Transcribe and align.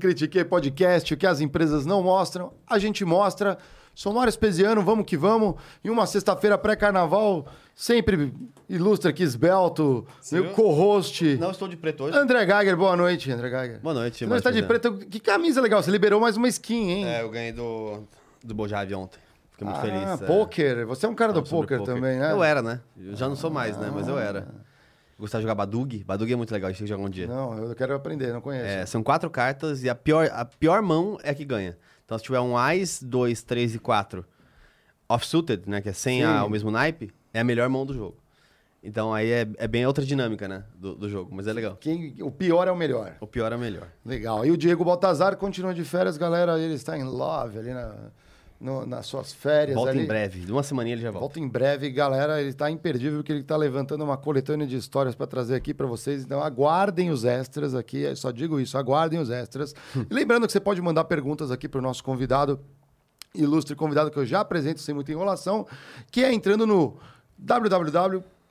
Critique 0.00 0.42
Podcast, 0.44 1.14
o 1.14 1.16
que 1.16 1.26
as 1.26 1.40
empresas 1.40 1.86
não 1.86 2.02
mostram, 2.02 2.52
a 2.66 2.78
gente 2.78 3.04
mostra. 3.04 3.56
Sou 3.94 4.12
Mário 4.14 4.30
Espesiano, 4.30 4.82
vamos 4.82 5.04
que 5.04 5.16
vamos. 5.16 5.56
Em 5.84 5.90
uma 5.90 6.06
sexta-feira 6.06 6.56
pré-carnaval, 6.56 7.46
sempre 7.74 8.32
ilustre 8.68 9.10
aqui, 9.10 9.22
esbelto, 9.22 10.06
Sim, 10.20 10.36
meu 10.36 10.44
eu- 10.46 10.50
co-host. 10.52 11.36
Não 11.36 11.50
estou 11.50 11.68
de 11.68 11.76
preto 11.76 12.04
hoje. 12.04 12.16
André 12.16 12.46
Geiger, 12.46 12.76
boa 12.76 12.96
noite, 12.96 13.30
André 13.30 13.50
Geiger. 13.50 13.80
Boa 13.80 13.94
noite, 13.94 14.18
Você 14.18 14.26
não 14.26 14.36
está 14.36 14.50
de 14.50 14.62
preto, 14.62 14.94
que 14.96 15.20
camisa 15.20 15.60
legal, 15.60 15.82
você 15.82 15.90
liberou 15.90 16.20
mais 16.20 16.36
uma 16.36 16.48
skin, 16.48 16.88
hein? 16.90 17.06
É, 17.06 17.22
eu 17.22 17.30
ganhei 17.30 17.52
do, 17.52 18.04
do 18.42 18.54
Bojave 18.54 18.94
ontem. 18.94 19.18
Fiquei 19.52 19.66
muito 19.66 19.80
feliz. 19.80 20.02
Ah, 20.08 20.18
é. 20.22 20.26
poker. 20.26 20.86
Você 20.86 21.04
é 21.04 21.08
um 21.08 21.14
cara 21.14 21.32
do 21.32 21.44
sobre 21.44 21.76
poker, 21.76 21.82
também, 21.84 22.18
né? 22.18 22.32
Eu 22.32 22.42
era, 22.42 22.62
né? 22.62 22.80
Eu 22.98 23.14
já 23.14 23.28
não 23.28 23.36
sou 23.36 23.50
mais, 23.50 23.76
né? 23.76 23.90
Mas 23.94 24.08
eu 24.08 24.18
era. 24.18 24.46
Gostava 25.20 25.40
de 25.40 25.42
jogar 25.42 25.54
Badug. 25.54 26.02
Badug 26.02 26.32
é 26.32 26.36
muito 26.36 26.50
legal, 26.50 26.68
a 26.68 26.72
gente 26.72 26.78
tem 26.78 26.86
que 26.86 26.92
jogar 26.92 27.04
um 27.04 27.10
dia. 27.10 27.26
Não, 27.26 27.56
eu 27.58 27.74
quero 27.76 27.94
aprender, 27.94 28.32
não 28.32 28.40
conheço. 28.40 28.64
É, 28.66 28.86
são 28.86 29.02
quatro 29.02 29.28
cartas 29.30 29.82
e 29.84 29.88
a 29.90 29.94
pior, 29.94 30.28
a 30.32 30.44
pior 30.44 30.80
mão 30.82 31.18
é 31.22 31.30
a 31.30 31.34
que 31.34 31.44
ganha. 31.44 31.76
Então, 32.04 32.16
se 32.18 32.24
tiver 32.24 32.40
um 32.40 32.56
Ais, 32.56 33.00
dois, 33.02 33.42
três 33.42 33.74
e 33.74 33.78
quatro 33.78 34.24
off-suited, 35.08 35.62
né? 35.68 35.80
Que 35.80 35.88
é 35.90 35.92
sem 35.92 36.24
a- 36.24 36.44
o 36.44 36.50
mesmo 36.50 36.70
naipe, 36.70 37.12
é 37.32 37.40
a 37.40 37.44
melhor 37.44 37.68
mão 37.68 37.84
do 37.84 37.92
jogo. 37.94 38.16
Então, 38.82 39.12
aí 39.12 39.30
é, 39.30 39.46
é 39.58 39.68
bem 39.68 39.84
outra 39.86 40.04
dinâmica, 40.04 40.48
né? 40.48 40.64
Do, 40.74 40.94
do 40.94 41.08
jogo, 41.08 41.30
mas 41.34 41.46
é 41.46 41.52
legal. 41.52 41.76
Quem, 41.78 42.14
o 42.22 42.30
pior 42.30 42.66
é 42.66 42.72
o 42.72 42.76
melhor. 42.76 43.14
O 43.20 43.26
pior 43.26 43.52
é 43.52 43.56
o 43.56 43.58
melhor. 43.58 43.88
Legal. 44.04 44.44
E 44.46 44.50
o 44.50 44.56
Diego 44.56 44.82
Baltazar 44.84 45.36
continua 45.36 45.74
de 45.74 45.84
férias, 45.84 46.16
galera. 46.16 46.58
Ele 46.58 46.72
está 46.74 46.96
em 46.96 47.04
love 47.04 47.58
ali 47.58 47.74
na, 47.74 47.94
no- 48.60 48.84
nas 48.84 49.06
suas 49.06 49.32
férias. 49.32 49.74
Volta 49.74 49.90
ali. 49.92 50.02
em 50.02 50.06
breve. 50.06 50.40
De 50.40 50.52
uma 50.52 50.62
semaninha 50.62 50.94
ele 50.94 51.02
já 51.02 51.10
volta. 51.10 51.20
Volta 51.20 51.40
em 51.40 51.48
breve, 51.48 51.90
galera. 51.90 52.40
Ele 52.40 52.50
está 52.50 52.70
imperdível 52.70 53.18
porque 53.20 53.32
ele 53.32 53.40
está 53.40 53.56
levantando 53.56 54.04
uma 54.04 54.16
coletânea 54.16 54.66
de 54.66 54.76
histórias 54.76 55.14
para 55.14 55.26
trazer 55.26 55.54
aqui 55.54 55.72
para 55.72 55.86
vocês. 55.86 56.22
Então 56.22 56.42
aguardem 56.42 57.10
os 57.10 57.24
extras 57.24 57.74
aqui. 57.74 57.98
Eu 58.02 58.16
só 58.16 58.30
digo 58.30 58.60
isso, 58.60 58.76
aguardem 58.76 59.18
os 59.18 59.30
extras. 59.30 59.74
lembrando 60.10 60.46
que 60.46 60.52
você 60.52 60.60
pode 60.60 60.80
mandar 60.82 61.04
perguntas 61.04 61.50
aqui 61.50 61.68
para 61.68 61.78
o 61.78 61.82
nosso 61.82 62.04
convidado, 62.04 62.60
ilustre 63.34 63.74
convidado 63.74 64.10
que 64.10 64.18
eu 64.18 64.26
já 64.26 64.40
apresento 64.40 64.80
sem 64.80 64.94
muita 64.94 65.10
enrolação, 65.12 65.66
que 66.10 66.22
é 66.22 66.32
entrando 66.32 66.66
no 66.66 66.96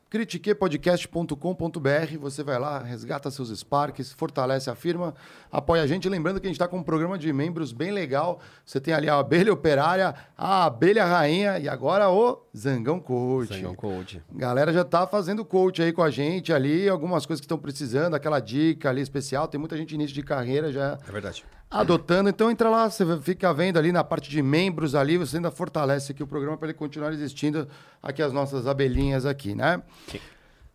www.critiquepodcast.com.br. 0.09 2.17
Você 2.19 2.43
vai 2.43 2.59
lá, 2.59 2.79
resgata 2.79 3.29
seus 3.29 3.57
Sparks, 3.57 4.11
fortalece 4.11 4.69
a 4.69 4.75
firma, 4.75 5.13
apoia 5.51 5.83
a 5.83 5.87
gente. 5.87 6.09
Lembrando 6.09 6.39
que 6.39 6.47
a 6.47 6.49
gente 6.49 6.55
está 6.55 6.67
com 6.67 6.77
um 6.77 6.83
programa 6.83 7.17
de 7.17 7.31
membros 7.31 7.71
bem 7.71 7.91
legal. 7.91 8.39
Você 8.65 8.79
tem 8.79 8.93
ali 8.93 9.07
a 9.07 9.19
Abelha 9.19 9.53
Operária, 9.53 10.15
a 10.37 10.65
Abelha 10.65 11.05
Rainha 11.05 11.59
e 11.59 11.69
agora 11.69 12.09
o 12.09 12.41
Zangão 12.57 12.99
Coach. 12.99 13.53
Zangão 13.53 13.75
Coach. 13.75 14.21
Galera 14.31 14.73
já 14.73 14.83
tá 14.83 15.05
fazendo 15.05 15.45
coach 15.45 15.81
aí 15.81 15.93
com 15.93 16.01
a 16.01 16.09
gente 16.09 16.51
ali, 16.51 16.89
algumas 16.89 17.25
coisas 17.25 17.39
que 17.39 17.45
estão 17.45 17.59
precisando, 17.59 18.15
aquela 18.15 18.39
dica 18.39 18.89
ali 18.89 19.01
especial. 19.01 19.47
Tem 19.47 19.59
muita 19.59 19.77
gente 19.77 19.93
início 19.93 20.15
de 20.15 20.23
carreira 20.23 20.71
já 20.71 20.97
É 21.07 21.11
verdade. 21.11 21.45
Adotando. 21.69 22.29
Então 22.29 22.49
entra 22.49 22.69
lá, 22.69 22.89
você 22.89 23.05
fica 23.21 23.53
vendo 23.53 23.77
ali 23.77 23.91
na 23.91 24.03
parte 24.03 24.29
de 24.29 24.41
membros 24.41 24.95
ali, 24.95 25.17
você 25.17 25.37
ainda 25.37 25.51
fortalece 25.51 26.11
aqui 26.11 26.23
o 26.23 26.27
programa 26.27 26.57
para 26.57 26.69
ele 26.69 26.77
continuar 26.77 27.13
existindo 27.13 27.67
aqui 28.01 28.21
as 28.21 28.33
nossas 28.33 28.65
abelhinhas 28.65 29.25
aqui, 29.25 29.53
né? 29.53 29.81
Sim. 30.07 30.19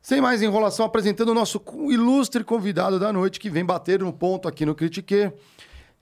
Sem 0.01 0.21
mais 0.21 0.43
enrolação, 0.43 0.85
apresentando 0.85 1.31
o 1.31 1.35
nosso 1.35 1.63
ilustre 1.91 2.45
convidado 2.45 2.99
da 3.01 3.11
noite 3.11 3.41
que 3.41 3.49
vem 3.49 3.65
bater 3.65 4.01
no 4.01 4.13
ponto 4.13 4.47
aqui 4.47 4.67
no 4.67 4.75
Critique. 4.75 5.33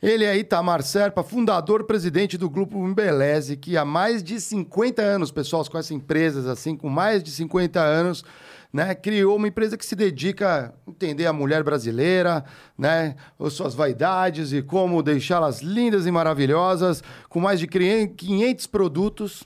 Ele 0.03 0.25
é 0.25 0.37
Itamar 0.37 0.83
Serpa, 0.83 1.23
fundador, 1.23 1.85
presidente 1.85 2.37
do 2.37 2.51
Grupo 2.51 2.77
Embeleze, 2.85 3.57
que 3.57 3.77
há 3.77 3.85
mais 3.85 4.21
de 4.21 4.41
50 4.41 5.01
anos, 5.01 5.31
pessoal, 5.31 5.65
com 5.71 5.79
essas 5.79 5.93
empresas 5.93 6.49
assim, 6.49 6.77
com 6.77 6.89
mais 6.89 7.23
de 7.23 7.31
50 7.31 7.79
anos, 7.81 8.25
né, 8.73 8.95
criou 8.95 9.37
uma 9.37 9.49
empresa 9.49 9.77
que 9.77 9.85
se 9.85 9.95
dedica 9.95 10.75
a 10.87 10.91
entender 10.91 11.27
a 11.27 11.33
mulher 11.33 11.63
brasileira, 11.63 12.45
né, 12.77 13.17
as 13.39 13.53
suas 13.53 13.75
vaidades 13.75 14.53
e 14.53 14.63
como 14.63 15.03
deixá-las 15.03 15.61
lindas 15.61 16.07
e 16.07 16.11
maravilhosas, 16.11 17.03
com 17.29 17.41
mais 17.41 17.61
de 17.61 17.67
500 17.67 18.67
produtos 18.67 19.45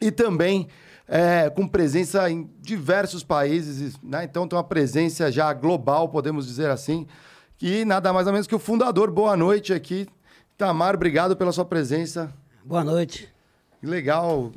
e 0.00 0.10
também 0.10 0.68
é, 1.06 1.50
com 1.50 1.68
presença 1.68 2.30
em 2.30 2.48
diversos 2.60 3.22
países, 3.22 3.98
né? 4.02 4.24
Então 4.24 4.48
tem 4.48 4.56
uma 4.56 4.64
presença 4.64 5.30
já 5.30 5.52
global, 5.52 6.08
podemos 6.08 6.46
dizer 6.46 6.70
assim. 6.70 7.06
E 7.60 7.84
nada 7.84 8.12
mais 8.12 8.26
ou 8.26 8.32
menos 8.32 8.46
que 8.46 8.54
o 8.54 8.58
fundador. 8.58 9.10
Boa 9.10 9.36
noite 9.36 9.74
aqui. 9.74 10.08
Tamar, 10.56 10.94
obrigado 10.94 11.36
pela 11.36 11.52
sua 11.52 11.64
presença. 11.64 12.32
Boa 12.64 12.82
noite. 12.82 13.28
Que 13.82 13.86
Legal. 13.88 14.52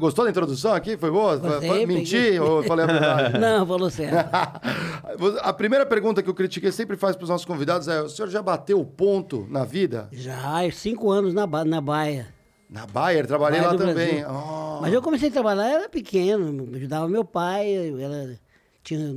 Gostou 0.00 0.24
da 0.24 0.30
introdução 0.32 0.72
aqui? 0.74 0.96
Foi 0.96 1.08
boa? 1.08 1.36
Gostei, 1.36 1.86
Menti 1.86 2.16
peguei. 2.16 2.40
ou 2.40 2.64
falei 2.64 2.84
a 2.84 2.88
verdade? 2.88 3.38
Não, 3.38 3.64
falou 3.64 3.88
certo. 3.88 4.28
a 5.40 5.52
primeira 5.52 5.86
pergunta 5.86 6.20
que 6.20 6.28
o 6.28 6.34
Critiquei 6.34 6.72
sempre 6.72 6.96
faz 6.96 7.14
para 7.14 7.22
os 7.22 7.30
nossos 7.30 7.46
convidados 7.46 7.86
é: 7.86 8.02
o 8.02 8.08
senhor 8.08 8.28
já 8.28 8.42
bateu 8.42 8.80
o 8.80 8.84
ponto 8.84 9.46
na 9.48 9.64
vida? 9.64 10.08
Já 10.10 10.68
cinco 10.72 11.12
anos 11.12 11.32
na, 11.32 11.46
Ba- 11.46 11.64
na 11.64 11.80
Baia. 11.80 12.26
Na 12.68 12.86
Bayer, 12.86 13.24
trabalhei 13.24 13.60
Baia 13.60 13.72
lá 13.72 13.78
também. 13.78 14.24
Oh. 14.26 14.80
Mas 14.80 14.92
eu 14.92 15.00
comecei 15.00 15.28
a 15.28 15.32
trabalhar, 15.32 15.68
era 15.68 15.88
pequeno, 15.88 16.68
ajudava 16.74 17.06
meu 17.06 17.24
pai, 17.24 17.72
era, 18.02 18.36
tinha 18.82 19.14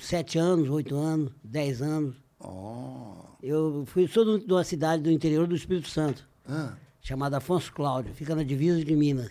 sete 0.00 0.38
anos, 0.40 0.68
oito 0.68 0.96
anos, 0.96 1.30
dez 1.44 1.80
anos. 1.80 2.16
Oh. 2.40 3.12
Eu 3.40 3.84
fui, 3.86 4.08
sou 4.08 4.40
de 4.40 4.52
uma 4.52 4.64
cidade 4.64 5.04
do 5.04 5.10
interior 5.12 5.46
do 5.46 5.54
Espírito 5.54 5.88
Santo, 5.88 6.26
Ah. 6.48 6.72
Chamada 7.06 7.36
Afonso 7.36 7.72
Cláudio, 7.72 8.12
fica 8.14 8.34
na 8.34 8.42
divisa 8.42 8.84
de 8.84 8.96
Minas. 8.96 9.30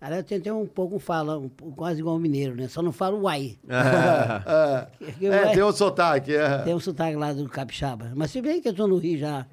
Aí 0.00 0.16
eu 0.16 0.22
tentei 0.22 0.52
um 0.52 0.64
pouco 0.64 1.00
falar, 1.00 1.36
um 1.38 1.48
quase 1.48 1.98
igual 1.98 2.14
o 2.14 2.20
mineiro, 2.20 2.54
né? 2.54 2.68
Só 2.68 2.80
não 2.80 2.92
falo 2.92 3.22
uai. 3.22 3.58
É, 5.20 5.26
é, 5.26 5.44
vai- 5.44 5.54
tem 5.54 5.62
o 5.62 5.72
sotaque. 5.72 6.34
É. 6.34 6.58
Tem 6.58 6.74
um 6.74 6.78
sotaque 6.80 7.16
lá 7.16 7.32
do 7.32 7.48
Capixaba. 7.48 8.12
Mas 8.14 8.30
se 8.30 8.40
bem 8.40 8.60
que 8.60 8.68
eu 8.68 8.72
estou 8.72 8.86
no 8.86 8.96
Rio 8.96 9.18
já. 9.18 9.44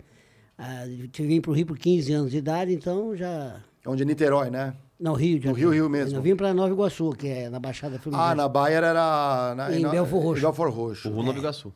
Ah, 0.57 0.83
vim 1.17 1.41
para 1.41 1.51
o 1.51 1.53
Rio 1.53 1.65
por 1.65 1.77
15 1.77 2.13
anos 2.13 2.31
de 2.31 2.37
idade, 2.37 2.71
então 2.73 3.15
já. 3.15 3.55
Onde 3.87 4.03
é 4.03 4.05
Niterói, 4.05 4.49
né? 4.51 4.73
Não, 4.99 5.13
Rio 5.13 5.39
de 5.39 5.47
No 5.47 5.53
Rio, 5.53 5.71
Rio 5.71 5.89
mesmo. 5.89 6.17
Eu 6.17 6.21
vim 6.21 6.35
para 6.35 6.53
Nova 6.53 6.69
Iguaçu, 6.71 7.09
que 7.11 7.27
é 7.27 7.49
na 7.49 7.59
Baixada 7.59 7.97
Fluminense. 7.99 8.31
Ah, 8.31 8.35
na 8.35 8.47
Bayer 8.47 8.83
era. 8.83 9.53
Na, 9.55 9.75
Em 9.75 9.81
na- 9.81 9.89
Belfor 9.89 10.21
Roxo. 10.23 10.39
em 10.39 10.41
Belfor 10.43 10.69
Roxo. 10.69 11.09
O 11.09 11.15
Ru 11.15 11.23
Nova 11.23 11.37
Iguaçu. 11.39 11.73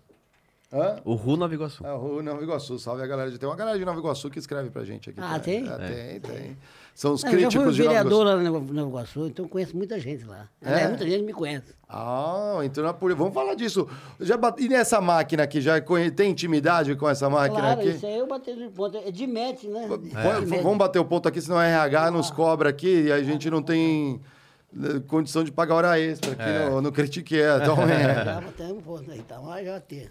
Hã? 0.72 0.98
O 1.04 1.16
Ru 1.16 1.36
Nova 1.36 1.52
Iguaçu. 1.54 1.84
É, 1.86 1.92
o 1.92 1.98
Ru 1.98 2.22
Nova 2.22 2.44
Iguaçu. 2.44 2.78
Salve 2.78 3.02
a 3.02 3.08
galera. 3.08 3.32
de- 3.32 3.40
Tem 3.40 3.50
uma 3.50 3.56
galera 3.56 3.78
de 3.80 3.84
Nova 3.84 3.98
Iguaçu 4.00 4.30
que 4.30 4.38
escreve 4.38 4.70
pra 4.70 4.84
gente 4.84 5.10
aqui. 5.10 5.20
Ah, 5.20 5.34
tá? 5.34 5.40
tem? 5.40 5.68
É, 5.68 6.20
tem, 6.20 6.20
tem. 6.20 6.58
São 6.94 7.14
os 7.14 7.24
Não, 7.24 7.32
eu 7.32 7.40
já 7.40 7.48
críticos 7.48 7.66
fui 7.66 7.74
de 7.74 7.80
Nova 7.80 7.90
vereador 7.96 8.22
Iguaçu. 8.22 8.38
lá 8.38 8.44
na 8.44 8.74
Nova 8.74 8.90
Iguaçu, 8.90 9.28
então 9.28 9.48
conheço 9.48 9.76
muita 9.76 10.00
gente 10.00 10.26
lá. 10.26 10.48
É? 10.62 10.68
Aliás, 10.70 10.90
muita 10.90 11.06
gente 11.10 11.24
me 11.24 11.34
conhece. 11.34 11.74
Ah, 11.88 12.60
então 12.64 12.84
na 12.84 12.94
poli- 12.94 13.16
vamos 13.16 13.34
falar 13.34 13.56
disso. 13.56 13.88
Já 14.20 14.38
bate... 14.38 14.64
E 14.64 14.70
nessa 14.70 15.02
máquina 15.02 15.42
aqui, 15.44 15.60
já 15.60 15.82
conhe- 15.82 16.12
tem 16.12 16.30
intimidade 16.30 16.96
com 16.96 17.10
essa 17.10 17.28
máquina 17.30 17.62
Claro, 17.62 17.80
aqui? 17.80 17.90
isso 17.90 18.06
aí 18.06 18.18
eu 18.20 18.28
bati 18.28 18.54
de 18.54 18.68
ponta. 18.70 18.98
É 19.00 19.10
de 19.10 19.26
match, 19.26 19.64
né? 19.64 19.88
Match. 19.88 20.62
Vamos 20.62 20.78
bater 20.78 21.00
o 21.00 21.06
ponto 21.06 21.28
aqui, 21.28 21.42
senão 21.42 21.58
a 21.58 21.66
RH 21.66 22.12
nos 22.12 22.30
cobra 22.30 22.70
aqui 22.70 23.06
e 23.06 23.12
a 23.12 23.24
gente 23.24 23.50
não 23.50 23.64
tem 23.64 24.22
eh, 24.76 25.00
condição 25.08 25.44
de 25.44 25.52
pagar 25.52 25.74
hora 25.76 26.00
extra 26.00 26.34
aqui 26.34 26.70
no, 26.70 26.80
no 26.82 26.92
Critique. 26.92 27.38
Então, 27.38 27.82
é. 27.90 28.14
Já 28.26 28.42
batemos 28.42 28.84
ponto 28.84 29.10
aí, 29.10 29.22
tá? 29.24 29.40
Mas 29.42 29.66
já 29.66 29.80
tem. 29.80 30.08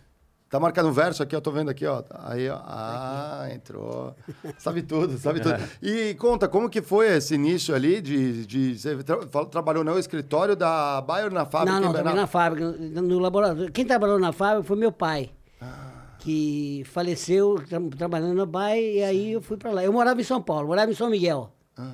Tá 0.51 0.59
marcado 0.59 0.89
um 0.89 0.93
verso 0.93 1.23
aqui, 1.23 1.37
eu 1.37 1.43
tô 1.43 1.51
vendo 1.51 1.69
aqui, 1.71 1.85
ó. 1.87 2.03
Aí, 2.25 2.49
ó. 2.49 2.59
Ah, 2.65 3.49
entrou. 3.55 4.15
Sabe 4.57 4.83
tudo, 4.83 5.19
sabe 5.19 5.41
tudo. 5.45 5.57
E 5.83 6.15
conta, 6.15 6.49
como 6.49 6.71
que 6.71 6.81
foi 6.81 7.09
esse 7.17 7.35
início 7.35 7.75
ali 7.75 8.01
de... 8.01 8.47
de 8.47 8.79
você 8.79 8.97
tra- 9.05 9.45
trabalhou 9.45 9.85
no 9.85 9.99
escritório 9.99 10.57
da 10.57 11.03
Bayer 11.03 11.31
na 11.31 11.45
fábrica? 11.45 11.75
Não, 11.75 11.87
não, 11.89 11.93
trabalhei 11.93 12.21
na 12.21 12.27
fábrica, 12.27 12.71
no 12.73 13.19
laboratório. 13.19 13.71
Quem 13.71 13.85
trabalhou 13.85 14.19
na 14.19 14.33
fábrica 14.33 14.65
foi 14.65 14.77
meu 14.79 14.91
pai, 14.91 15.31
Ah. 15.61 16.15
que 16.19 16.83
faleceu 16.87 17.57
tra- 17.69 17.79
trabalhando 17.99 18.35
na 18.35 18.47
Baia, 18.47 18.81
e 18.81 19.03
aí 19.05 19.33
eu 19.33 19.43
fui 19.43 19.59
para 19.59 19.71
lá. 19.71 19.85
Eu 19.85 19.93
morava 19.93 20.19
em 20.19 20.25
São 20.25 20.41
Paulo, 20.41 20.69
morava 20.69 20.91
em 20.91 20.95
São 20.95 21.11
Miguel, 21.11 21.53
Ah. 21.77 21.93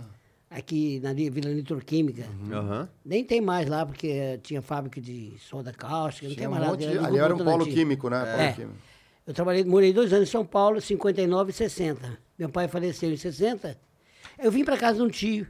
Aqui 0.56 1.00
na 1.00 1.12
Vila 1.12 1.50
Nitroquímica. 1.52 2.24
Aham. 2.52 2.88
Nem 3.04 3.24
tem 3.24 3.40
mais 3.40 3.68
lá, 3.68 3.84
porque 3.84 4.08
eh, 4.08 4.38
tinha 4.42 4.62
fábrica 4.62 5.00
de 5.00 5.32
soda 5.38 5.72
cáustica, 5.72 6.28
não 6.28 6.34
Tinha 6.34 6.46
tem 6.46 6.48
um 6.48 6.50
mais 6.52 6.64
nada. 6.64 6.76
de- 6.76 6.84
era 6.86 7.06
ali 7.06 7.18
era 7.18 7.34
um 7.34 7.38
polo 7.38 7.66
químico, 7.66 8.08
né? 8.08 8.20
Polo 8.24 8.42
É. 8.42 8.52
químico. 8.52 8.74
Eu 9.26 9.34
trabalhei, 9.34 9.64
morei 9.64 9.92
dois 9.92 10.12
anos 10.12 10.28
em 10.28 10.32
São 10.32 10.44
Paulo, 10.44 10.80
59 10.80 11.50
e 11.50 11.54
60. 11.54 12.18
Meu 12.38 12.48
pai 12.48 12.68
faleceu 12.68 13.10
em 13.10 13.16
60. 13.16 13.76
Eu 14.38 14.50
vim 14.50 14.64
para 14.64 14.76
casa 14.76 14.98
de 14.98 15.02
um 15.02 15.08
tio, 15.08 15.46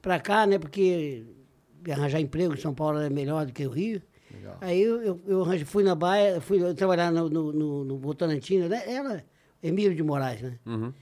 para 0.00 0.18
cá, 0.18 0.46
né? 0.46 0.58
Porque 0.58 1.24
arranjar 1.90 2.20
emprego 2.20 2.54
em 2.54 2.58
São 2.60 2.74
Paulo 2.74 2.98
é 2.98 3.10
melhor 3.10 3.46
do 3.46 3.52
que 3.52 3.66
o 3.66 3.70
Rio. 3.70 4.00
Legal. 4.32 4.56
Aí 4.60 4.80
eu, 4.82 5.02
eu, 5.02 5.20
eu 5.26 5.66
fui 5.66 5.82
na 5.84 5.94
Baia, 5.94 6.40
fui 6.40 6.74
trabalhar 6.74 7.10
no, 7.12 7.28
no, 7.28 7.52
no, 7.52 7.84
no 7.84 7.98
né? 8.68 8.82
Era 8.86 9.24
Emílio 9.62 9.94
de 9.94 10.02
Moraes, 10.02 10.42
né? 10.42 10.58
Uhum. 10.66 10.92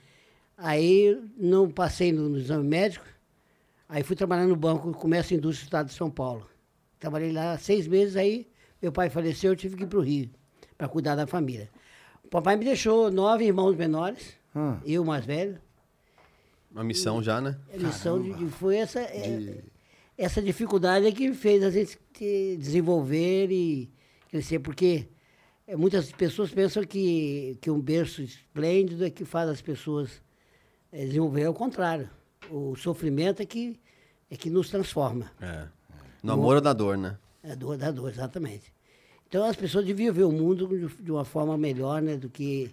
Aí 0.56 1.20
não 1.36 1.70
passei 1.70 2.12
no, 2.12 2.28
no 2.28 2.38
exame 2.38 2.66
médico, 2.66 3.04
aí 3.88 4.02
fui 4.02 4.16
trabalhar 4.16 4.46
no 4.46 4.56
Banco 4.56 4.92
Comércio 4.92 5.34
e 5.34 5.36
Indústria 5.38 5.64
do 5.64 5.68
Estado 5.68 5.86
de 5.88 5.94
São 5.94 6.10
Paulo. 6.10 6.48
Trabalhei 6.98 7.32
lá 7.32 7.56
seis 7.58 7.86
meses, 7.86 8.16
aí 8.16 8.48
meu 8.80 8.90
pai 8.92 9.10
faleceu, 9.10 9.52
eu 9.52 9.56
tive 9.56 9.76
que 9.76 9.84
ir 9.84 9.86
para 9.86 9.98
o 9.98 10.02
Rio 10.02 10.30
para 10.76 10.88
cuidar 10.88 11.14
da 11.14 11.26
família. 11.26 11.70
O 12.24 12.28
papai 12.28 12.56
me 12.56 12.64
deixou 12.64 13.10
nove 13.10 13.44
irmãos 13.44 13.76
menores, 13.76 14.34
Hum. 14.54 14.78
eu 14.84 15.04
mais 15.04 15.24
velho. 15.24 15.60
Uma 16.70 16.82
missão 16.84 17.22
já, 17.22 17.40
né? 17.40 17.58
A 17.72 17.76
lição 17.76 18.20
de, 18.22 18.32
de- 18.34 18.46
foi 18.50 18.76
essa, 18.76 19.00
é, 19.00 19.36
De- 19.38 19.64
essa 20.18 20.42
dificuldade 20.42 21.06
é 21.06 21.12
que 21.12 21.32
fez 21.32 21.62
a 21.62 21.70
gente 21.70 21.98
te 22.12 22.56
desenvolver 22.58 23.50
e 23.50 23.90
crescer, 24.30 24.58
porque 24.58 25.06
é, 25.66 25.76
muitas 25.76 26.10
pessoas 26.12 26.50
pensam 26.50 26.84
que, 26.84 27.56
que 27.60 27.70
um 27.70 27.80
berço 27.80 28.22
esplêndido 28.22 29.04
é 29.04 29.10
que 29.10 29.24
faz 29.24 29.48
as 29.48 29.60
pessoas 29.62 30.22
é, 30.92 31.04
desenvolver. 31.04 31.42
É 31.42 31.48
o 31.48 31.54
contrário. 31.54 32.08
O 32.50 32.74
sofrimento 32.76 33.42
é 33.42 33.46
que, 33.46 33.78
é 34.30 34.36
que 34.36 34.48
nos 34.50 34.68
transforma. 34.70 35.30
É. 35.40 35.66
No 36.22 36.32
amor 36.32 36.56
ou 36.56 36.62
na 36.62 36.72
dor, 36.72 36.96
né? 36.96 37.16
É 37.42 37.54
dor 37.54 37.76
da 37.76 37.90
dor, 37.90 38.10
exatamente. 38.10 38.72
Então 39.28 39.44
as 39.44 39.56
pessoas 39.56 39.84
deviam 39.84 40.12
ver 40.14 40.24
o 40.24 40.32
mundo 40.32 40.66
de- 41.00 41.10
uma 41.10 41.24
forma 41.24 41.56
melhor, 41.58 42.00
né? 42.02 42.16
Do 42.16 42.28
que 42.28 42.70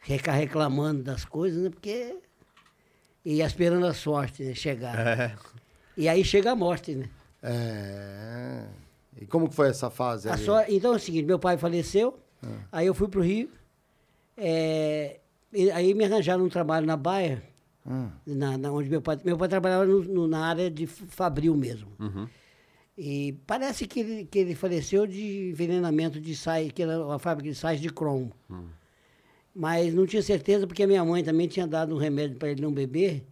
ficar 0.00 0.32
reclamando 0.32 1.02
das 1.02 1.24
coisas, 1.24 1.62
né? 1.62 1.70
Porque. 1.70 2.16
E 3.24 3.40
esperando 3.40 3.86
a 3.86 3.94
sorte 3.94 4.42
né, 4.42 4.54
chegar. 4.54 4.98
É. 4.98 5.36
E 5.96 6.08
aí 6.08 6.24
chega 6.24 6.52
a 6.52 6.56
morte, 6.56 6.94
né? 6.94 7.08
É. 7.42 8.64
E 9.20 9.26
como 9.26 9.48
que 9.48 9.54
foi 9.54 9.68
essa 9.68 9.90
fase 9.90 10.28
A 10.28 10.32
ali? 10.34 10.44
só- 10.44 10.64
Então 10.68 10.92
é 10.92 10.96
o 10.96 11.00
seguinte, 11.00 11.24
meu 11.26 11.38
pai 11.38 11.56
faleceu, 11.58 12.18
aí 12.72 12.86
eu 12.86 12.94
fui 12.94 13.08
pro 13.08 13.20
Rio, 13.20 13.48
é, 14.36 15.20
aí 15.74 15.94
me 15.94 16.04
arranjaram 16.04 16.44
um 16.44 16.48
trabalho 16.48 16.86
na 16.86 16.96
Baia, 16.96 17.42
Hum. 17.86 18.08
na, 18.26 18.56
na 18.56 18.70
onde 18.70 18.88
meu 18.88 19.02
pai. 19.02 19.18
Meu 19.24 19.36
pai 19.36 19.48
trabalhava 19.48 19.84
no- 19.84 20.04
no- 20.04 20.28
na 20.28 20.46
área 20.46 20.70
de 20.70 20.86
fabril 20.86 21.56
mesmo. 21.56 21.88
Uhum. 21.98 22.28
E 22.96 23.32
parece 23.46 23.86
que 23.86 24.00
ele, 24.00 24.24
que 24.24 24.38
ele 24.38 24.54
faleceu 24.54 25.06
de 25.06 25.50
envenenamento 25.50 26.20
de 26.20 26.36
sais, 26.36 26.70
que 26.72 26.82
era 26.82 27.04
uma 27.04 27.18
fábrica 27.18 27.50
de 27.50 27.56
sais 27.56 27.80
de 27.80 27.88
cromo. 27.88 28.30
Mas 29.54 29.92
não 29.92 30.06
tinha 30.06 30.22
certeza, 30.22 30.66
porque 30.66 30.82
a 30.82 30.86
minha 30.86 31.04
mãe 31.04 31.22
também 31.24 31.48
tinha 31.48 31.66
dado 31.66 31.94
um 31.94 31.98
remédio 31.98 32.36
para 32.38 32.50
ele 32.50 32.62
não 32.62 32.72
beber. 32.72 33.24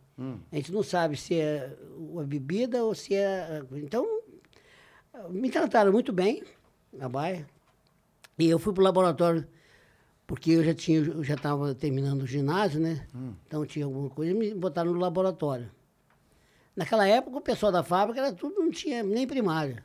A 0.53 0.57
gente 0.57 0.71
não 0.73 0.83
sabe 0.83 1.17
se 1.17 1.35
é 1.35 1.75
a 2.19 2.23
bebida 2.25 2.85
ou 2.85 2.95
se 2.95 3.15
é. 3.15 3.63
Então, 3.73 4.07
me 5.31 5.49
trataram 5.51 5.93
muito 5.93 6.13
bem 6.13 6.43
na 6.93 7.09
Baia. 7.09 7.47
E 8.39 8.47
eu 8.49 8.59
fui 8.59 8.73
para 8.75 8.81
o 8.81 8.85
laboratório, 8.85 9.47
porque 10.31 10.53
eu 10.53 10.63
já 10.63 10.73
tinha, 10.73 11.01
eu 11.01 11.25
já 11.25 11.35
estava 11.35 11.75
terminando 11.75 12.23
o 12.23 12.27
ginásio, 12.27 12.79
né? 12.79 13.05
Então 13.49 13.67
tinha 13.67 13.85
alguma 13.85 14.09
coisa, 14.09 14.31
e 14.31 14.35
me 14.35 14.55
botaram 14.55 14.93
no 14.93 15.01
laboratório. 15.01 15.69
Naquela 16.77 17.05
época, 17.05 17.39
o 17.39 17.41
pessoal 17.41 17.73
da 17.73 17.83
fábrica 17.83 18.21
era 18.21 18.33
tudo, 18.33 18.61
não 18.61 18.71
tinha 18.71 19.03
nem 19.03 19.27
primária. 19.27 19.83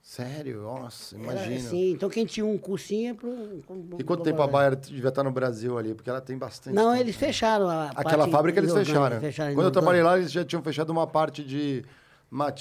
Sério? 0.00 0.62
Nossa, 0.62 1.16
Era 1.16 1.24
imagina. 1.24 1.56
assim, 1.56 1.90
então 1.90 2.08
quem 2.08 2.24
tinha 2.24 2.46
um 2.46 2.56
cursinho 2.56 3.16
pro, 3.16 3.28
pro- 3.66 3.96
E 3.98 4.04
quanto 4.04 4.22
tempo 4.22 4.40
a. 4.40 4.46
Bayer 4.46 4.76
devia 4.76 5.08
estar 5.08 5.24
no 5.24 5.32
Brasil 5.32 5.76
ali? 5.76 5.92
Porque 5.92 6.08
ela 6.08 6.20
tem 6.20 6.38
bastante. 6.38 6.76
Não, 6.76 6.92
tempo. 6.92 7.02
eles 7.02 7.16
fecharam 7.16 7.68
a 7.68 7.88
Aquela 7.88 8.28
fábrica 8.28 8.60
eles 8.60 8.72
fecharam. 8.72 9.16
em 9.16 9.54
Quando 9.54 9.66
eu 9.66 9.72
trabalhei 9.72 10.04
lá, 10.04 10.16
eles 10.16 10.30
já 10.30 10.44
tinham 10.44 10.62
fechado 10.62 10.90
uma 10.90 11.08
parte 11.08 11.42
de 11.42 11.84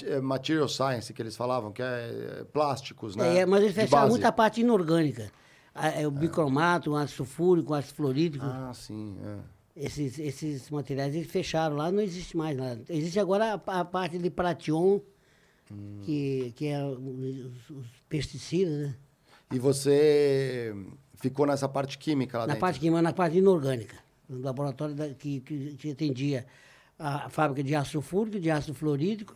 eh, 0.08 0.20
material 0.20 0.68
science, 0.68 1.14
que 1.14 1.22
eles 1.22 1.38
falavam, 1.38 1.72
que 1.72 1.84
é 1.84 1.86
eh, 1.86 2.46
plásticos, 2.52 3.16
né? 3.16 3.38
É, 3.38 3.46
mas 3.46 3.62
eles 3.62 3.76
fecharam 3.76 4.10
muita 4.10 4.32
parte 4.32 4.62
inorgânica. 4.62 5.32
A- 5.78 6.02
é, 6.02 6.08
O 6.08 6.12
bicromato, 6.12 6.92
o 6.92 6.96
ácido 6.96 7.18
sulfúrico, 7.18 7.72
o 7.72 7.76
ácido 7.76 7.94
fluorídrico, 7.96 8.46
Ah, 8.46 8.72
sim. 8.74 9.16
é. 9.24 9.38
esses, 9.86 10.18
esses 10.18 10.70
materiais 10.72 11.14
eles 11.16 11.30
fecharam 11.30 11.76
lá, 11.76 11.92
não 11.92 12.02
existe 12.02 12.36
mais 12.36 12.58
nada. 12.58 12.82
Existe 12.90 13.20
agora 13.20 13.62
a, 13.66 13.80
a 13.82 13.86
parte 13.86 14.18
de 14.18 14.30
pration, 14.30 15.00
Hum. 15.72 16.00
que, 16.02 16.54
que 16.56 16.68
é 16.68 16.82
os, 16.84 17.70
os 17.70 17.86
pesticidas, 18.08 18.78
né? 18.88 18.96
E 19.52 19.60
você 19.60 20.74
ficou 21.16 21.46
nessa 21.46 21.68
parte 21.68 21.98
química 21.98 22.38
lá 22.38 22.44
na 22.48 22.54
dentro? 22.54 22.62
parte 22.62 22.80
química, 22.80 23.02
na 23.02 23.12
parte 23.14 23.38
inorgânica, 23.38 23.96
no 24.30 24.40
laboratório 24.42 24.96
da- 24.96 25.10
que, 25.14 25.42
que, 25.42 25.76
que 25.76 25.92
atendia 25.92 26.46
a 26.98 27.30
fábrica 27.30 27.62
de 27.64 27.76
ácido 27.76 27.92
sulfúrico, 28.02 28.40
de 28.40 28.50
ácido 28.50 28.74
fluorídrico, 28.74 29.36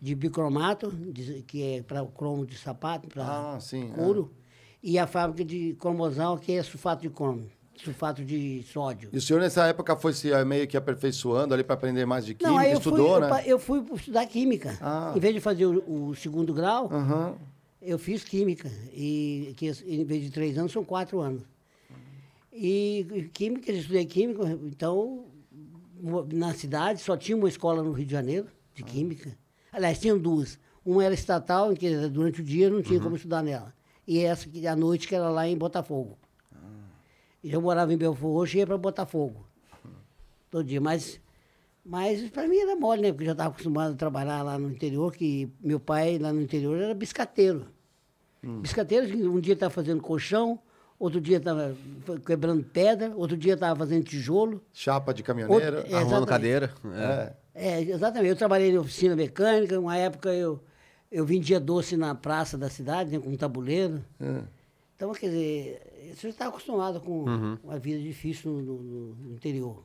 de 0.00 0.14
bicromato, 0.14 0.90
de- 0.90 1.42
que 1.42 1.62
é 1.78 1.82
para 1.82 2.02
o 2.02 2.08
cromo 2.08 2.46
de 2.46 2.56
sapato, 2.56 3.08
para 3.08 3.24
Ah, 3.54 3.60
sim, 3.60 3.88
couro, 3.88 4.32
e 4.82 4.98
a 4.98 5.06
fábrica 5.06 5.44
de 5.44 5.74
cromosal, 5.78 6.36
que 6.38 6.52
é 6.52 6.62
sulfato 6.62 7.02
de 7.02 7.10
cromo, 7.10 7.48
sulfato 7.76 8.24
de 8.24 8.64
sódio. 8.64 9.08
E 9.12 9.16
o 9.16 9.20
senhor 9.20 9.40
nessa 9.40 9.66
época 9.66 9.96
foi 9.96 10.12
se 10.12 10.32
eh, 10.32 10.44
meio 10.44 10.66
que 10.66 10.76
aperfeiçoando 10.76 11.54
ali 11.54 11.62
para 11.62 11.74
aprender 11.74 12.04
mais 12.04 12.26
de 12.26 12.34
química, 12.34 12.56
Não, 12.56 12.62
eu 12.62 12.78
estudou, 12.78 13.18
fui, 13.18 13.20
né? 13.20 13.42
Eu, 13.46 13.58
fui 13.58 13.84
estudar 13.94 14.26
química. 14.26 14.76
Ah. 14.80 15.12
Em 15.14 15.20
vez 15.20 15.34
de 15.34 15.40
fazer 15.40 15.66
o, 15.66 16.08
o 16.08 16.14
segundo 16.16 16.52
grau, 16.52 16.88
Aham. 16.92 17.36
eu 17.80 17.98
fiz 17.98 18.24
química. 18.24 18.70
E 18.92 19.54
que 19.56 19.66
em 19.86 20.04
vez 20.04 20.22
de 20.24 20.30
três 20.30 20.58
anos, 20.58 20.72
são 20.72 20.84
quatro 20.84 21.20
anos. 21.20 21.42
E 22.52 23.30
química, 23.32 23.70
eu 23.70 23.78
estudei 23.78 24.04
química, 24.04 24.42
então, 24.64 25.24
na 26.32 26.52
cidade, 26.52 27.00
só 27.00 27.16
tinha 27.16 27.36
uma 27.36 27.48
escola 27.48 27.82
no 27.82 27.92
Rio 27.92 28.04
de 28.04 28.12
Janeiro, 28.12 28.46
de 28.74 28.82
química. 28.82 29.36
Aliás, 29.72 29.98
tinham 29.98 30.18
duas. 30.18 30.58
Uma 30.84 31.04
era 31.04 31.14
estatal, 31.14 31.72
em 31.72 31.76
que 31.76 32.08
durante 32.08 32.40
o 32.40 32.44
dia 32.44 32.68
não 32.68 32.82
tinha 32.82 33.00
como 33.00 33.16
estudar 33.16 33.42
nela. 33.42 33.72
E 34.06 34.20
essa 34.20 34.48
que 34.48 34.66
à 34.66 34.74
noite, 34.76 35.06
que 35.06 35.14
era 35.14 35.28
lá 35.30 35.46
em 35.46 35.56
Botafogo. 35.56 36.18
E 37.42 37.52
eu 37.52 37.60
morava 37.60 37.92
em 37.92 37.96
Belfort 37.96 38.32
Roxo 38.32 38.56
e 38.56 38.60
ia 38.60 38.66
para 38.66 38.78
Botafogo. 38.78 39.44
Todo 40.50 40.64
dia. 40.64 40.80
Mas, 40.80 41.20
mas 41.84 42.28
para 42.30 42.46
mim 42.46 42.56
era 42.58 42.76
mole, 42.76 43.02
né? 43.02 43.10
Porque 43.10 43.24
eu 43.24 43.26
já 43.26 43.32
estava 43.32 43.50
acostumado 43.50 43.92
a 43.94 43.96
trabalhar 43.96 44.42
lá 44.42 44.58
no 44.58 44.70
interior, 44.70 45.12
que 45.12 45.50
meu 45.60 45.80
pai 45.80 46.18
lá 46.18 46.32
no 46.32 46.40
interior 46.40 46.76
era 46.80 46.94
biscateiro. 46.94 47.66
Biscateiro, 48.44 49.06
que 49.06 49.16
um 49.24 49.38
dia 49.40 49.54
estava 49.54 49.70
fazendo 49.72 50.02
colchão, 50.02 50.58
outro 50.98 51.20
dia 51.20 51.36
estava 51.36 51.76
quebrando 52.26 52.64
pedra, 52.64 53.12
outro 53.14 53.36
dia 53.36 53.54
estava 53.54 53.78
fazendo 53.78 54.02
tijolo. 54.04 54.60
Chapa 54.72 55.14
de 55.14 55.22
caminhoneiro. 55.22 55.76
Outro- 55.78 55.96
Arrumando 55.96 56.26
cadeira. 56.26 56.72
É. 56.92 57.32
É. 57.54 57.72
É, 57.78 57.80
exatamente. 57.82 58.30
Eu 58.30 58.36
trabalhei 58.36 58.70
em 58.72 58.78
oficina 58.78 59.14
mecânica, 59.14 59.78
uma 59.78 59.96
época 59.96 60.30
eu, 60.34 60.60
eu 61.12 61.24
vendia 61.26 61.60
doce 61.60 61.96
na 61.96 62.14
praça 62.14 62.56
da 62.58 62.68
cidade, 62.70 63.10
né, 63.12 63.18
com 63.20 63.28
um 63.30 63.36
tabuleiro. 63.36 64.02
É. 64.20 64.42
Então, 64.96 65.12
quer 65.12 65.26
dizer, 65.28 66.14
você 66.16 66.28
está 66.28 66.48
acostumado 66.48 67.00
com 67.00 67.24
uma 67.62 67.78
vida 67.78 68.00
difícil 68.00 68.50
no, 68.50 68.62
no- 68.62 69.14
no 69.14 69.32
interior. 69.34 69.84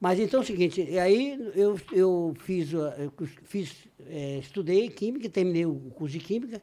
Mas 0.00 0.18
então 0.18 0.40
é 0.40 0.42
o 0.42 0.46
seguinte, 0.46 0.82
e 0.82 0.98
aí 0.98 1.38
eu, 1.54 1.80
eu 1.92 2.34
fiz, 2.40 2.72
uh, 2.74 2.78
eu 2.98 3.12
fiz 3.44 3.74
eh, 4.06 4.38
estudei 4.38 4.88
química, 4.90 5.28
terminei 5.30 5.64
o 5.64 5.76
curso 5.94 6.12
de 6.18 6.24
química, 6.24 6.60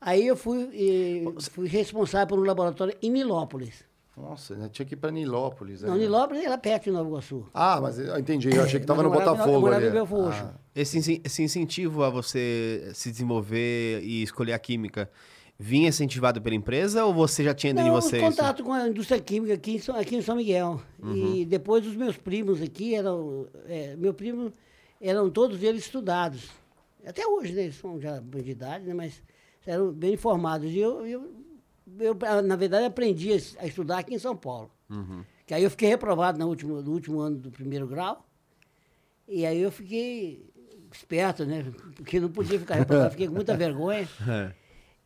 aí 0.00 0.24
eu 0.26 0.36
fui, 0.36 0.68
eh, 0.72 1.40
fui 1.50 1.66
responsável 1.66 2.28
por 2.28 2.38
um 2.38 2.44
laboratório 2.44 2.94
em 3.02 3.10
Nilópolis. 3.10 3.84
Nossa, 4.16 4.54
né? 4.54 4.68
tinha 4.70 4.86
que 4.86 4.94
ir 4.94 4.96
para 4.96 5.10
Nilópolis. 5.10 5.82
Não, 5.82 5.94
né? 5.94 6.00
Nilópolis 6.00 6.42
era 6.42 6.56
perto 6.56 6.84
de 6.84 6.90
Nova 6.90 7.08
Iguaçu. 7.08 7.46
Ah, 7.52 7.78
mas 7.80 7.98
eu 7.98 8.18
entendi. 8.18 8.48
Eu 8.48 8.62
achei 8.62 8.80
que 8.80 8.84
estava 8.84 9.02
no 9.02 9.10
eu 9.10 9.12
Botafogo 9.12 9.52
eu 9.52 9.60
morava 9.60 9.86
ali. 9.86 9.98
Ah. 10.32 10.54
Esse, 10.74 11.20
esse 11.22 11.42
incentivo 11.42 12.02
a 12.02 12.08
você 12.08 12.90
se 12.94 13.10
desenvolver 13.10 14.00
e 14.02 14.22
escolher 14.22 14.54
a 14.54 14.58
química 14.58 15.10
vinha 15.58 15.88
incentivado 15.88 16.40
pela 16.40 16.54
empresa 16.54 17.04
ou 17.04 17.14
você 17.14 17.42
já 17.44 17.54
tinha 17.54 17.72
dentro 17.74 17.90
Não, 17.90 17.98
de 17.98 18.04
você 18.04 18.16
os 18.16 18.22
isso? 18.22 18.30
contato 18.30 18.62
com 18.62 18.72
a 18.72 18.88
indústria 18.88 19.20
química 19.20 19.54
aqui 19.54 19.76
em 19.76 19.78
São, 19.78 19.96
aqui 19.96 20.16
em 20.16 20.22
São 20.22 20.36
Miguel. 20.36 20.80
E 21.14 21.44
depois 21.44 21.86
os 21.86 21.94
meus 21.94 22.16
primos 22.16 22.62
aqui 22.62 22.94
eram. 22.94 23.46
É, 23.66 23.96
meu 23.96 24.14
primo 24.14 24.50
eram 25.00 25.30
todos 25.30 25.62
eles 25.62 25.84
estudados. 25.84 26.48
Até 27.06 27.26
hoje, 27.26 27.52
né? 27.52 27.64
Eles 27.64 27.76
são 27.76 28.00
já 28.00 28.18
de 28.18 28.50
idade, 28.50 28.86
né? 28.86 28.94
Mas 28.94 29.22
eram 29.66 29.92
bem 29.92 30.14
informados. 30.14 30.70
E 30.70 30.78
eu, 30.78 31.06
eu, 31.06 31.30
eu, 31.98 32.16
ah, 32.22 32.42
na 32.42 32.56
verdade, 32.56 32.84
aprendi 32.86 33.32
a 33.32 33.36
es- 33.36 33.56
a 33.58 33.66
estudar 33.66 33.98
aqui 33.98 34.14
em 34.14 34.18
São 34.18 34.36
Paulo. 34.36 34.70
Que 35.46 35.54
aí 35.54 35.62
eu 35.62 35.70
fiquei 35.70 35.88
reprovado 35.88 36.38
no 36.38 36.48
último, 36.48 36.82
no 36.82 36.92
último 36.92 37.20
ano 37.20 37.36
do 37.38 37.50
primeiro 37.50 37.86
grau. 37.86 38.26
E 39.28 39.44
aí 39.46 39.60
eu 39.60 39.70
fiquei 39.70 40.48
esperto, 40.92 41.44
né? 41.44 41.64
Porque 41.96 42.18
não 42.20 42.28
podia 42.30 42.58
ficar 42.58 42.76
reprovado, 42.76 43.10
fiquei 43.10 43.26
com 43.28 43.34
muita 43.34 43.54
vergonha. 43.56 44.08
É. 44.28 44.52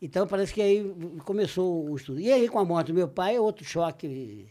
Então 0.01 0.25
parece 0.27 0.53
que 0.53 0.61
aí 0.61 0.83
começou 1.25 1.89
o 1.89 1.95
estudo. 1.95 2.19
E 2.19 2.31
aí 2.31 2.47
com 2.49 2.57
a 2.59 2.65
morte 2.65 2.87
do 2.87 2.93
meu 2.93 3.07
pai, 3.07 3.35
é 3.35 3.39
outro 3.41 3.63
choque 3.65 4.47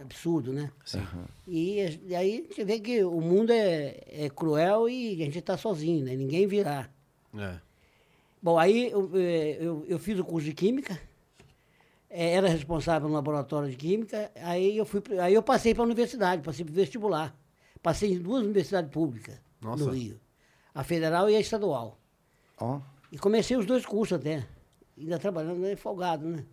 absurdo, 0.00 0.52
né? 0.52 0.70
Sim. 0.84 1.06
E, 1.46 2.00
e 2.06 2.14
aí 2.14 2.32
a 2.32 2.48
gente 2.48 2.64
vê 2.64 2.80
que 2.80 3.02
o 3.04 3.20
mundo 3.20 3.50
é, 3.52 4.00
é 4.08 4.28
cruel 4.28 4.88
e 4.88 5.12
a 5.22 5.24
gente 5.24 5.38
está 5.38 5.56
sozinho, 5.56 6.04
né? 6.04 6.14
Ninguém 6.16 6.46
virá. 6.46 6.90
É. 7.38 7.56
Bom, 8.42 8.58
aí 8.58 8.90
eu, 8.90 9.10
eh, 9.14 9.56
eu, 9.60 9.84
eu 9.88 9.98
fiz 9.98 10.18
o 10.18 10.24
curso 10.24 10.46
de 10.46 10.52
Química, 10.52 11.00
era 12.16 12.48
responsável 12.48 13.08
no 13.08 13.14
laboratório 13.14 13.68
de 13.68 13.76
Química, 13.76 14.30
aí 14.36 14.76
eu, 14.76 14.84
fui, 14.86 15.02
aí 15.20 15.34
eu 15.34 15.42
passei 15.42 15.74
para 15.74 15.82
a 15.82 15.86
universidade, 15.86 16.42
passei 16.42 16.64
para 16.64 16.72
o 16.72 16.74
vestibular. 16.74 17.36
Passei 17.82 18.12
em 18.14 18.18
duas 18.18 18.42
universidades 18.44 18.90
públicas 18.90 19.34
Nossa. 19.60 19.84
no 19.84 19.90
Rio, 19.90 20.18
a 20.74 20.82
federal 20.84 21.28
e 21.28 21.36
a 21.36 21.40
estadual. 21.40 21.98
Ó. 22.58 22.80
E 23.12 23.18
comecei 23.18 23.56
os 23.56 23.66
dois 23.66 23.84
cursos 23.84 24.18
até, 24.18 24.46
ainda 24.96 25.18
trabalhando 25.18 25.58
né, 25.58 25.76
folgado, 25.76 26.26
né? 26.26 26.44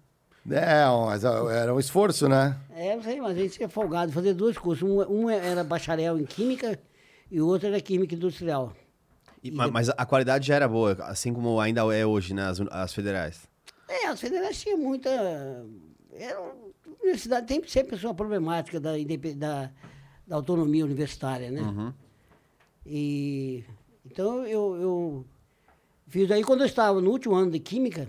É, 0.50 0.84
mas 1.06 1.24
era 1.24 1.74
um 1.74 1.80
esforço, 1.80 2.28
né? 2.28 2.58
É, 2.72 2.96
não 2.96 3.04
sei, 3.04 3.22
mas 3.22 3.38
a 3.38 3.40
gente 3.40 3.64
é 3.64 3.68
folgado, 3.68 4.12
fazer 4.12 4.34
dois 4.34 4.58
cursos. 4.58 4.82
Um, 4.90 5.00
um 5.10 5.30
era 5.30 5.64
bacharel 5.64 6.20
em 6.20 6.26
Química 6.26 6.80
e 7.30 7.40
o 7.40 7.48
outro 7.48 7.68
era 7.68 7.80
Química 7.80 8.16
Industrial. 8.16 8.74
E- 9.44 9.52
ma- 9.52 9.68
mas 9.70 9.90
a 9.90 10.06
qualidade 10.06 10.48
já 10.48 10.56
era 10.56 10.68
boa, 10.68 10.94
assim 11.02 11.32
como 11.32 11.60
ainda 11.60 11.82
é 11.96 12.06
hoje, 12.06 12.34
né? 12.34 12.48
As, 12.48 12.60
as 12.72 12.94
federais. 12.94 13.48
É, 13.92 14.08
as 14.08 14.20
federais 14.20 14.60
tinham 14.62 14.78
muita. 14.78 15.10
Era, 16.14 16.40
uma 16.42 16.54
universidade 17.02 17.48
tem 17.48 17.62
sempre 17.68 17.96
uma 18.06 18.14
problemática 18.14 18.80
da, 18.80 18.92
da, 19.36 19.72
da 20.28 20.36
autonomia 20.36 20.86
universitária, 20.86 21.50
né? 21.52 21.62
Uhum. 21.62 21.94
E 22.86 23.64
então 24.06 24.46
eu, 24.46 24.76
eu 24.76 25.26
fiz 26.08 26.30
aí 26.32 26.44
quando 26.44 26.62
eu 26.62 26.66
estava 26.66 27.00
no 27.02 27.10
último 27.12 27.36
ano 27.36 27.52
de 27.52 27.60
química, 27.60 28.08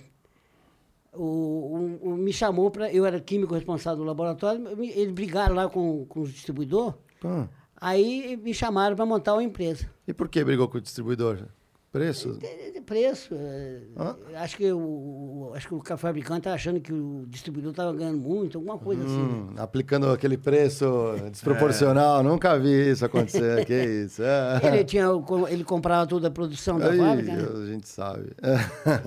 o, 1.13 1.77
um- 1.77 1.99
um- 2.13 2.17
me 2.17 2.33
chamou 2.33 2.71
para. 2.71 2.93
Eu 2.93 3.05
era 3.05 3.21
químico 3.21 3.55
responsável 3.55 3.99
do 3.99 4.05
laboratório, 4.05 4.61
me- 4.77 4.91
eles 4.91 5.13
brigaram 5.13 5.55
lá 5.55 5.69
com, 5.69 6.07
com 6.07 6.21
o 6.21 6.29
distribuidor, 6.29 6.95
Ah, 7.25 7.47
aí 7.77 8.37
me 8.37 8.55
chamaram 8.55 8.97
para 8.97 9.07
montar 9.07 9.35
uma 9.35 9.43
empresa. 9.45 9.89
E 10.07 10.13
por 10.13 10.29
que 10.29 10.43
brigou 10.45 10.69
com 10.69 10.79
o 10.79 10.81
distribuidor? 10.81 11.47
Preço? 11.93 12.39
Preço. 12.87 13.35
é, 13.35 13.81
Hã? 13.99 14.17
acho, 14.37 14.57
que 14.57 14.73
o, 14.73 15.53
acho 15.55 15.69
que 15.69 15.75
o 15.75 15.97
fabricante 15.99 16.39
estava 16.39 16.57
achando 16.57 16.81
que 16.81 16.91
o 16.91 17.27
distribuidor 17.29 17.73
estava 17.73 17.93
ganhando 17.93 18.19
muito, 18.19 18.57
alguma 18.57 18.79
coisa 18.79 19.05
assim. 19.05 19.21
Hum, 19.21 19.51
aplicando 19.59 20.09
aquele 20.11 20.39
preço 20.39 20.87
desproporcional. 21.31 22.23
Nunca 22.23 22.59
vi 22.59 22.91
isso 22.91 23.05
acontecer. 23.05 23.67
que 23.67 23.75
isso? 23.75 24.23
É. 24.23 24.61
Ele, 24.73 24.85
tinha, 24.85 25.05
ele 25.51 25.65
comprava 25.65 26.07
toda 26.07 26.29
a 26.29 26.31
produção 26.31 26.79
da 26.79 26.91
Aí, 26.91 26.99
fábrica. 26.99 27.37
né? 27.37 27.63
a 27.63 27.67
gente 27.67 27.87
sabe. 27.89 28.31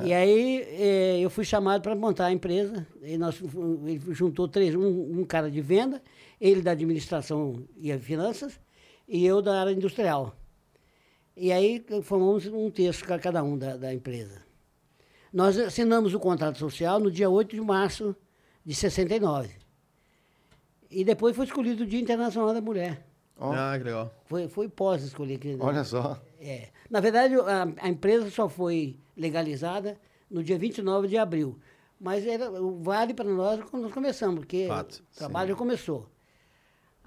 E 0.04 0.14
aí 0.14 0.62
eh, 0.70 1.20
eu 1.22 1.30
fui 1.32 1.44
chamado 1.44 1.82
para 1.82 1.96
montar 1.96 2.28
a 2.28 2.32
empresa. 2.32 2.86
E 3.02 3.18
nós, 3.18 3.42
ele 3.84 4.00
juntou 4.12 4.48
três, 4.48 4.76
um, 4.76 5.22
um 5.22 5.26
cara 5.26 5.50
de 5.50 5.60
venda, 5.60 6.02
ele 6.40 6.62
da 6.62 6.72
administração 6.72 7.64
e 7.78 7.98
finanças, 7.98 8.60
e 9.08 9.26
eu 9.26 9.42
da 9.42 9.60
área 9.60 9.72
industrial. 9.72 10.36
E 11.36 11.52
aí 11.52 11.84
formamos 12.04 12.46
um 12.48 12.70
terço 12.72 13.04
ca- 13.06 13.20
cada 13.20 13.44
um 13.44 13.58
da, 13.58 13.76
da 13.78 13.94
empresa. 13.94 14.42
Nós 15.34 15.58
assinamos 15.60 16.14
o 16.14 16.20
contrato 16.20 16.58
social 16.58 17.00
no 17.00 17.12
dia 17.12 17.30
8 17.30 17.56
de 17.56 17.62
março 17.62 18.16
de 18.66 18.74
69. 18.74 19.50
E 20.90 21.04
depois 21.04 21.36
foi 21.36 21.46
escolhido 21.46 21.84
o 21.84 21.86
Dia 21.88 22.00
Internacional 22.00 22.54
da 22.54 22.62
Mulher. 22.62 23.06
Ó, 23.38 23.52
Ah, 23.54 23.76
que 23.78 23.84
legal. 23.84 24.14
Foi, 24.26 24.48
foi 24.48 24.70
pós 24.70 25.04
escolher. 25.04 25.38
que- 25.38 25.58
olha 25.60 25.84
só. 25.84 26.22
é. 26.40 26.70
Na 26.90 27.00
verdade, 27.02 27.36
a, 27.36 27.68
a 27.86 27.90
empresa 27.90 28.30
só 28.30 28.48
foi 28.48 28.98
legalizada 29.18 29.98
no 30.32 30.42
dia 30.44 30.58
29 30.58 31.08
de 31.10 31.18
abril. 31.18 31.60
Mas 32.00 32.26
era, 32.26 32.50
vale 32.80 33.14
para 33.14 33.26
nós 33.30 33.62
quando 33.70 33.84
nós 33.84 33.94
começamos, 33.94 34.40
porque 34.40 34.68
Fato, 34.68 35.04
o 35.14 35.18
trabalho 35.18 35.50
já 35.50 35.56
começou. 35.56 36.08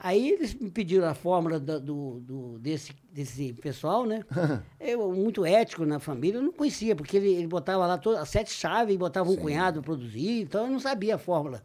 Aí 0.00 0.30
eles 0.30 0.54
me 0.54 0.70
pediram 0.70 1.08
a 1.08 1.14
fórmula 1.14 1.58
da- 1.58 1.78
do, 1.78 2.20
do- 2.20 2.58
desse, 2.60 2.92
desse 3.10 3.52
pessoal, 3.54 4.06
né? 4.06 4.22
Eu, 4.78 5.12
muito 5.12 5.44
ético 5.44 5.84
na 5.84 5.98
família, 5.98 6.38
eu 6.38 6.42
não 6.42 6.52
conhecia, 6.52 6.94
porque 6.94 7.16
ele, 7.16 7.28
ele 7.34 7.46
botava 7.48 7.84
lá 7.84 7.98
todas, 7.98 8.20
as 8.20 8.28
sete 8.28 8.52
chaves 8.52 8.94
e 8.94 8.98
botava 8.98 9.28
um 9.28 9.36
cunhado 9.36 9.82
produzir, 9.82 10.42
então 10.42 10.66
eu 10.66 10.70
não 10.70 10.78
sabia 10.80 11.16
a 11.16 11.18
fórmula. 11.18 11.64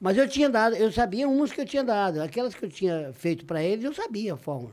Mas 0.00 0.16
eu 0.16 0.26
tinha 0.26 0.48
dado, 0.48 0.74
eu 0.74 0.90
sabia 0.90 1.28
umas 1.28 1.52
que 1.52 1.60
eu 1.60 1.66
tinha 1.66 1.84
dado. 1.84 2.20
Aquelas 2.22 2.54
que 2.54 2.64
eu 2.64 2.68
tinha 2.70 3.12
feito 3.12 3.44
para 3.44 3.62
eles, 3.62 3.84
eu 3.84 3.92
sabia 3.94 4.34
a 4.34 4.36
fórmula. 4.38 4.72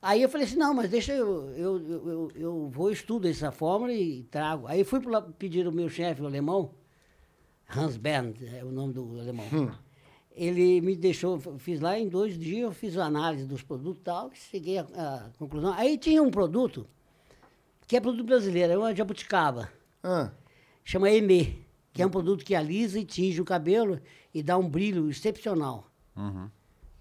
Aí 0.00 0.22
eu 0.22 0.28
falei 0.28 0.46
assim, 0.46 0.56
não, 0.56 0.74
mas 0.74 0.90
deixa 0.90 1.12
eu, 1.12 1.50
eu, 1.50 1.78
eu, 1.88 2.08
eu, 2.08 2.32
eu 2.34 2.68
vou 2.68 2.90
estudo 2.90 3.26
essa 3.28 3.50
fórmula 3.50 3.92
e 3.92 4.22
trago. 4.24 4.66
Aí 4.66 4.84
fui 4.84 5.00
lá 5.04 5.20
pedir 5.22 5.66
o 5.66 5.72
meu 5.72 5.88
chefe, 5.88 6.20
o 6.22 6.26
alemão, 6.26 6.70
Hans 7.74 7.96
Bernd, 7.96 8.36
é 8.54 8.62
o 8.64 8.70
nome 8.70 8.92
do 8.92 9.18
alemão. 9.20 9.44
Ele 10.34 10.80
me 10.80 10.96
deixou, 10.96 11.38
fiz 11.58 11.80
lá 11.80 11.98
em 11.98 12.08
dois 12.08 12.36
dias, 12.36 12.62
eu 12.62 12.72
fiz 12.72 12.98
a 12.98 13.04
análise 13.04 13.46
dos 13.46 13.62
produtos 13.62 14.00
e 14.00 14.04
tal, 14.04 14.30
cheguei 14.34 14.78
à, 14.78 15.30
conclusão. 15.38 15.72
Aí 15.74 15.96
tinha 15.96 16.22
um 16.22 16.30
produto, 16.30 16.86
que 17.86 17.96
é 17.96 18.00
produto 18.00 18.24
brasileiro, 18.24 18.72
é 18.72 18.78
uma 18.78 18.94
jabuticaba 18.94 19.70
Ah, 20.02 20.32
chama 20.84 21.10
Emê, 21.10 21.54
que 21.92 22.02
é 22.02 22.06
um 22.06 22.10
produto 22.10 22.44
que 22.44 22.54
alisa 22.54 22.98
e 22.98 23.04
tinge 23.04 23.40
o 23.40 23.44
cabelo 23.44 24.00
e 24.34 24.42
dá 24.42 24.58
um 24.58 24.68
brilho 24.68 25.08
excepcional. 25.08 25.88
Uhum. 26.16 26.50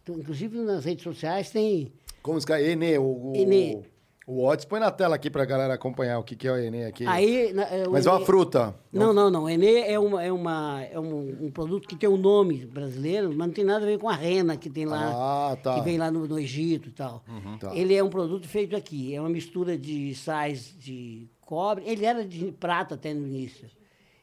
Então, 0.03 0.19
inclusive 0.19 0.57
nas 0.59 0.85
redes 0.85 1.03
sociais 1.03 1.49
tem. 1.49 1.91
como 2.21 2.39
se 2.39 2.51
Enê, 2.51 2.97
o, 2.99 3.31
o, 3.31 3.33
Enê. 3.35 3.83
O 4.25 4.45
Otis 4.47 4.65
põe 4.65 4.79
na 4.79 4.89
tela 4.89 5.15
aqui 5.15 5.29
pra 5.29 5.43
galera 5.45 5.73
acompanhar 5.73 6.17
o 6.19 6.23
que, 6.23 6.35
que 6.35 6.47
é 6.47 6.51
o 6.51 6.57
Enê 6.57 6.85
aqui. 6.85 7.05
Aí, 7.05 7.51
na- 7.53 7.63
é, 7.63 7.87
o 7.87 7.91
Mas 7.91 8.05
é 8.05 8.09
uma 8.09 8.17
Enê- 8.17 8.25
fruta. 8.25 8.73
Não, 8.91 9.11
não, 9.13 9.29
não. 9.29 9.49
Enê 9.49 9.81
é, 9.81 9.99
uma, 9.99 10.23
é, 10.23 10.31
uma, 10.31 10.81
é 10.83 10.99
um, 10.99 11.45
um 11.47 11.51
produto 11.51 11.87
que 11.87 11.95
tem 11.95 12.07
um 12.09 12.15
nome 12.17 12.65
brasileiro, 12.65 13.29
mas 13.29 13.47
não 13.47 13.53
tem 13.53 13.63
nada 13.65 13.83
a 13.85 13.87
ver 13.87 13.97
com 13.99 14.07
a 14.07 14.15
rena 14.15 14.55
que 14.55 14.69
tem 14.69 14.85
lá, 14.85 15.11
Ah, 15.51 15.57
tá. 15.57 15.75
que 15.75 15.81
vem 15.81 15.97
lá 15.97 16.09
no, 16.09 16.25
no 16.27 16.39
Egito 16.39 16.89
e 16.89 16.91
tal. 16.93 17.23
Tá. 17.59 17.75
Ele 17.75 17.93
é 17.95 18.03
um 18.03 18.09
produto 18.09 18.47
feito 18.47 18.75
aqui, 18.75 19.13
é 19.13 19.19
uma 19.19 19.29
mistura 19.29 19.77
de 19.77 20.15
sais 20.15 20.73
de 20.79 21.27
cobre, 21.41 21.83
ele 21.85 22.05
era 22.05 22.25
de 22.25 22.51
prata 22.53 22.95
até 22.95 23.13
no 23.13 23.27
início, 23.27 23.67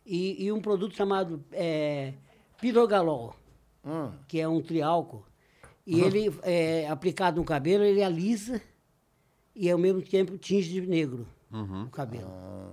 e, 0.06 0.44
e 0.46 0.50
um 0.50 0.60
produto 0.60 0.96
chamado 0.96 1.44
é, 1.52 2.14
pirogalol. 2.60 3.34
Ah, 3.84 4.10
que 4.28 4.38
é 4.40 4.46
um 4.48 4.60
triálcool. 4.60 5.24
E 5.86 6.00
ele, 6.00 6.30
é, 6.42 6.86
aplicado 6.88 7.38
no 7.40 7.44
cabelo, 7.44 7.82
ele 7.82 8.02
alisa 8.02 8.60
e 9.54 9.70
ao 9.70 9.78
mesmo 9.78 10.02
tempo 10.02 10.36
tinge 10.38 10.70
de 10.70 10.80
negro 10.86 11.26
Uhum. 11.52 11.84
o 11.84 11.90
cabelo. 11.90 12.28
Ah. 12.30 12.70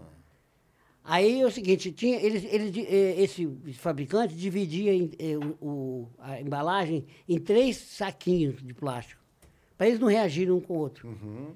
Aí 1.03 1.39
é 1.41 1.45
o 1.45 1.51
seguinte, 1.51 1.91
tinha, 1.91 2.19
ele, 2.19 2.45
ele, 2.51 2.81
eh, 2.81 3.21
esse 3.21 3.47
fabricante 3.75 4.35
dividia 4.35 4.93
em, 4.93 5.09
eh, 5.17 5.37
o, 5.61 6.07
a 6.19 6.41
embalagem 6.41 7.05
em 7.29 7.39
três 7.39 7.77
saquinhos 7.77 8.61
de 8.61 8.73
plástico, 8.73 9.21
para 9.77 9.87
eles 9.87 9.99
não 9.99 10.07
reagirem 10.09 10.51
um 10.51 10.59
com 10.59 10.73
o 10.73 10.79
outro. 10.79 11.07
Uhum. 11.07 11.53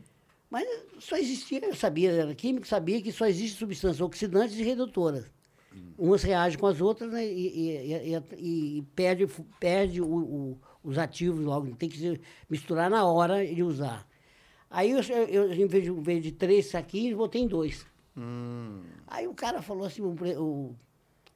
Mas 0.50 0.66
só 1.00 1.18
existia, 1.18 1.60
eu 1.66 1.76
sabia, 1.76 2.12
era 2.12 2.34
químico, 2.34 2.66
sabia 2.66 3.02
que 3.02 3.12
só 3.12 3.26
existem 3.26 3.58
substâncias 3.60 4.00
oxidantes 4.02 4.58
e 4.58 4.64
redutoras. 4.64 5.26
Umas 5.98 6.24
reagem 6.24 6.58
com 6.60 6.68
as 6.68 6.82
outras 6.82 7.12
né, 7.12 7.26
e, 7.26 7.48
e- 7.48 8.14
e- 8.16 8.78
e 8.78 8.82
perde, 8.96 9.26
perde 9.60 10.02
o- 10.02 10.06
o- 10.08 10.60
os 10.84 10.98
ativos 10.98 11.40
logo, 11.46 11.74
tem 11.76 11.88
que 11.90 12.20
misturar 12.50 12.90
na 12.90 13.06
hora 13.06 13.46
de 13.46 13.64
usar. 13.64 14.06
Aí 14.72 14.92
eu, 14.92 15.02
eu, 15.28 15.52
em, 15.54 15.68
vez 15.68 15.84
de, 15.84 15.90
em 15.92 16.02
vez 16.02 16.24
de 16.24 16.32
três 16.32 16.68
saquinhos, 16.72 17.18
botei 17.18 17.42
em 17.42 17.48
dois. 17.48 17.86
hum. 18.18 18.82
Aí 19.06 19.28
o 19.28 19.34
cara 19.34 19.62
falou 19.62 19.86
assim, 19.86 20.02
o, 20.02 20.16
o, 20.42 20.76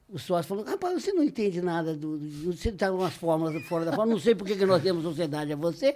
o 0.08 0.18
sócio 0.18 0.48
falou, 0.48 0.64
rapaz, 0.64 1.02
você 1.04 1.12
não 1.12 1.22
entende 1.22 1.60
nada, 1.60 1.94
do, 1.94 2.16
do, 2.16 2.52
você 2.54 2.70
está 2.70 2.90
umas 2.90 3.12
fórmulas 3.12 3.62
fora 3.66 3.84
da 3.84 3.92
forma, 3.92 4.12
não 4.12 4.18
sei 4.18 4.34
por 4.34 4.46
que 4.46 4.56
que 4.56 4.64
nós 4.64 4.82
temos 4.82 5.02
sociedade 5.02 5.52
a 5.52 5.56
você. 5.56 5.94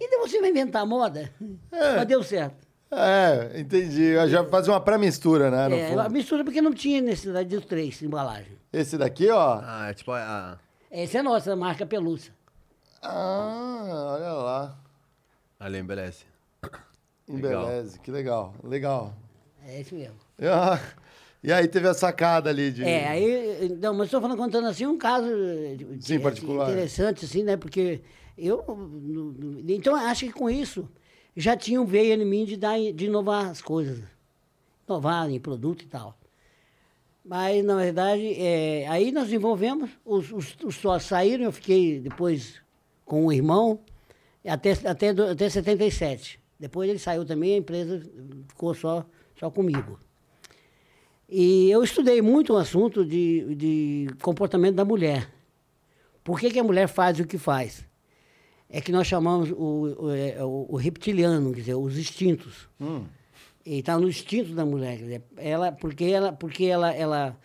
Então 0.00 0.20
você 0.20 0.38
vai 0.40 0.50
inventar 0.50 0.84
moda? 0.86 1.32
Mas 1.72 2.06
deu 2.06 2.22
certo. 2.22 2.66
É, 2.90 3.58
entendi. 3.58 4.02
Eu 4.02 4.28
já 4.28 4.44
fazia 4.44 4.72
uma 4.72 4.80
pré-mistura, 4.80 5.50
né? 5.50 5.68
no 5.68 5.74
É, 5.74 5.88
fundo. 5.88 6.00
a 6.02 6.08
mistura 6.08 6.44
porque 6.44 6.60
não 6.62 6.72
tinha 6.72 7.00
necessidade 7.00 7.48
de 7.48 7.60
três 7.66 8.00
embalagens. 8.02 8.56
Esse 8.72 8.96
daqui, 8.96 9.28
ó. 9.30 9.60
Ah, 9.62 9.88
é 9.88 9.94
tipo 9.94 10.12
a, 10.12 10.58
Essa 10.90 11.18
é 11.18 11.22
nossa, 11.22 11.52
a 11.52 11.56
marca 11.56 11.84
Pelúcia. 11.84 12.32
Ah, 13.02 14.12
olha 14.14 14.32
lá. 14.32 14.78
a 15.58 15.68
embeleze. 17.28 17.48
Legal. 17.48 17.62
Embeleze, 17.64 18.00
que 18.00 18.10
legal. 18.10 18.54
Legal. 18.62 19.14
É 19.66 19.80
isso 19.80 19.94
mesmo. 19.94 20.14
Ah, 20.40 20.78
E 21.42 21.52
aí 21.52 21.68
teve 21.68 21.86
a 21.88 21.94
sacada 21.94 22.50
ali 22.50 22.70
de. 22.70 22.82
É, 22.84 23.08
aí, 23.08 23.68
não, 23.80 23.94
mas 23.94 24.06
estou 24.06 24.20
falando, 24.20 24.36
contando 24.38 24.66
assim 24.66 24.86
um 24.86 24.98
caso 24.98 25.26
eh, 25.28 25.76
Sim, 26.00 26.16
de- 26.16 26.18
particular. 26.20 26.70
interessante, 26.70 27.24
assim, 27.24 27.42
né? 27.44 27.56
Porque 27.56 28.00
eu, 28.36 28.64
então, 29.68 29.94
acho 29.94 30.26
que 30.26 30.32
com 30.32 30.48
isso 30.50 30.88
já 31.36 31.56
tinha 31.56 31.80
um 31.80 31.84
veio 31.86 32.20
em 32.20 32.24
mim 32.24 32.44
de, 32.44 32.56
dar, 32.56 32.78
de 32.78 33.06
inovar 33.06 33.46
as 33.46 33.60
coisas. 33.62 34.00
Inovar 34.88 35.28
em 35.30 35.38
produto 35.38 35.82
e 35.82 35.86
tal. 35.86 36.16
Mas, 37.24 37.64
na 37.64 37.76
verdade, 37.76 38.34
é, 38.40 38.86
aí 38.88 39.10
nós 39.10 39.24
desenvolvemos, 39.24 39.90
os, 40.04 40.30
os, 40.32 40.56
os 40.64 40.76
sócios 40.76 41.08
saíram, 41.08 41.44
eu 41.44 41.52
fiquei 41.52 41.98
depois 42.00 42.60
com 43.04 43.26
o 43.26 43.32
irmão, 43.32 43.80
até, 44.46 44.72
até, 44.84 45.08
até 45.10 45.48
77. 45.50 46.40
Depois 46.58 46.88
ele 46.88 46.98
saiu 46.98 47.24
também, 47.24 47.54
a 47.54 47.58
empresa 47.58 48.00
ficou 48.48 48.74
só, 48.74 49.04
só 49.38 49.50
comigo. 49.50 49.98
E 51.28 51.70
eu 51.70 51.82
estudei 51.82 52.22
muito 52.22 52.52
o 52.52 52.56
assunto 52.56 53.04
de, 53.04 53.54
de 53.54 54.06
comportamento 54.22 54.76
da 54.76 54.84
mulher. 54.84 55.28
Por 56.22 56.38
que, 56.40 56.50
que 56.50 56.58
a 56.58 56.64
mulher 56.64 56.86
faz 56.88 57.18
o 57.20 57.26
que 57.26 57.36
faz? 57.38 57.84
É 58.70 58.80
que 58.80 58.90
nós 58.92 59.06
chamamos 59.06 59.50
o, 59.50 59.56
o, 60.06 60.10
é, 60.14 60.36
o- 60.44 60.76
reptiliano, 60.76 61.52
quer 61.52 61.60
dizer, 61.60 61.74
os 61.74 61.98
instintos. 61.98 62.68
Hum. 62.80 63.04
E 63.64 63.78
está 63.80 63.98
no 63.98 64.08
instinto 64.08 64.54
da 64.54 64.64
mulher, 64.64 64.96
quer 64.98 65.02
dizer, 65.04 65.22
ela, 65.36 65.72
porque 65.72 66.04
ela, 66.04 66.32
porque 66.32 66.64
ela, 66.64 66.92
ela, 66.92 67.36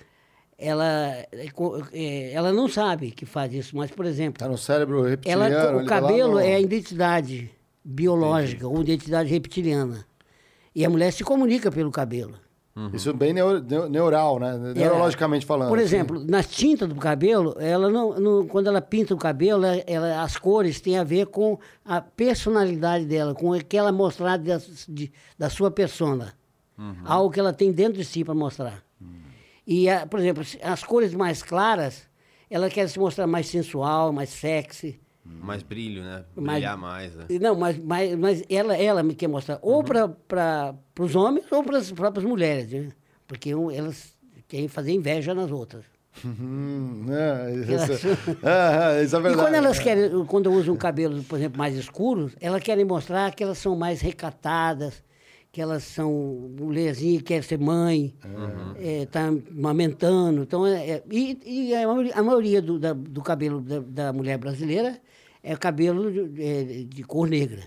ela, 0.58 0.88
é 1.32 1.48
é, 1.94 2.32
ela 2.34 2.52
não 2.54 2.68
sabe 2.68 3.12
que 3.12 3.26
faz 3.26 3.52
isso, 3.54 3.76
mas, 3.76 3.90
por 3.92 4.06
exemplo, 4.06 4.40
Tá 4.40 4.48
no 4.48 4.58
cérebro 4.58 5.02
reptiliano. 5.04 5.44
ela, 5.44 5.78
o 5.78 5.86
tá 5.86 6.02
cabelo 6.02 6.34
no- 6.34 6.40
é 6.40 6.56
a 6.56 6.60
identidade 6.60 7.50
biológica 7.84 8.68
ou 8.68 8.82
identidade 8.82 9.30
reptiliana. 9.30 10.06
E 10.74 10.86
a 10.86 10.90
mulher 10.90 11.12
se 11.12 11.24
comunica 11.24 11.72
pelo 11.72 11.92
cabelo. 11.92 12.36
Isso 12.94 13.14
bem 13.14 13.34
neu- 13.34 13.62
neu- 13.62 13.90
neural, 13.90 14.40
né? 14.40 14.58
Neurologicamente 14.74 15.46
falando. 15.46 15.68
Por 15.68 15.78
exemplo, 15.78 16.24
na 16.26 16.42
tinta 16.42 16.88
do 16.88 16.96
cabelo, 16.96 17.54
ela 17.60 17.90
não, 17.90 18.18
não- 18.18 18.48
quando 18.48 18.68
ela 18.68 18.82
pinta 18.82 19.14
o 19.14 19.18
cabelo, 19.18 19.66
ela, 19.66 19.84
ela- 19.86 20.24
as 20.24 20.38
cores 20.38 20.80
têm 20.80 20.98
a 20.98 21.04
ver 21.04 21.26
com 21.28 21.60
a 21.84 22.00
personalidade 22.00 23.04
dela, 23.06 23.36
com 23.36 23.52
o 23.52 23.62
que 23.66 23.76
ela 23.76 23.92
mostrar 23.92 24.38
de, 24.38 25.12
da 25.38 25.50
sua 25.50 25.70
persona. 25.70 26.34
Algo 27.04 27.30
que 27.30 27.40
ela 27.42 27.52
tem 27.52 27.74
dentro 27.74 27.98
de 27.98 28.06
si 28.06 28.24
para 28.24 28.34
mostrar. 28.34 28.82
E, 29.68 29.90
a- 29.90 30.08
por 30.08 30.20
exemplo, 30.22 30.42
as 30.64 30.82
cores 30.84 31.14
mais 31.14 31.44
claras, 31.44 32.04
ela 32.50 32.70
quer 32.70 32.88
se 32.88 32.98
mostrar 32.98 33.28
mais 33.28 33.48
sensual, 33.48 34.14
mais 34.14 34.30
sexy. 34.30 34.98
Mais 35.24 35.62
brilho, 35.64 36.04
né? 36.04 36.24
Mais- 36.36 36.60
Brilhar 36.60 36.78
mais, 36.78 37.16
né? 37.16 37.26
E 37.30 37.38
Não, 37.40 37.56
mas, 37.56 37.78
mas, 37.78 38.16
mas 38.18 38.44
ela, 38.50 38.76
ela 38.76 39.04
me 39.04 39.14
quer 39.14 39.28
mostrar 39.28 39.60
ou 39.62 39.84
para 39.84 40.76
os 41.00 41.16
homens 41.16 41.46
ou 41.52 41.64
para 41.64 41.78
as 41.78 41.92
próprias 41.92 42.26
mulheres, 42.26 42.72
né? 42.72 42.90
Porque 43.28 43.54
um- 43.54 43.70
elas 43.72 44.16
querem 44.48 44.68
fazer 44.68 44.92
inveja 44.92 45.34
nas 45.34 45.52
outras. 45.52 45.84
Hum, 46.26 47.06
é, 47.10 47.54
isso, 47.56 47.72
Elas- 47.72 48.06
é, 48.44 49.00
é, 49.00 49.04
isso 49.04 49.16
é 49.16 49.20
E 49.20 49.22
verdade. 49.22 49.36
quando 49.38 49.54
elas 49.56 49.80
querem, 49.80 50.26
quando 50.26 50.46
eu 50.48 50.54
uso 50.54 50.74
um 50.74 50.76
cabelo, 50.76 51.24
por 51.24 51.38
exemplo, 51.38 51.58
mais 51.58 51.76
escuro, 51.78 52.30
elas 52.42 52.62
querem 52.62 52.84
mostrar 52.84 53.34
que 53.34 53.42
elas 53.44 53.58
são 53.60 53.76
mais 53.78 54.02
recatadas, 54.02 55.02
que 55.54 55.62
elas 55.62 55.84
são 55.84 56.12
mulherzinha, 56.60 57.22
quer 57.22 57.44
ser 57.44 57.58
mãe, 57.60 58.14
está 58.78 59.30
amamentando. 59.58 60.44
Então, 60.44 60.66
é, 60.68 60.90
é- 60.90 61.04
e, 61.10 61.70
e 61.70 61.76
a 61.76 61.88
maioria, 61.88 62.14
a 62.16 62.24
maioria 62.24 62.62
do, 62.62 62.78
da- 62.80 62.94
do 62.94 63.22
cabelo 63.22 63.62
da, 63.62 63.80
da 63.80 64.14
mulher 64.14 64.38
brasileira 64.38 65.00
é 65.44 65.56
cabelo 65.56 66.12
de, 66.12 66.86
de 66.86 67.04
cor 67.04 67.28
negra. 67.28 67.64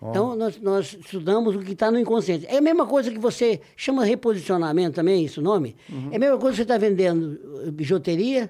Então, 0.00 0.36
nós, 0.36 0.60
nós 0.60 0.96
estudamos 1.00 1.56
o 1.56 1.58
que 1.58 1.72
está 1.72 1.90
no 1.90 1.98
inconsciente. 1.98 2.46
É 2.46 2.58
a 2.58 2.60
mesma 2.60 2.86
coisa 2.86 3.10
que 3.10 3.18
você 3.18 3.60
chama 3.76 4.04
reposicionamento 4.04 4.94
também, 4.94 5.24
esse 5.24 5.40
nome. 5.40 5.74
É 6.12 6.16
a 6.16 6.18
mesma 6.18 6.38
coisa 6.38 6.52
que 6.52 6.56
você 6.56 6.62
está 6.62 6.78
vendendo 6.78 7.64
eh, 7.66 7.70
bijuteria 7.72 8.48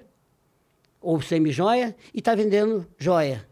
ou 1.01 1.21
semi-joia 1.23 1.97
e 2.13 2.19
está 2.19 2.35
vendendo 2.35 2.87
joia. 2.99 3.47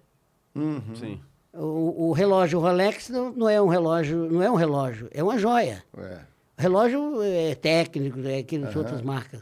Sim. 0.95 1.21
O, 1.55 2.09
o 2.09 2.13
relógio 2.13 2.61
Rolex 2.61 3.09
não, 3.09 3.33
não 3.33 3.49
é 3.49 3.61
um 3.63 3.67
relógio, 3.69 4.31
não 4.31 4.43
é 4.43 4.51
um 4.51 4.57
relógio, 4.57 5.09
é 5.11 5.23
uma 5.23 5.39
joia. 5.39 5.83
É. 5.97 6.19
O 6.59 6.63
relógio 6.63 7.23
é 7.23 7.55
técnico, 7.55 8.21
é 8.27 8.39
aquelas 8.39 8.77
outras 8.77 9.01
marcas. 9.01 9.41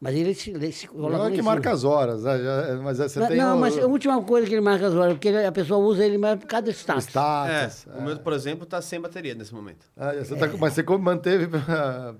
Mas 0.00 0.14
ele 0.14 0.32
se, 0.32 0.50
ele 0.50 0.70
se 0.70 0.86
coloca 0.86 1.18
Não 1.18 1.26
é 1.26 1.30
que 1.32 1.42
marca 1.42 1.72
as 1.72 1.82
horas, 1.82 2.22
né? 2.22 2.38
Já- 2.38 2.76
mas 2.82 3.00
é, 3.00 3.08
você 3.08 3.18
Não, 3.18 3.26
tem 3.26 3.36
não, 3.36 3.56
o, 3.56 3.60
mas 3.60 3.76
a 3.76 3.86
última 3.86 4.22
coisa 4.22 4.46
que 4.46 4.54
ele 4.54 4.60
marca 4.60 4.86
as 4.86 4.94
horas, 4.94 5.14
porque 5.14 5.26
ele- 5.28 5.44
a 5.44 5.50
pessoa 5.50 5.80
usa 5.84 6.04
ele 6.06 6.16
mais 6.16 6.38
por 6.38 6.46
causa 6.46 6.66
do 6.66 6.70
status. 6.70 7.04
status. 7.08 7.86
É, 7.92 7.98
o 7.98 8.02
meu, 8.02 8.16
por 8.18 8.32
exemplo, 8.32 8.64
tá 8.64 8.80
sem 8.80 9.00
bateria 9.00 9.34
nesse 9.34 9.52
momento. 9.52 9.86
É, 9.96 10.22
você 10.22 10.36
tá- 10.36 10.48
mas 10.56 10.72
você 10.74 10.84
como 10.84 11.02
manteve. 11.04 11.48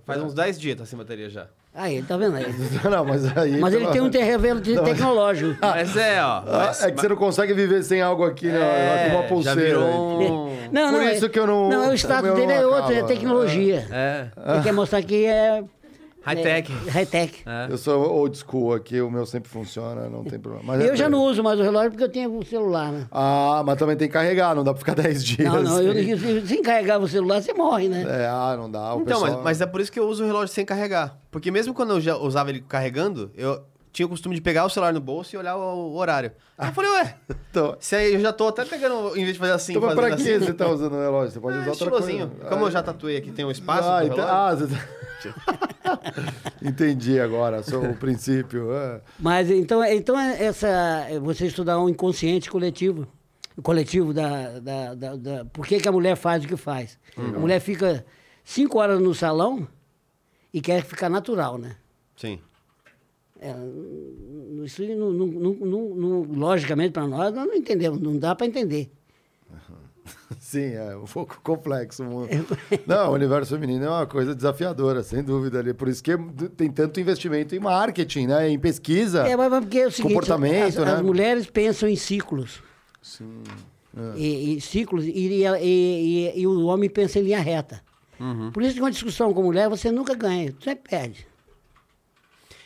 Faz 0.04 0.20
uns 0.22 0.34
10 0.34 0.58
dias 0.58 0.76
tá 0.76 0.84
sem 0.84 0.98
bateria 0.98 1.30
já. 1.30 1.46
Aí, 1.74 2.02
tá 2.02 2.16
vendo 2.16 2.34
aí? 2.34 2.46
Não, 2.90 3.04
mas 3.04 3.36
aí. 3.36 3.60
Mas 3.60 3.72
ele 3.72 3.86
tem 3.88 4.00
um 4.00 4.10
terreno 4.10 4.60
te- 4.60 4.76
tecnológico. 4.82 5.56
Mas 5.62 5.96
é, 5.96 6.20
ó. 6.20 6.38
Ah, 6.38 6.44
mas- 6.66 6.82
é 6.82 6.90
que 6.90 7.00
você 7.00 7.08
não 7.08 7.14
consegue 7.16 7.54
viver 7.54 7.84
sem 7.84 8.02
algo 8.02 8.24
aqui, 8.24 8.48
né? 8.48 8.58
É, 8.58 9.12
uma 9.12 9.22
já 9.22 9.28
pulseira. 9.28 9.60
virou 9.60 9.84
um... 9.88 10.58
Não, 10.72 10.90
Por 10.90 10.98
não, 11.00 11.08
isso 11.10 11.24
é, 11.24 11.28
que 11.30 11.38
eu 11.38 11.46
não- 11.46 11.68
Não, 11.70 11.90
o 11.90 11.94
status 11.94 12.34
dele 12.34 12.52
é 12.52 12.60
não 12.62 12.70
outro, 12.72 12.92
é 12.92 13.02
tecnologia. 13.04 13.86
É, 13.90 14.26
Ele 14.54 14.62
quer 14.62 14.72
mostrar 14.72 15.00
que 15.02 15.24
é. 15.24 15.62
High-tech. 16.34 16.72
é 16.86 16.90
high-tech. 16.90 17.42
É. 17.46 17.66
Eu 17.70 17.78
sou 17.78 18.00
old 18.10 18.36
school 18.38 18.74
aqui, 18.74 19.00
o 19.00 19.10
meu 19.10 19.26
sempre 19.26 19.48
funciona, 19.48 20.08
não 20.08 20.24
tem 20.24 20.38
problema. 20.38 20.64
Mas 20.66 20.80
é 20.82 20.90
Eu 20.90 20.96
já 20.96 21.04
bem. 21.04 21.12
não 21.12 21.24
uso 21.24 21.42
mais 21.42 21.58
o 21.58 21.62
relógio 21.62 21.90
porque 21.90 22.04
eu 22.04 22.08
tenho 22.08 22.36
o 22.38 22.44
celular, 22.44 22.90
né? 22.92 23.06
Ah, 23.10 23.62
mas 23.64 23.76
também 23.78 23.96
tem 23.96 24.08
que 24.08 24.14
carregar, 24.14 24.54
não 24.54 24.64
dá 24.64 24.72
pra 24.72 24.78
ficar 24.78 24.94
10 25.00 25.24
dias. 25.24 25.52
Não, 25.52 25.62
não, 25.62 25.82
eu, 25.82 25.92
assim. 25.92 26.10
eu- 26.28 26.46
sem 26.46 26.62
carregar 26.62 26.98
o 27.00 27.08
celular, 27.08 27.40
você 27.42 27.52
morre, 27.52 27.88
né? 27.88 28.04
É, 28.08 28.26
ah, 28.26 28.54
não 28.58 28.70
dá. 28.70 28.94
O 28.94 29.00
Então, 29.02 29.20
pessoal... 29.20 29.32
mas, 29.36 29.44
mas 29.44 29.60
é 29.60 29.66
por 29.66 29.80
isso 29.80 29.90
que 29.92 29.98
eu 30.00 30.08
uso 30.08 30.22
o 30.24 30.26
relógio 30.26 30.54
sem 30.54 30.64
carregar. 30.64 31.18
Porque 31.30 31.50
mesmo 31.50 31.74
quando 31.74 31.90
eu 31.94 32.00
já 32.00 32.16
usava 32.16 32.50
ele 32.50 32.60
carregando, 32.60 33.30
eu 33.36 33.62
tinha 33.90 34.06
o 34.06 34.08
costume 34.08 34.34
de 34.34 34.40
pegar 34.40 34.64
o 34.64 34.68
celular 34.70 34.92
no 34.92 35.00
bolso 35.00 35.34
e 35.34 35.38
olhar 35.38 35.56
o, 35.56 35.60
o 35.92 35.96
horário. 35.96 36.30
Aí 36.56 36.68
eu 36.68 36.72
falei, 36.72 36.90
ué, 36.92 37.14
Então, 37.50 37.76
se 37.80 37.96
aí 37.96 38.14
eu 38.14 38.20
já 38.20 38.32
tô 38.32 38.46
até 38.48 38.64
pegando, 38.64 39.10
em 39.16 39.22
vez 39.24 39.32
de 39.32 39.38
fazer 39.38 39.52
assim, 39.52 39.72
então 39.72 39.82
fazendo 39.82 39.98
pra 39.98 40.08
que 40.16 40.22
assim. 40.22 40.38
você 40.38 40.52
tá 40.52 40.68
usando 40.68 40.92
o 40.92 41.00
relógio? 41.00 41.32
Você 41.32 41.40
pode 41.40 41.56
É, 41.56 41.60
usar 41.62 41.70
outra 41.70 41.90
coisa. 41.90 42.26
Como 42.48 42.64
Ah, 42.64 42.68
eu 42.68 42.70
já 42.70 42.82
tatuei 42.82 43.16
aqui, 43.16 43.32
tem 43.32 43.44
um 43.44 43.50
espaço 43.50 43.88
Ah, 43.88 44.04
então, 44.04 44.16
relógio. 44.16 44.34
ah, 44.36 44.54
você... 44.54 45.34
Entendi 46.62 47.18
agora, 47.20 47.62
só 47.62 47.80
o 47.80 47.94
princípio. 47.96 48.72
é. 48.72 49.00
Mas 49.18 49.50
então, 49.50 49.84
então 49.84 50.18
é 50.18 50.42
essa, 50.44 50.68
é 51.08 51.18
você 51.18 51.46
estudar 51.46 51.78
um 51.80 51.88
inconsciente 51.88 52.50
coletivo. 52.50 53.06
O 53.56 53.62
coletivo 53.62 54.12
da, 54.14 54.58
da, 54.60 54.94
da, 54.94 55.16
da- 55.16 55.44
Por 55.46 55.66
que, 55.66 55.78
que 55.80 55.88
a 55.88 55.92
mulher 55.92 56.16
faz 56.16 56.44
o 56.44 56.48
que 56.48 56.56
faz? 56.56 56.98
A 57.16 57.38
mulher 57.40 57.60
fica 57.60 58.04
cinco 58.44 58.78
horas 58.78 59.00
no 59.00 59.14
salão 59.14 59.66
e 60.54 60.60
quer 60.60 60.84
ficar 60.84 61.08
natural, 61.08 61.58
né? 61.58 61.76
Sim. 62.16 62.38
É, 63.40 63.54
isso 64.64 64.82
não- 64.82 65.12
não- 65.12 65.94
não- 65.94 66.22
logicamente 66.22 66.92
para 66.92 67.06
nós 67.06 67.34
nós 67.34 67.46
não 67.46 67.54
entendemos, 67.54 68.00
não 68.00 68.16
dá 68.18 68.34
para 68.34 68.46
entender. 68.46 68.90
Sim, 70.40 70.72
é 70.74 70.96
um 70.96 71.04
pouco 71.04 71.40
complexo. 71.44 72.02
o 72.02 72.06
mundo. 72.06 72.28
Não, 72.86 73.10
o 73.10 73.14
universo 73.14 73.54
feminino 73.54 73.84
é 73.84 73.88
uma 73.90 74.06
coisa 74.06 74.34
desafiadora, 74.34 75.02
sem 75.02 75.22
dúvida. 75.22 75.58
ali. 75.60 75.72
Por 75.74 75.88
isso 75.88 76.02
que 76.02 76.16
tem 76.56 76.70
tanto 76.70 77.00
investimento 77.00 77.54
em 77.54 77.58
marketing, 77.60 78.26
né? 78.26 78.48
em 78.48 78.58
pesquisa. 78.58 79.26
É, 79.26 79.36
mas 79.36 79.50
mas 79.50 79.64
porque 79.64 79.78
é 79.78 79.86
o 79.86 79.90
seguinte, 79.90 80.12
Comportamento, 80.14 80.78
as, 80.80 80.86
né? 80.86 80.92
as 80.94 81.02
mulheres 81.02 81.46
pensam 81.46 81.88
em 81.88 81.96
ciclos. 81.96 82.62
Sim. 83.02 83.42
E, 84.16 84.56
e 84.56 84.60
ciclos, 84.60 85.04
e, 85.04 85.10
e, 85.10 85.44
e- 85.44 86.32
e 86.40 86.46
o 86.46 86.66
homem 86.66 86.88
pensa 86.88 87.18
em 87.18 87.22
linha 87.22 87.40
reta. 87.40 87.82
Por 88.52 88.62
isso 88.62 88.74
que 88.74 88.80
uma 88.80 88.90
discussão 88.90 89.32
com 89.32 89.42
mulher 89.42 89.68
você 89.68 89.90
nunca 89.92 90.14
ganha, 90.14 90.52
você 90.60 90.74
perde. 90.74 91.26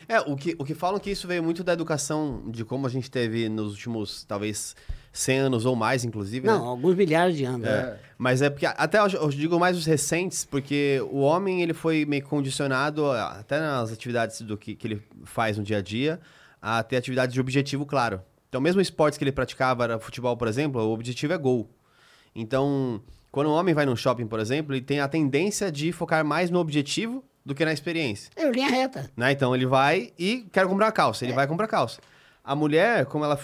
É, 0.09 0.20
o 0.20 0.37
que, 0.37 0.55
o 0.59 0.64
que 0.64 0.74
falam 0.74 0.98
que 0.98 1.11
isso 1.11 1.26
veio 1.28 1.42
muito 1.42 1.62
da 1.62 1.72
educação, 1.72 2.42
de 2.48 2.64
como 2.64 2.87
a 2.87 2.90
gente 2.90 3.11
teve 3.11 3.48
nos 3.48 3.72
últimos, 3.72 4.24
talvez, 4.24 4.74
100 5.12 5.38
anos 5.38 5.66
ou 5.66 5.77
mais, 5.77 6.05
inclusive, 6.05 6.46
Não, 6.46 6.61
né? 6.61 6.68
alguns 6.68 6.94
milhares 6.94 7.37
de 7.37 7.44
anos. 7.44 7.66
É. 7.66 7.98
Mas 8.16 8.40
é 8.40 8.48
porque, 8.48 8.64
até 8.64 8.98
eu, 8.98 9.07
eu 9.09 9.29
digo 9.29 9.59
mais 9.59 9.77
os 9.77 9.85
recentes, 9.85 10.44
porque 10.44 11.01
o 11.11 11.20
homem 11.20 11.62
ele 11.62 11.75
foi 11.75 12.05
meio 12.07 12.25
condicionado, 12.25 13.11
até 13.11 13.61
nas 13.61 13.92
atividades 13.92 14.40
do 14.40 14.57
que, 14.57 14.75
que 14.75 14.87
ele 14.87 15.03
faz 15.25 15.59
no 15.59 15.64
dia 15.64 15.79
a 15.79 15.83
dia, 15.83 16.18
a 16.61 16.83
ter 16.83 16.96
atividades 16.96 17.35
de 17.35 17.40
objetivo 17.40 17.85
claro. 17.85 18.22
Então, 18.48 18.61
mesmo 18.61 18.81
esportes 18.81 19.18
que 19.18 19.25
ele 19.25 19.33
praticava, 19.33 19.85
era 19.85 19.98
futebol, 19.98 20.37
por 20.37 20.48
exemplo, 20.48 20.81
o 20.81 20.92
objetivo 20.92 21.33
é 21.33 21.38
gol. 21.38 21.68
Então, 22.35 23.03
quando 23.31 23.48
o 23.48 23.53
homem 23.53 23.75
vai 23.75 23.85
num 23.85 23.96
shopping, 23.96 24.27
por 24.27 24.38
exemplo, 24.40 24.75
ele 24.75 24.83
tem 24.83 25.01
a 25.01 25.09
tendência 25.09 25.72
de 25.72 25.90
focar 25.92 26.25
mais 26.25 26.51
no 26.51 26.59
objetivo 26.59 27.25
do 27.44 27.55
que 27.55 27.64
na 27.64 27.72
experiência. 27.72 28.31
É 28.37 28.48
linha 28.51 28.68
reta. 28.68 29.11
Né? 29.16 29.33
Então 29.33 29.55
ele 29.55 29.66
vai 29.66 30.12
e 30.18 30.46
quer 30.53 30.66
comprar 30.66 30.92
calça, 30.92 31.25
ele 31.25 31.33
vai 31.33 31.46
comprar 31.46 31.66
calça. 31.66 32.01
A 32.44 32.55
mulher, 32.55 33.07
como 33.07 33.25
ela 33.25 33.38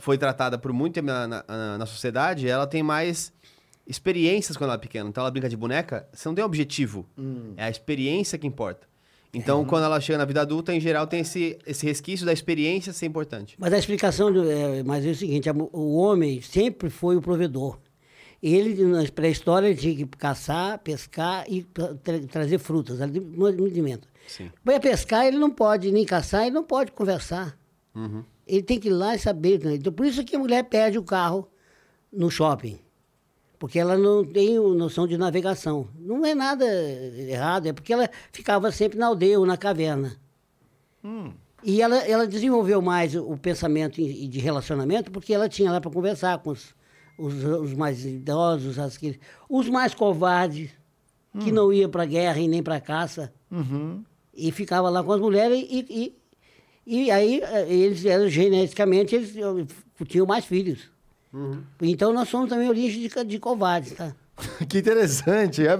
foi 0.00 0.18
tratada 0.18 0.58
por 0.58 0.72
muito 0.72 0.94
tempo 0.94 1.06
na, 1.06 1.26
na, 1.26 1.78
na 1.78 1.86
sociedade, 1.86 2.48
ela 2.48 2.66
tem 2.66 2.82
mais 2.82 3.32
experiências 3.86 4.56
quando 4.56 4.68
ela 4.70 4.78
é 4.78 4.80
pequena. 4.80 5.08
Então 5.08 5.22
ela 5.22 5.30
brinca 5.30 5.48
de 5.48 5.56
boneca, 5.56 6.08
você 6.12 6.28
não 6.28 6.34
tem 6.34 6.44
objetivo. 6.44 7.06
É 7.56 7.64
a 7.64 7.70
experiência 7.70 8.38
que 8.38 8.46
importa. 8.46 8.86
Então, 9.34 9.64
quando 9.66 9.84
ela 9.84 10.00
chega 10.00 10.18
na 10.18 10.24
vida 10.24 10.40
adulta, 10.40 10.74
em 10.74 10.80
geral, 10.80 11.06
tem 11.06 11.20
esse, 11.20 11.58
esse 11.66 11.84
resquício 11.84 12.24
da 12.24 12.32
experiência 12.32 12.90
ser 12.92 13.04
importante. 13.04 13.54
Mas 13.58 13.70
a 13.72 13.78
explicação, 13.78 14.32
do, 14.32 14.50
é, 14.50 14.82
mas 14.82 15.04
é 15.04 15.10
o 15.10 15.14
seguinte, 15.14 15.48
o 15.72 15.96
homem 15.96 16.40
sempre 16.40 16.88
foi 16.88 17.16
o 17.16 17.20
provedor. 17.20 17.78
Ele, 18.42 18.82
na 18.84 19.04
pré-história, 19.10 19.74
tinha 19.74 19.94
que 19.94 20.06
caçar, 20.06 20.78
pescar 20.78 21.44
e 21.48 21.64
tra- 21.64 21.94
tra- 21.96 22.20
trazer 22.30 22.58
frutas, 22.58 23.00
ali- 23.02 23.18
alimento. 23.46 24.08
Sim. 24.26 24.50
Vai 24.64 24.80
pescar, 24.80 25.26
ele 25.26 25.38
não 25.38 25.50
pode 25.50 25.90
nem 25.92 26.04
caçar, 26.06 26.42
ele 26.46 26.54
não 26.54 26.64
pode 26.64 26.92
conversar. 26.92 27.58
Uhum. 27.94 28.24
Ele 28.46 28.62
tem 28.62 28.78
que 28.78 28.88
ir 28.88 28.92
lá 28.92 29.14
e 29.14 29.18
saber. 29.18 29.64
né? 29.64 29.74
Então, 29.74 29.92
por 29.92 30.06
isso 30.06 30.24
que 30.24 30.36
a 30.36 30.38
mulher 30.38 30.62
perde 30.64 30.98
o 30.98 31.02
carro 31.02 31.48
no 32.12 32.30
shopping. 32.30 32.78
Porque 33.58 33.78
ela 33.78 33.96
não 33.96 34.24
tem 34.24 34.58
noção 34.58 35.06
de 35.06 35.16
navegação. 35.16 35.88
Não 35.98 36.24
é 36.24 36.34
nada 36.34 36.64
errado, 36.64 37.66
é 37.66 37.72
porque 37.72 37.92
ela 37.92 38.08
ficava 38.30 38.70
sempre 38.70 38.98
na 38.98 39.06
aldeia 39.06 39.40
ou 39.40 39.46
na 39.46 39.56
caverna. 39.56 40.16
E 41.64 41.80
ela, 41.80 41.96
ela 42.06 42.26
desenvolveu 42.26 42.82
mais 42.82 43.14
o, 43.14 43.36
pensamento 43.36 43.96
de 43.96 44.38
relacionamento 44.38 45.10
porque 45.10 45.32
ela 45.32 45.48
tinha 45.48 45.72
lá 45.72 45.80
para 45.80 45.90
conversar 45.90 46.38
com 46.38 46.50
os, 46.50 46.74
os, 47.18 47.42
os 47.42 47.74
mais 47.74 48.04
idosos, 48.04 48.78
as 48.78 48.96
que, 48.96 49.18
os 49.48 49.68
mais 49.68 49.94
covardes, 49.94 50.70
que 51.40 51.50
não 51.50 51.72
iam 51.72 51.90
para 51.90 52.04
guerra 52.04 52.38
e 52.38 52.48
nem 52.48 52.62
para 52.62 52.80
caça. 52.80 53.32
Uhum. 53.50 54.04
E 54.34 54.52
ficava 54.52 54.90
lá 54.90 55.02
com 55.02 55.12
as 55.12 55.20
mulheres 55.20 55.66
e, 55.68 55.86
e, 55.88 56.16
e 56.86 57.10
aí 57.10 57.40
eh, 57.42 57.66
eles 57.68 58.04
eram 58.04 58.28
geneticamente, 58.28 59.14
eles 59.14 59.34
eh, 59.36 60.04
tinham 60.06 60.26
mais 60.26 60.44
filhos. 60.44 60.88
Então 61.82 62.12
nós 62.12 62.28
somos 62.28 62.48
também 62.48 62.68
origem 62.68 63.08
de, 63.08 63.24
de 63.24 63.38
covardes, 63.38 63.92
tá? 63.92 64.14
que 64.68 64.78
interessante. 64.78 65.66
É, 65.66 65.76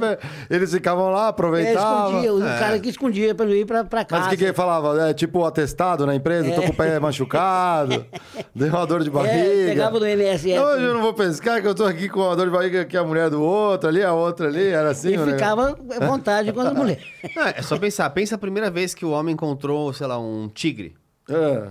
eles 0.49 0.73
ficavam 0.73 1.11
lá, 1.11 1.27
É, 1.27 1.29
aproveitavam. 1.29 2.23
escondia, 2.23 2.35
o 2.35 2.41
cara 2.59 2.79
que 2.79 2.89
escondia 2.89 3.35
para 3.35 3.47
não 3.47 3.55
ir 3.55 3.67
para 3.67 3.85
Mas 3.91 4.05
casa. 4.07 4.27
o 4.27 4.31
que, 4.31 4.37
que 4.39 4.45
ele 4.45 4.53
falava? 4.55 5.11
É 5.11 5.15
tipo 5.15 5.45
atestado 5.45 6.07
na 6.07 6.15
empresa? 6.15 6.51
Tô 6.55 6.63
com 6.63 6.71
o 6.71 6.75
pé 6.77 6.99
machucado, 6.99 8.07
deu 8.55 8.69
uma 8.69 8.87
dor 8.87 9.03
de 9.03 9.11
barriga. 9.11 9.35
É, 9.35 9.67
pegava 9.67 10.01
no 10.01 10.09
INSS. 10.09 10.59
Hoje 10.59 10.85
eu 10.85 10.95
não 10.95 11.03
vou 11.03 11.13
pescar, 11.13 11.61
que 11.61 11.69
eu 11.69 11.75
tô 11.75 11.85
aqui 11.85 12.09
com 12.09 12.29
a 12.31 12.35
dor 12.35 12.47
de 12.47 12.53
barriga 12.53 12.85
que 12.85 12.97
é 12.97 13.01
a 13.01 13.05
mulher 13.05 13.29
do 13.29 13.43
outro 13.43 13.89
ali, 13.89 14.03
a 14.03 14.13
outra 14.15 14.49
ali, 14.49 14.67
era 14.69 14.91
assim, 14.91 15.13
e 15.13 15.17
né? 15.19 15.33
ficava 15.33 15.77
à 16.01 16.07
vontade 16.07 16.53
com 16.53 16.61
as 16.61 16.73
mulheres. 16.75 17.05
Não, 17.35 17.43
é 17.47 17.61
só 17.63 17.79
pensar. 17.79 18.09
Pensa 18.11 18.37
a 18.37 18.39
primeira 18.39 18.71
vez 18.71 18.95
que 18.95 19.05
o 19.05 19.11
homem 19.11 19.35
encontrou, 19.35 19.93
sei 19.93 20.07
lá, 20.07 20.19
um 20.19 20.49
tigre. 20.49 20.95
É. 21.29 21.69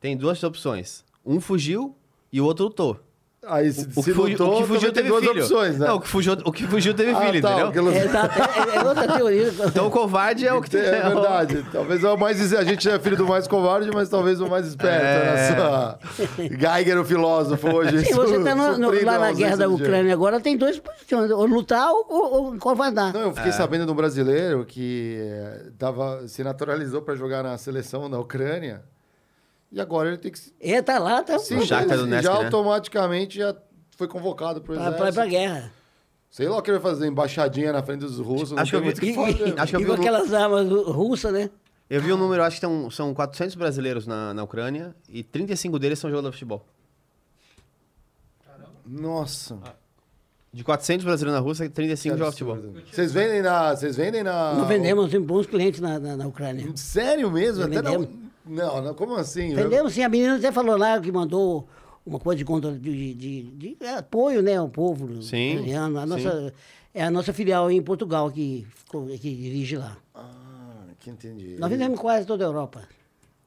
Tem 0.00 0.16
duas 0.16 0.42
opções. 0.42 1.04
Um 1.24 1.40
fugiu 1.40 1.94
e 2.32 2.40
o 2.40 2.44
outro 2.44 2.64
lutou. 2.66 3.00
Aí 3.46 3.72
se, 3.72 3.80
O 3.96 4.02
se 4.02 4.10
que, 4.10 4.12
fugiu, 4.14 4.22
lutou, 4.32 4.54
o 4.58 4.60
que 4.62 4.68
fugiu 4.68 4.92
tem 4.92 5.02
teve 5.02 5.08
duas 5.08 5.24
filho. 5.24 5.42
opções, 5.42 5.78
né? 5.78 5.86
Não, 5.86 5.96
o 5.96 6.00
que 6.00 6.08
fugiu, 6.08 6.32
o 6.44 6.52
que 6.52 6.66
fugiu 6.66 6.92
teve 6.92 7.10
Ah, 7.12 7.20
filho, 7.20 7.40
tá, 7.40 7.62
entendeu? 7.62 7.90
É, 7.90 8.04
exato, 8.04 8.38
é, 8.38 8.76
é 8.76 8.84
outra 8.84 9.08
teoria. 9.16 9.52
Então 9.66 9.86
o 9.86 9.90
covarde 9.90 10.46
é 10.46 10.52
o 10.52 10.60
que 10.60 10.76
É 10.76 11.00
verdade. 11.08 11.64
Talvez 11.72 12.04
é 12.04 12.10
o 12.10 12.18
mais. 12.18 12.52
A 12.52 12.62
gente 12.62 12.86
é 12.88 12.98
filho 12.98 13.16
do 13.16 13.26
mais 13.26 13.48
covarde, 13.48 13.90
mas 13.94 14.10
talvez 14.10 14.40
o 14.42 14.48
mais 14.48 14.66
esperto. 14.66 15.04
É. 15.04 15.24
Nessa... 15.24 15.98
Geiger, 16.38 17.00
o 17.00 17.04
filósofo, 17.04 17.66
hoje. 17.74 18.04
Sim, 18.04 18.14
você 18.14 18.36
está 18.36 18.54
lá 18.54 18.74
a 18.74 19.18
na 19.18 19.32
guerra 19.32 19.56
da 19.56 19.68
Ucrânia 19.68 20.12
agora, 20.12 20.38
tem 20.38 20.56
duas 20.56 20.78
posições, 20.78 21.30
ou 21.30 21.46
lutar 21.46 21.90
ou, 21.90 22.04
ou, 22.10 22.32
ou 22.44 22.58
covardar. 22.58 23.12
Não, 23.14 23.22
eu 23.22 23.30
É. 23.30 23.34
fiquei 23.34 23.52
sabendo 23.52 23.86
de 23.86 23.92
um 23.92 23.94
brasileiro 23.94 24.66
que 24.66 25.18
eh, 25.18 25.62
tava, 25.78 26.28
se 26.28 26.44
naturalizou 26.44 27.00
para 27.00 27.14
jogar 27.14 27.42
na 27.42 27.56
seleção 27.56 28.10
da 28.10 28.18
Ucrânia. 28.18 28.82
E 29.72 29.80
agora 29.80 30.08
ele 30.08 30.18
tem 30.18 30.32
que. 30.32 30.38
se- 30.38 30.52
É, 30.60 30.82
tá 30.82 30.98
lá, 30.98 31.22
tá 31.22 31.38
Sim, 31.38 31.60
Shakhtar 31.64 31.96
ele 31.96 32.02
Donetsk, 32.04 32.24
já 32.24 32.38
né? 32.38 32.44
automaticamente 32.46 33.38
já 33.38 33.54
foi 33.96 34.08
convocado 34.08 34.60
para 34.60 34.72
o 34.72 34.76
pra, 34.76 34.84
pra, 34.84 34.90
exército. 35.08 35.14
pra 35.14 35.26
guerra. 35.26 35.72
Sei 36.30 36.48
lá 36.48 36.58
o 36.58 36.62
que 36.62 36.70
ele 36.70 36.78
vai 36.78 36.92
fazer, 36.92 37.06
embaixadinha 37.06 37.72
na 37.72 37.82
frente 37.82 38.00
dos 38.00 38.18
russos. 38.18 38.52
não 38.52 38.58
Acho 38.62 38.70
que 38.70 38.76
eu 38.76 38.82
vi- 38.82 38.92
que 38.94 39.06
E, 39.06 39.10
e, 39.10 39.54
Acho 39.58 39.76
que 39.76 39.76
eu 39.76 39.80
vi 39.86 39.90
um- 39.90 39.94
aquelas 39.94 40.32
armas 40.32 40.68
ru- 40.68 40.90
russas, 40.90 41.32
né? 41.32 41.50
Eu 41.88 42.00
vi 42.00 42.12
um 42.12 42.16
número, 42.16 42.42
acho 42.44 42.56
que 42.56 42.60
são, 42.60 42.88
são 42.90 43.12
400 43.12 43.56
brasileiros 43.56 44.06
na, 44.06 44.32
na 44.32 44.44
Ucrânia 44.44 44.94
e 45.08 45.24
35 45.24 45.76
deles 45.78 45.98
são 45.98 46.08
jogadores 46.08 46.34
de 46.36 46.38
futebol. 46.38 46.64
Nossa. 48.86 49.58
De 50.52 50.64
400 50.64 51.04
brasileiros 51.04 51.40
na 51.40 51.44
Rússia, 51.46 51.68
35 51.70 52.14
que 52.14 52.18
jogam 52.18 52.32
futebol. 52.32 52.58
Vocês 52.90 53.12
vendem 53.12 53.40
na. 53.42 53.74
Vocês 53.76 53.96
vendem 53.96 54.22
na. 54.24 54.54
Nós 54.54 54.66
vendemos 54.68 55.10
tem 55.10 55.20
bons 55.20 55.46
clientes 55.46 55.80
na, 55.80 55.98
na, 56.00 56.16
na 56.16 56.26
Ucrânia. 56.26 56.66
Sério 56.76 57.30
mesmo? 57.30 57.60
Já 57.62 57.66
Até 57.66 57.82
não. 57.82 58.00
vendemos. 58.00 58.19
Não, 58.50 58.82
não, 58.82 58.94
como 58.94 59.14
assim? 59.16 59.54
Vendemos 59.54 59.92
sim, 59.94 60.02
a 60.02 60.08
menina 60.08 60.36
até 60.36 60.50
falou 60.52 60.76
lá 60.76 61.00
que 61.00 61.10
mandou 61.12 61.68
uma 62.04 62.18
coisa 62.18 62.38
de, 62.38 62.44
contra- 62.44 62.72
de, 62.72 63.14
de, 63.14 63.42
de- 63.44 63.74
de 63.76 63.86
apoio, 63.86 64.42
né, 64.42 64.56
ao 64.56 64.68
povo 64.68 65.22
Sim, 65.22 65.52
ucraniano. 65.58 65.98
A 65.98 66.02
sim. 66.02 66.08
nossa, 66.08 66.54
é 66.92 67.02
a 67.04 67.10
nossa 67.10 67.32
filial 67.32 67.70
em 67.70 67.80
Portugal 67.82 68.30
que, 68.30 68.66
ficou- 68.74 69.06
que 69.06 69.16
dirige 69.18 69.76
lá. 69.76 69.96
Ah, 70.14 70.86
que 70.98 71.10
entendi. 71.10 71.56
Nós 71.58 71.70
vendemos 71.70 71.98
quase 72.00 72.26
toda 72.26 72.44
a 72.44 72.48
Europa. 72.48 72.82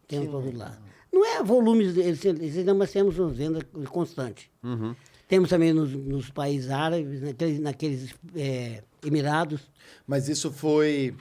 Temos 0.08 0.30
produto 0.30 0.58
lá. 0.58 0.78
Não 1.12 1.26
é 1.26 1.44
volumes, 1.44 1.96
eles, 1.98 2.24
eles 2.26 2.58
ainda 2.58 2.74
mas 2.74 2.92
temos 2.92 3.20
uma 3.20 3.30
venda 3.30 3.60
constante. 3.90 4.50
Uhum. 4.64 4.96
Temos 5.28 5.50
também 5.50 5.74
nos, 5.74 5.92
nos 5.94 6.30
países 6.30 6.70
árabes, 6.70 7.22
naqueles, 7.22 7.60
naqueles 7.60 8.16
é, 8.36 8.84
Emirados. 9.06 9.62
Mas 10.08 10.28
isso 10.30 10.52
foi. 10.52 11.14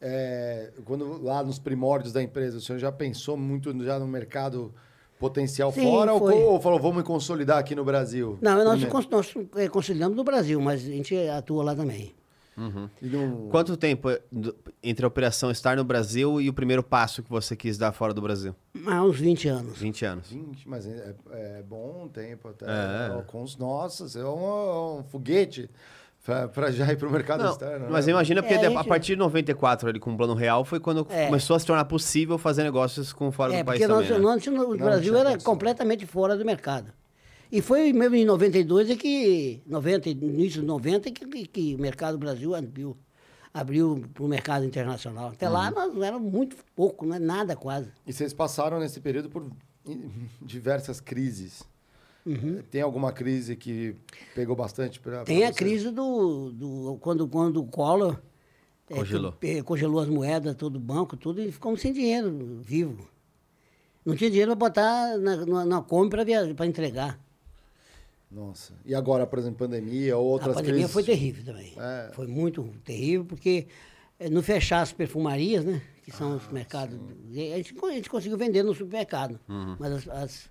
É, 0.00 0.70
quando 0.84 1.22
lá 1.22 1.42
nos 1.42 1.58
primórdios 1.58 2.12
da 2.12 2.22
empresa, 2.22 2.58
o 2.58 2.60
senhor 2.60 2.78
já 2.78 2.92
pensou 2.92 3.36
muito 3.36 3.72
já 3.84 3.98
no 3.98 4.06
mercado 4.06 4.72
potencial 5.18 5.72
Sim, 5.72 5.82
fora 5.82 6.12
ou, 6.12 6.30
ou 6.52 6.60
falou, 6.60 6.78
vamos 6.78 7.02
consolidar 7.02 7.58
aqui 7.58 7.74
no 7.74 7.84
Brasil? 7.84 8.38
Não, 8.42 8.62
nós, 8.64 8.84
cons- 8.84 9.08
nós 9.08 9.34
é, 9.56 9.68
consolidamos 9.68 10.16
no 10.16 10.22
Brasil, 10.24 10.60
mas 10.60 10.82
a 10.82 10.90
gente 10.90 11.16
atua 11.28 11.64
lá 11.64 11.74
também. 11.74 12.14
E 13.02 13.06
não- 13.06 13.48
Quanto 13.50 13.76
tempo 13.76 14.08
é 14.08 14.18
do- 14.32 14.56
entre 14.82 15.04
a 15.04 15.08
operação 15.08 15.50
estar 15.50 15.76
no 15.76 15.84
Brasil 15.84 16.40
e 16.40 16.48
o 16.48 16.54
primeiro 16.54 16.82
passo 16.82 17.22
que 17.22 17.28
você 17.28 17.54
quis 17.54 17.76
dar 17.76 17.92
fora 17.92 18.14
do 18.14 18.22
Brasil? 18.22 18.54
Há 18.86 19.02
uns 19.04 19.18
20 19.20 19.46
anos. 19.48 19.78
20 19.78 20.04
anos. 20.06 20.30
20, 20.30 20.66
mas 20.66 20.86
é, 20.86 21.14
é 21.32 21.62
bom 21.62 22.08
tempo 22.08 22.48
até. 22.48 22.64
É. 22.66 23.22
Com 23.26 23.42
os 23.42 23.58
nossos, 23.58 24.16
é 24.16 24.24
um, 24.24 25.00
um 25.00 25.04
foguete 25.04 25.68
para 26.52 26.70
já 26.72 26.92
ir 26.92 26.96
para 26.98 27.08
o 27.08 27.10
mercado 27.12 27.44
Não, 27.44 27.52
externo. 27.52 27.86
mas 27.90 28.06
né? 28.06 28.12
imagina 28.12 28.42
porque 28.42 28.54
É, 28.54 28.66
a 28.76 28.84
partir 28.84 29.12
de 29.12 29.16
94, 29.16 29.88
ali, 29.88 30.00
com 30.00 30.12
o 30.12 30.16
Plano 30.16 30.34
Real, 30.34 30.64
foi 30.64 30.80
quando 30.80 31.06
É. 31.08 31.26
começou 31.26 31.54
a 31.56 31.58
se 31.60 31.64
tornar 31.66 31.84
possível 31.84 32.36
fazer 32.36 32.62
negócios 32.64 33.12
com 33.12 33.30
fora 33.30 33.54
É, 33.54 33.62
do 33.62 33.66
país 33.66 33.78
porque 33.80 33.92
nós, 33.92 34.06
também, 34.08 34.22
né? 34.22 34.28
nós- 34.28 34.46
o 34.74 34.76
Brasil 34.76 35.16
era 35.16 35.38
completamente 35.38 36.04
fora 36.06 36.36
do 36.36 36.44
mercado. 36.44 36.92
E 37.50 37.62
foi 37.62 37.92
mesmo 37.92 38.16
em 38.16 38.24
92 38.24 38.90
é 38.90 38.96
que, 38.96 39.62
90, 39.66 40.08
início 40.10 40.60
de 40.60 40.66
90, 40.66 41.10
que, 41.12 41.24
que, 41.26 41.46
que 41.46 41.74
o 41.76 41.78
mercado 41.80 42.18
Brasil 42.18 42.54
abriu, 42.56 42.96
abriu 43.54 44.04
para 44.12 44.24
o 44.24 44.26
mercado 44.28 44.64
internacional. 44.64 45.28
Até 45.28 45.46
Uhum. 45.46 45.52
lá 45.52 45.70
nós 45.70 45.96
era 46.02 46.18
muito 46.18 46.56
pouco, 46.74 47.06
não 47.06 47.14
é 47.14 47.18
nada 47.20 47.54
quase. 47.54 47.88
E 48.04 48.12
vocês 48.12 48.34
passaram 48.34 48.80
nesse 48.80 48.98
período 49.00 49.30
por 49.30 49.46
diversas 50.42 51.00
crises. 51.00 51.62
Tem 52.70 52.80
alguma 52.82 53.12
crise 53.12 53.54
que 53.56 53.94
pegou 54.34 54.56
bastante 54.56 54.98
para 54.98 55.18
Uhum. 55.20 55.24
Tem 55.24 55.44
a 55.44 55.52
crise 55.52 55.90
do, 55.90 56.50
do 56.50 56.98
quando, 57.00 57.28
quando 57.28 57.60
o 57.60 57.66
Collor 57.66 58.18
é, 58.90 58.94
Congelou. 58.94 59.34
é, 59.42 59.62
congelou 59.62 60.00
as 60.00 60.08
moedas, 60.08 60.54
todo 60.54 60.76
o 60.76 60.80
banco, 60.80 61.16
tudo, 61.16 61.40
e 61.40 61.50
ficamos 61.52 61.80
sem 61.80 61.92
dinheiro, 61.92 62.60
vivo. 62.62 63.08
Não 64.04 64.14
tinha 64.14 64.30
dinheiro 64.30 64.56
para 64.56 64.68
botar 64.68 65.18
na, 65.18 65.44
na, 65.46 65.64
na 65.64 65.82
Kombi 65.82 66.10
para 66.54 66.66
entregar. 66.66 67.18
Nossa. 68.30 68.74
E 68.84 68.94
agora, 68.94 69.26
por 69.26 69.38
exemplo, 69.38 69.58
pandemia 69.58 70.16
ou 70.16 70.26
outras 70.26 70.52
a 70.52 70.54
pandemia 70.54 70.74
crises? 70.88 70.92
foi 70.92 71.02
terrível 71.02 71.44
também. 71.44 71.74
É. 71.76 72.10
Foi 72.12 72.26
muito 72.26 72.68
terrível, 72.84 73.24
porque 73.24 73.66
eh, 74.18 74.28
no 74.28 74.42
fechar 74.42 74.82
as 74.82 74.92
perfumarias, 74.92 75.64
né? 75.64 75.80
Que 76.02 76.10
são 76.12 76.32
Ah, 76.32 76.36
os 76.36 76.48
mercados. 76.52 76.98
A 77.30 77.56
gente, 77.56 77.74
a 77.84 77.90
gente 77.92 78.10
conseguiu 78.10 78.36
vender 78.36 78.62
no 78.62 78.74
supermercado. 78.74 79.40
Uhum. 79.48 79.76
Mas 79.78 79.92
as, 79.92 80.08
as, 80.08 80.50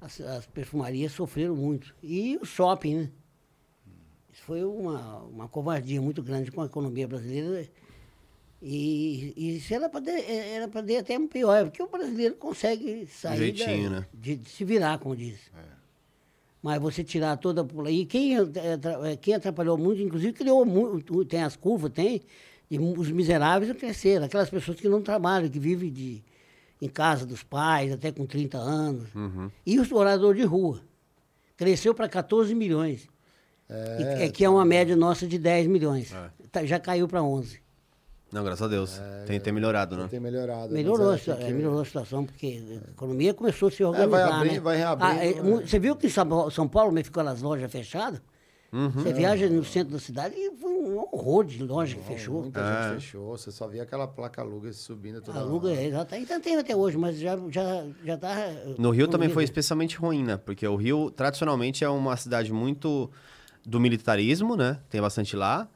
as- 0.00 0.20
as 0.20 0.46
perfumarias 0.46 1.12
sofreram 1.12 1.54
muito. 1.56 1.94
E 2.02 2.38
o 2.40 2.44
shopping, 2.44 2.94
né? 2.96 3.10
Isso 4.32 4.42
foi 4.42 4.64
uma, 4.64 5.18
uma 5.24 5.48
covardia 5.48 6.00
muito 6.00 6.22
grande 6.22 6.50
com 6.50 6.62
a 6.62 6.66
economia 6.66 7.06
brasileira. 7.08 7.68
E, 8.62 9.32
e 9.36 9.56
isso 9.56 9.72
era 9.72 9.88
para 9.88 10.10
era 10.10 10.68
pra 10.68 10.82
ter 10.82 10.98
até 10.98 11.18
pior, 11.26 11.64
porque 11.64 11.82
o 11.82 11.88
brasileiro 11.88 12.34
consegue 12.36 13.06
sair 13.06 13.38
Jeitinho, 13.38 13.90
da- 13.90 14.00
né? 14.00 14.06
de, 14.12 14.36
de 14.36 14.48
se 14.48 14.64
virar, 14.64 14.98
como 14.98 15.16
diz. 15.16 15.38
É. 15.56 15.80
Mas 16.62 16.78
você 16.80 17.02
tirar 17.02 17.38
toda 17.38 17.66
aí, 17.86 18.04
quem, 18.04 18.36
tra- 18.52 19.08
eh, 19.10 19.16
quem 19.16 19.32
atrapalhou 19.34 19.78
muito, 19.78 20.02
inclusive 20.02 20.34
criou 20.34 20.64
muito, 20.66 21.24
tem 21.24 21.42
as 21.42 21.56
curvas, 21.56 21.90
tem, 21.90 22.20
e 22.70 22.78
os 22.78 23.10
miseráveis 23.10 23.72
cresceram, 23.78 24.26
aquelas 24.26 24.50
pessoas 24.50 24.78
que 24.78 24.86
não 24.88 25.00
trabalham, 25.00 25.48
que 25.48 25.58
vivem 25.58 25.90
de, 25.90 26.22
em 26.80 26.88
casa 26.88 27.26
dos 27.26 27.42
pais, 27.42 27.92
até 27.92 28.10
com 28.10 28.24
30 28.26 28.56
anos. 28.58 29.14
Uhum. 29.14 29.50
E 29.66 29.78
os 29.78 29.88
moradores 29.90 30.40
de 30.40 30.46
rua. 30.46 30.80
Cresceu 31.56 31.94
para 31.94 32.08
14 32.08 32.54
milhões. 32.54 33.06
E- 33.68 34.24
é, 34.24 34.28
que 34.30 34.44
é 34.44 34.48
uma 34.48 34.64
média 34.64 34.96
nossa 34.96 35.26
de 35.26 35.38
10 35.38 35.66
milhões. 35.66 36.12
É. 36.12 36.30
Tá- 36.50 36.64
já 36.64 36.80
caiu 36.80 37.06
para 37.06 37.22
11. 37.22 37.60
Não, 38.32 38.42
graças 38.44 38.62
a 38.62 38.68
Deus. 38.68 39.00
Tem 39.26 39.38
que 39.38 39.44
ter 39.44 39.52
melhorado, 39.52 39.96
né? 39.96 40.06
Tem 40.08 40.20
melhorado. 40.20 40.72
Melhorou, 40.72 41.12
é, 41.14 41.18
tem 41.18 41.34
é, 41.34 41.36
que- 41.36 41.52
melhorou 41.52 41.80
a 41.80 41.84
situação, 41.84 42.24
porque 42.24 42.62
a 42.86 42.90
economia 42.90 43.34
começou 43.34 43.68
a 43.68 43.70
se 43.72 43.82
vai 43.82 43.90
organizar. 43.90 44.36
abrir- 44.36 44.52
né? 44.52 44.60
vai 44.60 44.76
reabrindo, 44.76 45.12
Ah, 45.12 45.24
é, 45.24 45.42
mu- 45.42 45.60
Você 45.66 45.78
viu 45.80 45.96
que 45.96 46.06
em 46.06 46.10
São 46.10 46.26
Paulo, 46.28 46.50
São 46.50 46.68
Paulo 46.68 46.92
meio 46.92 47.04
ficou 47.04 47.22
as 47.26 47.42
lojas 47.42 47.70
fechadas? 47.70 48.20
Uhum. 48.72 48.88
Você 48.90 49.12
viaja 49.12 49.48
no 49.48 49.64
centro 49.64 49.92
da 49.94 49.98
cidade 49.98 50.34
e 50.36 50.56
foi 50.56 50.70
um 50.70 50.96
horror 50.98 51.44
de 51.44 51.62
loja 51.62 51.96
que 51.96 52.02
fechou. 52.04 52.42
Muita 52.42 52.60
É. 52.60 52.82
gente 52.92 52.94
fechou. 53.00 53.36
Você 53.36 53.50
só 53.50 53.66
via 53.66 53.82
aquela 53.82 54.06
placa 54.06 54.42
aluga 54.42 54.72
subindo 54.72 55.20
toda 55.20 55.40
Aluga, 55.40 55.68
hora. 55.70 55.82
exato. 55.82 56.14
Ainda 56.14 56.38
tem 56.38 56.56
até 56.56 56.76
hoje, 56.76 56.96
mas 56.96 57.18
já, 57.18 57.36
já, 57.50 57.84
já 58.04 58.16
tá. 58.16 58.34
No 58.78 58.90
Rio 58.90 59.08
também 59.08 59.28
foi 59.28 59.42
economia- 59.42 59.44
especialmente 59.44 59.96
ruim, 59.96 60.22
né? 60.22 60.36
Porque 60.36 60.66
o 60.66 60.76
Rio, 60.76 61.10
tradicionalmente, 61.10 61.82
é 61.82 61.88
uma 61.88 62.16
cidade 62.16 62.52
muito 62.52 63.10
do 63.66 63.80
militarismo, 63.80 64.54
né? 64.56 64.78
Tem 64.88 65.00
bastante 65.00 65.34
lá. 65.34 65.68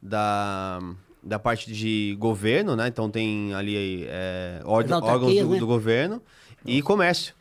Da, 0.00 0.78
da 1.22 1.38
parte 1.40 1.72
de 1.72 2.16
governo, 2.20 2.76
né? 2.76 2.86
Então 2.88 3.10
tem 3.10 3.52
ali 3.52 4.04
é, 4.08 4.60
órgãos 4.64 5.00
do, 5.02 5.48
né? 5.50 5.58
do 5.58 5.66
governo 5.66 6.22
e 6.64 6.80
comércio. 6.80 7.34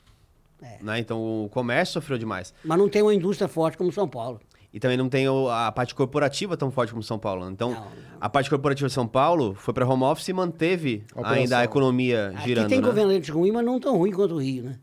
É. 0.61 0.79
Né? 0.81 0.99
Então 0.99 1.19
o 1.45 1.49
comércio 1.49 1.93
sofreu 1.93 2.17
demais. 2.17 2.53
Mas 2.65 2.77
não 2.79 2.89
tem 2.89 3.03
uma 3.03 3.13
indústria 3.13 3.47
forte 3.47 3.77
como 3.77 3.91
São 3.91 4.07
Paulo. 4.07 4.41
E 4.73 4.79
também 4.79 4.97
não 4.97 5.07
tem 5.09 5.27
o- 5.29 5.49
a 5.49 5.71
parte 5.71 5.95
corporativa 5.95 6.57
tão 6.57 6.69
forte 6.69 6.91
como 6.91 7.01
São 7.01 7.17
Paulo. 7.17 7.45
né? 7.45 7.51
Então, 7.51 7.71
Não, 7.71 7.79
não. 7.81 7.87
a 8.19 8.29
parte 8.29 8.49
corporativa 8.49 8.87
de 8.87 8.93
São 8.93 9.07
Paulo 9.07 9.55
foi 9.55 9.73
para 9.73 9.87
home 9.87 10.03
office 10.03 10.27
e 10.27 10.33
manteve 10.33 11.03
A 11.15 11.19
operação. 11.21 11.41
ainda 11.41 11.57
a 11.59 11.63
economia 11.63 12.29
Aqui 12.35 12.49
girando. 12.49 12.67
tem 12.69 12.81
né? 12.81 12.85
governantes 12.85 13.29
ruins, 13.29 13.53
mas 13.53 13.65
não 13.65 13.79
tão 13.79 13.97
ruim 13.97 14.11
quanto 14.11 14.35
o 14.35 14.39
Rio, 14.39 14.63
né? 14.63 14.77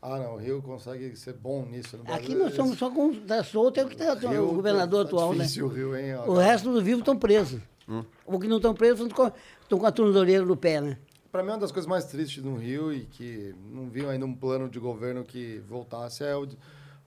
Ah, 0.00 0.18
não. 0.18 0.34
O 0.34 0.36
Rio 0.36 0.62
consegue 0.62 1.16
ser 1.16 1.32
bom 1.34 1.66
nisso. 1.66 1.96
No 1.98 2.14
Aqui 2.14 2.34
nós 2.34 2.54
somos 2.54 2.78
só 2.78 2.88
com 2.88 3.10
da 3.26 3.42
solto 3.42 3.80
é 3.80 3.84
o 3.84 3.88
que 3.88 3.96
tá, 3.96 4.12
o 4.14 4.54
governador 4.54 5.02
tá 5.04 5.08
atual, 5.08 5.32
né? 5.32 5.38
difícil 5.42 5.66
o 5.66 5.68
Rio, 5.68 5.96
hein? 5.96 6.14
O 6.26 6.34
resto 6.34 6.70
dos 6.72 6.82
vivos 6.82 7.00
estão 7.00 7.16
presos. 7.18 7.60
Hum. 7.88 8.04
Ou 8.24 8.38
que 8.38 8.46
não 8.48 8.56
estão 8.56 8.72
presos 8.74 9.06
estão 9.08 9.26
com, 9.30 9.36
estão 9.62 9.78
com 9.78 9.86
a 9.86 9.90
tornozeleira 9.92 10.44
no 10.44 10.56
pé, 10.56 10.80
né? 10.80 10.98
Para 11.32 11.42
mim, 11.42 11.50
uma 11.50 11.58
das 11.58 11.72
coisas 11.72 11.88
mais 11.88 12.04
tristes 12.04 12.42
no 12.42 12.54
Rio 12.56 12.92
e 12.92 13.00
que 13.00 13.54
não 13.72 13.88
viu 13.88 14.08
ainda 14.08 14.24
um 14.24 14.34
plano 14.34 14.68
de 14.68 14.78
governo 14.78 15.24
que 15.24 15.60
voltasse 15.68 16.22
é 16.24 16.34
o- 16.36 16.46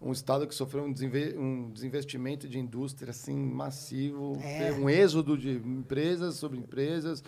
um 0.01 0.11
estado 0.11 0.47
que 0.47 0.55
sofreu 0.55 0.83
um, 0.85 0.93
desinve- 0.93 1.35
um 1.37 1.69
desinvestimento 1.71 2.47
de 2.47 2.57
indústria 2.57 3.11
assim 3.11 3.35
massivo, 3.35 4.37
É. 4.41 4.71
um 4.73 4.89
êxodo 4.89 5.37
de 5.37 5.51
empresas 5.57 6.35
sobre 6.35 6.57
empresas, 6.57 7.21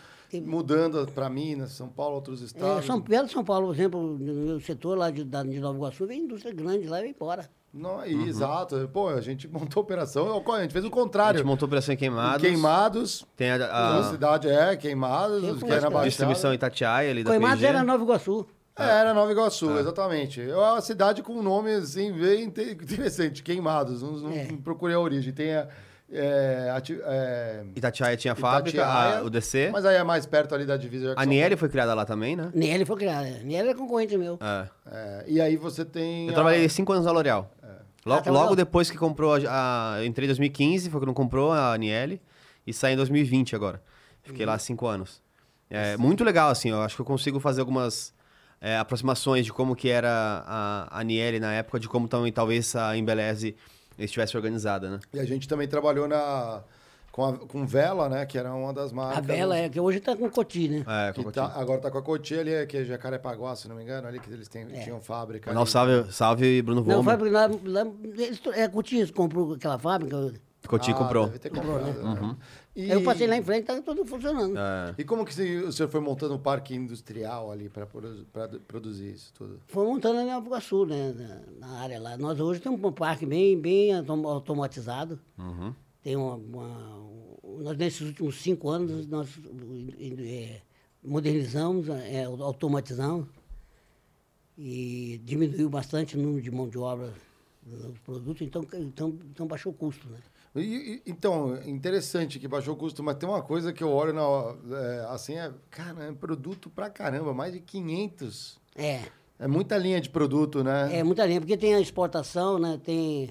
mudando 0.45 1.05
para 1.11 1.29
Minas, 1.29 1.71
São 1.73 1.89
Paulo, 1.89 2.15
outros 2.15 2.41
É, 2.41 2.45
estados. 2.45 2.85
São 2.85 3.01
Pedro, 3.01 3.29
São 3.29 3.43
Paulo, 3.43 3.67
por 3.67 3.75
exemplo, 3.75 4.01
no 4.17 4.33
meu 4.45 4.59
setor 4.61 4.97
lá 4.97 5.11
de, 5.11 5.23
da- 5.23 5.43
de 5.43 5.59
Nova 5.59 5.77
Iguaçu, 5.77 6.07
vem 6.07 6.21
indústria 6.23 6.53
grande 6.53 6.87
lá 6.87 6.99
e 6.99 7.01
vai 7.01 7.09
embora. 7.11 7.49
Não, 7.73 8.05
e- 8.05 8.13
Uhum. 8.15 8.25
Exato. 8.27 8.89
Pô, 8.91 9.07
a 9.09 9.21
gente 9.21 9.47
montou 9.47 9.81
operação, 9.83 10.43
a 10.53 10.61
gente 10.61 10.71
fez 10.73 10.83
o 10.83 10.89
A 10.89 10.91
contrário. 10.91 11.37
gente 11.39 11.47
montou 11.47 11.65
operação 11.67 11.93
em 11.93 11.97
queimados. 11.97 12.41
Queimados, 12.41 13.25
Tem 13.35 13.49
a, 13.51 13.65
a 13.65 13.99
a 13.99 14.03
cidade 14.11 14.47
é 14.49 14.75
Queimados, 14.75 15.39
que 15.39 15.45
é 15.45 15.49
conheço, 15.55 15.67
Baixada. 15.81 16.03
distribuição 16.05 16.51
em 16.51 16.55
Itatiaia 16.55 17.11
ali 17.11 17.23
da 17.23 17.29
Coimados 17.31 17.59
PG. 17.59 17.67
era 17.67 17.83
Nova 17.83 18.03
Iguaçu. 18.03 18.45
É, 18.77 18.83
era 18.83 19.13
Nova 19.13 19.31
Iguaçu, 19.31 19.77
exatamente. 19.77 20.41
É 20.41 20.55
uma 20.55 20.81
cidade 20.81 21.21
com 21.21 21.33
um 21.33 21.43
nome 21.43 21.71
assim, 21.73 22.11
bem 22.11 22.43
inte- 22.45 22.71
interessante, 22.71 23.43
Queimados. 23.43 24.01
Não, 24.01 24.13
não 24.13 24.31
É. 24.31 24.47
procurei 24.63 24.95
a 24.95 24.99
origem. 24.99 25.33
Tem 25.33 25.53
a. 25.55 25.67
É, 26.13 26.69
ati- 26.75 26.99
é, 27.05 27.63
Itatiaia 27.73 28.17
tinha 28.17 28.33
a 28.33 28.35
fábrica, 28.35 28.77
Itatiaia, 28.77 29.19
a- 29.19 29.23
o 29.23 29.29
DC. 29.29 29.69
Mas 29.71 29.85
aí 29.85 29.95
é 29.95 30.03
mais 30.03 30.25
perto 30.25 30.53
ali 30.53 30.65
da 30.65 30.75
divisa. 30.75 31.13
A 31.15 31.25
Niele 31.25 31.55
foi 31.55 31.69
criada 31.69 31.93
lá 31.93 32.03
também, 32.05 32.35
né? 32.35 32.51
Niele 32.53 32.83
foi 32.85 32.97
criada. 32.97 33.29
Niele 33.43 33.69
é 33.69 33.73
concorrente 33.73 34.17
meu. 34.17 34.37
É. 34.41 34.67
É, 34.91 35.23
e 35.27 35.39
aí 35.39 35.55
você 35.55 35.85
tem. 35.85 36.25
Eu 36.25 36.31
a- 36.31 36.33
trabalhei 36.33 36.67
cinco 36.67 36.91
anos 36.91 37.05
na 37.05 37.11
L'Oréal. 37.13 37.49
Lo- 38.05 38.13
Ah, 38.15 38.21
trabalhou? 38.21 38.43
logo 38.43 38.55
depois 38.55 38.89
que 38.91 38.97
comprou, 38.97 39.35
a, 39.47 39.95
a- 39.97 40.05
entrei 40.05 40.25
em 40.25 40.27
2015, 40.29 40.89
foi 40.89 40.99
quando 40.99 41.13
comprou 41.13 41.51
a 41.53 41.77
Niele, 41.77 42.19
e 42.67 42.73
saí 42.73 42.93
em 42.93 42.97
2020 42.97 43.55
agora. 43.55 43.81
Fiquei 44.23 44.45
Uhum. 44.45 44.51
lá 44.51 44.57
cinco 44.59 44.87
anos. 44.87 45.21
É 45.69 45.95
muito 45.95 46.23
legal, 46.25 46.49
assim, 46.49 46.71
eu 46.71 46.81
acho 46.81 46.95
que 46.95 47.01
eu 47.01 47.05
consigo 47.05 47.39
fazer 47.39 47.61
algumas 47.61 48.13
é, 48.61 48.77
aproximações 48.77 49.45
de 49.45 49.51
como 49.51 49.75
que 49.75 49.89
era 49.89 50.43
a, 50.45 50.99
a 50.99 51.03
Niele 51.03 51.39
na 51.39 51.51
época, 51.51 51.79
de 51.79 51.89
como 51.89 52.07
também 52.07 52.31
talvez 52.31 52.75
a 52.75 52.95
Embeleze 52.95 53.55
estivesse 53.97 54.37
organizada, 54.37 54.89
né? 54.89 54.99
E 55.13 55.19
a 55.19 55.25
gente 55.25 55.47
também 55.47 55.67
trabalhou 55.67 56.07
na, 56.07 56.61
com, 57.11 57.25
a, 57.25 57.37
com 57.37 57.65
Vela, 57.65 58.07
né? 58.07 58.25
Que 58.25 58.37
era 58.37 58.53
uma 58.53 58.71
das 58.71 58.91
marcas. 58.91 59.17
A 59.17 59.21
Vela 59.21 59.57
é 59.57 59.67
que 59.67 59.79
hoje 59.79 59.99
tá 59.99 60.15
com 60.15 60.29
Coti, 60.29 60.69
né? 60.69 60.85
É, 60.87 61.11
Que 61.11 61.17
Cocotinho. 61.23 61.47
tá, 61.47 61.59
agora 61.59 61.81
tá 61.81 61.91
com 61.91 61.97
a 61.97 62.01
Cotia 62.01 62.39
ali, 62.39 62.65
que 62.67 62.77
é 62.77 62.85
Jacarepaguá, 62.85 63.55
se 63.55 63.67
não 63.67 63.75
me 63.75 63.83
engano, 63.83 64.07
ali 64.07 64.19
que 64.19 64.31
eles 64.31 64.47
têm, 64.47 64.65
tinham 64.83 65.01
fábrica. 65.01 65.51
Não, 65.53 65.63
ali. 65.63 65.69
salve, 65.71 66.11
salve 66.13 66.61
Bruno 66.61 66.81
Não, 66.85 67.01
Vomer. 67.01 67.17
fábrica 67.17 67.31
lá, 67.65 67.83
lá 67.83 67.91
é, 68.53 68.67
Coti 68.67 69.11
comprou 69.11 69.53
aquela 69.53 69.77
fábrica. 69.79 70.33
Cotinho 70.67 70.95
Ah, 70.95 70.99
comprou. 70.99 71.25
Deve 71.25 71.39
ter 71.39 71.49
comprado, 71.49 71.83
né? 71.85 72.37
E, 72.75 72.89
Eu 72.89 73.03
passei 73.03 73.27
lá 73.27 73.35
em 73.35 73.43
frente, 73.43 73.65
tá 73.65 73.81
tudo 73.81 74.05
funcionando. 74.05 74.55
É. 74.57 74.95
E 74.97 75.03
como 75.03 75.25
que 75.25 75.31
o 75.33 75.71
senhor 75.71 75.89
foi 75.89 75.99
montando 75.99 76.35
um 76.35 76.39
parque 76.39 76.73
industrial 76.75 77.51
ali 77.51 77.67
para 77.67 77.85
produzir 78.67 79.11
isso 79.13 79.33
tudo? 79.33 79.59
Foi 79.67 79.85
montando 79.85 80.19
ali 80.19 80.29
em 80.29 80.37
Iguaçu, 80.37 80.85
né? 80.85 81.13
Na, 81.59 81.79
área 81.79 81.99
lá. 81.99 82.15
Nós 82.17 82.39
hoje 82.39 82.59
temos 82.61 82.81
um 82.81 82.91
parque 82.91 83.25
bem, 83.25 83.59
bem 83.59 83.93
autom- 83.93 84.27
automatizado. 84.27 85.19
Uhum. 85.37 85.73
Tem 86.03 86.15
uma, 86.15 86.35
uma- 86.35 87.01
Nós, 87.63 87.75
nesses 87.77 88.01
últimos 88.01 88.41
cinco 88.41 88.69
anos, 88.69 89.05
nós 89.07 89.27
é, 90.23 90.61
modernizamos, 91.03 91.89
é, 91.89 92.23
automatizamos 92.25 93.27
e 94.57 95.19
diminuiu 95.25 95.69
bastante 95.69 96.15
o 96.17 96.21
número 96.21 96.41
de 96.41 96.51
mão 96.51 96.67
de 96.69 96.77
obra 96.77 97.13
dos 97.63 97.97
produtos, 97.99 98.41
então, 98.41 98.65
então, 98.73 99.17
então 99.31 99.47
baixou 99.47 99.71
o 99.71 99.75
custo, 99.75 100.07
né? 100.09 100.17
E- 100.55 100.59
e- 100.59 101.01
então, 101.05 101.55
interessante 101.65 102.37
que 102.39 102.47
baixou 102.47 102.73
o 102.73 102.77
custo, 102.77 103.01
mas 103.01 103.15
tem 103.15 103.27
uma 103.29 103.41
coisa 103.41 103.71
que 103.71 103.83
eu 103.83 103.89
olho 103.89 104.11
na, 104.13 104.77
é, 104.77 105.05
assim, 105.09 105.35
é, 105.37 105.51
cara, 105.69 106.03
é 106.05 106.11
produto 106.11 106.69
pra 106.69 106.89
caramba, 106.89 107.33
mais 107.33 107.53
de 107.53 107.59
500. 107.61 108.59
É, 108.75 109.01
É 109.39 109.47
muita 109.47 109.77
linha 109.77 109.99
de 110.01 110.09
produto, 110.09 110.63
né? 110.63 110.97
é 110.99 111.03
muita 111.03 111.25
linha, 111.25 111.39
porque 111.39 111.57
tem 111.57 111.73
a 111.73 111.79
exportação, 111.79 112.59
né? 112.59 112.79
Tem, 112.83 113.29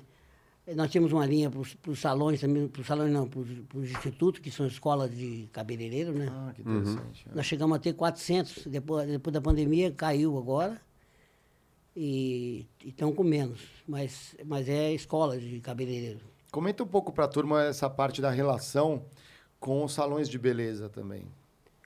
nós 0.75 0.91
temos 0.91 1.13
uma 1.13 1.25
linha 1.27 1.51
para 1.51 1.61
os 1.91 2.01
salões 2.01 2.41
também, 2.41 2.67
para 2.69 2.81
os 2.81 2.87
salões 2.87 3.13
não, 3.13 3.29
para 3.29 3.39
os 3.41 3.91
institutos, 3.91 4.41
que 4.41 4.51
são 4.51 4.67
escolas 4.67 5.15
de 5.15 5.49
cabeleireiro, 5.53 6.13
né? 6.13 6.27
Ah, 6.31 6.53
que 6.55 6.63
interessante. 6.63 7.27
Nós 7.35 7.45
chegamos 7.47 7.77
a 7.77 7.79
ter 7.79 7.93
400, 7.93 8.67
depois, 8.67 9.07
depois 9.09 9.33
da 9.35 9.41
pandemia 9.41 9.93
caiu 9.93 10.37
agora 10.39 10.81
e 11.95 12.67
estão 12.85 13.13
com 13.13 13.23
menos, 13.23 13.61
mas, 13.87 14.35
mas 14.47 14.69
é 14.69 14.93
escola 14.93 15.39
de 15.39 15.61
cabeleireiro. 15.61 16.21
Comenta 16.51 16.83
um 16.83 16.87
pouco 16.87 17.13
pra 17.13 17.29
turma 17.29 17.65
essa 17.65 17.89
parte 17.89 18.21
da 18.21 18.31
relação 18.31 19.03
com 19.59 19.85
os 19.85 19.93
salões 19.93 20.29
de 20.29 20.39
beleza 20.39 20.89
também. 20.89 21.25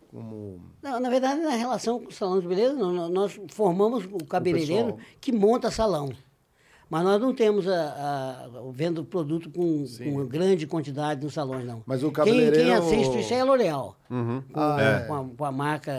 Como... 0.09 0.61
Não, 0.83 1.01
na 1.01 1.11
verdade, 1.11 1.41
na 1.41 1.51
relação 1.51 1.99
com 2.01 2.09
o 2.09 2.13
salão 2.13 2.41
de 2.41 2.47
beleza, 2.47 2.73
não, 2.75 3.09
nós 3.09 3.39
formamos 3.53 4.05
o 4.05 4.25
cabeleireiro 4.25 4.95
pessoal. 4.95 5.01
que 5.21 5.33
monta 5.33 5.71
salão. 5.71 6.11
Mas 6.89 7.03
nós 7.03 7.21
não 7.21 7.35
temos 7.35 7.67
a, 7.67 7.73
a- 7.75 8.49
vendo 8.73 9.05
produto 9.05 9.51
com, 9.51 9.85
com 9.99 10.27
grande 10.27 10.67
quantidade 10.67 11.25
nos 11.25 11.35
salões, 11.35 11.67
não. 11.67 11.83
Mas 11.85 12.03
o 12.05 12.13
Quem, 12.13 12.25
quem 12.25 12.35
cabeleireiro- 12.35 12.79
assiste 12.79 13.19
isso 13.21 13.35
é 13.35 13.41
a 13.41 13.45
L'Oréal. 13.45 13.97
Uhum. 14.09 14.43
Com, 14.53 14.61
Ah, 14.61 14.77
é. 14.81 15.01
com, 15.07 15.15
a, 15.15 15.25
com 15.37 15.45
a 15.45 15.51
marca... 15.53 15.93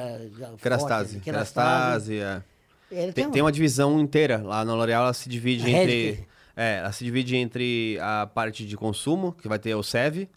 Kerastase. 0.61 1.19
Kerastase. 1.19 2.19
É. 2.19 2.41
Tem, 2.89 3.11
tem, 3.11 3.31
tem 3.31 3.41
uma 3.41 3.51
divisão 3.51 3.99
inteira. 3.99 4.41
Lá 4.45 4.63
na 4.63 4.73
L'Oréal 4.75 5.03
ela 5.03 5.13
se 5.13 5.27
divide 5.27 5.65
A 5.65 5.69
entre. 5.69 6.27
É, 6.55 6.77
ela 6.77 6.91
se 6.91 7.03
divide 7.03 7.35
entre 7.35 7.97
a 8.01 8.25
parte 8.27 8.65
de 8.65 8.77
consumo, 8.77 9.33
que 9.33 9.47
vai 9.47 9.59
ter 9.59 9.75
o 9.75 9.83
SEV. 9.83 10.29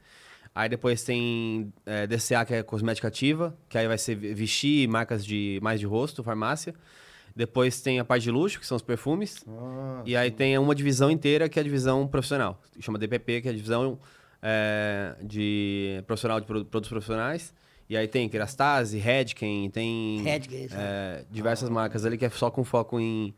Aí 0.54 0.68
depois 0.68 1.04
tem 1.04 1.72
é, 1.87 2.07
DCA, 2.07 2.44
que 2.44 2.54
é 2.54 2.62
cosmética 2.62 3.07
ativa, 3.07 3.57
que 3.68 3.78
aí 3.78 3.87
vai 3.87 3.96
ser 3.98 4.16
vestir 4.16 4.83
e 4.83 4.87
marcas 4.88 5.24
de 5.24 5.61
mais 5.62 5.78
de 5.78 5.87
rosto, 5.87 6.24
farmácia. 6.24 6.74
Depois 7.37 7.81
tem 7.81 8.00
a 8.00 8.04
parte 8.04 8.24
de 8.24 8.31
luxo, 8.33 8.59
que 8.59 8.66
são 8.66 8.74
os 8.76 8.83
perfumes. 8.83 9.44
Ah, 9.46 10.02
E 10.04 10.16
aí 10.16 10.31
tem 10.31 10.59
uma 10.59 10.74
divisão 10.74 11.09
inteira, 11.09 11.48
que 11.48 11.59
é 11.59 11.62
a 11.62 11.64
divisão 11.64 12.09
profissional. 12.09 12.61
que 12.72 12.83
Chama 12.83 12.98
DPP, 12.98 13.42
que 13.42 13.48
é 13.48 13.52
a 13.52 13.54
divisão 13.54 13.96
é, 14.42 15.14
de 15.22 16.02
profissional 16.07 16.40
de 16.40 16.46
produ- 16.46 16.64
produtos 16.64 16.88
profissionais. 16.90 17.54
E 17.88 17.96
aí 17.96 18.09
tem 18.09 18.28
Kerastase, 18.28 18.98
Redken, 18.98 19.70
tem 19.70 20.20
Redken, 20.22 20.68
é, 20.72 21.24
diversas 21.31 21.68
marcas 21.70 22.04
ali 22.04 22.18
que 22.18 22.24
é 22.24 22.31
só 22.31 22.50
com 22.50 22.64
foco 22.64 22.98
em, 22.98 23.33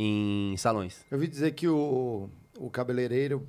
em 0.00 0.56
salões. 0.56 1.04
Eu 1.10 1.16
ouvi 1.16 1.28
dizer 1.28 1.52
que 1.52 1.68
o, 1.68 2.30
o 2.58 2.70
cabeleireiro, 2.70 3.46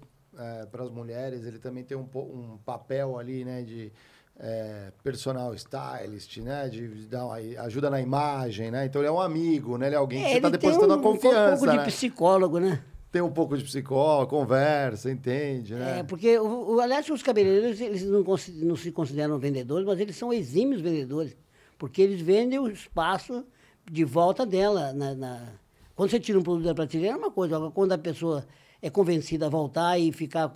para 0.71 0.83
as 0.83 0.91
mulheres, 0.91 1.45
ele 1.45 1.59
também 1.59 1.83
tem 1.83 1.97
um, 1.97 2.07
um 2.13 2.57
papel 2.65 3.17
ali, 3.17 3.45
né, 3.45 3.61
de 3.61 3.91
é, 4.37 4.91
personal 5.03 5.53
stylist, 5.53 6.37
né, 6.37 6.67
de 6.67 6.87
dar 7.07 7.25
uma, 7.25 7.35
ajuda 7.35 7.89
na 7.89 8.01
imagem, 8.01 8.71
né? 8.71 8.85
Então 8.85 9.01
ele 9.01 9.07
é 9.07 9.11
um 9.11 9.21
amigo, 9.21 9.77
né? 9.77 9.87
Ele 9.87 9.95
é 9.95 9.97
alguém 9.97 10.19
que 10.19 10.25
você 10.25 10.31
ele 10.31 10.37
está 10.39 10.49
depositando 10.49 10.93
um, 10.93 10.99
a 10.99 11.01
confiança, 11.01 11.45
um 11.45 11.49
pouco 11.57 11.71
de 11.71 11.77
né? 11.77 11.85
psicólogo, 11.85 12.59
né? 12.59 12.83
Tem 13.11 13.21
um 13.21 13.31
pouco 13.31 13.57
de 13.57 13.63
psicólogo, 13.63 14.29
conversa, 14.29 15.11
entende, 15.11 15.75
né? 15.75 15.99
É, 15.99 16.03
porque, 16.03 16.37
o, 16.39 16.75
o, 16.75 16.79
aliás, 16.79 17.07
os 17.09 17.21
cabeleireiros, 17.21 17.79
eles 17.79 18.03
não, 18.03 18.23
não 18.63 18.75
se 18.75 18.91
consideram 18.91 19.37
vendedores, 19.37 19.85
mas 19.85 19.99
eles 19.99 20.15
são 20.15 20.33
exímios 20.33 20.81
vendedores. 20.81 21.35
Porque 21.77 22.01
eles 22.01 22.21
vendem 22.21 22.57
o 22.57 22.69
espaço 22.69 23.45
de 23.89 24.05
volta 24.05 24.45
dela. 24.45 24.93
Na, 24.93 25.13
na- 25.13 25.60
Quando 26.01 26.09
você 26.09 26.19
tira 26.19 26.39
um 26.39 26.41
produto 26.41 26.65
da 26.65 26.73
prateleira, 26.73 27.13
é 27.13 27.15
uma 27.15 27.29
coisa. 27.29 27.57
Agora, 27.57 27.69
quando 27.69 27.91
a 27.91 27.97
pessoa 27.99 28.43
é 28.81 28.89
convencida 28.89 29.45
a 29.45 29.49
voltar 29.49 29.99
e 29.99 30.11
ficar 30.11 30.51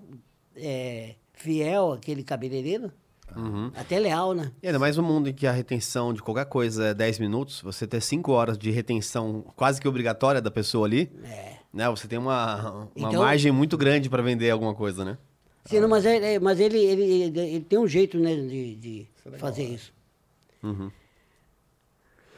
é, 0.55 1.13
fiel 1.33 1.91
àquele 1.93 2.23
cabeleireiro, 2.23 2.91
até 3.75 3.99
leal, 3.99 4.33
né? 4.33 4.51
E 4.63 4.65
ainda 4.65 4.79
mais 4.79 4.97
no 4.97 5.03
mundo 5.03 5.29
em 5.29 5.33
que 5.33 5.45
a 5.45 5.51
retenção 5.51 6.15
de 6.15 6.23
qualquer 6.23 6.47
coisa 6.47 6.85
é 6.87 6.93
10 6.95 7.19
minutos, 7.19 7.61
você 7.61 7.85
ter 7.85 8.01
5 8.01 8.31
horas 8.31 8.57
de 8.57 8.71
retenção 8.71 9.43
quase 9.55 9.79
que 9.79 9.87
obrigatória 9.87 10.41
da 10.41 10.49
pessoa 10.49 10.87
ali, 10.87 11.11
É. 11.23 11.57
né? 11.71 11.87
Você 11.91 12.07
tem 12.07 12.17
uma, 12.17 12.71
uma 12.95 13.09
Então- 13.09 13.21
margem 13.21 13.51
muito 13.51 13.77
grande 13.77 14.09
para 14.09 14.23
vender 14.23 14.49
alguma 14.49 14.73
coisa, 14.73 15.05
né? 15.05 15.15
Sim, 15.65 15.79
não, 15.79 15.87
mas 15.87 16.07
é- 16.07 16.33
é- 16.33 16.39
mas 16.39 16.59
ele, 16.59 16.79
ele, 16.79 17.03
ele, 17.03 17.39
ele 17.39 17.65
tem 17.65 17.77
um 17.77 17.87
jeito 17.87 18.17
né, 18.17 18.35
de, 18.35 18.75
de 18.77 19.07
é 19.27 19.37
fazer 19.37 19.65
né? 19.65 19.75
isso. 19.75 19.93
Uhum. 20.63 20.89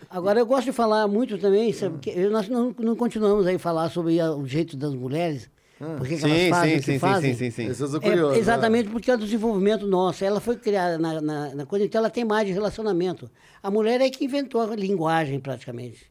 Agora, 0.10 0.40
eu 0.40 0.46
gosto 0.46 0.66
de 0.66 0.72
falar 0.72 1.08
muito 1.08 1.38
também, 1.38 1.72
sabe, 1.74 2.00
que 2.00 2.16
nós 2.30 2.48
não, 2.48 2.74
não 2.80 2.96
continuamos 2.96 3.46
aí 3.46 3.56
a 3.56 3.60
falar 3.60 3.90
sobre 3.90 4.20
a- 4.20 4.32
o 4.34 4.48
jeito 4.48 4.78
das 4.78 4.94
mulheres, 4.96 5.50
porque 5.98 6.18
que 6.18 6.24
elas 6.24 6.38
Sim, 6.40 6.50
fazem 6.50 6.70
sim, 6.72 6.76
o 6.76 6.80
que 6.80 6.86
sim, 6.86 6.92
sim, 6.94 7.00
fazem. 7.00 7.34
sim, 7.36 7.52
sim, 7.52 7.68
sim. 7.68 7.74
Sou 7.74 7.98
É, 7.98 8.00
curioso. 8.00 8.34
né? 8.34 8.40
exatamente 8.40 8.90
porque 8.90 9.12
é 9.12 9.16
o 9.16 9.18
desenvolvimento 9.18 9.86
nosso. 9.86 10.24
Ela 10.24 10.40
foi 10.40 10.56
criada 10.58 10.98
na, 10.98 11.22
na, 11.22 11.56
na 11.56 11.66
coisa, 11.66 11.86
então 11.86 12.00
ela 12.00 12.10
tem 12.10 12.24
mais 12.26 12.48
de 12.48 12.54
relacionamento. 12.54 13.30
A 13.62 13.70
mulher 13.70 14.00
é 14.02 14.10
que 14.10 14.24
inventou 14.26 14.62
a 14.62 14.76
linguagem, 14.76 15.40
praticamente. 15.40 16.10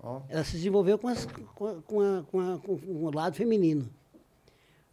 Ó, 0.00 0.20
Ela 0.28 0.44
se 0.44 0.52
desenvolveu 0.52 0.96
com, 0.98 1.08
as, 1.08 1.26
com, 1.54 1.66
a- 1.66 1.74
com, 1.82 2.00
a- 2.00 2.22
com, 2.30 2.40
a- 2.40 2.58
com 2.58 2.72
o 3.06 3.10
lado 3.14 3.34
feminino. 3.34 3.88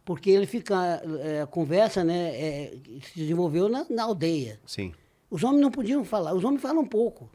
Porque 0.04 0.30
ele 0.30 0.46
fica, 0.46 1.02
é, 1.20 1.42
a 1.42 1.46
conversa, 1.46 2.02
né, 2.02 2.28
é, 2.34 2.76
se 3.12 3.18
desenvolveu 3.20 3.68
na, 3.68 3.84
na 3.90 4.04
aldeia. 4.04 4.58
Sim. 4.64 4.92
Os 5.30 5.42
homens 5.44 5.60
não 5.60 5.70
podiam 5.70 6.04
falar, 6.04 6.32
os 6.34 6.44
homens 6.44 6.62
falam 6.62 6.84
pouco. 6.84 7.28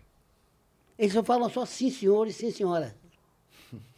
Eles 1.02 1.14
só 1.14 1.24
falam 1.24 1.50
só 1.50 1.66
sim, 1.66 1.90
senhor 1.90 2.28
e 2.28 2.32
sim, 2.32 2.52
senhora. 2.52 2.94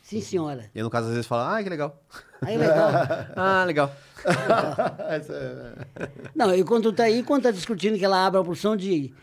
Sim, 0.01 0.21
senhora. 0.21 0.69
E 0.73 0.81
no 0.81 0.89
caso, 0.89 1.07
às 1.07 1.13
vezes 1.13 1.27
fala, 1.27 1.57
ah, 1.57 1.61
que 1.63 1.69
legal. 1.69 2.01
Aí 2.41 2.57
legal. 2.57 2.89
ah, 3.35 3.63
legal. 3.65 3.91
é- 5.09 5.85
Não, 6.33 6.55
e 6.55 6.63
quando 6.63 6.93
tá 6.93 7.03
aí, 7.03 7.21
quando 7.23 7.43
tá 7.43 7.51
discutindo 7.51 7.97
que 7.97 8.05
ela 8.05 8.25
abre 8.25 8.39
a 8.39 8.43
porção 8.43 8.75
de, 8.77 9.13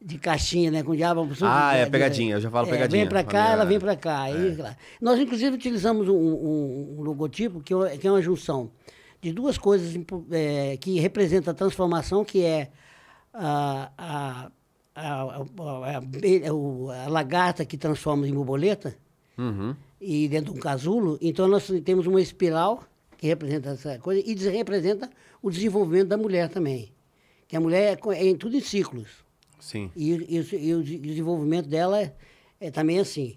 de 0.00 0.18
caixinha, 0.18 0.70
né? 0.70 0.82
Quando 0.82 1.02
abre 1.02 1.22
a 1.24 1.26
porção 1.26 1.46
Ah, 1.48 1.72
de, 1.74 1.78
é 1.80 1.84
de- 1.84 1.90
pegadinha, 1.90 2.36
eu 2.36 2.40
já 2.40 2.50
falo 2.50 2.68
é, 2.68 2.70
pegadinha. 2.70 3.02
Vem 3.02 3.08
pra 3.08 3.22
cá, 3.24 3.40
minha- 3.42 3.52
ela 3.52 3.64
vem 3.66 3.78
pra 3.78 3.96
cá. 3.96 4.22
Aí, 4.22 4.58
É. 4.58 4.62
lá. 4.62 4.76
Nós, 5.00 5.18
inclusive, 5.20 5.54
utilizamos 5.56 6.08
um, 6.08 6.14
um- 6.14 6.96
um 6.98 7.02
logotipo 7.02 7.60
que 7.60 7.74
é 7.74 7.98
que 7.98 8.06
é 8.06 8.10
uma 8.10 8.22
junção 8.22 8.70
de 9.20 9.32
duas 9.32 9.58
coisas 9.58 9.94
é, 10.30 10.76
que 10.78 10.98
representam 11.00 11.50
a 11.50 11.54
transformação, 11.54 12.24
que 12.24 12.42
é 12.44 12.70
a, 13.34 13.90
a, 13.98 14.50
a, 14.96 15.22
a- 15.22 17.04
a 17.04 17.08
lagarta 17.08 17.64
que 17.64 17.76
transforma 17.76 18.26
em 18.26 18.32
borboleta, 18.34 18.96
Uhum. 19.38 19.76
e 20.00 20.26
dentro 20.28 20.52
de 20.54 20.58
um 20.58 20.62
casulo, 20.62 21.18
então 21.20 21.46
nós 21.46 21.70
temos 21.84 22.06
uma 22.06 22.20
espiral 22.22 22.82
que 23.18 23.26
representa 23.26 23.70
essa 23.70 23.98
coisa 23.98 24.22
e 24.26 24.34
representa 24.50 25.10
o 25.42 25.50
desenvolvimento 25.50 26.08
da 26.08 26.16
mulher 26.16 26.48
também. 26.48 26.90
Que 27.46 27.54
a 27.56 27.60
mulher 27.60 27.98
é, 28.02 28.14
é 28.14 28.26
em 28.26 28.34
tudo 28.36 28.56
em 28.56 28.60
ciclos. 28.60 29.08
Sim. 29.60 29.90
E, 29.94 30.12
e 30.36 30.40
o- 30.40 30.54
e 30.58 30.74
o 30.74 30.82
de- 30.82 30.98
desenvolvimento 30.98 31.68
dela 31.68 32.00
é, 32.00 32.14
é 32.60 32.70
também 32.70 32.98
assim. 32.98 33.36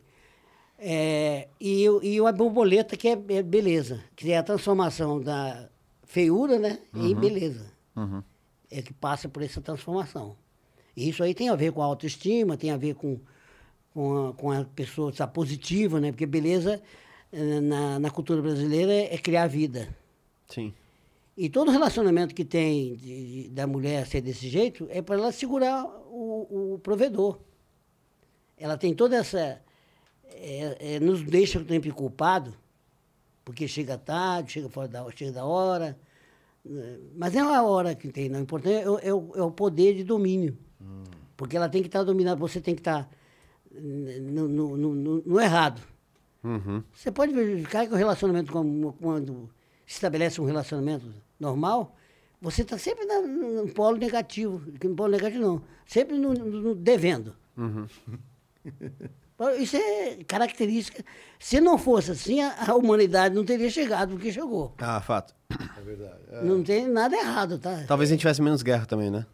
É, 0.78 1.48
e, 1.60 1.84
e 2.04 2.20
a 2.20 2.32
borboleta, 2.32 2.96
que 2.96 3.08
é, 3.10 3.22
é 3.30 3.44
beleza, 3.44 4.02
que 4.16 4.32
é 4.32 4.38
a 4.38 4.44
transformação 4.44 5.20
da 5.22 5.68
feiura 6.06 6.58
né, 6.58 6.80
em 6.96 7.14
beleza. 7.14 7.66
É 8.72 8.82
que 8.82 8.94
passa 8.94 9.28
por 9.28 9.44
essa 9.44 9.60
transformação. 9.60 10.38
E 11.00 11.10
isso 11.10 11.24
aí 11.24 11.34
tem 11.34 11.48
a 11.50 11.56
ver 11.56 11.72
com 11.72 11.82
a 11.82 11.86
autoestima, 11.86 12.58
tem 12.58 12.72
a 12.72 12.78
ver 12.78 12.94
com, 12.96 13.18
com, 13.94 14.28
a, 14.28 14.34
com 14.34 14.52
a 14.52 14.66
pessoa 14.66 15.12
estar 15.12 15.28
positiva, 15.28 16.00
né? 16.02 16.12
Porque 16.12 16.26
beleza, 16.26 16.82
eh, 17.32 17.62
na, 17.62 17.98
na 18.00 18.10
cultura 18.10 18.42
brasileira, 18.42 18.92
é 18.92 19.18
criar 19.18 19.48
vida. 19.48 19.88
Sim. 20.50 20.74
E 21.38 21.48
todo 21.50 21.72
relacionamento 21.72 22.36
que 22.36 22.44
tem 22.44 22.96
de- 22.96 23.44
de- 23.44 23.50
da 23.50 23.66
mulher 23.66 24.06
ser 24.08 24.20
desse 24.20 24.50
jeito 24.50 24.88
é 24.90 25.02
para 25.02 25.16
ela 25.16 25.32
segurar 25.32 25.86
o, 26.12 26.74
o 26.74 26.80
provedor. 26.80 27.40
Ela 28.58 28.78
tem 28.78 28.94
toda 28.94 29.16
essa. 29.16 29.62
é- 30.32 30.96
é, 30.96 31.00
nos 31.00 31.24
deixa 31.24 31.64
sempre 31.66 31.92
culpado, 31.92 32.54
porque 33.46 33.70
chega 33.70 33.98
tarde, 33.98 34.52
chega 34.52 34.68
fora 34.70 34.88
da, 34.90 35.10
chega 35.12 35.32
da 35.32 35.46
hora. 35.46 35.98
né? 36.66 36.98
Mas 37.16 37.34
não 37.34 37.54
é 37.54 37.58
a 37.58 37.64
hora 37.64 37.96
que 37.96 38.10
tem, 38.12 38.28
não. 38.28 38.40
O 38.40 38.44
importante 38.44 38.76
é, 38.76 39.08
é 39.08 39.10
é 39.10 39.44
o 39.44 39.50
poder 39.52 39.96
de 39.96 40.04
domínio. 40.04 40.58
Porque 41.38 41.56
ela 41.58 41.70
tem 41.70 41.82
que 41.82 41.88
estar 41.88 42.04
dominada, 42.04 42.40
você 42.40 42.60
tem 42.62 42.76
que 42.76 42.82
estar 42.82 43.10
no, 43.72 44.48
no- 44.48 44.78
no- 44.78 44.96
no- 44.96 45.24
no 45.26 45.40
errado. 45.40 45.82
Uhum. 46.44 46.84
Você 46.94 47.12
pode 47.12 47.34
verificar 47.34 47.86
que 47.88 47.94
o 47.94 47.98
relacionamento, 47.98 48.52
quando 49.00 49.50
se 49.86 49.94
estabelece 49.96 50.40
um 50.42 50.46
relacionamento 50.46 51.06
normal, 51.40 51.96
você 52.42 52.62
está 52.62 52.78
sempre 52.78 53.06
na- 53.06 53.22
no, 53.22 53.66
no 53.66 53.74
polo 53.74 53.98
negativo. 53.98 54.60
que 54.80 54.88
No 54.88 54.96
polo 54.96 55.12
negativo 55.12 55.42
não. 55.42 55.62
Sempre 55.86 56.18
no, 56.18 56.34
no- 56.34 56.46
no 56.62 56.76
devendo. 56.76 57.36
Isso 59.58 59.78
é 59.78 60.18
característica. 60.28 61.04
Se 61.40 61.62
não 61.62 61.78
fosse 61.78 62.12
assim, 62.12 62.42
a, 62.42 62.72
a 62.72 62.76
humanidade 62.76 63.34
não 63.34 63.46
teria 63.46 63.70
chegado 63.70 64.12
porque 64.12 64.32
chegou. 64.32 64.74
Ah, 64.80 65.00
fato. 65.00 65.34
É 65.50 65.82
verdade. 65.82 66.20
É. 66.30 66.44
Não 66.44 66.62
tem 66.62 66.88
nada 66.88 67.16
errado, 67.16 67.58
tá? 67.58 67.84
Talvez 67.88 68.10
a 68.10 68.12
gente 68.14 68.20
tivesse 68.20 68.42
menos 68.42 68.62
guerra 68.62 68.86
também, 68.86 69.10
né? 69.10 69.26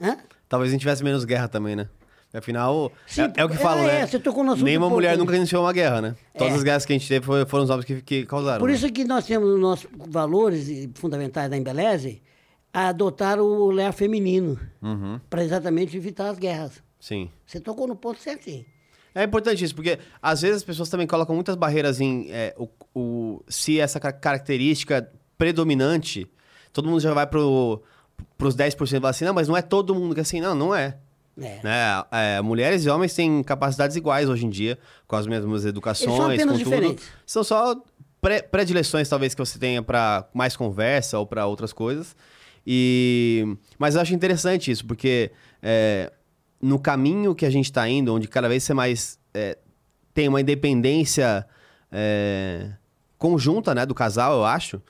Hã? 0.00 0.16
Talvez 0.54 0.70
a 0.70 0.72
gente 0.72 0.80
tivesse 0.82 1.02
menos 1.02 1.24
guerra 1.24 1.48
também, 1.48 1.74
né? 1.74 1.88
Afinal, 2.32 2.92
Sim, 3.06 3.22
é, 3.22 3.32
é 3.36 3.44
o 3.44 3.48
que 3.48 3.54
é, 3.54 3.58
falam, 3.58 3.84
é, 3.88 4.00
né? 4.00 4.06
você 4.06 4.18
tocou 4.20 4.42
no 4.44 4.54
Nenhuma 4.56 4.88
mulher 4.88 5.16
nunca 5.18 5.36
iniciou 5.36 5.64
uma 5.64 5.72
guerra, 5.72 6.00
né? 6.00 6.16
Todas 6.36 6.52
É. 6.54 6.56
as 6.56 6.62
guerras 6.62 6.84
que 6.86 6.92
a 6.92 6.98
gente 6.98 7.08
teve 7.08 7.24
foram 7.46 7.64
os 7.64 7.70
homens 7.70 7.84
que, 7.84 8.00
que 8.02 8.26
causaram. 8.26 8.58
Por 8.60 8.68
né? 8.68 8.74
isso 8.74 8.88
que 8.92 9.04
nós 9.04 9.24
temos 9.26 9.48
nos 9.48 9.60
nossos 9.60 9.88
valores 10.08 10.88
fundamentais 10.94 11.48
da 11.50 11.56
Embeleze 11.56 12.22
a 12.72 12.88
adotar 12.88 13.38
o 13.40 13.66
olhar 13.66 13.92
feminino 13.92 14.58
Uhum. 14.82 15.20
para 15.30 15.44
exatamente 15.44 15.96
evitar 15.96 16.28
as 16.28 16.38
guerras. 16.38 16.82
Sim. 17.00 17.30
Você 17.46 17.60
tocou 17.60 17.86
no 17.88 17.94
ponto 17.96 18.20
certinho. 18.20 18.64
É 19.14 19.22
importante 19.22 19.62
isso, 19.64 19.74
porque 19.76 19.98
às 20.20 20.40
vezes 20.42 20.56
as 20.58 20.64
pessoas 20.64 20.88
também 20.88 21.06
colocam 21.06 21.36
muitas 21.36 21.54
barreiras 21.54 22.00
em 22.00 22.26
é, 22.32 22.52
o, 22.58 22.68
o- 22.92 23.44
se 23.48 23.78
essa 23.78 24.00
ca- 24.00 24.12
característica 24.12 25.08
predominante, 25.38 26.26
todo 26.72 26.88
mundo 26.88 26.98
já 27.00 27.14
vai 27.14 27.28
pro, 27.28 27.80
pros 28.36 28.56
10% 28.56 28.82
e 28.82 29.00
fala 29.00 29.10
assim, 29.10 29.24
não, 29.24 29.34
mas 29.34 29.48
não 29.48 29.56
é 29.56 29.62
todo 29.62 29.94
mundo 29.94 30.14
que 30.14 30.20
é 30.20 30.22
assim, 30.22 30.40
não, 30.40 30.54
não 30.54 30.74
é. 30.74 30.96
É. 31.40 31.60
Né? 31.64 32.04
É, 32.12 32.40
mulheres 32.40 32.84
e 32.84 32.88
homens 32.88 33.12
têm 33.14 33.42
capacidades 33.42 33.96
iguais 33.96 34.28
hoje 34.28 34.46
em 34.46 34.50
dia, 34.50 34.78
com 35.06 35.16
as 35.16 35.26
mesmas 35.26 35.64
educações, 35.64 36.08
Eles 36.08 36.16
são 36.16 36.26
apenas 36.26 36.58
com 36.58 36.64
tudo. 36.64 36.74
diferentes. 36.76 37.08
São 37.26 37.42
só 37.42 37.76
pré- 38.20 38.42
predileções, 38.42 39.08
talvez, 39.08 39.34
que 39.34 39.40
você 39.40 39.58
tenha 39.58 39.82
para 39.82 40.28
mais 40.32 40.56
conversa 40.56 41.18
ou 41.18 41.26
para 41.26 41.44
outras 41.46 41.72
coisas. 41.72 42.14
E... 42.66 43.56
Mas 43.78 43.94
eu 43.94 44.00
acho 44.00 44.14
interessante 44.14 44.70
isso, 44.70 44.86
porque 44.86 45.32
é, 45.62 46.12
no 46.62 46.78
caminho 46.78 47.34
que 47.34 47.44
a 47.44 47.50
gente 47.50 47.66
está 47.66 47.88
indo, 47.88 48.14
onde 48.14 48.28
cada 48.28 48.48
vez 48.48 48.62
você 48.62 48.72
mais 48.72 49.18
é, 49.34 49.58
tem 50.14 50.28
uma 50.28 50.40
independência 50.40 51.44
é, 51.90 52.70
conjunta 53.18 53.74
né, 53.74 53.84
do 53.84 53.94
casal, 53.94 54.34
eu 54.34 54.44
acho, 54.44 54.80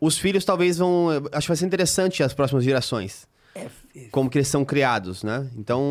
os 0.00 0.18
filhos 0.18 0.44
talvez 0.44 0.78
vão... 0.78 1.08
Acho 1.32 1.46
que 1.46 1.48
vai 1.48 1.56
ser 1.56 1.66
interessante 1.66 2.22
as 2.22 2.32
próximas 2.32 2.64
gerações 2.64 3.28
É, 3.54 3.68
como 4.10 4.30
que 4.30 4.38
eles 4.38 4.48
são 4.48 4.64
criados, 4.64 5.22
né? 5.22 5.48
Então, 5.56 5.82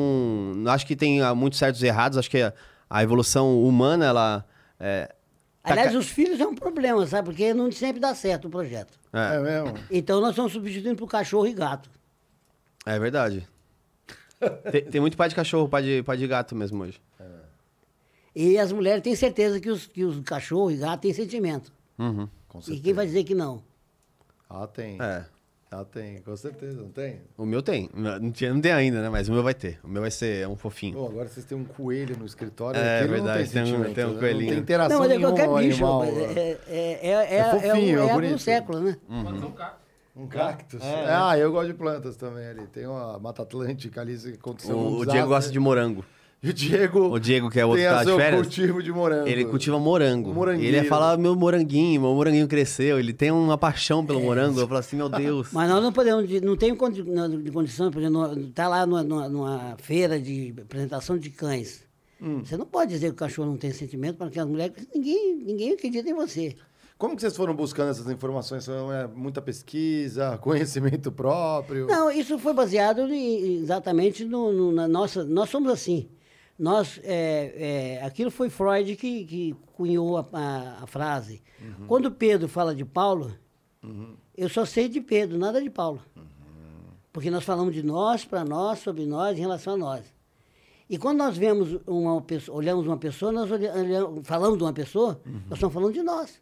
não 0.56 0.72
acho 0.72 0.86
que 0.86 0.96
tem 0.96 1.22
ah, 1.22 1.36
muitos 1.36 1.60
certos 1.60 1.84
e 1.84 1.88
errados. 1.88 2.18
Acho 2.18 2.30
que 2.30 2.42
a, 2.42 2.54
a 2.90 3.04
evolução 3.04 3.62
humana, 3.64 4.06
ela... 4.06 4.46
É, 4.80 5.08
tá 5.64 5.72
Aliás, 5.74 5.92
ca- 5.92 5.98
os 6.00 6.08
filhos 6.08 6.40
é 6.40 6.48
um 6.48 6.56
problema, 6.56 7.06
sabe? 7.06 7.26
Porque 7.30 7.54
não 7.54 7.72
sempre 7.72 8.00
dá 8.00 8.16
certo 8.16 8.48
o 8.48 8.50
projeto. 8.50 8.98
é, 9.14 9.36
É 9.36 9.40
mesmo? 9.40 9.78
Então 9.92 10.22
nós 10.22 10.32
estamos 10.32 10.54
substituindo 10.54 10.96
por 10.96 11.08
cachorro 11.08 11.46
e 11.48 11.54
gato. 11.54 11.90
é 12.86 12.98
verdade. 12.98 13.48
tem, 14.72 14.84
tem 14.86 15.02
muito 15.02 15.18
pai 15.18 15.28
de 15.30 15.36
cachorro, 15.36 15.68
pai 15.68 15.84
de, 15.84 16.02
pai 16.04 16.16
de 16.18 16.26
gato 16.26 16.56
mesmo 16.56 16.82
hoje. 16.84 17.00
E 18.36 18.58
as 18.58 18.72
mulheres 18.72 19.02
têm 19.04 19.16
certeza 19.16 19.60
que 19.60 19.70
os, 19.70 19.86
que 19.88 20.06
os 20.06 20.20
cachorros 20.22 20.74
e 20.74 20.78
gatos 20.78 21.02
têm 21.02 21.14
sentimento. 21.14 21.74
Uhum. 21.98 22.28
Com 22.48 22.60
E 22.70 22.80
quem 22.80 22.94
vai 22.94 23.06
dizer 23.06 23.24
que 23.26 23.36
não? 23.36 23.62
Ah, 24.50 24.68
tem. 24.68 24.98
É. 25.02 25.26
Ah, 25.72 25.86
tem, 25.86 26.20
com 26.24 26.36
certeza, 26.36 26.82
não 26.82 26.90
tem? 26.90 27.22
O 27.38 27.46
meu 27.46 27.62
tem. 27.62 27.92
Não, 27.94 28.32
tinha, 28.32 28.52
não 28.52 28.60
tem 28.60 28.72
ainda, 28.72 29.04
né? 29.04 29.10
Mas 29.10 29.30
o 29.30 29.32
meu 29.32 29.44
vai 29.44 29.54
ter. 29.54 29.80
O 29.84 29.88
meu 29.88 30.02
vai 30.02 30.10
ser 30.10 30.48
um 30.48 30.56
fofinho. 30.56 30.96
Pô, 30.96 31.06
agora 31.06 31.28
vocês 31.30 31.46
têm 31.46 31.56
um 31.56 31.64
coelho 31.64 32.18
no 32.18 32.26
escritório. 32.26 32.80
É, 32.80 33.06
verdade, 33.06 33.44
não 33.44 33.64
tem 33.64 33.74
um- 33.76 33.84
tem, 33.84 33.94
tem 33.94 34.06
um 34.06 34.14
né? 34.14 34.20
coelhinho. 34.20 34.46
Não 34.46 34.50
tem 34.54 34.60
interação 34.64 34.98
Não, 34.98 35.06
mas 35.06 35.12
é 35.12 35.18
nenhuma 35.18 35.30
qualquer 35.36 35.48
com 35.48 35.54
o 35.54 35.58
bicho. 35.60 36.02
né? 36.02 36.10
é, 36.10 36.58
é, 36.68 36.72
é, 36.72 37.12
é, 37.12 37.36
É 37.36 37.38
é, 37.38 37.52
fofinho, 37.52 38.00
é 38.00 38.08
é 38.08 38.10
a 38.10 38.14
bonito. 38.16 38.32
do 38.34 38.40
século, 38.40 38.80
né? 38.80 38.98
Um 40.16 40.28
cactus. 40.28 40.82
É, 40.84 41.06
Ah, 41.08 41.38
eu 41.38 41.52
gosto 41.52 41.68
de 41.68 41.74
plantas 41.76 42.18
também 42.18 42.48
ali. 42.48 42.66
Tem 42.68 42.88
uma 42.88 43.20
Mata 43.20 43.44
Atlântica 43.44 44.02
ali 44.02 44.18
um 44.18 44.74
O, 44.74 44.98
o. 45.02 45.06
Diego 45.06 45.28
gosta 45.28 45.52
de 45.52 45.60
morango. 45.60 46.04
E 46.42 46.50
o 46.52 46.54
Diego... 46.54 47.10
O 47.14 47.20
Diego, 47.20 47.50
que 47.50 47.60
é 47.60 47.66
o 47.66 47.70
outro 47.70 47.84
tem 47.84 47.92
que 47.92 47.98
tá 47.98 48.04
de 48.12 48.16
férias, 48.18 48.42
cultivo 48.42 48.82
de 48.82 48.92
morango. 48.94 49.28
Ele 49.28 49.46
cultiva 49.46 49.78
morango. 49.78 50.34
Morangueiro. 50.34 50.78
Ele 50.78 50.88
fala, 50.88 51.18
meu 51.18 51.36
moranguinho, 51.36 52.00
meu 52.02 52.14
moranguinho 52.14 52.48
cresceu. 52.48 52.98
Ele 52.98 53.12
tem 53.12 53.30
uma 53.32 53.58
paixão 53.58 54.06
pelo 54.06 54.22
morango. 54.22 54.60
Eu 54.60 54.68
falo 54.68 54.80
assim, 54.80 54.96
meu 54.96 55.10
Deus. 55.10 55.50
Mas 55.52 55.70
nós 55.70 55.84
não 55.84 55.92
podemos, 55.92 56.28
de- 56.28 56.40
não 56.42 56.56
tem 56.56 56.74
condição, 56.76 57.92
por 57.92 58.02
exemplo, 58.02 58.40
está 58.48 58.68
lá 58.68 58.86
numa, 58.86 59.04
numa- 59.04 59.76
feira 59.82 60.20
de 60.20 60.54
apresentação 60.62 61.18
de 61.18 61.30
cães. 61.30 61.82
Hum. 62.22 62.42
Você 62.44 62.58
não 62.58 62.66
pode 62.66 62.92
dizer 62.92 63.08
que 63.08 63.14
o 63.14 63.18
cachorro 63.18 63.50
não 63.50 63.58
tem 63.58 63.72
sentimento 63.72 64.18
para 64.18 64.30
que 64.30 64.40
as 64.40 64.48
mulheres. 64.48 64.76
Ninguém, 64.94 65.36
ninguém 65.46 65.74
acredita 65.74 66.10
em 66.10 66.14
você. 66.14 66.56
Como 66.98 67.16
que 67.16 67.22
vocês 67.22 67.36
foram 67.36 67.56
buscando 67.56 67.92
essas 67.92 68.10
informações? 68.10 68.68
É, 68.68 69.08
muita 69.16 69.42
pesquisa, 69.42 70.38
conhecimento 70.44 71.12
próprio? 71.14 71.88
Não, 71.88 72.12
isso 72.12 72.38
foi 72.38 72.54
baseado 72.54 73.02
em- 73.14 73.56
exatamente 73.62 74.26
no, 74.26 74.52
no- 74.52 74.72
na 74.72 74.86
nossa. 74.88 75.24
Nós 75.24 75.50
somos 75.50 75.72
assim. 75.72 76.08
Nós, 76.60 77.00
é, 77.04 77.98
é, 78.02 78.06
aquilo 78.06 78.30
foi 78.30 78.50
Freud 78.50 78.96
que, 78.98 79.24
que 79.26 79.56
cunhou 79.74 80.18
a, 80.18 80.28
a- 80.34 80.84
a 80.84 80.88
frase. 80.88 81.42
Quando 81.88 82.12
Pedro 82.12 82.50
fala 82.50 82.76
de 82.76 82.84
Paulo, 82.84 83.34
eu 84.36 84.50
só 84.50 84.66
sei 84.66 84.90
de 84.90 85.00
Pedro, 85.00 85.38
nada 85.38 85.62
de 85.62 85.70
Paulo. 85.70 86.02
Porque 87.14 87.32
nós 87.32 87.44
falamos 87.46 87.74
de 87.74 87.82
nós, 87.82 88.26
para 88.26 88.44
nós, 88.44 88.80
sobre 88.80 89.06
nós, 89.06 89.38
em 89.38 89.42
relação 89.42 89.74
a 89.74 89.78
nós. 89.78 90.06
E 90.90 90.98
quando 90.98 91.18
nós 91.20 91.38
vemos 91.38 91.80
uma 91.88 92.22
pessoa, 92.22 92.58
olhamos 92.58 92.86
uma 92.86 92.98
pessoa, 92.98 93.32
nós 93.32 93.50
olha- 93.52 93.74
olhamos- 93.74 94.28
falamos 94.28 94.58
de 94.58 94.64
uma 94.64 94.74
pessoa, 94.74 95.22
nós 95.26 95.54
estamos 95.54 95.74
falando 95.74 95.94
de 95.94 96.04
nós. 96.04 96.42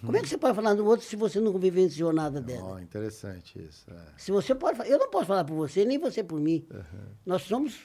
Como 0.00 0.16
é 0.16 0.20
que 0.22 0.28
você 0.28 0.38
pode 0.38 0.54
falar 0.54 0.74
do 0.74 0.86
outro 0.86 1.04
se 1.04 1.16
você 1.16 1.40
não 1.40 1.52
vivenciou 1.58 2.12
nada 2.12 2.40
dela? 2.40 2.74
Ó, 2.74 2.78
interessante 2.78 3.58
isso. 3.58 3.84
é. 3.90 3.96
Se 4.16 4.30
você 4.30 4.54
pode 4.54 4.78
eu 4.88 4.96
não 4.98 5.10
posso 5.10 5.26
falar 5.26 5.42
por 5.44 5.56
você, 5.56 5.84
nem 5.84 5.98
você 5.98 6.22
por 6.22 6.38
mim. 6.38 6.64
Nós 7.26 7.42
somos, 7.42 7.76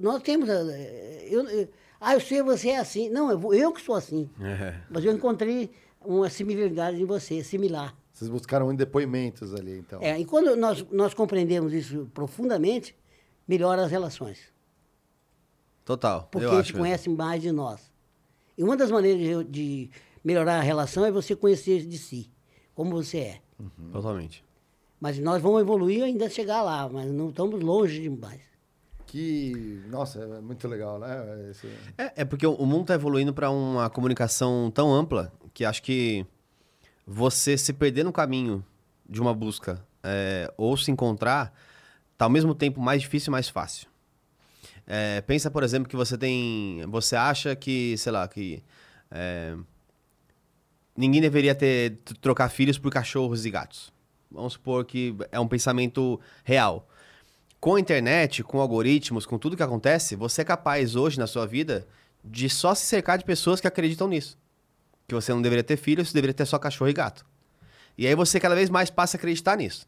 nós 0.00 0.22
temos, 0.22 0.48
eh, 0.48 1.28
eu, 1.30 1.42
eu- 1.48 1.68
ah, 2.00 2.14
eu 2.14 2.20
sei 2.20 2.42
você 2.42 2.70
é 2.70 2.78
assim. 2.78 3.08
Não, 3.08 3.30
eu, 3.30 3.54
eu 3.54 3.72
que 3.72 3.80
sou 3.80 3.94
assim. 3.94 4.28
É. 4.40 4.80
Mas 4.90 5.04
eu 5.04 5.12
encontrei 5.12 5.70
uma 6.04 6.28
similaridade 6.30 7.00
em 7.00 7.04
você, 7.04 7.42
similar. 7.42 7.96
Vocês 8.12 8.30
buscaram 8.30 8.74
depoimentos 8.74 9.54
ali, 9.54 9.78
então. 9.78 10.00
É, 10.02 10.18
e 10.18 10.24
quando 10.24 10.54
nós, 10.56 10.84
nós 10.90 11.14
compreendemos 11.14 11.72
isso 11.72 12.10
profundamente, 12.12 12.94
melhora 13.48 13.84
as 13.84 13.90
relações. 13.90 14.38
Total. 15.84 16.28
Porque 16.30 16.46
eu 16.46 16.50
a 16.50 16.54
acho 16.54 16.62
gente 16.64 16.72
mesmo. 16.74 16.84
conhece 16.84 17.08
mais 17.10 17.42
de 17.42 17.50
nós. 17.52 17.90
E 18.56 18.62
uma 18.62 18.76
das 18.76 18.90
maneiras 18.90 19.44
de, 19.46 19.50
de 19.50 19.90
melhorar 20.22 20.58
a 20.58 20.62
relação 20.62 21.04
é 21.04 21.10
você 21.10 21.34
conhecer 21.34 21.86
de 21.86 21.96
si, 21.98 22.30
como 22.74 22.90
você 22.90 23.18
é. 23.18 23.40
Totalmente. 23.92 24.44
Mas 25.00 25.18
nós 25.18 25.40
vamos 25.40 25.60
evoluir 25.62 26.02
ainda 26.04 26.28
chegar 26.28 26.62
lá, 26.62 26.88
mas 26.88 27.10
não 27.10 27.30
estamos 27.30 27.60
longe 27.62 28.00
demais. 28.02 28.40
Que, 29.10 29.82
nossa, 29.90 30.20
é 30.20 30.40
muito 30.40 30.68
legal, 30.68 30.98
né? 31.00 31.50
Esse- 31.50 31.66
É, 31.98 32.22
é 32.22 32.24
porque 32.24 32.46
o 32.46 32.64
mundo 32.64 32.86
tá 32.86 32.94
evoluindo 32.94 33.34
para 33.34 33.50
uma 33.50 33.90
comunicação 33.90 34.70
tão 34.72 34.92
ampla 34.94 35.32
que 35.52 35.64
acho 35.64 35.82
que 35.82 36.24
você 37.04 37.58
se 37.58 37.72
perder 37.72 38.04
no 38.04 38.12
caminho 38.12 38.64
de 39.08 39.20
uma 39.20 39.34
busca 39.34 39.84
é, 40.02 40.52
ou 40.56 40.76
se 40.76 40.92
encontrar 40.92 41.52
tá 42.16 42.26
ao 42.26 42.30
mesmo 42.30 42.54
tempo 42.54 42.80
mais 42.80 43.02
difícil 43.02 43.30
e 43.30 43.32
mais 43.32 43.48
fácil. 43.48 43.88
É, 44.86 45.20
pensa, 45.22 45.50
por 45.50 45.62
exemplo, 45.64 45.88
que 45.88 45.96
você 45.96 46.16
tem. 46.16 46.84
Você 46.88 47.16
acha 47.16 47.56
que, 47.56 47.96
sei 47.98 48.12
lá, 48.12 48.26
que. 48.28 48.62
é, 49.10 49.56
ninguém 50.96 51.20
deveria 51.20 51.54
ter 51.54 51.98
trocar 52.20 52.48
filhos 52.48 52.78
por 52.78 52.92
cachorros 52.92 53.44
e 53.44 53.50
gatos. 53.50 53.92
Vamos 54.30 54.52
supor 54.52 54.84
que 54.84 55.16
é 55.32 55.40
um 55.40 55.48
pensamento 55.48 56.20
real. 56.44 56.88
Com 57.60 57.74
a 57.74 57.80
internet, 57.80 58.42
com 58.42 58.58
algoritmos, 58.58 59.26
com 59.26 59.38
tudo 59.38 59.54
que 59.54 59.62
acontece, 59.62 60.16
você 60.16 60.40
é 60.40 60.44
capaz 60.44 60.96
hoje 60.96 61.18
na 61.18 61.26
sua 61.26 61.46
vida 61.46 61.86
de 62.24 62.48
só 62.48 62.74
se 62.74 62.86
cercar 62.86 63.18
de 63.18 63.24
pessoas 63.24 63.60
que 63.60 63.66
acreditam 63.66 64.08
nisso. 64.08 64.38
Que 65.06 65.14
você 65.14 65.30
não 65.30 65.42
deveria 65.42 65.62
ter 65.62 65.76
filho, 65.76 66.02
você 66.02 66.14
deveria 66.14 66.32
ter 66.32 66.46
só 66.46 66.58
cachorro 66.58 66.88
e 66.88 66.94
gato. 66.94 67.26
E 67.98 68.06
aí 68.06 68.14
você 68.14 68.40
cada 68.40 68.54
vez 68.54 68.70
mais 68.70 68.88
passa 68.88 69.16
a 69.16 69.18
acreditar 69.18 69.58
nisso. 69.58 69.86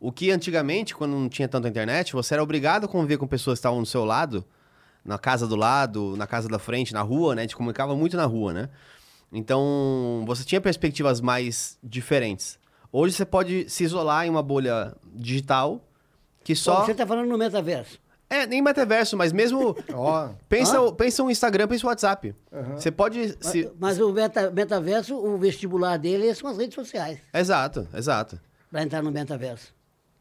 O 0.00 0.10
que 0.10 0.32
antigamente, 0.32 0.92
quando 0.92 1.12
não 1.12 1.28
tinha 1.28 1.46
tanta 1.46 1.68
internet, 1.68 2.12
você 2.12 2.34
era 2.34 2.42
obrigado 2.42 2.86
a 2.86 2.88
conviver 2.88 3.18
com 3.18 3.26
pessoas 3.26 3.58
que 3.58 3.60
estavam 3.60 3.80
do 3.80 3.86
seu 3.86 4.04
lado, 4.04 4.44
na 5.04 5.16
casa 5.16 5.46
do 5.46 5.54
lado, 5.54 6.16
na 6.16 6.26
casa 6.26 6.48
da 6.48 6.58
frente, 6.58 6.92
na 6.92 7.02
rua, 7.02 7.36
né? 7.36 7.42
A 7.42 7.44
gente 7.44 7.54
comunicava 7.54 7.94
muito 7.94 8.16
na 8.16 8.24
rua, 8.24 8.52
né? 8.52 8.68
Então, 9.32 10.24
você 10.26 10.42
tinha 10.42 10.60
perspectivas 10.60 11.20
mais 11.20 11.78
diferentes. 11.84 12.58
Hoje 12.90 13.14
você 13.14 13.24
pode 13.24 13.70
se 13.70 13.84
isolar 13.84 14.26
em 14.26 14.30
uma 14.30 14.42
bolha 14.42 14.92
digital 15.14 15.86
que 16.42 16.54
só. 16.54 16.80
Bom, 16.80 16.86
Você 16.86 16.92
está 16.92 17.06
falando 17.06 17.28
no 17.28 17.38
metaverso. 17.38 17.98
É, 18.28 18.46
nem 18.46 18.62
metaverso, 18.62 19.16
mas 19.16 19.32
mesmo. 19.32 19.76
Ó, 19.92 20.30
pensa, 20.48 20.92
pensa 20.92 21.22
um 21.22 21.30
Instagram, 21.30 21.66
pensa 21.66 21.84
um 21.84 21.88
WhatsApp. 21.90 22.34
Você 22.76 22.90
pode. 22.90 23.36
se- 23.44 23.64
Mas, 23.78 23.98
mas 23.98 24.00
o 24.00 24.12
meta- 24.12 24.50
metaverso, 24.52 25.16
o 25.16 25.36
vestibular 25.36 25.96
dele 25.96 26.32
são 26.34 26.48
as 26.48 26.56
redes 26.56 26.74
sociais. 26.76 27.18
Exato, 27.34 27.88
exato. 27.92 28.40
para 28.70 28.82
entrar 28.84 29.02
no 29.02 29.10
metaverso. 29.10 29.74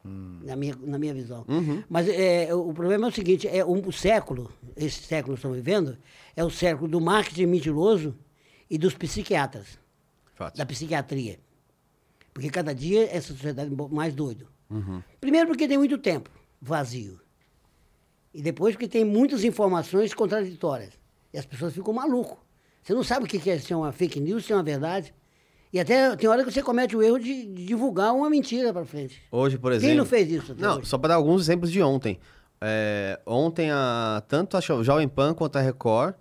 Hum. 0.04 0.40
Na, 0.44 0.56
minha, 0.56 0.76
na 0.82 0.98
minha 0.98 1.14
visão. 1.14 1.44
Uhum. 1.48 1.84
Mas 1.90 2.08
é, 2.08 2.52
o 2.56 2.74
problema 2.74 3.06
é 3.08 3.10
o 3.10 3.14
seguinte: 3.14 3.48
é 3.48 3.64
um, 3.64 3.86
o 3.86 3.92
século, 3.92 4.52
esse 4.76 5.04
século 5.04 5.36
que 5.36 5.40
estamos 5.40 5.58
vivendo, 5.58 5.98
é 6.36 6.44
o 6.44 6.50
século 6.50 6.88
do 6.88 7.00
marketing 7.02 7.46
mentiroso 7.48 8.16
e 8.70 8.78
dos 8.78 8.96
psiquiatras, 8.96 9.78
Fato. 10.36 10.58
da 10.58 10.66
psiquiatria. 10.66 11.38
Porque 12.34 12.50
cada 12.50 12.74
dia 12.74 13.08
essa 13.16 13.34
sociedade 13.34 13.72
é 13.72 13.94
mais 13.94 14.14
doido. 14.16 14.48
Uhum. 14.70 15.02
Primeiro 15.20 15.48
porque 15.48 15.68
tem 15.68 15.78
muito 15.78 15.98
tempo 15.98 16.30
vazio. 16.62 17.20
E 18.34 18.42
depois 18.42 18.76
porque 18.76 18.88
tem 18.88 19.04
muitas 19.04 19.44
informações 19.44 20.14
contraditórias. 20.14 20.94
E 21.34 21.38
as 21.38 21.46
pessoas 21.46 21.74
ficam 21.74 21.94
malucas. 21.94 22.38
Você 22.84 22.94
não 22.94 23.04
sabe 23.04 23.26
o 23.26 23.28
que 23.28 23.50
é 23.50 23.58
ser 23.60 23.76
uma 23.76 23.92
fake 23.92 24.20
news, 24.20 24.46
se 24.46 24.52
é 24.52 24.56
uma 24.56 24.64
verdade. 24.64 25.14
E 25.72 25.80
até 25.80 26.16
tem 26.16 26.28
hora 26.30 26.44
que 26.44 26.52
você 26.52 26.64
comete 26.64 26.96
o 26.96 27.04
erro 27.04 27.20
de, 27.20 27.46
de 27.46 27.66
divulgar 27.66 28.14
uma 28.14 28.30
mentira 28.30 28.74
para 28.74 28.86
frente. 28.86 29.22
Hoje, 29.32 29.58
por 29.58 29.72
exemplo. 29.72 29.90
Quem 29.90 29.98
não 29.98 30.06
fez 30.06 30.30
isso 30.32 30.56
Não, 30.58 30.78
hoje? 30.78 30.88
só 30.88 30.98
para 30.98 31.10
dar 31.10 31.16
alguns 31.16 31.42
exemplos 31.44 31.72
de 31.72 31.82
ontem. 31.82 32.20
É, 32.62 33.20
ontem, 33.26 33.70
a, 33.72 34.24
tanto 34.28 34.58
a 34.58 34.60
Jo- 34.60 34.84
Jovem 34.84 35.08
Pan 35.08 35.34
quanto 35.34 35.58
a 35.58 35.62
Record, 35.62 36.16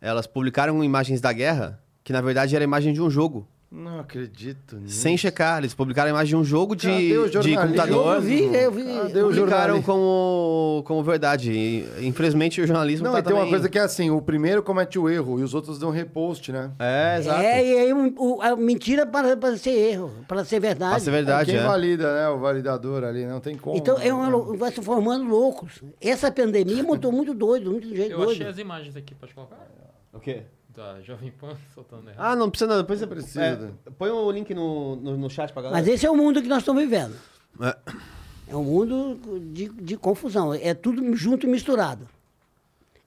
elas 0.00 0.26
publicaram 0.26 0.82
imagens 0.84 1.20
da 1.20 1.32
guerra, 1.32 1.82
que 2.04 2.12
na 2.12 2.20
verdade 2.20 2.54
era 2.54 2.62
imagem 2.64 2.92
de 2.92 3.00
um 3.00 3.10
jogo. 3.10 3.48
Não 3.72 4.00
acredito 4.00 4.76
nisso. 4.76 4.96
Sem 4.96 5.16
checar. 5.16 5.58
Eles 5.58 5.72
publicaram 5.72 6.08
a 6.08 6.10
imagem 6.10 6.30
de 6.30 6.36
um 6.36 6.44
jogo 6.44 6.74
de, 6.74 6.88
de 7.40 7.54
computador. 7.56 8.16
Eu 8.16 8.20
vi, 8.20 8.44
eu 8.54 8.72
vi. 8.72 8.82
Cadê 8.84 9.22
Publicaram 9.22 9.80
como, 9.82 10.82
como 10.84 11.02
verdade. 11.04 11.52
E, 11.52 12.06
infelizmente 12.06 12.60
o 12.60 12.66
jornalismo 12.66 13.06
Não, 13.06 13.12
tá 13.12 13.22
tem 13.22 13.32
uma 13.32 13.46
coisa 13.48 13.68
que 13.68 13.78
é 13.78 13.82
assim, 13.82 14.10
o 14.10 14.20
primeiro 14.20 14.60
comete 14.62 14.98
o 14.98 15.08
erro 15.08 15.38
e 15.38 15.44
os 15.44 15.54
outros 15.54 15.78
dão 15.78 15.90
repost, 15.90 16.50
né? 16.50 16.72
É, 16.80 17.18
exato. 17.18 17.40
É, 17.42 17.64
e 17.64 17.78
aí 17.78 17.92
o- 17.92 18.42
a 18.42 18.56
mentira 18.56 19.06
para, 19.06 19.36
para 19.36 19.56
ser 19.56 19.70
erro, 19.70 20.10
para 20.26 20.44
ser 20.44 20.58
verdade. 20.58 20.90
Pra 20.90 21.00
ser 21.00 21.10
verdade, 21.12 21.50
Quem 21.52 21.60
é. 21.60 21.62
valida, 21.64 22.12
né? 22.12 22.28
O 22.28 22.38
validador 22.40 23.04
ali, 23.04 23.24
não 23.24 23.38
tem 23.38 23.56
como. 23.56 23.76
Então, 23.76 23.96
é 24.00 24.12
uma, 24.12 24.28
né? 24.30 24.56
vai 24.58 24.72
se 24.72 24.82
formando 24.82 25.24
loucos. 25.28 25.80
Essa 26.00 26.30
pandemia 26.32 26.82
montou 26.82 27.12
muito 27.12 27.32
doido, 27.32 27.70
muito 27.70 27.88
jeito 27.88 28.10
Eu 28.12 28.18
doido. 28.18 28.32
achei 28.32 28.46
as 28.48 28.58
imagens 28.58 28.96
aqui, 28.96 29.14
pode 29.14 29.32
colocar? 29.32 29.56
O 30.12 30.18
quê? 30.18 30.42
Da 30.74 31.00
Jovem 31.02 31.30
Pan 31.32 31.56
soltando 31.74 32.08
errado. 32.10 32.24
Ah, 32.24 32.36
não 32.36 32.48
precisa. 32.50 32.76
Depois 32.78 32.98
você 33.00 33.06
Precisa. 33.06 33.74
é, 33.86 33.90
põe 33.90 34.10
o 34.10 34.30
link 34.30 34.54
no, 34.54 34.96
no, 34.96 35.16
no 35.16 35.30
chat 35.30 35.52
pra 35.52 35.62
galera. 35.62 35.80
Mas 35.82 35.92
esse 35.92 36.06
é 36.06 36.10
o 36.10 36.16
mundo 36.16 36.40
que 36.40 36.48
nós 36.48 36.58
estamos 36.58 36.82
vivendo. 36.82 37.16
É. 37.60 37.76
É 38.48 38.56
um 38.56 38.64
mundo 38.64 39.40
de, 39.52 39.68
de 39.68 39.96
confusão. 39.96 40.52
É 40.54 40.74
tudo 40.74 41.14
junto 41.16 41.46
e 41.46 41.50
misturado. 41.50 42.08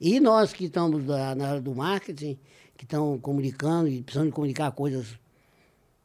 E 0.00 0.20
nós 0.20 0.52
que 0.52 0.64
estamos 0.66 1.04
da- 1.04 1.34
na 1.34 1.48
área 1.48 1.60
do 1.60 1.74
marketing, 1.74 2.38
que 2.76 2.84
estão 2.84 3.18
comunicando 3.18 3.88
e 3.88 4.02
precisando 4.02 4.30
comunicar 4.32 4.70
coisas 4.72 5.18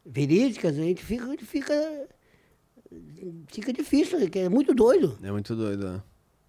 verídicas, 0.06 0.78
a 0.78 0.82
gente 0.82 1.04
fica, 1.04 1.26
fica, 1.46 1.74
fica 3.48 3.74
difícil, 3.74 4.18
é 4.34 4.50
muito 4.50 4.74
doido. 4.74 5.18
É 5.22 5.32
muito 5.32 5.56
doido, 5.56 5.90
né? 5.92 6.02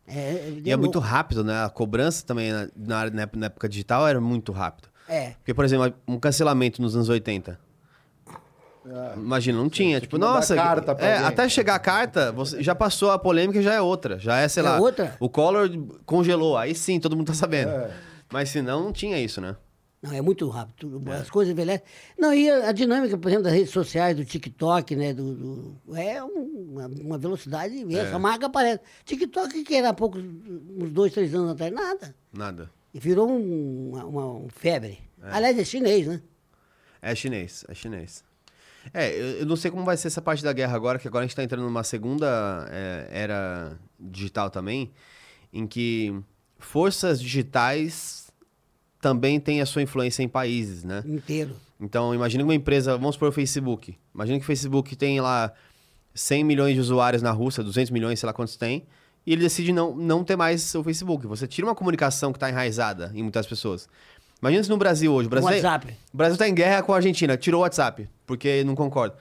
É, 0.07 0.61
E 0.65 0.71
é 0.71 0.77
muito 0.77 0.99
rápido, 0.99 1.45
né? 1.45 1.65
A 1.65 1.71
cobrança 1.71 2.25
também 2.27 2.53
na, 2.53 2.69
na, 2.77 3.11
na 3.35 3.47
época 3.47 3.69
digital 3.69 4.07
era 4.09 4.21
muito 4.21 4.51
rápido. 4.53 4.89
É. 5.11 5.31
Porque, 5.39 5.53
por 5.53 5.65
exemplo, 5.65 5.93
um 6.07 6.19
cancelamento 6.19 6.81
nos 6.81 6.95
anos 6.95 7.09
80. 7.09 7.59
Imagina, 9.17 9.59
não 9.59 9.69
tinha. 9.69 10.01
Tipo, 10.01 10.17
nossa. 10.17 10.55
carta 10.55 10.93
é, 10.99 11.15
alguém. 11.17 11.27
até 11.29 11.49
chegar 11.49 11.75
a 11.75 11.79
carta, 11.79 12.33
você 12.33 12.63
já 12.63 12.75
passou 12.75 13.11
a 13.11 13.19
polêmica 13.19 13.61
já 13.61 13.75
é 13.75 13.81
outra. 13.81 14.19
Já 14.19 14.39
é, 14.39 14.49
sei 14.49 14.63
É 14.63 14.67
lá. 14.67 14.79
outra? 14.81 15.17
O 15.21 15.29
Collor 15.29 15.69
congelou. 16.07 16.57
Aí 16.57 16.75
sim, 16.75 16.99
todo 16.99 17.17
mundo 17.17 17.27
tá 17.27 17.35
sabendo. 17.35 17.71
É. 17.71 17.91
Mas 18.33 18.49
senão, 18.49 18.85
não 18.85 18.93
tinha 18.93 19.19
isso, 19.21 19.41
né? 19.41 19.55
Não, 20.03 20.13
é 20.15 20.23
muito 20.23 20.49
rápido. 20.49 20.75
tudo- 20.77 21.13
As 21.13 21.29
coisas 21.29 21.53
envelhecem. 21.53 21.85
Não, 22.19 22.33
e 22.33 22.49
a, 22.49 22.71
a 22.71 22.73
dinâmica, 22.73 23.19
por 23.19 23.29
exemplo, 23.29 23.45
das 23.45 23.53
redes 23.53 23.71
sociais, 23.71 24.17
do 24.17 24.25
TikTok, 24.25 24.97
né? 24.97 25.13
Do, 25.13 25.35
do- 25.35 25.97
é 25.97 26.25
um- 26.25 26.71
uma, 26.73 26.87
uma 26.87 27.19
velocidade 27.19 27.75
imensa. 27.77 28.17
A 28.17 28.19
marca 28.19 28.47
aparece. 28.47 28.81
TikTok, 29.05 29.63
que 29.63 29.75
era 29.75 29.91
há 29.91 29.93
poucos, 29.95 30.23
uns 30.25 30.91
dois, 30.91 31.13
três 31.13 31.35
anos 31.35 31.51
atrás, 31.51 31.71
nada. 31.71 32.15
Nada. 32.33 32.71
E 32.93 32.99
virou 32.99 33.31
um- 33.31 33.91
uma, 33.91 34.05
uma- 34.05 34.27
um 34.35 34.49
febre. 34.49 34.99
É. 35.23 35.31
Aliás, 35.33 35.59
é 35.59 35.65
chinês, 35.65 36.07
né? 36.07 36.21
É 37.03 37.15
chinês, 37.15 37.65
é 37.69 37.75
chinês. 37.75 38.25
É, 38.95 39.11
eu, 39.15 39.41
eu 39.41 39.47
não 39.47 39.57
sei 39.57 39.71
como 39.71 39.85
vai 39.85 39.97
ser 39.97 40.09
essa 40.09 40.23
parte 40.23 40.43
da 40.43 40.53
guerra 40.53 40.75
agora, 40.75 40.99
que 40.99 41.07
agora 41.07 41.25
a 41.25 41.27
gente 41.27 41.37
tá 41.37 41.43
entrando 41.45 41.63
numa 41.65 41.85
segunda 41.85 42.67
é, 42.71 43.09
era 43.11 43.79
digital 43.99 44.51
também, 44.51 44.91
em 45.53 45.67
que 45.67 46.15
forças 46.59 47.21
digitais 47.21 48.31
também 49.01 49.39
têm 49.41 49.61
a 49.61 49.67
sua 49.67 49.83
influência 49.83 50.23
em 50.23 50.29
países, 50.29 50.85
né? 50.85 51.03
Inteiro. 51.07 51.55
Então, 51.81 52.15
imagina 52.15 52.45
uma 52.45 52.55
empresa, 52.55 52.93
vamos 52.97 53.15
supor 53.15 53.29
o 53.29 53.33
Facebook. 53.33 53.97
Imagina 54.15 54.39
que 54.39 54.45
o 54.45 54.47
Facebook 54.47 54.95
tem 54.97 55.21
lá 55.21 55.53
100 56.15 56.45
milhões 56.45 56.75
de 56.75 56.81
usuários 56.81 57.23
na 57.23 57.31
Rússia, 57.31 57.63
200 57.63 57.91
milhões, 57.91 58.19
sei 58.21 58.27
lá 58.27 58.33
quantos 58.35 58.57
tem, 58.57 58.85
e 59.27 59.33
ele 59.33 59.43
decide 59.43 59.73
não, 59.73 59.95
não 59.95 60.25
ter 60.25 60.37
mais 60.37 60.75
o 60.75 60.83
Facebook. 60.83 61.27
Você 61.27 61.47
tira 61.47 61.67
uma 61.67 61.75
comunicação 61.75 62.33
que 62.33 62.37
está 62.37 62.49
enraizada 62.49 63.11
em 63.15 63.23
muitas 63.23 63.47
pessoas. 63.47 63.89
Imagina 64.41 64.63
se 64.65 64.71
no 64.71 64.77
Brasil 64.79 65.13
hoje. 65.13 65.27
O 65.27 65.31
Brasil, 65.31 65.51
WhatsApp. 65.51 65.97
o 66.13 66.17
Brasil 66.17 66.33
está 66.35 66.49
em 66.49 66.55
guerra 66.55 66.83
com 66.83 66.93
a 66.93 66.97
Argentina, 66.97 67.37
tirou 67.37 67.61
o 67.61 67.63
WhatsApp, 67.63 68.09
porque 68.27 68.65
não 68.65 68.75
concorda. 68.75 69.17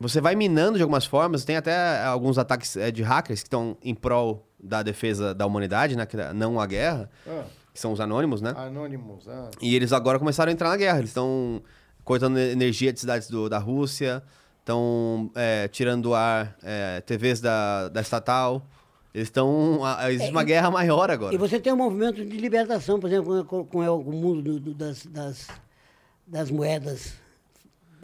Você 0.00 0.20
vai 0.20 0.34
minando 0.34 0.76
de 0.78 0.82
algumas 0.82 1.04
formas, 1.04 1.44
tem 1.44 1.56
até 1.56 2.02
alguns 2.04 2.36
ataques 2.36 2.76
eh, 2.76 2.90
de 2.90 3.04
hackers 3.04 3.40
que 3.42 3.46
estão 3.46 3.76
em 3.84 3.94
prol 3.94 4.44
da 4.60 4.82
defesa 4.82 5.32
da 5.32 5.46
humanidade, 5.46 5.94
né, 5.96 6.06
não 6.34 6.58
a 6.60 6.66
guerra, 6.66 7.08
Ah, 7.24 7.44
que 7.72 7.78
são 7.78 7.92
os 7.92 8.00
anônimos, 8.00 8.42
né? 8.42 8.52
Anonymous. 8.56 9.28
Ah. 9.28 9.48
E 9.60 9.76
eles 9.76 9.92
agora 9.92 10.18
começaram 10.18 10.50
a 10.50 10.52
entrar 10.52 10.70
na 10.70 10.76
guerra. 10.76 10.98
Eles 10.98 11.10
estão 11.10 11.62
cortando 12.04 12.36
energia 12.36 12.92
de 12.92 12.98
cidades 12.98 13.28
do- 13.28 13.48
da 13.48 13.58
Rússia, 13.58 14.24
estão 14.58 15.30
é, 15.36 15.68
tirando 15.68 16.02
do 16.02 16.14
ar 16.16 16.56
é, 16.64 17.00
TVs 17.02 17.40
da, 17.40 17.88
da 17.88 18.00
estatal. 18.00 18.66
Eles 19.14 19.28
estão. 19.28 19.80
Existe 20.08 20.30
uma 20.30 20.40
É, 20.40 20.44
e- 20.44 20.46
guerra 20.46 20.70
maior 20.70 21.10
agora. 21.10 21.34
E 21.34 21.38
você 21.38 21.60
tem 21.60 21.72
um 21.72 21.76
movimento 21.76 22.24
de 22.24 22.36
libertação, 22.38 22.98
por 22.98 23.08
exemplo, 23.08 23.44
com, 23.44 23.64
com 23.64 23.78
o 23.98 24.12
mundo 24.12 24.42
do- 24.42 24.60
do- 24.60 24.74
das, 24.74 25.04
das, 25.06 25.48
das 26.26 26.50
moedas 26.50 27.14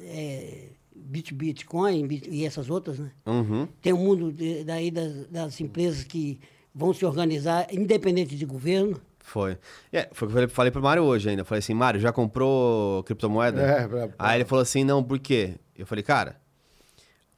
é, 0.00 0.68
Bit- 0.94 1.32
Bitcoin 1.34 2.06
Bit- 2.06 2.28
e 2.30 2.44
essas 2.44 2.68
outras, 2.68 2.98
né? 2.98 3.10
Uhum. 3.26 3.66
Tem 3.80 3.92
um 3.92 3.98
mundo 4.04 4.32
de- 4.32 4.64
daí 4.64 4.90
das, 4.90 5.26
das 5.28 5.60
empresas 5.60 6.04
que 6.04 6.38
vão 6.74 6.92
se 6.92 7.04
organizar 7.06 7.66
independente 7.72 8.36
de 8.36 8.44
governo. 8.44 9.00
Foi. 9.18 9.58
É, 9.92 10.08
foi 10.12 10.26
o 10.26 10.30
que 10.30 10.32
eu 10.32 10.34
falei, 10.40 10.48
falei 10.48 10.70
pro 10.70 10.82
Mário 10.82 11.02
hoje 11.02 11.28
ainda. 11.30 11.42
Eu 11.42 11.46
falei 11.46 11.58
assim, 11.60 11.74
Mário, 11.74 12.00
já 12.00 12.12
comprou 12.12 13.02
criptomoeda? 13.04 13.60
É, 13.62 13.88
pra- 13.88 14.08
pra- 14.08 14.14
Aí 14.18 14.38
ele 14.38 14.44
falou 14.44 14.62
assim, 14.62 14.84
não, 14.84 15.02
por 15.02 15.18
quê? 15.18 15.54
Eu 15.76 15.86
falei, 15.86 16.02
cara, 16.04 16.36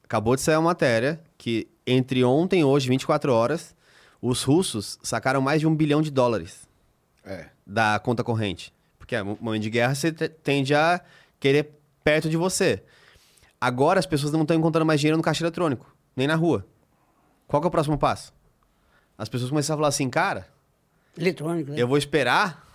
acabou 0.04 0.34
de 0.36 0.42
sair 0.42 0.56
uma 0.56 0.62
matéria 0.70 1.20
que 1.38 1.68
entre 1.86 2.22
ontem 2.24 2.60
e 2.60 2.64
hoje, 2.64 2.88
24 2.88 3.32
horas, 3.32 3.74
os 4.20 4.42
russos 4.42 4.98
sacaram 5.02 5.40
mais 5.40 5.60
de 5.60 5.66
um 5.66 5.74
bilhão 5.74 6.00
de 6.02 6.10
dólares. 6.10 6.68
É. 7.24 7.48
da 7.66 7.98
conta 7.98 8.24
corrente. 8.24 8.72
Porque 8.98 9.14
é, 9.14 9.22
momento 9.22 9.62
de 9.62 9.70
guerra 9.70 9.94
você 9.94 10.10
te- 10.10 10.28
tende 10.28 10.74
a 10.74 11.00
querer 11.38 11.70
perto 12.02 12.30
de 12.30 12.36
você. 12.36 12.82
Agora 13.60 13.98
as 14.00 14.06
pessoas 14.06 14.32
não 14.32 14.40
estão 14.42 14.56
encontrando 14.56 14.86
mais 14.86 14.98
dinheiro 15.00 15.18
no 15.18 15.22
caixa 15.22 15.44
eletrônico, 15.44 15.94
nem 16.16 16.26
na 16.26 16.34
rua. 16.34 16.66
Qual 17.46 17.60
que 17.60 17.66
é 17.66 17.68
o 17.68 17.70
próximo 17.70 17.98
passo? 17.98 18.32
As 19.18 19.28
pessoas 19.28 19.50
começam 19.50 19.74
a 19.74 19.76
falar 19.76 19.88
assim, 19.88 20.08
cara, 20.08 20.48
Eletrônico, 21.16 21.70
né? 21.72 21.76
eu 21.80 21.86
vou 21.86 21.98
esperar 21.98 22.66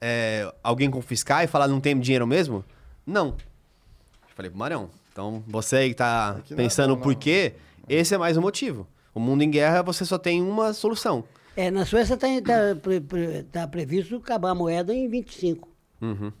é, 0.00 0.52
alguém 0.64 0.90
confiscar 0.90 1.44
e 1.44 1.46
falar 1.46 1.68
não 1.68 1.80
tem 1.80 1.98
dinheiro 2.00 2.26
mesmo? 2.26 2.64
Não. 3.06 3.28
Eu 3.28 4.34
falei 4.34 4.50
pro 4.50 4.58
Marão, 4.58 4.88
então 5.12 5.44
você 5.46 5.76
aí 5.76 5.88
que 5.90 5.94
tá 5.96 6.40
que 6.46 6.54
não 6.54 6.60
é 6.60 6.62
pensando 6.64 6.96
por 6.96 7.12
não. 7.12 7.18
quê, 7.20 7.54
esse 7.88 8.14
é 8.14 8.18
mais 8.18 8.36
um 8.36 8.40
motivo. 8.40 8.86
O 9.14 9.20
mundo 9.20 9.42
em 9.42 9.50
guerra 9.50 9.82
você 9.82 10.04
só 10.04 10.18
tem 10.18 10.42
uma 10.42 10.72
solução. 10.72 11.24
É, 11.56 11.70
na 11.70 11.84
Suécia 11.84 12.14
está 12.14 12.26
tá, 12.40 12.74
pre- 12.80 13.00
pre- 13.00 13.42
tá 13.44 13.66
previsto 13.68 14.16
acabar 14.16 14.50
a 14.50 14.54
moeda 14.54 14.94
em 14.94 15.06
25. 15.08 15.68
Uhum. 16.00 16.32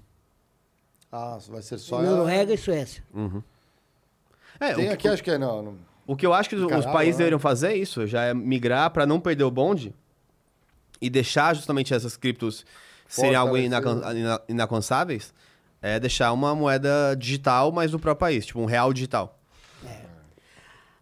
Ah, 1.10 1.38
vai 1.48 1.60
ser 1.60 1.76
só. 1.78 2.00
Noruega 2.00 2.54
e 2.54 2.56
Suécia. 2.58 3.02
É, 4.58 4.74
Tem 4.74 4.84
o 4.84 4.88
que- 4.88 4.94
aqui, 4.94 5.08
acho 5.08 5.22
que 5.22 5.30
é. 5.30 5.38
Não, 5.38 5.62
não- 5.62 5.76
O 6.06 6.16
que 6.16 6.24
eu 6.26 6.32
acho 6.32 6.48
que 6.48 6.54
os- 6.56 6.62
os 6.62 6.68
Caralho, 6.68 6.92
países 6.92 7.14
né? 7.16 7.18
deveriam 7.18 7.38
fazer 7.38 7.68
é 7.68 7.76
isso, 7.76 8.06
já 8.06 8.22
é 8.24 8.34
migrar 8.34 8.90
para 8.90 9.06
não 9.06 9.20
perder 9.20 9.44
o 9.44 9.50
bonde 9.50 9.94
e 11.00 11.08
deixar 11.10 11.54
justamente 11.54 11.92
essas 11.94 12.16
criptos 12.16 12.64
serem 13.06 13.34
algo 13.34 13.56
inacan- 13.56 14.00
ina- 14.16 14.40
inalcançáveis, 14.48 15.32
é 15.80 16.00
deixar 16.00 16.32
uma 16.32 16.54
moeda 16.54 17.14
digital, 17.18 17.70
mas 17.70 17.90
do 17.90 17.98
próprio 17.98 18.20
país, 18.20 18.46
tipo 18.46 18.60
um 18.60 18.64
real 18.64 18.92
digital. 18.92 19.38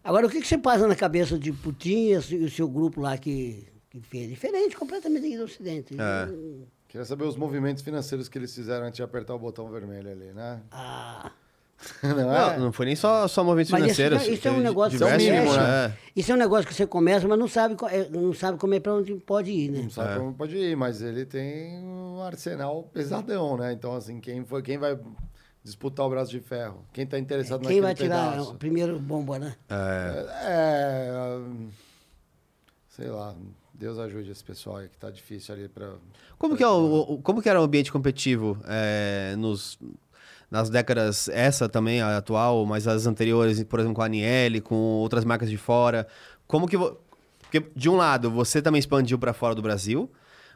Agora, 0.03 0.25
o 0.27 0.29
que, 0.29 0.41
que 0.41 0.47
você 0.47 0.57
passa 0.57 0.87
na 0.87 0.95
cabeça 0.95 1.37
de 1.37 1.51
Putin 1.51 2.09
e 2.09 2.15
o 2.17 2.49
seu- 2.49 2.67
grupo 2.67 2.99
lá 3.01 3.17
que, 3.17 3.67
que 3.89 3.99
fez? 4.01 4.29
Diferente 4.29 4.75
completamente 4.75 5.25
aqui 5.27 5.37
do 5.37 5.43
Ocidente. 5.43 5.95
É. 5.99 6.27
Queria 6.87 7.05
saber 7.05 7.23
os 7.25 7.35
movimentos 7.37 7.83
financeiros 7.83 8.27
que 8.27 8.37
eles 8.37 8.53
fizeram 8.53 8.85
antes 8.87 8.97
de 8.97 9.03
apertar 9.03 9.33
o 9.35 9.39
botão 9.39 9.69
vermelho 9.69 10.09
ali, 10.11 10.31
né? 10.33 10.59
Ah, 10.71 11.31
Não 12.03 12.15
Não, 12.17 12.35
é? 12.35 12.57
não 12.59 12.71
foi 12.73 12.85
nem 12.87 12.95
só, 12.95 13.27
só 13.27 13.43
movimentos 13.43 13.71
Mas 13.71 13.83
isso 13.85 13.95
financeiros. 13.95 14.27
é- 14.27 14.31
isso 14.33 14.47
é 14.47 14.51
um 14.51 14.59
negócio 14.59 14.97
que 14.97 15.03
é 15.03 15.17
mínimo, 15.17 15.53
é. 15.53 15.57
né? 15.87 15.97
isso 16.15 16.31
é 16.31 16.35
um 16.35 16.37
negócio 16.37 16.67
que 16.67 16.73
você 16.73 16.85
começa, 16.85 17.27
mas 17.27 17.39
não 17.39 17.47
sabe, 17.47 17.75
é, 17.89 18.09
não 18.09 18.33
sabe 18.33 18.57
como 18.57 18.73
é 18.73 18.79
para 18.79 18.93
onde 18.93 19.13
pode 19.15 19.49
ir, 19.51 19.71
né? 19.71 19.81
Não 19.83 19.89
sabe 19.89 20.13
É. 20.13 20.17
como 20.17 20.33
pode 20.33 20.55
ir, 20.57 20.75
mas 20.75 21.01
ele 21.01 21.25
tem 21.25 21.77
um 21.85 22.21
arsenal 22.21 22.83
pesadão, 22.93 23.55
né? 23.57 23.71
Então, 23.73 23.95
assim, 23.95 24.19
quem, 24.19 24.43
foi, 24.45 24.61
quem 24.61 24.77
vai 24.77 24.99
disputar 25.63 26.05
o 26.05 26.09
braço 26.09 26.31
de 26.31 26.39
ferro? 26.39 26.83
Quem 26.93 27.05
tá 27.05 27.17
interessado 27.19 27.59
Quem 27.59 27.79
naquele 27.79 27.81
vai 27.81 27.95
tirar 27.95 28.31
pedaço? 28.31 28.51
o 28.51 28.55
primeiro 28.55 28.99
bomba, 28.99 29.37
né? 29.39 29.55
É. 29.69 30.25
É, 30.45 31.37
hum, 31.37 31.69
sei 32.89 33.07
lá, 33.09 33.35
Deus 33.73 33.97
ajude 33.99 34.31
esse 34.31 34.43
pessoal 34.43 34.77
aí 34.77 34.89
que 34.89 34.97
tá 34.97 35.09
difícil 35.09 35.53
ali 35.55 35.67
pra... 35.67 35.93
Como 36.37 36.55
que, 36.57 36.63
é 36.63 36.67
o, 36.67 37.01
o- 37.13 37.21
como 37.21 37.41
que 37.41 37.49
era 37.49 37.59
o 37.59 37.63
ambiente 37.63 37.91
competitivo 37.91 38.57
é, 38.67 39.35
nos, 39.37 39.77
nas 40.49 40.69
décadas, 40.69 41.29
essa 41.29 41.69
também, 41.69 42.01
a 42.01 42.17
atual, 42.17 42.65
mas 42.65 42.87
as 42.87 43.05
anteriores, 43.05 43.63
por 43.63 43.79
exemplo, 43.79 43.95
com 43.95 44.01
a 44.01 44.05
Aniele, 44.05 44.59
com 44.61 44.75
outras 44.75 45.23
marcas 45.25 45.49
de 45.49 45.57
fora? 45.57 46.07
Como 46.47 46.67
que... 46.67 46.75
vo- 46.77 46.97
Porque, 47.41 47.65
de 47.75 47.89
um 47.89 47.95
lado, 47.95 48.29
você 48.31 48.61
também 48.61 48.79
expandiu 48.79 49.17
para 49.19 49.33
fora 49.33 49.55
do 49.55 49.61
Brasil, 49.61 50.09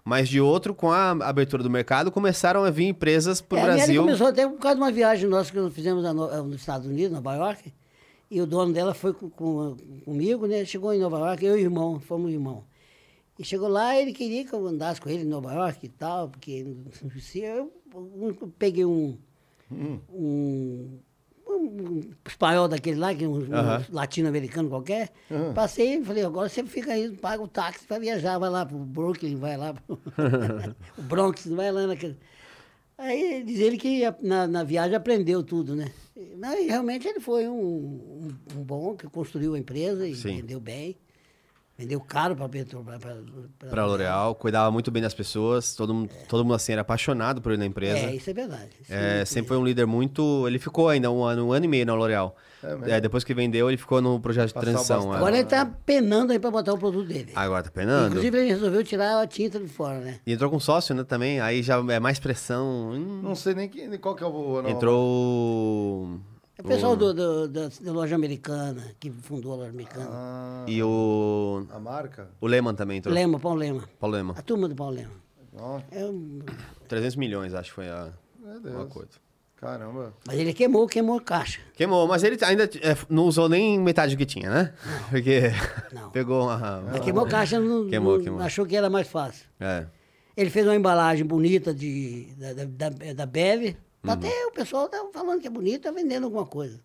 mas 0.06 0.30
de 0.30 0.40
outro, 0.40 0.74
com 0.76 0.92
a 0.92 1.10
abertura 1.12 1.64
do 1.64 1.70
mercado, 1.70 2.12
começaram 2.12 2.64
a 2.64 2.70
vir 2.70 2.86
empresas 2.88 3.42
para 3.42 3.56
o 3.56 3.60
É, 3.60 3.62
a 3.64 3.66
Brasil. 3.76 4.04
começou 4.04 4.28
até 4.28 4.48
por 4.48 4.60
causa 4.60 4.76
de 4.76 4.82
uma 4.84 4.92
viagem 4.92 5.28
nossa 5.28 5.52
que 5.52 5.60
nós 5.60 5.74
fizemos 5.74 6.06
a 6.06 6.14
no- 6.14 6.44
nos 6.44 6.58
Estados 6.62 6.88
Unidos, 6.88 7.12
Nova 7.12 7.36
York. 7.36 7.74
E 8.30 8.40
o 8.40 8.46
dono 8.46 8.72
dela 8.72 8.94
foi 8.94 9.14
com, 9.14 9.30
com- 9.30 9.76
comigo, 10.06 10.46
né? 10.48 10.64
Chegou 10.64 10.94
em 10.94 11.00
Nova 11.00 11.18
York, 11.20 11.44
eu 11.46 11.58
e 11.58 11.62
o 11.62 11.66
irmão, 11.66 12.00
fomos 12.00 12.32
irmão. 12.32 12.64
E 13.38 13.44
chegou 13.44 13.68
lá, 13.68 14.00
ele 14.00 14.14
queria 14.14 14.46
que 14.46 14.54
eu 14.54 14.66
andasse 14.68 15.02
com 15.02 15.10
ele 15.10 15.24
em 15.24 15.28
Nova 15.28 15.52
York 15.54 15.86
e 15.86 15.90
tal, 15.90 16.30
porque 16.30 16.66
se 17.20 17.40
eu, 17.42 17.72
eu 17.94 18.54
peguei 18.58 18.86
um, 18.86 19.18
um, 20.10 21.00
um 21.56 22.02
espanhol 22.26 22.68
daquele 22.68 23.00
lá, 23.00 23.14
que 23.14 23.24
é 23.24 23.28
um, 23.28 23.38
um 23.38 23.86
latino-americano 23.90 24.70
qualquer, 24.70 25.12
passei 25.54 25.98
e 25.98 26.04
falei, 26.06 26.24
agora 26.24 26.50
você 26.50 26.64
fica 26.64 26.94
aí, 26.94 27.12
paga 27.12 27.42
o 27.42 27.48
táxi 27.48 27.86
para 27.86 28.00
viajar, 28.00 28.38
vai 28.38 28.50
lá 28.50 28.66
pro 28.66 28.78
Brooklyn, 28.78 29.36
vai 29.36 29.58
lá 29.58 29.74
pro 29.74 30.00
o 30.98 31.02
Bronx, 31.02 31.48
vai 31.48 31.72
lá 31.72 31.88
naquele... 31.88 32.18
Aí 32.98 33.44
diz 33.44 33.60
ele 33.60 33.78
que 33.78 34.04
na, 34.22 34.48
na 34.48 34.64
viagem 34.64 34.96
aprendeu 34.96 35.44
tudo, 35.44 35.76
né? 35.76 35.92
Mas 36.38 36.66
realmente 36.66 37.06
ele 37.08 37.20
foi 37.20 37.48
um, 37.48 37.60
um, 37.60 38.36
um 38.56 38.64
bom 38.64 38.96
que 38.96 39.06
construiu 39.08 39.54
a 39.54 39.60
empresa 39.60 40.08
e 40.08 40.16
Sim. 40.16 40.38
vendeu 40.38 40.62
bem. 40.62 40.96
Vendeu 41.78 42.00
caro 42.00 42.38
para 42.38 42.48
Petrobras. 42.48 43.02
Para 43.70 43.82
a 43.82 43.86
L'Oréal, 43.86 44.34
cuidava 44.36 44.72
muito 44.72 44.90
bem 44.92 45.02
das 45.04 45.14
pessoas, 45.14 45.76
todo, 45.76 45.94
mundo- 45.94 46.10
todo 46.30 46.44
mundo 46.46 46.54
assim 46.54 46.72
era 46.72 46.82
apaixonado 46.84 47.42
por 47.42 47.52
ele 47.52 47.60
na 47.60 47.66
empresa. 47.66 47.98
É, 47.98 48.16
isso 48.16 48.30
é 48.30 48.34
verdade. 48.34 48.70
Isso 48.82 48.94
É, 48.94 49.22
é- 49.22 49.26
sempre 49.26 49.50
foi 49.50 49.58
um 49.58 49.64
líder 49.66 49.86
muito. 49.86 50.48
Ele 50.48 50.58
ficou 50.58 50.88
ainda 50.88 51.12
um 51.12 51.22
ano, 51.22 51.48
um 51.48 51.52
ano 51.52 51.66
e 51.66 51.68
meio 51.68 51.86
na 51.86 51.94
L'Oréal. 51.94 52.34
É? 52.88 52.92
É, 52.92 53.02
depois 53.02 53.26
que 53.26 53.34
vendeu, 53.34 53.70
ele 53.70 53.78
ficou 53.78 54.02
no 54.02 54.20
projeto 54.22 54.48
de 54.48 54.54
transição. 54.54 54.96
bastante. 55.00 55.14
é. 55.14 55.18
Agora 55.18 55.36
ele 55.36 55.44
está 55.44 55.66
penando 55.66 56.32
aí 56.32 56.40
para 56.40 56.50
botar 56.50 56.74
o 56.74 56.78
produto 56.78 57.06
dele. 57.08 57.34
Agora 57.36 57.62
tá 57.62 57.70
penando. 57.70 58.08
Inclusive 58.08 58.38
ele 58.38 58.48
resolveu 58.48 58.84
tirar 58.84 59.22
a 59.22 59.28
tinta 59.28 59.60
de 59.60 59.68
fora, 59.68 60.00
né? 60.00 60.20
E 60.26 60.32
entrou 60.32 60.50
com 60.50 60.60
sócio, 60.60 60.96
né, 60.96 61.04
também. 61.04 61.42
Aí 61.42 61.62
já 61.62 61.76
é 61.90 62.00
mais 62.00 62.20
pressão. 62.20 62.92
Hum, 62.94 63.20
Não 63.22 63.36
sei 63.36 63.54
nem 63.54 63.68
que, 63.68 63.98
qual 63.98 64.16
que 64.16 64.24
é 64.24 64.28
o... 64.28 64.62
não, 64.64 64.70
entrou. 64.70 66.20
É 66.58 66.62
o 66.62 66.64
pessoal 66.64 66.96
do, 66.96 67.14
do- 67.14 67.48
da, 67.50 67.68
da 67.82 67.92
loja 67.92 68.16
americana, 68.16 68.82
que 69.00 69.12
fundou 69.12 69.54
a 69.54 69.56
loja 69.58 69.70
americana. 69.72 70.08
Ah, 70.10 70.66
E 70.68 70.82
o. 70.82 71.66
a 71.70 71.80
marca? 71.80 72.30
O 72.40 72.48
Lehman 72.48 72.74
também 72.74 72.98
entrou. 73.00 73.14
Lema, 73.14 73.40
Paulo 73.40 73.60
Lema. 73.60 73.84
Paulo 74.00 74.16
Lehman. 74.16 74.36
A 74.38 74.42
turma 74.42 74.68
do 74.70 74.76
Paulo 74.76 74.96
Lema. 74.96 75.12
Ó, 75.58 75.80
É 75.92 76.06
um- 76.06 76.40
300 76.88 77.16
milhões, 77.18 77.54
acho 77.54 77.70
que 77.72 77.76
foi 77.76 77.90
a, 77.90 78.10
meu 78.42 78.56
o 78.58 78.60
Deus. 78.62 78.76
acordo. 78.82 79.10
Caramba. 79.58 80.14
Mas 80.28 80.38
ele 80.38 80.54
queimou, 80.54 80.86
queimou 80.88 81.20
caixa. 81.20 81.60
Queimou, 81.76 82.08
mas 82.08 82.24
ele 82.24 82.38
ainda 82.44 82.66
é, 82.66 82.96
não 83.10 83.24
usou 83.24 83.50
nem 83.50 83.80
metade 83.80 84.16
do 84.16 84.18
que 84.18 84.26
tinha, 84.26 84.50
né? 84.50 84.74
Porque 85.10 85.44
Não. 85.94 86.10
pegou 86.12 86.44
uma. 86.44 86.82
Mas 86.92 87.00
queimou 87.02 87.26
caixa, 87.26 87.60
não, 87.60 87.88
Queimou, 87.90 88.16
não- 88.18 88.24
queimou. 88.24 88.42
achou 88.42 88.66
que 88.66 88.76
era 88.76 88.90
mais 88.90 89.08
fácil. 89.08 89.46
É. 89.60 89.88
Ele 90.38 90.50
fez 90.50 90.66
uma 90.66 90.76
embalagem 90.76 91.26
bonita 91.26 91.74
de, 91.74 92.28
da, 92.38 92.54
da, 92.54 92.66
da, 92.90 93.14
da 93.14 93.26
Bev. 93.26 93.76
Uhum. 94.08 94.14
Até 94.14 94.46
o 94.48 94.52
pessoal 94.52 94.88
tá 94.88 95.04
falando 95.14 95.42
que 95.42 95.48
é 95.48 95.50
bonita, 95.50 95.90
tá 95.90 95.96
vendendo 95.96 96.26
alguma 96.26 96.46
coisa. 96.46 96.80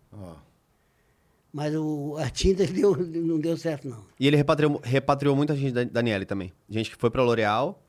Mas 1.53 1.75
o, 1.75 2.15
a 2.17 2.29
tinta 2.29 2.65
deu, 2.67 2.95
não 2.95 3.39
deu 3.39 3.57
certo, 3.57 3.87
não. 3.87 4.03
E 4.19 4.27
ele 4.27 4.37
repatriou, 4.37 4.79
repatriou 4.83 5.35
muita 5.35 5.55
gente 5.55 5.73
da 5.73 5.83
Daniele 5.83 6.25
também. 6.25 6.51
Gente 6.69 6.91
que 6.91 6.97
foi 6.97 7.09
pra 7.09 7.23
L'Oréal. 7.23 7.81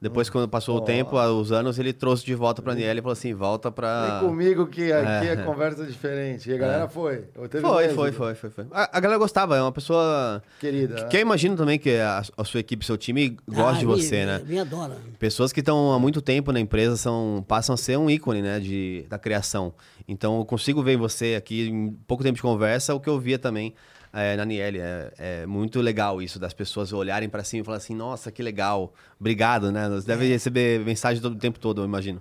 Depois, 0.00 0.30
quando 0.30 0.48
passou 0.48 0.78
o 0.78 0.80
tempo, 0.80 1.18
os 1.20 1.52
anos, 1.52 1.78
ele 1.78 1.92
trouxe 1.92 2.24
de 2.24 2.34
volta 2.34 2.62
pra 2.62 2.72
Daniele 2.72 3.00
e 3.00 3.02
falou 3.02 3.12
assim: 3.12 3.34
volta 3.34 3.70
pra. 3.70 4.20
Vem 4.20 4.28
comigo 4.30 4.66
que 4.66 4.90
aqui 4.90 5.28
é, 5.28 5.36
conversa 5.44 5.84
diferente. 5.84 6.48
E 6.48 6.54
a 6.54 6.56
galera 6.56 6.88
foi. 6.88 7.24
Um 7.38 7.60
Foi, 7.60 7.84
êxito? 7.84 7.94
foi, 8.00 8.12
foi, 8.12 8.34
foi, 8.34 8.50
foi. 8.50 8.66
A, 8.70 8.96
a 8.96 9.00
galera 9.00 9.18
gostava, 9.18 9.56
é 9.58 9.60
uma 9.60 9.70
pessoa. 9.72 10.42
Querida, 10.58 10.94
Que, 10.94 11.02
né? 11.02 11.08
que 11.08 11.16
eu 11.18 11.20
imagino 11.20 11.54
também 11.54 11.78
que 11.78 11.90
a, 11.98 12.22
a 12.38 12.44
sua 12.44 12.60
equipe, 12.60 12.82
seu 12.82 12.96
time 12.96 13.36
gosta 13.46 13.72
Ah, 13.76 13.78
de 13.80 13.86
me- 13.86 13.92
você, 13.92 14.24
né? 14.24 14.40
Me 14.46 14.58
adora. 14.58 14.96
Pessoas 15.18 15.52
que 15.52 15.60
estão 15.60 15.92
há 15.92 15.98
muito 15.98 16.22
tempo 16.22 16.50
na 16.50 16.60
empresa 16.60 16.96
são, 16.96 17.44
passam 17.46 17.74
a 17.74 17.76
ser 17.76 17.98
um 17.98 18.08
ícone, 18.08 18.40
né, 18.40 18.58
de, 18.58 19.04
da 19.08 19.18
criação. 19.18 19.74
Então, 20.08 20.38
eu 20.38 20.44
consigo 20.46 20.82
ver 20.82 20.94
em 20.94 20.96
você 20.96 21.34
aqui, 21.36 21.68
em 21.68 21.90
pouco 22.06 22.22
tempo 22.24 22.36
de 22.36 22.42
conversa, 22.42 22.94
o 22.94 23.00
que 23.00 23.08
eu 23.10 23.20
via 23.20 23.38
também 23.38 23.74
eh, 24.12 24.36
na 24.36 24.44
Niele. 24.44 24.78
É, 24.78 25.12
é 25.18 25.46
muito 25.46 25.80
legal 25.80 26.20
isso, 26.22 26.38
das 26.38 26.52
pessoas 26.52 26.92
olharem 26.92 27.28
para 27.28 27.44
cima 27.44 27.62
e 27.62 27.64
falar 27.64 27.76
assim, 27.78 27.94
nossa, 27.94 28.30
que 28.30 28.42
legal, 28.42 28.92
obrigado, 29.18 29.70
né? 29.72 29.88
Você 29.88 30.06
deve 30.06 30.28
receber 30.28 30.80
mensagem 30.84 31.22
todo 31.22 31.34
o 31.34 31.38
tempo 31.38 31.58
todo, 31.58 31.80
eu 31.80 31.84
imagino. 31.84 32.20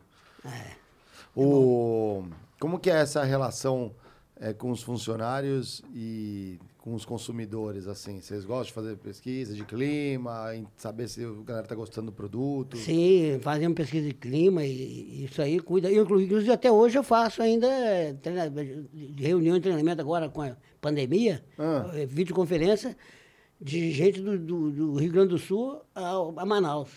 O... 1.36 2.24
Como 2.60 2.80
que 2.80 2.90
é 2.90 2.96
essa 2.96 3.24
relação 3.24 3.92
é, 4.40 4.52
com 4.54 4.72
os 4.72 4.82
funcionários 4.84 5.82
e 5.94 6.60
com 6.80 6.94
os 6.94 7.06
consumidores, 7.06 7.88
assim? 7.88 8.20
Vocês 8.20 8.44
gostam 8.44 8.66
de 8.66 8.74
fazer 8.74 8.98
pesquisa 8.98 9.54
de 9.54 9.64
clima, 9.64 10.56
em 10.56 10.66
saber 10.76 11.08
se 11.08 11.24
a 11.24 11.30
galera 11.46 11.68
tá 11.68 11.76
gostando 11.76 12.08
do 12.08 12.12
produto? 12.12 12.76
Sim, 12.78 13.40
fazemos 13.42 13.76
pesquisa 13.76 14.08
de 14.08 14.14
clima 14.14 14.66
e, 14.66 15.26
isso 15.26 15.42
aí 15.42 15.60
cuida. 15.60 15.90
Eu, 15.90 16.04
inclu- 16.04 16.22
inclusive, 16.22 16.52
até 16.52 16.72
hoje 16.72 16.98
eu 16.98 17.04
faço 17.04 17.42
ainda 17.42 17.68
treina- 18.22 18.50
de 18.50 19.24
reunião 19.24 19.56
e 19.56 19.62
treinamento 19.62 20.02
agora 20.02 20.28
com 20.28 20.42
a 20.42 20.56
pandemia, 20.82 21.44
Ah. 21.58 21.90
eh, 21.94 22.06
videoconferência 22.06 22.96
de 23.62 23.92
gente 23.92 24.22
do, 24.22 24.38
do- 24.38 24.72
do 24.72 24.94
Rio 24.96 25.12
Grande 25.12 25.30
do 25.30 25.38
Sul 25.38 25.82
ao- 25.94 26.38
a, 26.40 26.46
Manaus. 26.46 26.90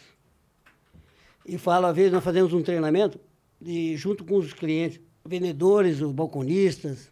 E 1.44 1.58
falo, 1.58 1.86
às 1.86 1.96
vezes, 1.96 2.12
nós 2.12 2.22
fazemos 2.22 2.52
um 2.52 2.62
treinamento 2.62 3.18
e, 3.60 3.96
junto 3.96 4.24
com 4.24 4.36
os 4.36 4.52
clientes, 4.52 5.00
vendedores, 5.24 6.00
os 6.00 6.12
balconistas, 6.12 7.10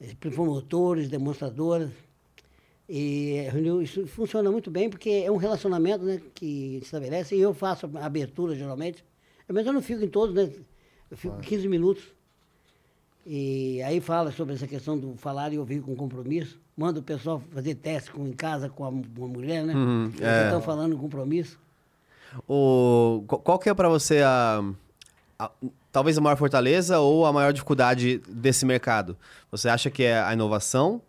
eh, 0.00 0.14
promotores, 0.18 1.08
demonstradoras. 1.08 1.90
E 2.88 3.46
a 3.48 3.52
reunião, 3.52 3.80
isso 3.80 4.06
funciona 4.06 4.50
muito 4.50 4.70
bem 4.70 4.90
porque 4.90 5.08
é 5.24 5.30
um 5.30 5.36
relacionamento 5.36 6.04
né, 6.04 6.20
que 6.34 6.78
se 6.80 6.84
estabelece 6.86 7.36
e 7.36 7.40
eu 7.40 7.54
faço 7.54 7.88
a 7.94 8.04
abertura 8.04 8.54
geralmente. 8.56 9.04
Mas 9.48 9.64
eu 9.66 9.72
não 9.72 9.80
fico 9.82 10.02
em 10.04 10.08
todos, 10.08 10.34
né? 10.34 10.50
Eu 11.10 11.16
fico 11.16 11.38
15 11.38 11.68
minutos. 11.68 12.02
E 13.24 13.80
aí 13.82 14.00
fala 14.00 14.32
sobre 14.32 14.54
essa 14.54 14.66
questão 14.66 14.98
do 14.98 15.14
falar 15.16 15.52
e 15.52 15.58
ouvir 15.58 15.80
com 15.80 15.94
compromisso. 15.94 16.58
Manda 16.76 16.98
o 17.00 17.02
pessoal 17.02 17.40
fazer 17.52 17.74
teste 17.76 18.10
com, 18.10 18.26
em 18.26 18.32
casa 18.32 18.68
com 18.68 18.84
a, 18.84 18.88
uma 18.88 19.28
mulher, 19.28 19.64
né? 19.64 19.74
Uhum, 19.74 20.06
Eles 20.06 20.20
é. 20.20 20.44
estão 20.44 20.60
falando 20.60 20.96
compromisso. 20.96 21.58
O, 22.48 23.22
qual- 23.26 23.58
que 23.58 23.68
é 23.68 23.74
para 23.74 23.88
você 23.88 24.22
a, 24.22 24.64
a- 25.38 25.50
talvez 25.92 26.16
a 26.16 26.20
maior 26.20 26.36
fortaleza 26.36 26.98
ou 26.98 27.24
a 27.26 27.32
maior 27.32 27.52
dificuldade 27.52 28.18
desse 28.26 28.64
mercado? 28.66 29.16
Você 29.50 29.68
acha 29.68 29.90
que 29.90 30.02
é 30.02 30.20
a 30.20 30.32
inovação, 30.32 31.00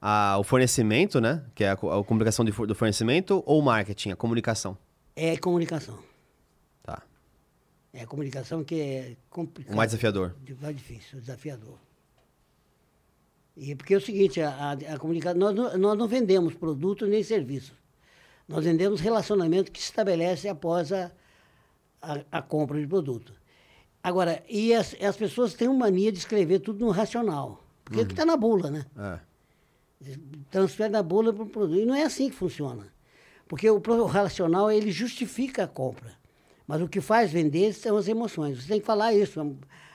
a- 0.00 0.36
o 0.38 0.44
fornecimento, 0.44 1.20
né? 1.20 1.42
Que 1.54 1.64
é 1.64 1.70
a, 1.70 1.72
a 1.72 2.04
comunicação 2.04 2.44
de 2.44 2.52
do 2.52 2.74
fornecimento 2.74 3.42
ou 3.46 3.58
o 3.58 3.62
marketing, 3.64 4.10
a 4.12 4.16
comunicação? 4.16 4.76
É 5.16 5.36
comunicação. 5.36 5.98
É 7.94 8.02
a 8.02 8.06
comunicação 8.06 8.64
que 8.64 8.74
é 8.80 9.16
complicada. 9.30 9.72
O 9.72 9.76
mais 9.76 9.90
desafiador. 9.90 10.34
De- 10.42 10.54
Mais 10.56 10.76
difícil, 10.76 11.20
desafiador. 11.20 11.78
E 13.56 13.74
porque 13.76 13.94
é 13.94 13.96
o 13.96 14.00
seguinte, 14.00 14.40
a, 14.40 14.72
a, 14.72 14.98
comunicação, 14.98 15.38
nós, 15.38 15.54
não- 15.54 15.78
nós 15.78 15.96
não 15.98 16.08
vendemos 16.08 16.54
produto 16.54 17.06
nem 17.06 17.22
serviço. 17.22 17.72
Nós 18.48 18.64
vendemos 18.64 19.00
relacionamento 19.00 19.70
que 19.70 19.78
se 19.80 19.86
estabelece 19.86 20.48
após 20.48 20.92
a, 20.92 21.12
a, 22.02 22.20
a 22.32 22.42
compra 22.42 22.80
de 22.80 22.86
produto. 22.86 23.32
Agora, 24.02 24.42
e 24.50 24.74
as, 24.74 24.94
as 25.00 25.16
pessoas 25.16 25.54
têm 25.54 25.68
uma 25.68 25.86
mania 25.86 26.10
de 26.12 26.18
escrever 26.18 26.58
tudo 26.58 26.84
no 26.84 26.90
racional. 26.90 27.64
Porque 27.84 28.00
é 28.00 28.02
o 28.02 28.06
que 28.06 28.12
está 28.12 28.26
na 28.26 28.36
bula, 28.36 28.70
né? 28.70 28.84
É. 28.98 30.18
transfere 30.50 30.90
da 30.90 31.02
bula 31.02 31.32
para 31.32 31.44
o 31.44 31.46
produto. 31.48 31.78
E 31.78 31.86
não 31.86 31.94
é 31.94 32.02
assim 32.02 32.28
que 32.28 32.34
funciona. 32.36 32.92
Porque 33.46 33.70
o, 33.70 33.76
o 33.76 34.06
racional, 34.06 34.70
ele 34.70 34.90
justifica 34.90 35.62
a 35.64 35.68
compra. 35.68 36.12
Mas 36.66 36.80
o 36.80 36.88
que 36.88 37.00
faz 37.00 37.30
vender 37.30 37.72
são 37.72 37.96
as 37.96 38.08
emoções. 38.08 38.62
Você 38.62 38.68
tem 38.68 38.80
que 38.80 38.86
falar 38.86 39.12
isso. 39.12 39.40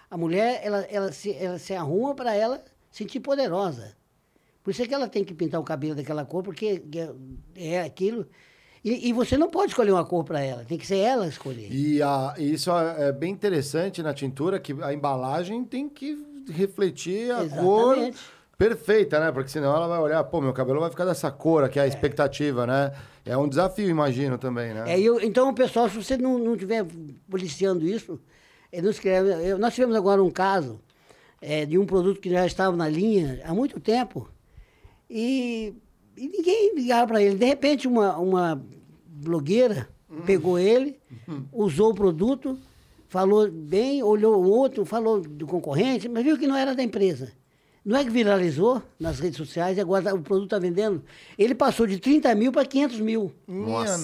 A- 0.09 0.17
mulher, 0.17 0.61
ela, 0.63 0.81
ela, 0.89 1.11
se, 1.11 1.33
ela 1.33 1.57
se 1.57 1.73
arruma 1.73 2.13
para 2.15 2.33
ela 2.33 2.63
sentir 2.91 3.19
poderosa. 3.19 3.95
Por 4.63 4.71
isso 4.71 4.81
é 4.81 4.87
que 4.87 4.93
ela 4.93 5.07
tem 5.07 5.23
que 5.23 5.33
pintar 5.33 5.59
o 5.59 5.63
cabelo 5.63 5.95
daquela 5.95 6.25
cor, 6.25 6.43
porque 6.43 6.81
é 6.95 7.09
é 7.55 7.81
aquilo. 7.81 8.27
E, 8.83 9.09
e 9.09 9.13
você 9.13 9.37
não 9.37 9.49
pode 9.49 9.71
escolher 9.71 9.91
uma 9.91 10.05
cor 10.05 10.23
para 10.23 10.39
ela, 10.41 10.63
tem 10.63 10.77
que 10.77 10.87
ser 10.87 10.97
ela 10.97 11.27
escolher. 11.27 11.71
E, 11.71 12.01
a, 12.01 12.33
e 12.37 12.53
isso 12.53 12.71
é 12.71 13.11
bem 13.11 13.31
interessante 13.31 14.01
na 14.01 14.13
tintura, 14.13 14.59
que 14.59 14.73
a 14.81 14.93
embalagem 14.93 15.63
tem 15.65 15.89
que 15.89 16.17
refletir 16.49 17.31
a 17.31 17.47
cor 17.49 17.97
Exatamente. 17.97 18.19
Perfeita, 18.59 19.19
né? 19.21 19.31
Porque 19.31 19.49
senão 19.49 19.73
ela 19.73 19.87
vai 19.87 19.99
olhar, 19.99 20.21
pô, 20.25 20.41
meu 20.41 20.51
cabelo 20.51 20.81
vai 20.81 20.89
ficar 20.89 21.05
dessa 21.05 21.31
cor, 21.31 21.67
que 21.69 21.79
é 21.79 21.83
a 21.83 21.87
expectativa, 21.87 22.67
né? 22.67 22.91
É 23.25 23.37
um 23.37 23.47
desafio, 23.47 23.89
imagino, 23.89 24.37
também, 24.37 24.73
né? 24.73 24.83
É, 24.93 24.99
eu- 24.99 25.21
então, 25.21 25.51
pessoal, 25.53 25.87
se 25.89 25.95
você 25.95 26.17
não 26.17 26.37
não 26.37 26.53
estiver 26.55 26.85
policiando 27.29 27.87
isso, 27.87 28.19
ele 28.71 28.81
não 28.83 28.91
escreve. 28.91 29.29
Eu- 29.49 29.57
nós 29.57 29.73
tivemos 29.73 29.95
agora 29.95 30.21
um 30.21 30.29
caso 30.29 30.79
é, 31.41 31.65
de 31.65 31.77
um 31.77 31.85
produto 31.85 32.19
que 32.19 32.29
já 32.29 32.45
estava 32.45 32.75
na 32.75 32.89
linha 32.89 33.41
há 33.45 33.53
muito 33.53 33.79
tempo 33.79 34.27
e, 35.09 35.73
e 36.17 36.27
ninguém 36.27 36.75
ligava 36.75 37.07
para 37.07 37.21
ele. 37.23 37.35
De 37.35 37.45
repente, 37.45 37.87
uma, 37.87 38.17
uma 38.17 38.61
blogueira 39.07 39.87
pegou 40.25 40.59
ele, 40.59 40.99
usou 41.53 41.91
o 41.91 41.95
produto, 41.95 42.57
falou 43.07 43.49
bem, 43.49 44.03
olhou 44.03 44.43
o 44.43 44.49
outro, 44.49 44.83
falou 44.85 45.21
do 45.21 45.47
concorrente, 45.47 46.09
mas 46.09 46.25
viu 46.25 46.37
que 46.37 46.45
não 46.47 46.57
era 46.57 46.75
da 46.75 46.83
empresa. 46.83 47.31
Não 47.89 47.97
é 47.97 48.03
que 48.03 48.11
viralizou 48.11 48.83
nas 48.99 49.19
redes 49.19 49.37
sociais 49.37 49.75
e 49.75 49.81
agora 49.81 50.03
tá- 50.03 50.13
o 50.13 50.21
produto 50.21 50.43
está 50.43 50.59
vendendo? 50.59 51.03
Ele 51.35 51.55
passou 51.55 51.87
de 51.87 51.97
30 51.97 52.35
mil 52.35 52.51
para 52.51 52.63
500 52.63 52.99
mil. 52.99 53.33
Nossa. 53.47 53.97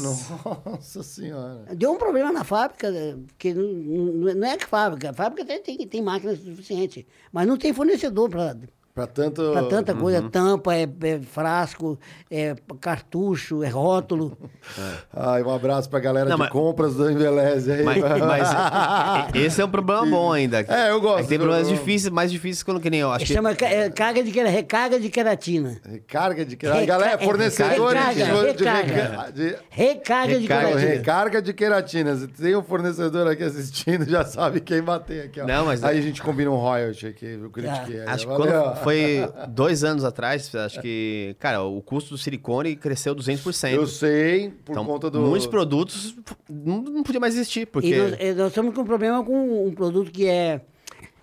nossa 0.66 1.04
senhora. 1.04 1.66
Deu 1.76 1.92
um 1.92 1.96
problema 1.96 2.32
na 2.32 2.44
fábrica, 2.44 2.88
eh, 2.88 3.16
porque 3.28 3.54
não, 3.54 4.48
é 4.48 4.58
que 4.58 4.66
fábrica, 4.66 5.12
a 5.12 5.14
fábrica 5.14 5.44
até 5.44 5.60
tem, 5.60 5.78
tem 5.88 6.02
máquinas 6.02 6.40
suficientes, 6.40 7.06
mas 7.32 7.48
não 7.48 7.58
tem 7.58 7.74
fornecedor 7.74 8.28
para 8.28 8.58
Pra 8.96 9.06
tanto... 9.06 9.44
tanta 9.70 9.94
coisa, 9.94 10.22
tampa, 10.30 10.74
é, 10.74 10.84
é 11.04 11.20
frasco, 11.20 12.00
é 12.32 12.56
cartucho, 12.80 13.62
é 13.62 13.68
rótulo. 13.68 14.38
Ai, 15.14 15.44
um 15.44 15.54
abraço 15.54 15.90
pra 15.90 16.00
galera 16.00 16.30
Não, 16.30 16.38
de 16.38 16.44
mas- 16.44 16.50
compras 16.50 16.96
do 16.96 17.12
Embeleze 17.12 17.74
aí. 17.74 17.84
Mas, 17.84 17.98
mas 18.02 19.36
esse 19.36 19.62
é 19.62 19.66
um 19.66 19.70
problema 19.70 20.06
bom 20.06 20.32
ainda. 20.32 20.62
É, 20.62 20.92
eu 20.92 21.02
gosto. 21.02 21.26
É 21.26 21.28
tem 21.28 21.38
problemas 21.38 21.68
Eu- 21.68 21.74
difíceis, 21.76 22.10
mais 22.10 22.32
difíceis 22.32 22.64
quando 22.64 22.80
que 22.80 22.90
nem 22.90 23.02
eu. 23.02 23.12
Acho 23.12 23.26
que 23.26 23.34
Chama 23.34 23.52
é, 23.52 23.90
carga 23.90 24.24
de, 24.24 24.32
recarga 24.32 24.98
de 24.98 25.10
queratina. 25.10 25.78
Recarga 25.86 26.46
de... 26.46 26.56
Reca- 26.56 26.86
Galera, 26.86 27.12
é, 27.16 27.18
fornecedores 27.26 28.02
recarga, 28.02 28.14
de, 28.14 28.58
de, 28.58 28.64
recarga. 28.64 28.94
reca- 28.94 29.32
de- 29.34 29.56
Recarga 29.70 30.40
de 30.40 30.48
queratina. 30.48 30.80
Recarga 30.80 31.42
de 31.42 31.54
queratina. 31.54 32.16
Se 32.16 32.28
tem 32.30 32.56
um 32.56 32.64
fornecedor 32.64 33.28
aqui 33.28 33.44
assistindo, 33.44 34.06
já 34.10 34.24
sabe 34.24 34.62
quem 34.62 34.82
bater 34.82 35.26
aqui, 35.26 35.42
ó. 35.42 35.46
Não, 35.46 35.66
mas- 35.66 35.84
Aí 35.84 36.00
a 36.00 36.02
gente 36.02 36.22
combina 36.22 36.50
um 36.50 36.56
royalty 36.56 37.08
aqui, 37.08 37.26
eu 37.42 37.50
critiquei. 37.50 38.00
aí, 38.00 38.08
Acho 38.08 38.26
que 38.26 38.34
quando 38.34 38.85
foi 38.86 39.50
dois 39.50 39.84
anos 39.84 40.04
atrás, 40.04 40.54
acho 40.56 40.82
que, 40.82 41.36
cara, 41.40 41.64
o 41.64 41.82
custo 41.82 42.12
do 42.12 42.18
silicone 42.18 42.76
cresceu 42.76 43.16
200%. 43.16 43.74
Eu 43.74 43.88
sei, 43.88 44.50
por 44.64 44.72
então, 44.72 44.86
conta 44.86 45.10
do... 45.10 45.22
muitos 45.22 45.48
produtos 45.48 46.16
não, 46.50 46.82
não 46.82 47.04
podia 47.04 47.20
mais 47.20 47.36
existir, 47.36 47.68
porque... 47.68 47.90
E 47.90 47.98
nós, 47.98 48.38
nós 48.38 48.48
estamos 48.48 48.74
com 48.74 48.82
um 48.82 48.86
problema 48.86 49.24
com 49.24 49.68
um 49.68 49.74
produto 49.74 50.12
que 50.12 50.28
é, 50.28 50.62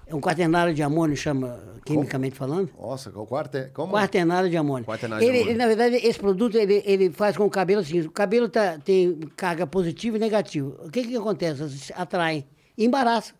é 0.06 0.14
um 0.14 0.20
quaternário 0.20 0.74
de 0.74 0.82
amônio, 0.82 1.16
chama, 1.16 1.58
quimicamente 1.84 2.36
falando. 2.36 2.70
Nossa, 2.78 3.10
qual 3.10 3.26
quarto 3.26 3.56
é? 3.56 3.70
Como? 3.72 3.92
Quaternário 3.92 4.48
de 4.48 4.56
amônio. 4.56 4.84
Quaternário 4.84 5.24
de 5.24 5.30
ele, 5.30 5.38
amônio. 5.38 5.52
ele, 5.52 5.58
na 5.58 5.66
verdade, 5.66 5.96
esse 5.96 6.18
produto 6.18 6.56
ele, 6.56 6.82
ele 6.84 7.10
faz 7.10 7.36
com 7.36 7.44
o 7.44 7.50
cabelo 7.50 7.80
assim: 7.80 8.00
o 8.00 8.10
cabelo 8.10 8.48
tá, 8.48 8.78
tem 8.78 9.18
carga 9.36 9.66
positiva 9.66 10.16
e 10.16 10.20
negativa. 10.20 10.74
O 10.84 10.90
que, 10.90 11.02
que 11.02 11.16
acontece? 11.16 11.92
Atrai, 11.94 12.44
embaraça. 12.76 13.34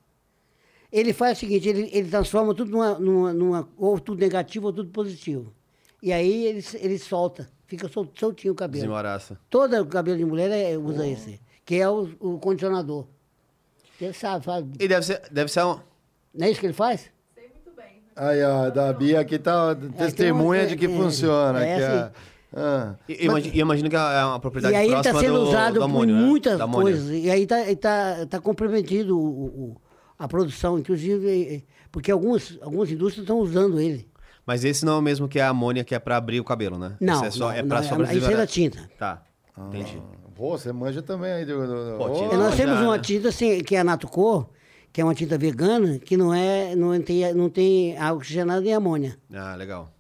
Ele 0.93 1.13
faz 1.13 1.39
o 1.39 1.41
seguinte: 1.41 1.69
ele, 1.69 1.89
ele 1.93 2.09
transforma 2.09 2.55
tudo 2.55 2.71
numa, 2.71 2.99
numa, 2.99 3.33
numa- 3.33 3.69
ou 3.79 3.99
tudo 3.99 4.21
negativo 4.21 4.67
ou 4.67 4.73
tudo 4.73 4.91
positivo. 4.91 5.53
E 6.03 6.13
aí 6.13 6.47
ele, 6.47 6.65
ele 6.75 6.99
solta, 6.99 7.49
fica 7.67 7.89
sol- 7.89 8.09
soltinho 8.15 8.53
o 8.53 8.57
cabelo. 8.57 8.83
Desembaraça. 8.85 9.39
Todo 9.49 9.81
o 9.81 9.87
cabelo 9.87 10.19
de 10.19 10.25
mulher 10.25 10.51
é- 10.51 10.77
usa 10.77 11.07
esse, 11.07 11.41
que 11.65 11.77
é 11.77 11.89
o, 11.89 12.11
o 12.21 12.39
condicionador. 12.39 13.07
Ele 14.01 14.13
sabe, 14.13 14.45
faz. 14.45 14.65
E 14.81 14.89
deve 14.89 15.07
ser, 15.07 15.23
deve 15.31 15.51
ser 15.51 15.65
um... 15.65 15.79
Não 16.35 16.47
é 16.47 16.51
isso 16.51 16.59
que 16.59 16.67
ele 16.67 16.73
faz? 16.73 17.09
Aí, 18.17 18.43
ó, 18.43 18.69
da 18.69 18.93
Bia 18.93 19.21
aqui 19.21 19.39
tá 19.39 19.75
testemunha 19.97 20.63
uma- 20.63 20.67
de 20.69 20.77
que 20.77 20.87
é, 20.87 20.89
funciona. 20.89 21.65
é 21.65 21.77
que 21.77 21.83
assim. 21.85 22.13
Ah. 22.55 22.95
E 23.09 23.13
eu 23.15 23.25
imagi- 23.31 23.49
eu 23.55 23.63
imagino 23.63 23.89
que 23.89 23.97
é 23.97 24.25
uma 24.25 24.39
propriedade 24.41 24.75
E 24.75 24.77
aí 24.77 24.87
está 24.89 25.01
próxima 25.11 25.21
sendo 25.21 25.39
do, 25.45 25.49
usado 25.49 25.75
do 25.77 25.83
amônio, 25.85 26.15
por 26.17 26.21
né? 26.21 26.27
muitas 26.29 26.61
amônio. 26.61 26.83
coisas. 26.83 27.11
E 27.11 27.31
aí 27.31 27.43
está 27.45 27.65
tá, 27.77 28.27
tá 28.27 28.41
comprometido 28.41 29.19
o, 29.19 29.23
o- 29.47 29.77
a 30.23 30.29
produção, 30.29 30.79
inclusive, 30.79 31.65
porque 31.91 32.11
algumas, 32.13 32.57
algumas 32.63 32.91
indústrias 32.91 33.25
estão 33.25 33.39
usando 33.41 33.81
ele. 33.81 34.09
Mas 34.47 34.65
esse 34.65 34.85
não 34.85 34.95
é 34.95 34.97
o 34.97 35.03
mesmo 35.03 35.29
que 35.29 35.41
a 35.41 35.49
amônia 35.49 35.83
que 35.85 35.95
é 35.95 35.99
pra 35.99 36.17
abrir 36.17 36.39
o 36.41 36.45
cabelo, 36.45 36.79
né? 36.79 36.97
Não, 37.01 37.15
Esse 37.15 37.25
é 37.27 37.31
só, 37.31 37.45
não, 37.47 37.51
é 37.53 37.63
pra 37.63 37.85
é- 37.85 37.89
pra 37.89 38.15
isso 38.15 38.31
é 38.31 38.37
da 38.37 38.47
tinta. 38.47 38.91
Tá, 38.99 39.23
entendi. 39.69 40.01
Pô, 40.35 40.57
você 40.57 40.73
manja 40.73 41.03
também 41.03 41.33
aí. 41.33 41.45
Do, 41.45 41.67
do- 41.67 41.99
Pô. 41.99 42.33
E 42.33 42.37
nós 42.37 42.57
já, 42.57 42.65
temos 42.65 42.81
uma 42.81 42.97
né? 42.97 43.03
tinta 43.03 43.29
assim, 43.29 43.61
que 43.63 43.77
é 43.77 43.81
a 43.81 43.85
Natocor, 43.85 44.49
que 44.93 45.01
é 45.01 45.05
uma 45.05 45.15
tinta 45.15 45.37
vegana, 45.39 45.99
que 45.99 46.17
não, 46.17 46.33
é, 46.33 46.75
não, 46.75 47.01
tem, 47.01 47.35
não 47.35 47.49
tem 47.51 47.97
água 47.99 48.17
oxigenada 48.19 48.61
nem 48.61 48.75
amônia. 48.75 49.17
Ah, 49.33 49.55
legal. 49.57 49.93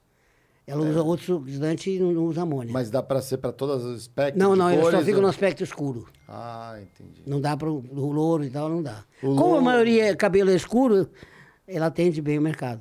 Ela 0.67 0.83
usa 0.89 1.03
outro 1.03 1.37
oxidante 1.39 1.91
e 1.91 1.99
não, 1.99 2.25
usa 2.27 2.43
amônia. 2.43 2.73
Mas 2.73 2.89
dá 2.91 3.03
pra 3.03 3.21
ser 3.21 3.39
pra 3.39 3.51
todos 3.53 3.85
os 3.85 4.03
espectros 4.03 4.39
não, 4.43 4.55
não, 4.55 4.71
ele 4.71 4.81
só 4.83 4.91
cores, 4.91 5.05
fica 5.05 5.17
ou- 5.17 5.23
no 5.23 5.29
aspecto 5.29 5.65
escuro. 5.65 6.09
Ah, 6.29 6.79
entendi. 6.81 7.23
Não 7.27 7.41
dá 7.41 7.57
para 7.57 7.69
o 7.71 8.13
louro 8.13 8.45
e 8.45 8.51
tal, 8.51 8.69
não 8.69 8.83
dá. 8.83 9.05
O 9.23 9.27
Como 9.27 9.41
louro- 9.41 9.57
a 9.59 9.61
maioria 9.61 10.05
é 10.11 10.15
cabelo 10.15 10.51
escuro, 10.53 11.09
ela 11.67 11.87
atende 11.87 12.23
bem 12.23 12.39
o 12.39 12.43
mercado. 12.43 12.81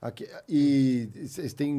Aqui, 0.00 0.26
e 0.48 1.10
vocês 1.26 1.52
têm, 1.52 1.78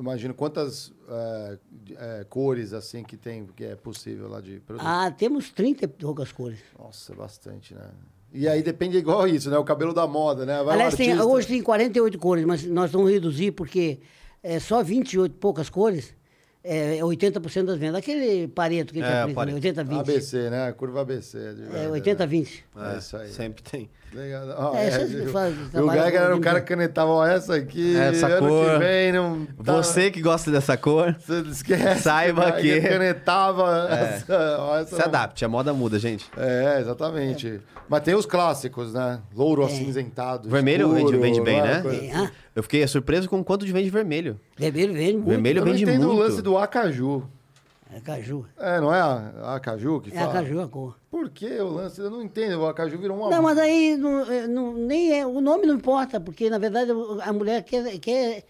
imagino, 0.00 0.34
quantas 0.34 0.92
é, 1.08 1.58
de- 1.70 1.94
é, 1.96 2.26
cores 2.28 2.72
assim 2.72 3.04
que 3.04 3.16
tem, 3.16 3.46
que 3.54 3.64
é 3.64 3.76
possível 3.76 4.28
lá 4.28 4.40
de 4.40 4.58
produto? 4.60 4.84
Ah, 4.84 5.08
temos 5.10 5.50
30 5.50 5.84
e 5.84 5.88
poucas 5.88 6.32
cores. 6.32 6.58
Nossa, 6.76 7.12
é 7.12 7.14
bastante, 7.14 7.74
né? 7.74 7.90
E 8.32 8.48
aí 8.48 8.62
depende 8.62 8.96
igual 8.98 9.26
isso, 9.28 9.48
né? 9.50 9.56
O 9.56 9.62
cabelo 9.64 9.94
da 9.94 10.06
moda, 10.06 10.44
né? 10.44 10.62
Vai 10.64 10.74
Aliás, 10.74 10.94
tem- 10.96 11.18
hoje 11.20 11.46
tem 11.46 11.62
48 11.62 12.18
cores, 12.18 12.44
mas 12.44 12.64
nós 12.64 12.90
vamos 12.90 13.10
reduzir 13.10 13.52
porque 13.52 14.00
é 14.56 14.58
só 14.60 14.82
28 14.82 15.32
e 15.32 15.38
poucas 15.38 15.68
cores 15.68 16.14
é, 16.64 16.98
é 16.98 17.00
80% 17.02 17.64
das 17.64 17.78
vendas. 17.78 17.96
Aquele 17.96 18.48
pareto 18.48 18.92
que 18.92 19.00
a 19.00 19.02
gente 19.02 19.12
É, 19.14 19.20
aplica, 19.22 19.34
Pareto. 19.40 19.58
80-20. 19.58 20.00
ABC, 20.00 20.50
né? 20.50 20.72
Curva 20.72 21.00
ABC. 21.02 21.38
de 21.38 21.62
verdade, 21.62 21.76
É, 21.76 21.88
né? 21.88 22.00
80-20. 22.00 22.48
É 22.76 22.98
isso 22.98 23.16
aí. 23.16 23.28
Sempre 23.30 23.62
tem. 23.62 23.90
Legal. 24.12 24.54
Ó, 24.56 24.74
É, 24.76 24.86
é, 24.88 25.26
faz- 25.28 25.54
o 25.74 25.90
Geiger 25.90 26.14
era 26.22 26.36
o 26.36 26.40
cara 26.40 26.60
que 26.60 26.68
canetava 26.68 27.10
ó, 27.10 27.26
essa 27.26 27.54
aqui, 27.56 27.96
Essa 27.96 28.26
ano 28.26 28.48
cor. 28.48 28.72
que 28.72 28.78
vem 28.78 29.12
não 29.12 29.46
tá- 29.64 29.72
Você 29.74 30.10
que 30.10 30.22
gosta 30.22 30.50
dessa 30.50 30.76
cor, 30.76 31.14
Você 31.18 31.40
esquece. 31.50 32.02
Saiba 32.02 32.52
que- 32.52 32.80
canetava 32.80 33.88
É. 33.90 33.94
essa, 34.24 34.56
ó, 34.60 34.78
essa 34.78 34.96
se 34.96 35.02
adapte, 35.02 35.44
a 35.44 35.48
moda 35.48 35.72
muda, 35.74 35.98
gente. 35.98 36.26
É, 36.36 36.78
exatamente. 36.80 37.60
Mas 37.88 38.02
tem 38.02 38.14
os 38.14 38.26
clássicos, 38.26 38.92
né? 38.92 39.18
Louro 39.34 39.64
acinzentado. 39.64 40.48
Vermelho 40.48 40.88
vende- 40.88 41.00
escuro, 41.00 41.20
vende 41.20 41.40
bem, 41.40 41.56
uma 41.60 41.66
né? 41.66 41.80
coisa- 41.82 42.00
Tem, 42.00 42.12
ah, 42.14 42.30
Eu 42.56 42.62
fiquei 42.62 42.86
surpreso 42.86 43.28
com 43.28 43.38
o 43.40 43.44
quanto 43.44 43.64
de 43.64 43.72
vende 43.72 43.88
vermelho. 43.88 44.38
vermelho 44.58 44.92
vende 44.92 45.12
muito. 45.14 45.28
Vermelho 45.28 45.58
Eu 45.60 45.64
não 45.64 45.72
vende 45.72 45.84
entendo 45.84 46.06
muito. 46.08 46.18
o 46.20 46.22
lance 46.22 46.42
do 46.42 46.58
acaju. 46.58 47.22
É 47.90 48.00
caju. 48.00 48.46
É, 48.58 48.80
não 48.80 48.94
é 48.94 49.00
a, 49.00 49.32
a 49.42 49.54
acaju 49.56 50.00
que 50.00 50.10
É 50.10 50.14
fala? 50.14 50.30
a 50.30 50.32
caju 50.34 50.60
a 50.60 50.68
cor. 50.68 50.98
Por 51.10 51.30
que 51.30 51.46
o 51.60 51.68
lance? 51.68 52.00
Eu 52.00 52.10
não 52.10 52.22
entendo. 52.22 52.60
O 52.60 52.66
acaju 52.66 52.98
virou 52.98 53.16
uma... 53.16 53.30
Não, 53.30 53.42
mas 53.42 53.56
aí 53.56 53.96
não, 53.96 54.30
é, 54.30 54.46
não- 54.46 54.74
nem 54.74 55.18
é, 55.18 55.26
o 55.26 55.40
nome 55.40 55.66
não 55.66 55.74
importa, 55.76 56.20
porque 56.20 56.50
na 56.50 56.58
verdade 56.58 56.90
a 57.22 57.32
mulher 57.32 57.62
quer, 57.62 57.98
quer, 57.98 58.44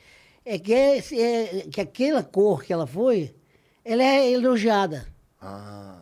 é, 0.44 0.58
quer 0.58 1.04
é, 1.12 1.66
que 1.70 1.80
aquela 1.80 2.22
cor 2.22 2.64
que 2.64 2.72
ela 2.72 2.86
foi, 2.86 3.32
ela 3.84 4.02
é 4.02 4.30
elogiada. 4.32 5.06
Ah. 5.40 5.98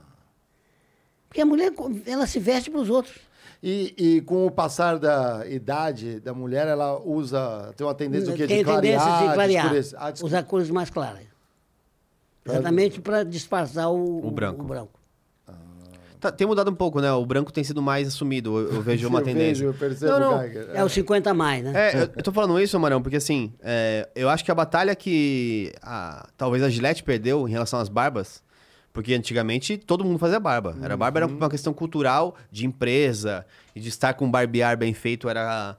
Porque 1.28 1.43
a 1.43 1.47
mulher, 1.47 1.72
ela 2.07 2.26
se 2.26 2.39
veste 2.39 2.70
para 2.70 2.80
os 2.80 2.89
outros. 2.89 3.16
E, 3.62 3.95
e 3.99 4.20
com 4.22 4.47
o 4.47 4.51
passar 4.51 4.99
da 4.99 5.47
idade 5.47 6.20
da 6.20 6.32
mulher, 6.32 6.66
ela 6.68 6.99
usa... 7.01 7.72
Tem 7.76 7.87
uma 7.87 7.95
tendência 7.95 8.30
do 8.30 8.37
quê? 8.37 8.47
Tem 8.47 8.59
de 8.59 8.64
tendência 8.64 8.99
clarear, 8.99 9.28
de 9.28 9.34
clarear, 9.34 9.64
escurecer. 9.66 9.99
Ah, 10.01 10.12
usar 10.22 10.43
cores 10.45 10.70
mais 10.70 10.89
claras. 10.89 11.36
Exatamente 12.49 13.01
para 13.01 13.25
disfarçar 13.25 13.91
o, 13.91 14.27
O 14.27 14.31
branco. 14.31 14.63
o 14.63 14.67
branco. 14.67 15.01
Tá, 16.19 16.33
tem 16.33 16.47
mudado 16.47 16.71
um 16.71 16.75
pouco, 16.75 16.99
né? 17.01 17.13
O 17.13 17.27
branco 17.27 17.53
tem 17.53 17.63
sido 17.63 17.83
mais 17.83 18.09
assumido. 18.09 18.59
Eu, 18.59 18.75
eu 18.77 18.83
vejo 18.83 19.07
uma 19.07 19.21
Eu 19.21 19.25
tendência. 19.25 19.65
vejo, 19.65 19.65
eu 19.67 19.75
percebo, 19.75 20.13
Não, 20.13 20.21
não. 20.21 20.43
É 20.75 20.83
o 20.83 20.89
50 20.89 21.31
a 21.31 21.35
mais, 21.35 21.63
né? 21.63 21.73
É, 21.75 21.95
eu, 21.95 22.01
eu 22.17 22.23
tô 22.23 22.33
falando 22.33 22.59
isso, 22.59 22.79
Marão, 22.81 23.03
porque 23.03 23.17
assim, 23.17 23.53
é, 23.61 24.09
eu 24.15 24.29
acho 24.31 24.43
que 24.45 24.51
a 24.51 24.55
batalha 24.55 24.95
que 24.97 25.73
a- 25.83 26.27
talvez 26.37 26.63
a 26.63 26.71
Gillette 26.71 27.03
perdeu 27.03 27.47
em 27.47 27.51
relação 27.51 27.79
às 27.79 27.91
barbas, 27.91 28.43
porque 28.95 29.13
antigamente 29.13 29.77
todo 29.77 30.05
mundo 30.05 30.19
fazia 30.19 30.41
barba. 30.41 30.75
Era 30.83 30.97
barba 30.97 31.19
era 31.19 31.27
uma 31.27 31.51
questão 31.51 31.75
cultural 31.75 32.35
de 32.51 32.65
empresa 32.65 33.45
e 33.75 33.81
de 33.81 33.91
estar 33.91 34.15
com 34.15 34.25
um 34.25 34.31
barbear 34.31 34.75
bem 34.79 34.95
feito 34.95 35.29
era 35.29 35.77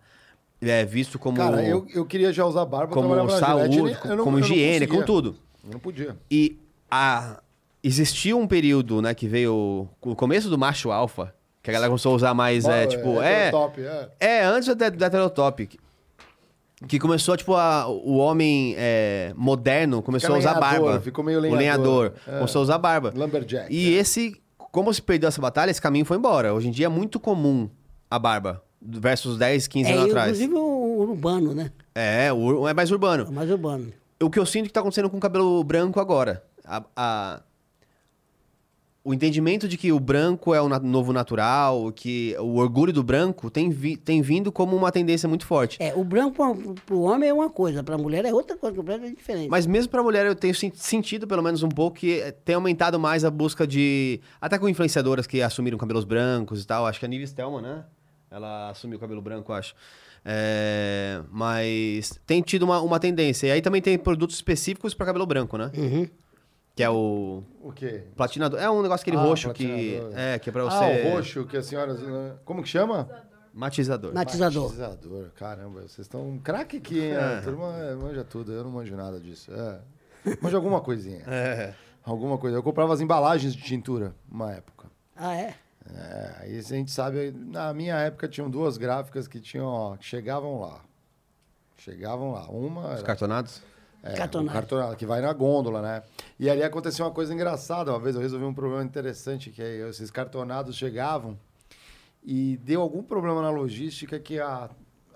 é, 0.61 0.86
visto 0.86 1.18
como 1.18 1.38
Cara, 1.38 1.63
eu, 1.63 1.88
eu 1.91 2.05
queria 2.05 2.32
já 2.32 2.45
usar 2.45 2.63
barba, 2.65 2.93
como 2.93 3.30
saúde, 3.32 3.74
Gillette, 3.74 4.18
como 4.24 4.38
higiene, 4.39 4.86
com 4.86 5.01
tudo. 5.01 5.36
Eu 5.68 5.74
não 5.74 5.80
podia. 5.80 6.15
E 6.32 6.57
a, 6.89 7.41
existia 7.84 8.36
um 8.36 8.47
período, 8.47 9.01
né, 9.01 9.13
que 9.13 9.28
veio 9.28 9.88
o 10.01 10.15
começo 10.15 10.49
do 10.49 10.57
macho 10.57 10.91
alfa, 10.91 11.34
Que 11.61 11.70
a 11.70 11.74
galera 11.74 11.89
começou 11.89 12.13
a 12.13 12.15
usar 12.15 12.34
mais, 12.34 12.63
é, 12.65 12.84
Bom, 12.84 12.89
tipo, 12.89 13.22
é... 13.22 13.51
é. 14.20 14.38
É, 14.38 14.43
antes 14.45 14.74
da, 14.76 14.89
da 14.89 15.05
heterotop. 15.07 15.68
que- 16.88 16.99
começou, 16.99 17.36
tipo, 17.36 17.55
a- 17.55 17.88
o 17.88 18.18
homem 18.18 18.74
é, 18.78 19.34
moderno 19.36 20.01
começou 20.01 20.36
a 20.36 20.38
usar 20.39 20.53
lenhador, 20.59 20.86
barba. 20.86 21.01
ficou 21.01 21.24
meio 21.26 21.39
O 21.39 21.41
lenhador. 21.41 21.59
lenhador. 21.59 22.13
É. 22.28 22.32
Começou 22.38 22.59
a 22.59 22.63
usar 22.63 22.78
barba. 22.78 23.11
Lumberjack. 23.15 23.68
E 23.74 23.93
esse, 23.95 24.39
como 24.72 24.93
se 24.93 25.01
perdeu 25.01 25.28
essa 25.28 25.41
batalha, 25.41 25.72
esse 25.72 25.82
caminho 25.82 26.05
foi 26.05 26.15
embora. 26.18 26.53
Hoje 26.53 26.68
em 26.70 26.72
dia 26.72 26.86
é 26.86 26.89
muito 26.89 27.20
comum 27.20 27.70
a 28.09 28.18
barba. 28.18 28.63
Versus 28.82 29.38
10, 29.38 29.68
15 29.68 29.89
É, 29.89 29.93
anos 29.93 30.05
atrás. 30.05 30.28
inclusive 30.39 30.53
o 30.53 30.99
urbano, 31.09 31.53
né? 31.53 31.72
É, 31.95 32.28
é 32.70 32.74
mais 32.74 32.89
É 32.89 32.93
urbano. 32.93 33.32
mais 33.32 33.49
urbano. 33.49 33.91
O 34.22 34.30
que 34.30 34.39
eu 34.39 34.45
sinto 34.45 34.65
que 34.68 34.74
tá 34.74 34.80
acontecendo 34.80 35.09
com 35.09 35.18
o 35.18 35.20
cabelo 35.20 35.63
branco 35.63 35.99
agora. 35.99 36.43
A- 36.65 36.84
a- 36.95 37.41
O 39.03 39.13
entendimento 39.13 39.70
de 39.70 39.78
que 39.78 39.89
o 39.93 40.01
branco 40.01 40.53
é 40.53 40.61
o 40.61 40.68
na- 40.68 40.80
novo 40.80 41.13
natural, 41.13 41.93
que 41.93 42.36
o 42.41 42.57
orgulho 42.57 42.91
do 42.91 43.01
branco 43.01 43.49
tem, 43.49 43.70
vi- 43.70 43.95
tem 43.95 44.22
vindo 44.22 44.51
como 44.51 44.76
uma 44.76 44.91
tendência 44.91 45.30
muito 45.30 45.45
forte. 45.45 45.78
É, 45.82 45.95
o 45.95 46.03
branco 46.03 46.36
pro, 46.36 46.74
pro 46.86 46.99
homem 47.03 47.30
é 47.30 47.34
uma 47.34 47.49
coisa, 47.49 47.82
pra 47.82 47.97
mulher 47.97 48.26
é 48.26 48.34
outra 48.34 48.57
coisa, 48.57 48.76
completamente 48.76 49.15
diferente. 49.15 49.49
Mas 49.49 49.65
mesmo 49.65 49.89
pra 49.89 50.03
mulher, 50.03 50.26
eu 50.26 50.36
tenho 50.36 50.53
sen- 50.53 50.74
sentido, 50.76 51.26
pelo 51.26 51.41
menos 51.41 51.63
um 51.63 51.70
pouco, 51.70 51.95
que 51.99 52.20
eh, 52.20 52.32
tem 52.34 52.55
aumentado 52.55 52.99
mais 52.99 53.24
a 53.24 53.32
busca 53.32 53.65
de. 53.65 54.20
Até 54.41 54.59
com 54.59 54.68
influenciadoras 54.68 55.26
que 55.26 55.41
assumiram 55.41 55.78
cabelos 55.78 56.03
brancos 56.03 56.61
e 56.61 56.68
tal. 56.68 56.86
Acho 56.86 56.99
que 56.99 57.05
a 57.05 57.07
Nive 57.07 57.28
Stelman, 57.28 57.61
né? 57.61 57.86
Ela 58.30 58.72
assumiu 58.72 58.97
o 58.97 58.99
cabelo 58.99 59.22
branco, 59.22 59.53
acho. 59.53 59.74
É, 60.30 61.21
Mas 61.32 62.19
tem 62.25 62.41
tido 62.41 62.63
uma, 62.63 62.82
uma 62.82 62.99
tendência. 62.99 63.47
E 63.47 63.51
aí 63.51 63.61
também 63.61 63.82
tem 63.82 63.97
produtos 63.97 64.36
específicos 64.36 64.93
pra 64.93 65.05
cabelo 65.05 65.25
branco, 65.25 65.57
né? 65.57 65.71
Uhum. 65.78 66.07
Que 66.75 66.84
é 66.84 66.89
o 66.89 67.43
O 67.61 67.71
quê? 67.71 68.03
platinador. 68.15 68.59
É 68.59 68.69
um 68.69 68.82
negócio 68.82 69.03
aquele 69.03 69.17
Ah, 69.17 69.21
roxo 69.21 69.51
que. 69.53 69.99
É, 70.13 70.38
que 70.38 70.49
é 70.49 70.53
pra 70.53 70.63
você. 70.65 70.75
Ah, 70.75 71.07
o 71.07 71.11
roxo 71.15 71.45
que 71.45 71.55
a 71.57 71.63
senhora... 71.63 72.39
Como 72.45 72.61
que 72.61 72.69
chama? 72.69 73.09
Matizador. 73.53 74.13
Matizador. 74.13 74.63
Matizador. 74.65 75.30
Caramba, 75.36 75.82
vocês 75.82 75.99
estão 76.05 76.28
um 76.30 76.38
craque 76.38 76.78
aqui, 76.78 76.99
hein? 76.99 77.15
A 77.15 77.41
turma 77.41 77.71
manja 77.95 78.23
tudo, 78.23 78.51
eu 78.51 78.63
não 78.63 78.69
manjo 78.69 78.95
nada 78.95 79.19
disso. 79.19 79.49
É. 79.51 79.80
Manjo 80.41 80.55
alguma 80.57 80.82
coisinha. 80.82 81.23
É. 81.28 81.73
Alguma 82.03 82.38
coisa. 82.38 82.55
Eu 82.55 82.63
comprava 82.63 82.93
as 82.93 83.01
embalagens 83.01 83.53
de 83.55 83.61
tintura, 83.63 84.13
uma 84.32 84.51
época. 84.53 84.88
Ah, 85.15 85.36
é? 85.36 85.55
É, 85.95 86.35
aí 86.41 86.57
a 86.59 86.61
gente 86.61 86.91
sabe, 86.91 87.31
na 87.31 87.73
minha 87.73 87.95
época 87.95 88.27
tinham 88.27 88.49
duas 88.49 88.77
gráficas 88.77 89.27
que 89.27 89.39
tinham, 89.39 89.65
ó, 89.67 89.95
que 89.97 90.05
chegavam 90.05 90.59
lá. 90.59 90.81
Chegavam 91.77 92.31
lá. 92.31 92.47
Uma 92.49 92.88
Os 92.88 92.93
era 92.95 93.03
cartonados? 93.03 93.61
é, 94.03 94.13
Cartonado. 94.13 94.53
cartonado, 94.53 94.95
que 94.95 95.05
vai 95.05 95.21
na 95.21 95.31
gôndola, 95.33 95.81
né? 95.81 96.03
E 96.39 96.49
ali 96.49 96.63
aconteceu 96.63 97.05
uma 97.05 97.11
coisa 97.11 97.33
engraçada. 97.33 97.91
Uma 97.91 97.99
vez 97.99 98.15
eu 98.15 98.21
resolvi 98.21 98.45
um 98.45 98.53
problema 98.53 98.83
interessante, 98.83 99.49
que 99.51 99.61
é, 99.61 99.88
esses 99.89 100.09
cartonados 100.11 100.75
chegavam 100.75 101.38
e 102.23 102.57
deu 102.57 102.81
algum 102.81 103.01
problema 103.03 103.41
na 103.41 103.49
logística 103.49 104.19
que 104.19 104.39
a, 104.39 104.69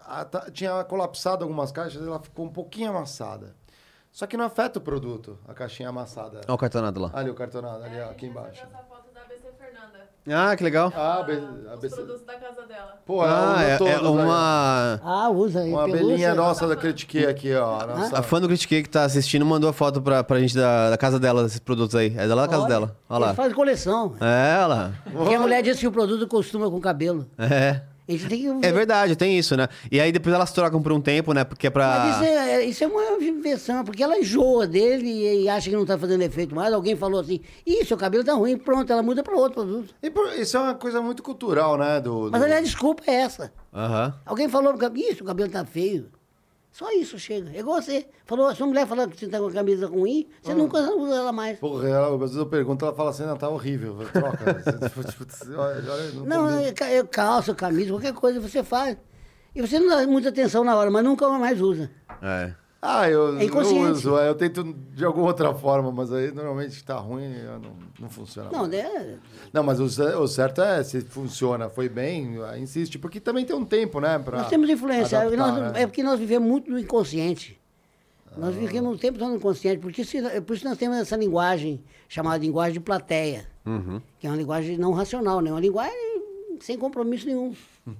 a- 0.05 0.25
tinha 0.53 0.83
colapsado 0.85 1.43
algumas 1.43 1.71
caixas 1.71 2.01
e 2.01 2.07
ela 2.07 2.19
ficou 2.19 2.45
um 2.45 2.49
pouquinho 2.51 2.89
amassada. 2.89 3.55
Só 4.11 4.27
que 4.27 4.35
não 4.35 4.45
afeta 4.45 4.77
o 4.77 4.81
produto, 4.81 5.39
a 5.47 5.53
caixinha 5.53 5.87
amassada. 5.89 6.41
Olha 6.45 6.53
o 6.53 6.57
cartonado 6.57 6.99
lá. 6.99 7.11
Ali 7.13 7.29
o 7.29 7.33
cartonado, 7.33 7.83
ali 7.83 7.99
ó, 7.99 8.09
aqui 8.11 8.25
embaixo. 8.25 8.61
essa 8.63 8.77
foto 8.83 9.11
da 9.13 9.21
ABC 9.21 9.47
Fernanda. 9.57 10.10
Ah, 10.29 10.55
que 10.55 10.63
legal. 10.63 10.93
Ah, 10.95 11.25
a, 11.25 11.71
a 11.73 11.75
Os 11.75 11.93
produtos 11.93 12.21
da 12.25 12.33
casa 12.35 12.61
dela. 12.67 12.99
Pô, 13.05 13.21
Ah, 13.23 13.55
ela 13.57 13.63
é, 13.63 13.75
usou 13.75 13.87
é 13.87 13.93
todos 13.97 14.07
aí. 14.19 14.23
uma. 14.25 14.99
Ah, 15.03 15.29
usa 15.29 15.59
aí. 15.61 15.69
Uma 15.71 15.83
pelúcia. 15.85 16.03
abelhinha 16.05 16.35
nossa 16.35 16.67
da 16.67 16.75
Critique 16.75 17.25
aqui, 17.25 17.55
ó. 17.55 17.81
a 17.81 17.87
Nossa... 17.87 18.19
A 18.19 18.21
fã 18.21 18.39
do 18.39 18.47
Critiquei 18.47 18.83
que 18.83 18.89
tá 18.89 19.03
assistindo 19.03 19.43
mandou 19.45 19.69
a 19.69 19.73
foto 19.73 19.99
pra, 20.01 20.23
pra 20.23 20.39
gente 20.39 20.55
da, 20.55 20.91
da 20.91 20.97
casa 20.97 21.19
dela, 21.19 21.41
desses 21.43 21.59
produtos 21.59 21.95
aí. 21.95 22.13
É 22.15 22.27
dela 22.27 22.43
da 22.43 22.47
casa 22.47 22.63
Olha, 22.63 22.69
dela. 22.69 22.95
Olha 23.09 23.25
lá. 23.25 23.33
Faz 23.33 23.51
coleção. 23.53 24.13
É, 24.21 24.63
lá. 24.65 24.91
Porque 25.11 25.33
a 25.33 25.39
mulher 25.39 25.63
disse 25.63 25.79
que 25.79 25.87
o 25.87 25.91
produto 25.91 26.27
costuma 26.27 26.69
com 26.69 26.79
cabelo. 26.79 27.25
É. 27.39 27.81
É 28.61 28.71
verdade, 28.71 29.15
tem 29.15 29.37
isso, 29.37 29.55
né? 29.55 29.67
E 29.91 29.99
aí 29.99 30.11
depois 30.11 30.33
elas 30.33 30.51
trocam 30.51 30.81
por 30.81 30.91
um 30.91 31.01
tempo, 31.01 31.33
né? 31.33 31.43
Porque 31.43 31.67
é 31.67 31.69
pra. 31.69 31.87
Mas 31.87 32.15
isso 32.15 32.23
é, 32.25 32.63
isso 32.65 32.83
é 32.83 32.87
uma 32.87 33.23
invenção, 33.23 33.83
porque 33.83 34.03
ela 34.03 34.17
enjoa 34.17 34.67
dele 34.67 35.05
e, 35.07 35.43
e 35.43 35.49
acha 35.49 35.69
que 35.69 35.75
não 35.75 35.85
tá 35.85 35.97
fazendo 35.97 36.21
efeito 36.21 36.53
mais. 36.55 36.73
Alguém 36.73 36.95
falou 36.95 37.19
assim, 37.21 37.39
ih, 37.65 37.83
seu 37.85 37.97
cabelo 37.97 38.23
tá 38.23 38.33
ruim, 38.33 38.57
pronto, 38.57 38.91
ela 38.91 39.03
muda 39.03 39.23
para 39.23 39.35
outro 39.35 39.63
produto. 39.63 39.93
E 40.01 40.09
por- 40.09 40.33
isso 40.33 40.57
é 40.57 40.59
uma 40.59 40.75
coisa 40.75 41.01
muito 41.01 41.21
cultural, 41.23 41.77
né? 41.77 41.99
Do, 41.99 42.25
do... 42.25 42.31
Mas 42.31 42.41
aliás, 42.41 42.61
a 42.61 42.65
desculpa 42.65 43.03
é 43.07 43.13
essa. 43.15 43.51
Aham. 43.73 44.13
Alguém 44.25 44.47
falou, 44.49 44.73
ih, 44.95 45.15
seu 45.15 45.25
cabelo 45.25 45.49
tá 45.49 45.65
feio. 45.65 46.09
Só 46.71 46.89
isso 46.93 47.19
chega. 47.19 47.49
É 47.53 47.59
igual 47.59 47.81
você. 47.81 48.07
Falou, 48.25 48.53
sua 48.55 48.65
mulher 48.65 48.87
falou 48.87 49.07
que 49.07 49.19
você 49.19 49.27
tá 49.27 49.39
com 49.39 49.47
a 49.47 49.51
camisa 49.51 49.87
ruim, 49.87 50.27
você 50.41 50.53
nunca 50.53 50.79
usa 50.95 51.15
ela 51.15 51.31
mais. 51.33 51.59
Porra, 51.59 51.89
ela, 51.89 52.13
às 52.13 52.19
vezes 52.19 52.35
eu 52.37 52.45
pergunto, 52.45 52.85
ela 52.85 52.95
fala 52.95 53.09
assim, 53.09 53.23
não, 53.25 53.35
tá 53.35 53.49
horrível, 53.49 53.97
troca. 54.13 54.39
Olha, 55.57 55.91
olha, 55.91 56.11
não 56.13 56.25
Não, 56.25 56.43
combina. 56.49 56.73
é 56.89 56.97
é 56.97 57.03
calça, 57.03 57.53
camisa, 57.53 57.91
qualquer 57.91 58.13
coisa 58.13 58.39
você 58.39 58.63
faz. 58.63 58.97
E 59.53 59.61
você 59.61 59.79
não 59.79 59.89
dá 59.89 60.07
muita 60.07 60.29
atenção 60.29 60.63
na 60.63 60.75
hora, 60.75 60.89
mas 60.89 61.03
nunca 61.03 61.27
mais 61.29 61.59
usa. 61.61 61.91
É. 62.21 62.53
Ah, 62.81 63.07
eu, 63.07 63.37
É 63.37 63.43
eu 63.43 63.47
inconsciente. 63.47 63.91
uso, 63.91 64.17
é, 64.17 64.27
eu 64.27 64.33
tento 64.33 64.63
de 64.63 65.05
alguma 65.05 65.27
outra 65.27 65.53
forma, 65.53 65.91
mas 65.91 66.11
aí 66.11 66.31
normalmente 66.31 66.83
tá 66.83 66.95
ruim, 66.97 67.29
não, 67.61 67.73
não 67.99 68.09
funciona. 68.09 68.49
Não, 68.51 68.65
né? 68.65 69.19
Não, 69.53 69.61
mas 69.61 69.79
o, 69.79 69.83
o 69.85 70.27
certo 70.27 70.61
é, 70.63 70.83
se 70.83 70.99
funciona, 71.01 71.69
foi 71.69 71.87
bem, 71.87 72.37
insiste, 72.57 72.97
porque 72.97 73.19
também 73.19 73.45
tem 73.45 73.55
um 73.55 73.63
tempo, 73.63 73.99
né? 73.99 74.17
Pra 74.17 74.39
Nós 74.39 74.49
temos 74.49 74.67
influência. 74.67 75.19
adaptar, 75.19 75.37
Nós- 75.37 75.73
né? 75.73 75.83
É 75.83 75.85
porque 75.85 76.01
nós 76.01 76.19
vivemos 76.19 76.49
muito 76.49 76.71
no 76.71 76.79
inconsciente. 76.79 77.59
Nós 78.35 78.55
vivemos 78.55 78.95
o 78.95 78.97
tempo 78.97 79.19
todo 79.19 79.29
no 79.29 79.35
inconsciente. 79.35 79.79
Porque 79.79 80.03
se, 80.05 80.17
é 80.17 80.39
por 80.41 80.55
isso 80.55 80.65
nós 80.65 80.77
temos 80.77 80.97
essa 80.97 81.17
linguagem 81.17 81.83
chamada 82.07 82.43
linguagem 82.43 82.73
de 82.73 82.79
plateia, 82.79 83.45
Uhum. 83.65 84.01
que 84.19 84.25
é 84.25 84.29
uma 84.29 84.37
linguagem 84.37 84.75
não 84.77 84.91
racional, 84.93 85.39
né? 85.41 85.51
Uma 85.51 85.59
linguagem 85.59 86.23
sem 86.61 86.77
compromisso 86.79 87.27
nenhum. 87.27 87.53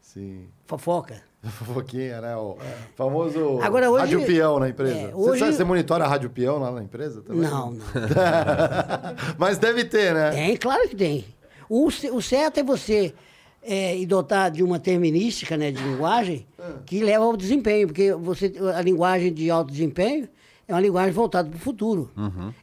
Sim. 0.00 0.46
Fofoca. 0.66 1.22
Fofoquinha, 1.58 2.20
né? 2.20 2.36
O 2.36 2.56
famoso 2.96 3.58
Agora, 3.62 3.90
hoje- 3.90 4.00
rádio 4.00 4.26
peão 4.26 4.58
na 4.58 4.68
empresa. 4.68 4.94
é, 4.94 5.08
Você, 5.08 5.30
hoje- 5.30 5.38
sabe, 5.40 5.52
você 5.54 5.64
monitora 5.64 6.06
rádio 6.06 6.30
peão 6.30 6.58
lá 6.58 6.70
na 6.70 6.82
empresa 6.82 7.20
também? 7.22 7.42
Não, 7.48 7.72
não. 7.72 7.84
Mas 9.38 9.58
deve 9.58 9.84
ter, 9.84 10.14
né? 10.14 10.30
Tem, 10.30 10.56
claro 10.56 10.88
que 10.88 10.96
tem. 10.96 11.24
O, 11.68 11.86
o 11.86 12.22
certo 12.22 12.58
é 12.58 12.62
você 12.62 13.14
é, 13.62 13.96
ir 13.96 14.06
dotar 14.06 14.50
de 14.50 14.62
uma 14.62 14.78
terminística 14.78 15.56
né, 15.56 15.70
de 15.70 15.82
linguagem 15.82 16.46
que 16.86 17.02
leva 17.02 17.24
ao 17.24 17.36
desempenho, 17.36 17.86
porque 17.88 18.12
você, 18.14 18.52
a 18.76 18.80
linguagem 18.82 19.32
de 19.32 19.50
alto 19.50 19.70
desempenho 19.70 20.28
é 20.68 20.72
uma 20.74 20.80
linguagem 20.80 21.12
voltada 21.12 21.48
para 21.48 21.56
o 21.56 21.60
futuro. 21.60 22.10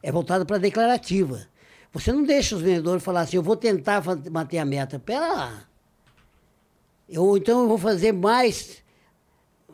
É 0.01 0.11
voltada 0.11 0.45
para 0.45 0.55
a 0.57 0.59
declarativa. 0.59 1.39
Você 1.93 2.11
não 2.13 2.23
deixa 2.23 2.55
os 2.55 2.61
vendedores 2.61 3.03
falar 3.03 3.21
assim, 3.21 3.35
eu 3.37 3.43
vou 3.43 3.55
tentar 3.55 4.01
manter 4.31 4.59
a 4.59 4.65
meta. 4.65 4.97
Pera 4.97 5.27
lá. 5.27 5.53
Eu, 7.11 7.35
então 7.35 7.61
eu 7.63 7.67
vou 7.67 7.77
fazer 7.77 8.13
mais 8.13 8.81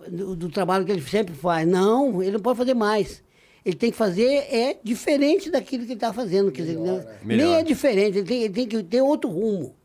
do, 0.09 0.35
do 0.35 0.49
trabalho 0.49 0.83
que 0.83 0.91
ele 0.91 1.01
sempre 1.01 1.35
faz. 1.35 1.67
Não, 1.67 2.21
ele 2.21 2.31
não 2.31 2.39
pode 2.39 2.57
fazer 2.57 2.73
mais. 2.73 3.23
Ele 3.63 3.75
tem 3.75 3.91
que 3.91 3.97
fazer 3.97 4.25
é 4.49 4.79
diferente 4.83 5.51
daquilo 5.51 5.83
que 5.83 5.89
ele 5.91 5.97
está 5.97 6.11
fazendo. 6.11 6.51
Quer 6.51 6.63
dizer, 6.63 6.77
não- 6.77 6.97
nem 7.23 7.37
Melhor. 7.37 7.59
é 7.59 7.63
diferente, 7.63 8.17
ele 8.17 8.27
tem, 8.27 8.41
ele 8.43 8.53
tem 8.53 8.67
que 8.67 8.81
ter 8.81 9.01
outro 9.01 9.29
rumo. 9.29 9.75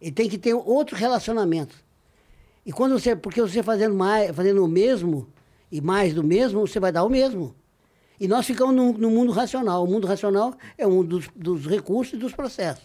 Ele 0.00 0.12
tem 0.12 0.28
que 0.28 0.38
ter 0.38 0.54
outro 0.54 0.96
relacionamento. 0.96 1.76
E 2.64 2.72
quando 2.72 2.98
você, 2.98 3.14
porque 3.14 3.42
você 3.42 3.62
fazendo 3.62 3.94
mais, 3.94 4.34
fazendo 4.34 4.64
o 4.64 4.68
mesmo 4.68 5.28
e 5.70 5.80
mais 5.80 6.14
do 6.14 6.24
mesmo, 6.24 6.60
você 6.60 6.80
vai 6.80 6.90
dar 6.92 7.04
o 7.04 7.10
mesmo. 7.10 7.54
E 8.18 8.28
nós 8.28 8.46
ficamos 8.46 8.74
no, 8.74 8.92
no 8.92 9.10
mundo 9.10 9.32
racional. 9.32 9.84
O 9.84 9.86
mundo 9.86 10.06
racional 10.06 10.54
é 10.78 10.86
um 10.86 11.04
dos, 11.04 11.28
dos 11.34 11.66
recursos 11.66 12.14
e 12.14 12.16
dos 12.16 12.32
processos. 12.32 12.84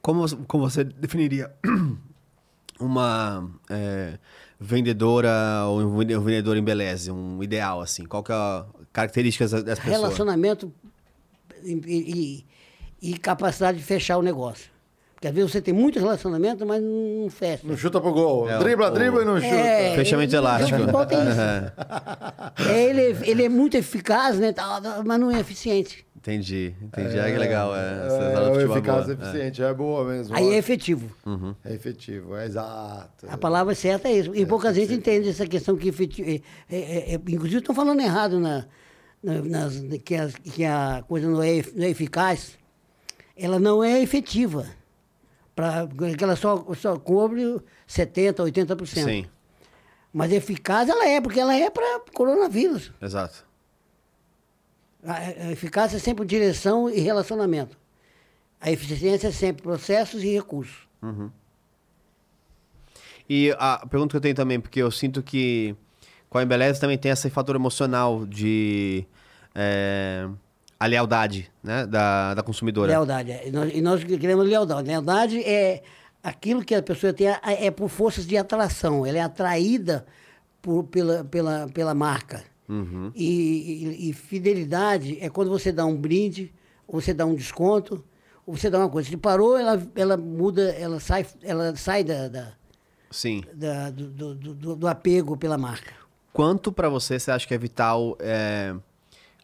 Como, 0.00 0.26
como 0.46 0.68
você 0.68 0.82
definiria 0.82 1.54
uma 2.80 3.48
é, 3.70 4.18
vendedora 4.58 5.64
ou 5.66 5.80
um 5.80 5.98
vende- 5.98 6.18
vendedor 6.18 6.56
em 6.56 6.62
beleza, 6.62 7.12
um 7.12 7.42
ideal, 7.42 7.80
assim? 7.80 8.04
Qual 8.04 8.22
que 8.22 8.32
é 8.32 8.34
a 8.34 8.64
característica 8.92 9.44
das, 9.48 9.62
das 9.62 9.78
pessoas? 9.78 9.96
Relacionamento 10.00 10.72
e, 11.64 12.44
e- 13.02 13.10
e 13.10 13.18
capacidade 13.18 13.78
de 13.78 13.84
fechar 13.84 14.16
o 14.18 14.22
negócio. 14.22 14.70
Porque 15.14 15.28
às 15.28 15.34
vezes 15.34 15.52
você 15.52 15.60
tem 15.60 15.72
muito 15.72 16.00
relacionamento, 16.00 16.66
mas 16.66 16.82
não 16.82 17.28
fecha. 17.30 17.62
Não 17.64 17.76
chuta 17.76 18.00
pro 18.00 18.12
gol. 18.12 18.50
É, 18.50 18.58
dribla, 18.58 18.88
o- 18.88 18.90
dribla 18.90 19.22
e 19.22 19.24
não 19.24 19.36
chuta. 19.40 19.46
É, 19.54 19.94
Fechamento 19.96 20.30
ele- 20.34 20.36
elástico. 20.36 20.78
tem 21.06 21.18
isso. 21.18 22.68
É, 22.68 22.84
ele, 22.84 23.30
ele 23.30 23.44
é 23.44 23.48
muito 23.48 23.76
eficaz, 23.76 24.38
né, 24.38 24.52
tal, 24.52 24.80
mas 25.04 25.20
não 25.20 25.30
é 25.30 25.38
eficiente. 25.40 26.04
Entendi, 26.22 26.72
entendi. 26.80 27.18
Ah, 27.18 27.24
que 27.32 27.36
legal. 27.36 27.74
É, 27.74 28.06
essa 28.06 28.14
É, 28.22 28.60
é 28.60 28.64
eficaz, 28.64 29.06
boa. 29.06 29.12
eficiente, 29.12 29.60
é. 29.62 29.74
boa 29.74 30.04
mesmo. 30.04 30.36
Aí 30.36 30.50
é 30.54 30.56
efetivo. 30.56 31.10
É 31.64 31.74
efetivo, 31.74 32.36
é 32.36 32.46
exato. 32.46 33.26
A 33.28 33.36
palavra 33.36 33.74
certa 33.74 34.06
é 34.08 34.12
isso. 34.18 34.32
E 34.32 34.46
pouca 34.46 34.72
gente 34.72 34.94
entende 34.94 35.28
essa 35.28 35.44
questão 35.48 35.76
que 35.76 35.88
efetivo. 35.88 36.30
É, 36.30 36.40
é- 36.70 37.14
é- 37.14 37.20
inclusive 37.26 37.58
estão 37.58 37.74
falando 37.74 37.98
errado 38.00 38.38
na, 38.38 38.64
na- 39.20 39.42
nas, 39.42 39.80
que, 40.04 40.14
as- 40.14 40.36
que 40.36 40.64
a 40.64 41.02
coisa 41.08 41.28
não 41.28 41.42
é, 41.42 41.60
não 41.74 41.84
é 41.84 41.88
eficaz. 41.90 42.56
Ela 43.36 43.58
não 43.58 43.82
é 43.82 44.00
efetiva. 44.00 44.64
Pra, 45.56 45.88
que 46.16 46.22
ela 46.22 46.36
só, 46.36 46.64
só 46.74 46.96
cobre 47.00 47.42
70%, 47.88 48.36
80%. 48.44 48.86
Sim, 49.04 49.26
Mas 50.12 50.30
eficaz 50.30 50.88
ela 50.88 51.04
é, 51.08 51.20
porque 51.20 51.40
ela 51.40 51.54
é 51.54 51.68
para 51.68 52.00
coronavírus. 52.14 52.92
exato. 53.02 53.44
A, 55.04 55.50
eficácia 55.50 55.96
é 55.96 56.00
sempre 56.00 56.24
direção 56.24 56.88
e 56.88 57.00
relacionamento. 57.00 57.76
A 58.60 58.70
eficiência 58.70 59.28
é 59.28 59.32
sempre 59.32 59.62
processos 59.62 60.22
e 60.22 60.32
recursos. 60.32 60.86
E 63.28 63.54
a 63.58 63.84
pergunta 63.86 64.12
que 64.12 64.16
eu 64.16 64.20
tenho 64.20 64.34
também, 64.34 64.60
porque 64.60 64.80
eu 64.80 64.90
sinto 64.90 65.22
que 65.22 65.74
com 66.28 66.38
a 66.38 66.42
Embeleza 66.42 66.80
também 66.80 66.96
tem 66.96 67.10
esse 67.10 67.28
fator 67.28 67.56
emocional 67.56 68.24
de 68.24 69.04
é, 69.54 70.28
a 70.78 70.86
lealdade 70.86 71.50
né, 71.62 71.86
da, 71.86 72.34
da 72.34 72.42
consumidora. 72.42 72.90
Lealdade. 72.90 73.32
é. 73.32 73.48
E 73.48 73.50
nós, 73.50 73.70
e 73.74 73.80
nós 73.80 74.04
queremos 74.04 74.48
lealdade. 74.48 74.88
Lealdade 74.88 75.40
é 75.42 75.82
aquilo 76.22 76.64
que 76.64 76.74
a 76.74 76.82
pessoa 76.82 77.12
tem, 77.12 77.26
é 77.42 77.70
por 77.70 77.88
forças 77.88 78.26
de 78.26 78.36
atração. 78.36 79.04
Ela 79.04 79.18
é 79.18 79.20
atraída 79.20 80.06
por, 80.60 80.84
pela, 80.84 81.24
pela, 81.24 81.68
pela 81.68 81.94
marca. 81.94 82.42
Uhum. 82.72 83.12
E, 83.14 83.26
e- 83.26 84.10
e 84.10 84.12
fidelidade 84.14 85.18
é 85.20 85.28
quando 85.28 85.50
você 85.50 85.70
dá 85.70 85.84
um 85.84 85.94
brinde, 85.96 86.52
ou 86.88 87.00
você 87.00 87.12
dá 87.12 87.26
um 87.26 87.34
desconto, 87.34 88.02
ou 88.46 88.56
você 88.56 88.70
dá 88.70 88.78
uma 88.78 88.88
coisa. 88.88 89.08
Se 89.10 89.16
parou, 89.16 89.58
ela, 89.58 89.82
ela 89.94 90.16
muda, 90.16 90.70
ela 90.72 90.98
sai, 90.98 91.26
ela 91.42 91.76
sai 91.76 92.02
da, 92.02 92.28
da- 92.28 92.52
Sim. 93.10 93.42
da- 93.52 93.90
do, 93.90 94.08
do- 94.08 94.34
do- 94.54 94.76
do 94.76 94.88
apego 94.88 95.36
pela 95.36 95.58
marca. 95.58 95.92
Quanto 96.32 96.72
pra 96.72 96.88
você 96.88 97.18
você 97.20 97.30
acha 97.30 97.46
que 97.46 97.52
é 97.52 97.58
vital 97.58 98.16
é, 98.18 98.74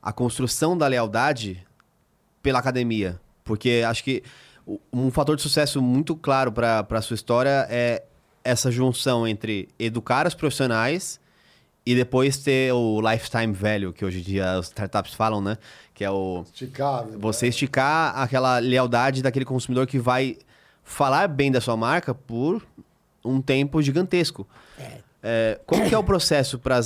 a 0.03 0.11
construção 0.11 0.77
da 0.77 0.87
lealdade 0.87 1.63
pela 2.43 2.59
academia? 2.61 3.21
Porque 3.45 3.83
acho 3.87 4.03
que 4.03 4.23
um 4.93 5.11
fator 5.11 5.37
de 5.37 5.43
sucesso 5.43 5.83
muito 5.83 6.17
claro 6.17 6.51
para 6.51 6.87
a 6.89 7.03
sua 7.03 7.15
história 7.15 7.67
é 7.71 8.05
essa 8.43 8.71
junção 8.71 9.29
entre 9.29 9.69
educar 9.79 10.27
os 10.27 10.35
profissionais 10.35 11.21
e 11.91 11.95
depois 11.95 12.37
ter 12.39 12.73
o 12.73 13.01
lifetime 13.01 13.53
value, 13.53 13.93
que 13.93 14.05
hoje 14.05 14.19
em 14.19 14.23
dia 14.23 14.53
as 14.59 14.67
startups 14.67 15.15
falam, 15.15 15.41
né? 15.41 15.57
Que 15.95 16.05
é 16.05 16.11
o 16.11 16.43
Esticável. 16.45 17.19
você 17.19 17.49
esticar 17.49 18.17
aquela 18.19 18.59
lealdade 18.59 19.23
daquele 19.23 19.45
consumidor 19.45 19.87
que 19.87 19.99
vai 19.99 20.37
falar 20.85 21.29
bem 21.29 21.51
da 21.51 21.61
sua 21.61 21.77
marca 21.77 22.15
por 22.15 22.63
um 23.25 23.41
tempo 23.41 23.81
gigantesco. 23.83 24.47
É, 25.21 25.59
como 25.67 25.85
que 25.89 25.93
é 25.93 25.99
o 25.99 26.05
processo 26.05 26.61
para 26.61 26.77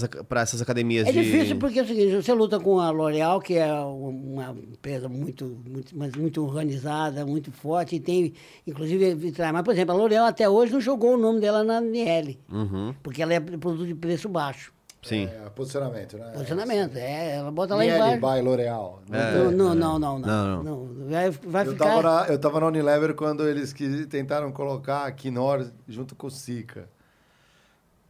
essas 0.41 0.63
academias 0.63 1.07
É 1.07 1.13
de... 1.13 1.23
difícil 1.23 1.59
porque 1.59 1.79
é 1.79 1.83
o 1.83 1.87
seguinte, 1.87 2.17
você 2.17 2.33
luta 2.33 2.59
com 2.59 2.81
a 2.81 2.91
L'Oréal, 2.91 3.39
que 3.43 3.55
é 3.59 3.71
uma 3.75 4.57
empresa 4.73 5.07
muito, 5.07 5.45
muito, 5.69 5.95
mas 5.95 6.13
muito 6.15 6.43
organizada, 6.43 7.27
muito 7.27 7.53
forte, 7.53 7.97
e 7.97 8.01
tem, 8.01 8.33
inclusive. 8.67 9.15
Mas, 9.53 9.63
por 9.63 9.75
exemplo, 9.75 9.95
a 9.95 9.99
L'Oréal 9.99 10.25
até 10.25 10.49
hoje 10.49 10.73
não 10.73 10.81
jogou 10.81 11.13
o 11.15 11.19
nome 11.19 11.41
dela 11.41 11.63
na 11.63 11.83
NL, 11.83 12.39
Uhum, 12.51 12.95
porque 13.03 13.21
ela 13.23 13.35
é 13.35 13.39
produto 13.41 13.87
de 13.87 13.95
preço 13.95 14.31
baixo. 14.31 14.73
Sim. 15.03 15.25
É, 15.27 15.49
posicionamento, 15.51 16.17
né? 16.17 16.31
Posicionamento, 16.33 16.97
é, 16.97 17.37
ela 17.37 17.51
bota 17.51 17.75
lá 17.75 17.85
embaixo. 17.85 18.21
by 18.21 18.41
L'Oréal. 18.43 19.03
É. 19.11 19.35
Não, 19.51 19.75
não, 19.75 19.99
não, 19.99 20.19
não, 20.19 20.63
Não. 20.63 20.85
Vai, 21.11 21.31
vai 21.31 21.67
Eu 21.67 21.73
ficar... 21.73 21.85
tava, 21.85 22.03
na, 22.03 22.27
eu 22.29 22.39
tava 22.39 22.61
na 22.61 22.67
Unilever 22.69 23.15
quando 23.15 23.47
eles 23.49 23.73
quis, 23.73 24.07
tentaram 24.07 24.51
colocar 24.53 25.05
a 25.07 25.13
Quinor 25.13 25.67
junto 25.89 26.15
com 26.15 26.29
o 26.29 26.31
Sica. 26.31 26.89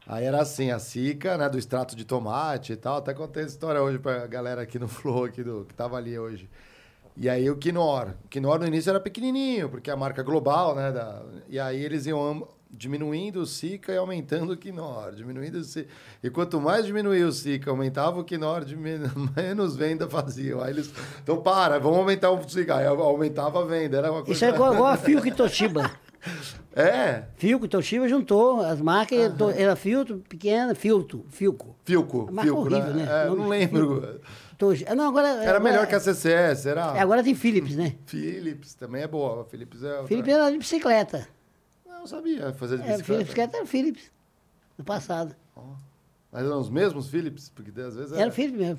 Aí 0.07 0.24
era 0.24 0.40
assim, 0.43 0.70
a 0.70 0.78
Sica, 0.78 1.38
né, 1.38 1.49
do 1.49 1.57
extrato 1.59 1.95
de 1.95 2.05
tomate 2.05 2.72
e 2.72 2.76
tal. 2.76 2.97
Até 2.97 3.14
contei 3.14 3.45
essa 3.45 3.53
história 3.53 3.80
hoje 3.80 3.99
pra 3.99 4.26
galera 4.26 4.62
aqui 4.62 4.78
no 4.78 4.86
Flow, 4.88 5.24
aqui 5.24 5.43
do, 5.45 5.64
que 5.64 5.74
tava 5.74 5.97
ali 5.97 6.18
hoje. 6.18 6.51
E 7.16 7.28
aí 7.28 7.49
o 7.51 7.57
Quinor. 7.57 8.09
O 8.24 8.28
Quinor 8.28 8.59
no 8.59 8.66
início 8.66 8.90
era 8.90 8.99
pequenininho, 8.99 9.68
porque 9.68 9.90
é 9.90 9.93
a 9.93 9.97
marca 9.97 10.22
global, 10.22 10.74
né? 10.74 10.90
da- 10.90 11.22
e 11.49 11.59
aí 11.61 11.82
eles 11.84 12.07
iam 12.07 12.20
am- 12.26 12.45
diminuindo 12.72 13.40
o 13.40 13.46
Sica 13.46 13.92
e 13.92 13.96
aumentando 13.96 14.52
o 14.52 14.56
Quinor. 14.56 15.12
Diminuindo 15.14 15.58
o 15.58 15.64
Sica. 15.64 15.88
E 16.22 16.30
quanto 16.30 16.60
mais 16.60 16.86
diminuía 16.86 17.26
o 17.26 17.32
Sica, 17.32 17.70
aumentava 17.70 18.18
o 18.20 18.24
Quinor, 18.24 18.64
diminu- 18.64 19.10
menos 19.36 19.76
venda 19.76 20.08
faziam. 20.08 20.60
Aí 20.62 20.70
eles, 20.72 20.90
então 21.22 21.36
para, 21.42 21.78
vamos 21.78 21.98
aumentar 21.98 22.30
o 22.30 22.48
Sica. 22.48 22.76
Aí 22.76 22.86
aumentava 22.86 23.60
a 23.62 23.64
venda. 23.66 23.98
Era 23.98 24.10
uma 24.10 24.20
coisa... 24.22 24.32
Isso 24.32 24.44
é 24.44 24.48
igual, 24.48 24.72
igual 24.74 24.88
a 24.92 24.96
Fiuk 24.96 25.28
e 25.28 25.32
Toshiba. 25.32 25.90
É, 26.74 27.24
e 27.42 27.68
Toshiba 27.68 28.08
juntou 28.08 28.60
as 28.60 28.80
marcas, 28.80 29.34
to- 29.34 29.50
era 29.50 29.76
filtro 29.76 30.22
pequena, 30.26 30.74
filtro, 30.74 31.26
Filco. 31.28 31.76
Filco. 31.84 32.26
A 32.28 32.32
marca 32.32 32.42
Filco, 32.50 32.60
horrível, 32.62 32.94
né? 32.94 33.08
É, 33.10 33.26
eu 33.26 33.30
Nome 33.30 33.36
não 33.38 33.44
de 33.44 33.50
lembro. 33.50 34.20
Toshiba. 34.56 34.94
Não, 34.94 35.08
agora, 35.08 35.28
Era 35.28 35.40
agora- 35.42 35.60
melhor 35.60 35.86
que 35.86 35.94
a 35.94 36.00
CCS, 36.00 36.64
era... 36.66 36.96
É, 36.96 37.00
Agora 37.00 37.22
tem 37.22 37.34
Philips, 37.34 37.76
né? 37.76 37.96
Philips 38.06 38.72
também 38.74 39.02
é 39.02 39.06
boa. 39.08 39.42
A 39.42 39.44
Philips 39.44 39.82
é 39.82 39.90
outra. 39.90 40.06
Philips 40.06 40.32
era 40.32 40.50
de 40.50 40.56
bicicleta. 40.58 41.28
Não 42.03 42.07
sabia 42.09 42.53
fazer 42.55 42.78
de 42.78 42.82
É, 42.82 42.86
bicicleta. 42.96 43.05
Philips, 43.05 43.22
bicicleta 43.26 43.57
era 43.59 43.66
Philips, 43.66 44.11
no 44.76 44.84
passado. 44.84 45.36
Mas 46.33 46.45
eram 46.47 46.59
os 46.59 46.70
mesmos 46.70 47.09
Philips? 47.09 47.51
Porque 47.55 47.78
às 47.80 47.95
vezes 47.95 48.12
Era 48.12 48.30
Philips 48.30 48.59
mesmo. 48.59 48.78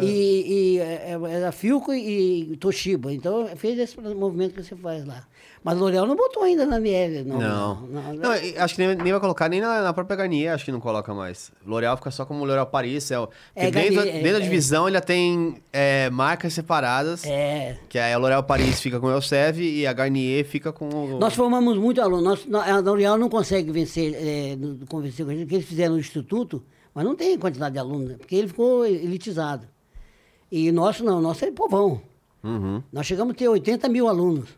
E, 0.00 0.76
e 0.76 0.78
é, 0.78 1.18
era 1.30 1.52
Filco 1.52 1.92
e, 1.92 2.56
Toshiba. 2.56 3.12
Então 3.12 3.46
fez 3.56 3.78
esse 3.78 4.00
movimento 4.00 4.54
que 4.54 4.62
você 4.62 4.74
faz 4.74 5.04
lá. 5.04 5.26
Mas 5.62 5.76
L'Oréal 5.78 6.06
não 6.06 6.16
botou 6.16 6.42
ainda 6.42 6.64
na 6.64 6.80
Miele, 6.80 7.22
não. 7.22 7.38
Não. 7.38 7.80
não, 7.88 8.14
Não, 8.14 8.30
acho 8.58 8.74
que 8.74 8.84
nem, 8.86 8.96
nem 8.96 9.12
vai 9.12 9.20
colocar, 9.20 9.48
nem 9.50 9.60
na, 9.60 9.82
na 9.82 9.92
própria 9.92 10.16
Garnier, 10.16 10.52
acho 10.54 10.64
que 10.64 10.72
não 10.72 10.80
coloca 10.80 11.12
mais. 11.12 11.52
L'Oréal 11.64 11.96
fica 11.98 12.10
só 12.10 12.24
como 12.24 12.42
L'Oréal 12.44 12.66
Paris. 12.66 13.10
É, 13.10 13.20
o- 13.20 13.28
É, 13.54 13.64
porque 13.66 13.70
dentro, 13.80 13.94
Garnier, 13.96 14.14
é, 14.16 14.22
dentro 14.22 14.32
da 14.32 14.38
é. 14.38 14.48
divisão 14.48 14.88
ele 14.88 15.00
tem 15.02 15.56
é, 15.72 16.08
marcas 16.10 16.54
separadas, 16.54 17.24
É. 17.26 17.76
que 17.88 17.98
a 17.98 18.16
L'Oréal 18.16 18.42
Paris 18.44 18.80
fica 18.80 18.98
com 18.98 19.08
o 19.08 19.12
Elsev 19.12 19.60
e 19.60 19.86
a 19.86 19.92
Garnier 19.92 20.44
fica 20.46 20.72
com 20.72 20.88
o... 20.88 21.18
Nós 21.18 21.34
formamos 21.34 21.76
muito 21.76 22.00
aluno. 22.00 22.22
Nós, 22.22 22.46
nó- 22.46 22.62
a 22.62 22.78
L'Oréal 22.80 23.18
não 23.18 23.28
consegue 23.28 23.70
vencer, 23.70 24.14
é, 24.16 24.56
convencer 24.88 25.24
com 25.26 25.30
a 25.30 25.34
gente, 25.34 25.44
porque 25.44 25.56
eles 25.56 25.68
fizeram 25.68 25.94
no 25.94 26.00
Instituto, 26.00 26.64
mas 26.94 27.04
não 27.04 27.14
tem 27.16 27.38
quantidade 27.38 27.72
de 27.74 27.78
alunos, 27.78 28.08
né? 28.10 28.14
porque 28.18 28.34
ele 28.36 28.48
ficou 28.48 28.84
elitizado. 28.86 29.66
E 30.50 30.70
nosso 30.72 31.02
não, 31.04 31.20
nosso 31.20 31.44
é 31.44 31.50
povão. 31.50 32.00
Uhum. 32.44 32.82
Nós 32.92 33.06
chegamos 33.06 33.32
a 33.32 33.36
ter 33.36 33.48
80 33.48 33.88
mil 33.88 34.08
alunos 34.08 34.48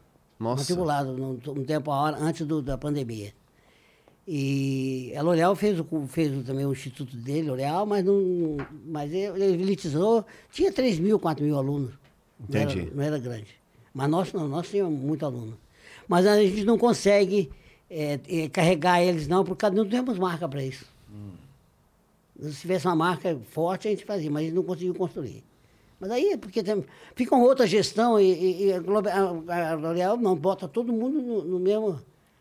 Nossa. 0.41 0.63
matriculados 0.63 1.17
no 1.17 1.37
tempo 1.65 1.91
a 1.93 1.97
hora, 2.01 2.17
antes 2.19 2.47
do- 2.47 2.63
da 2.63 2.77
pandemia. 2.79 3.33
E 4.27 5.13
a 5.17 5.23
L'Oréal 5.23 5.55
fez, 5.55 5.79
fez 6.09 6.45
também 6.47 6.65
o 6.65 6.73
instituto 6.73 7.15
dele, 7.17 7.49
L'Oréal, 7.51 7.85
mas 7.85 8.03
não. 8.05 8.57
Mas 8.87 9.13
ele 9.13 9.45
elitizou, 9.45 10.25
tinha 10.51 10.73
3 10.73 10.99
mil, 10.99 11.19
4 11.19 11.45
mil 11.45 11.57
alunos. 11.59 11.93
Não 12.49 12.59
era- 12.61 12.73
Entendi. 12.73 12.91
Não 12.95 13.03
era, 13.03 13.19
grande. 13.19 13.49
Mas 13.93 14.09
nós 14.11 14.33
não, 14.33 14.49
nós 14.49 14.69
tínhamos 14.69 14.99
muito 14.99 15.25
aluno. 15.27 15.57
Mas 16.09 16.27
a 16.27 16.43
gente 16.43 16.65
não 16.65 16.79
consegue 16.79 17.51
é, 17.91 18.19
é, 18.29 18.49
carregar 18.49 19.03
eles, 19.03 19.29
não, 19.29 19.45
porque 19.45 19.69
não 19.71 19.87
temos 19.87 20.19
marca 20.19 20.49
para 20.49 20.65
isso. 20.65 20.87
Se 22.41 22.61
tivesse 22.61 22.87
uma 22.87 22.97
marca 22.97 23.39
forte, 23.51 23.87
a 23.89 23.91
gente 23.91 24.05
fazia, 24.05 24.31
mas 24.31 24.43
a 24.43 24.45
gente 24.47 24.55
não 24.55 24.63
conseguiu 24.63 24.95
construir. 24.95 25.45
Mas 26.01 26.11
aí 26.11 26.33
é 26.33 26.37
porque 26.37 26.63
tem, 26.63 26.85
fica 27.15 27.35
uma 27.35 27.45
outra 27.45 27.67
gestão 27.67 28.19
e, 28.19 28.25
e- 28.33 28.65
e 28.67 28.73
a, 28.73 28.81
Globo- 28.81 29.09
a- 29.09 29.71
a 29.71 29.75
L'Oréal 29.75 30.17
não 30.17 30.35
bota 30.37 30.67
todo 30.67 30.93
mundo 30.93 31.23
no, 31.23 31.45
no 31.45 31.59
mesmo, 31.61 32.01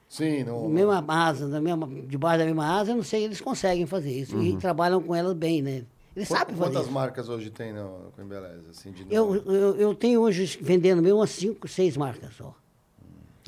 Sim, 0.09 0.43
no, 0.43 0.63
no 0.63 0.69
mesma 0.69 1.03
asa, 1.07 1.47
na 1.47 1.61
mesma, 1.61 1.87
debaixo 2.07 2.39
da 2.39 2.45
mesma 2.45 2.65
asa, 2.79 2.91
eu 2.91 2.95
não 2.95 3.03
sei, 3.03 3.23
eles 3.23 3.39
conseguem 3.39 3.85
fazer 3.85 4.11
isso. 4.11 4.39
E 4.41 4.57
trabalham 4.57 5.01
com 5.01 5.13
elas 5.15 5.33
bem, 5.33 5.61
né? 5.61 5.83
Eles 6.15 6.27
Qu- 6.27 6.35
sabem 6.37 6.55
fazer 6.55 6.69
Quantas 6.71 6.83
isso. 6.85 6.91
marcas 6.93 7.29
hoje 7.29 7.49
tem 7.51 7.71
no, 7.73 8.11
com 8.15 8.21
Embeleza? 8.21 8.71
Assim, 8.71 8.93
Eu, 9.09 9.35
eu, 9.35 9.75
eu 9.75 9.95
tenho 9.95 10.21
hoje 10.21 10.57
vendendo 10.61 11.01
meu 11.01 11.17
umas 11.17 11.29
5, 11.31 11.67
6 11.67 11.95
marcas 11.97 12.33
só. 12.35 12.53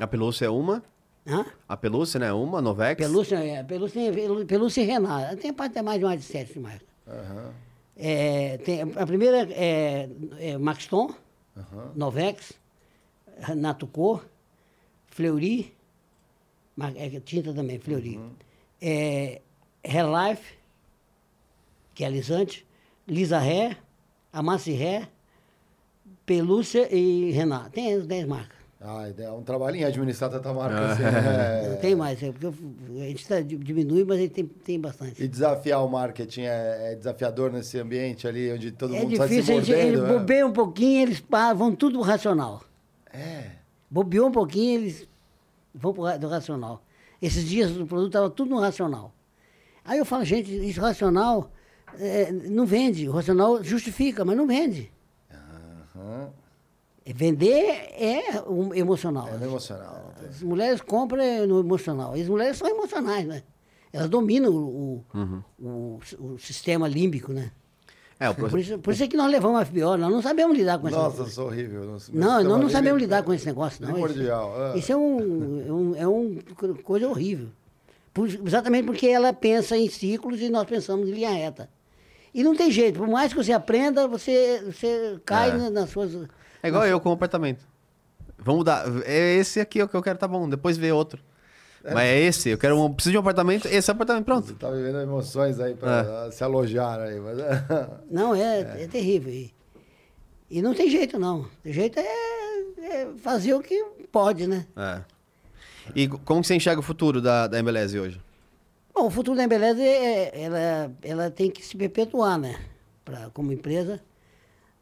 A 0.00 0.06
Pelúcia 0.06 0.46
é 0.46 0.50
uma, 0.50 0.82
Hã? 1.26 1.44
a 1.68 1.76
Pelúcia, 1.76 2.20
né? 2.20 2.32
Uma, 2.32 2.60
Novex. 2.62 2.96
Pelúcia, 3.04 3.36
é, 3.36 3.62
Pelúcia, 3.64 4.00
Pelúcia 4.46 4.82
e 4.82 4.84
Renata. 4.84 5.36
Tem 5.36 5.52
parte 5.52 5.74
de 5.74 5.82
mais 5.82 5.98
de 5.98 6.04
mais 6.04 6.20
de 6.20 6.26
7 6.26 6.58
marcas. 6.60 6.86
Aham, 7.08 7.52
É, 7.96 8.58
tem, 8.58 8.82
a 8.82 9.06
primeira 9.06 9.48
é, 9.52 10.08
é 10.38 10.56
Maxton, 10.58 11.14
aham. 11.56 11.92
Novex, 11.96 12.52
Renato 13.38 13.86
Cor, 13.86 14.24
Fleury, 15.08 15.74
é, 16.96 17.20
tinta 17.20 17.52
também, 17.52 17.78
Fleury. 17.78 18.20
É, 18.80 19.40
Relife, 19.84 20.54
que 21.94 22.04
é 22.04 22.06
alisante, 22.06 22.66
Lisa 23.08 23.38
Ré, 23.38 23.76
Amassi 24.32 24.72
Ré, 24.72 25.08
Pelúcia 26.24 26.88
e 26.94 27.30
Renato. 27.32 27.70
Tem 27.70 27.94
as 27.94 28.06
10 28.06 28.26
marcas. 28.26 28.55
Ah, 28.88 29.08
é 29.18 29.30
um 29.32 29.42
trabalhinho 29.42 29.84
administrar 29.84 30.30
tanta 30.30 30.52
marca 30.54 30.92
assim. 30.92 31.02
Não 31.02 31.10
né? 31.72 31.78
tem 31.80 31.96
mais, 31.96 32.22
é 32.22 32.30
porque 32.30 32.46
a 32.46 33.04
gente 33.08 33.26
tá, 33.26 33.40
di- 33.40 33.56
diminui, 33.56 34.04
mas 34.04 34.18
a 34.18 34.20
gente 34.20 34.30
tem, 34.32 34.44
tem 34.46 34.80
bastante. 34.80 35.20
E 35.20 35.26
desafiar 35.26 35.84
o 35.84 35.88
marketing 35.88 36.42
é, 36.42 36.92
é 36.92 36.94
desafiador 36.94 37.50
nesse 37.50 37.76
ambiente 37.80 38.28
ali 38.28 38.52
onde 38.52 38.70
todo 38.70 38.94
é 38.94 39.00
mundo 39.00 39.16
sai 39.16 39.26
se 39.26 39.34
difícil, 39.34 39.56
a 39.58 39.60
gente, 39.60 39.72
ele 39.72 39.96
mordendo. 39.96 40.12
né? 40.12 40.18
bobeia 40.20 40.46
um 40.46 40.52
pouquinho, 40.52 41.02
eles 41.02 41.24
vão 41.56 41.74
tudo 41.74 41.98
pro 41.98 42.02
racional. 42.08 42.62
É. 43.12 43.50
Bobeou 43.90 44.28
um 44.28 44.32
pouquinho, 44.32 44.80
eles 44.80 45.08
vão 45.74 45.92
pro 45.92 46.16
do 46.18 46.28
racional. 46.28 46.80
Esses 47.20 47.44
dias 47.44 47.76
o 47.76 47.86
produto 47.86 48.08
estava 48.10 48.30
tudo 48.30 48.50
no 48.50 48.60
racional. 48.60 49.12
Aí 49.84 49.98
eu 49.98 50.04
falo, 50.04 50.24
gente, 50.24 50.48
isso 50.68 50.80
racional 50.80 51.50
eh, 51.98 52.30
não 52.30 52.64
vende. 52.66 53.08
O 53.08 53.12
racional 53.12 53.64
justifica, 53.64 54.24
mas 54.24 54.36
não 54.36 54.46
vende. 54.46 54.92
Aham. 55.96 56.30
É 56.30 56.45
Vender 57.14 57.90
é 57.98 58.42
um 58.48 58.74
emocional. 58.74 59.28
É 59.28 59.44
emocional. 59.44 60.12
As 60.28 60.42
mulheres 60.42 60.80
compram 60.80 61.22
é 61.22 61.46
no 61.46 61.60
emocional. 61.60 62.16
E 62.16 62.22
as 62.22 62.28
mulheres 62.28 62.56
são 62.56 62.68
emocionais, 62.68 63.26
né? 63.26 63.42
Elas 63.92 64.08
dominam 64.08 64.50
o, 64.52 65.04
o, 65.14 65.60
o, 65.64 66.00
o 66.20 66.38
sistema 66.38 66.88
límbico, 66.88 67.32
né? 67.32 67.50
É, 68.18 68.32
Por 68.32 68.58
isso, 68.58 68.78
por 68.78 68.94
isso 68.94 69.04
é 69.04 69.08
que 69.08 69.16
nós 69.16 69.30
levamos 69.30 69.60
a 69.60 69.64
FBO, 69.66 69.96
nós 69.98 70.10
não 70.10 70.22
sabemos 70.22 70.56
lidar 70.56 70.78
com 70.78 70.88
esse 70.88 70.96
Nossa, 70.96 71.16
negócio. 71.18 71.34
sou 71.34 71.46
horrível. 71.48 71.98
Não, 72.14 72.42
nós 72.42 72.60
não 72.62 72.68
sabemos 72.70 72.98
é- 73.00 73.04
lidar 73.04 73.22
com 73.22 73.32
esse 73.34 73.44
negócio, 73.46 73.84
não. 73.84 73.92
Primordial. 73.92 74.52
Isso, 74.52 74.62
é. 74.74 74.78
isso 74.78 74.92
é 74.92 74.96
um, 74.96 75.62
é 75.68 75.72
um, 75.72 75.94
é 75.96 76.08
um 76.08 76.38
coisa 76.82 77.06
horrível. 77.08 77.48
Por- 78.14 78.26
exatamente 78.28 78.86
porque 78.86 79.06
ela 79.06 79.34
pensa 79.34 79.76
em 79.76 79.88
ciclos 79.90 80.40
e 80.40 80.48
nós 80.48 80.64
pensamos 80.66 81.08
em 81.08 81.12
linha 81.12 81.30
reta. 81.30 81.68
E 82.32 82.42
não 82.42 82.56
tem 82.56 82.70
jeito, 82.70 82.98
por 82.98 83.08
mais 83.08 83.32
que 83.34 83.42
você 83.42 83.52
aprenda, 83.52 84.08
você, 84.08 84.62
você 84.64 85.20
cai 85.24 85.50
É. 85.50 85.54
na- 85.54 85.70
nas 85.70 85.90
suas. 85.90 86.12
É 86.62 86.68
igual 86.68 86.86
eu 86.86 87.00
com 87.00 87.10
o 87.10 87.12
apartamento. 87.12 87.66
Vamos 88.38 88.64
dar. 88.64 88.84
É 89.04 89.34
esse 89.34 89.60
aqui 89.60 89.82
o 89.82 89.88
que 89.88 89.96
eu 89.96 90.02
quero, 90.02 90.18
tá 90.18 90.28
bom. 90.28 90.48
Depois 90.48 90.76
vê 90.76 90.92
outro. 90.92 91.22
Mas 91.82 92.04
é 92.04 92.20
esse. 92.20 92.48
Eu 92.50 92.58
quero 92.58 92.78
um. 92.78 92.92
Preciso 92.92 93.12
de 93.12 93.16
um 93.18 93.20
apartamento. 93.20 93.66
Esse 93.66 93.90
é 93.90 93.92
o 93.92 93.94
apartamento, 93.94 94.24
Você 94.24 94.54
pronto. 94.54 94.54
tá 94.54 94.70
vivendo 94.70 95.00
emoções 95.00 95.60
aí 95.60 95.74
pra 95.74 96.30
se 96.32 96.42
alojar 96.42 97.00
aí. 97.00 97.20
Mas... 97.20 97.38
Não, 98.10 98.34
é, 98.34 98.82
é. 98.82 98.88
terrível. 98.88 99.32
E, 99.32 99.54
e 100.50 100.62
não 100.62 100.74
tem 100.74 100.88
jeito, 100.88 101.18
não. 101.18 101.48
O 101.64 101.72
jeito 101.72 101.98
é, 101.98 102.04
é 102.80 103.08
fazer 103.18 103.54
o 103.54 103.60
que 103.60 103.84
pode, 104.12 104.46
né? 104.46 104.66
É. 104.76 105.00
E 105.94 106.08
como 106.08 106.40
que 106.40 106.46
você 106.46 106.54
enxerga 106.54 106.80
o 106.80 106.84
futuro 106.84 107.20
da, 107.20 107.46
da 107.46 107.58
Embeleze 107.58 107.98
hoje? 107.98 108.20
Bom, 108.94 109.06
o 109.06 109.10
futuro 109.10 109.36
da 109.36 109.44
Embeleze, 109.44 109.82
é, 109.82 110.40
ela, 110.40 110.92
ela 111.02 111.30
tem 111.30 111.50
que 111.50 111.64
se 111.64 111.76
perpetuar, 111.76 112.38
né? 112.38 112.58
Pra, 113.04 113.28
como 113.32 113.52
empresa, 113.52 114.00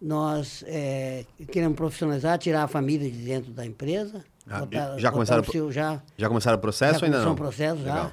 nós 0.00 0.64
é, 0.66 1.24
queremos 1.50 1.76
profissionalizar, 1.76 2.38
tirar 2.38 2.64
a 2.64 2.68
família 2.68 3.10
de 3.10 3.18
dentro 3.18 3.52
da 3.52 3.64
empresa. 3.64 4.24
Ah, 4.46 4.66
já 4.98 5.10
começaram 5.10 5.42
o 5.42 5.50
seu, 5.50 5.72
já, 5.72 6.02
Já 6.18 6.28
começaram 6.28 6.58
o 6.58 6.60
processo 6.60 7.00
já 7.00 7.06
ainda 7.06 7.24
não? 7.24 7.32
um 7.32 7.34
processo 7.34 7.80
Legal. 7.80 7.96
já 7.96 8.12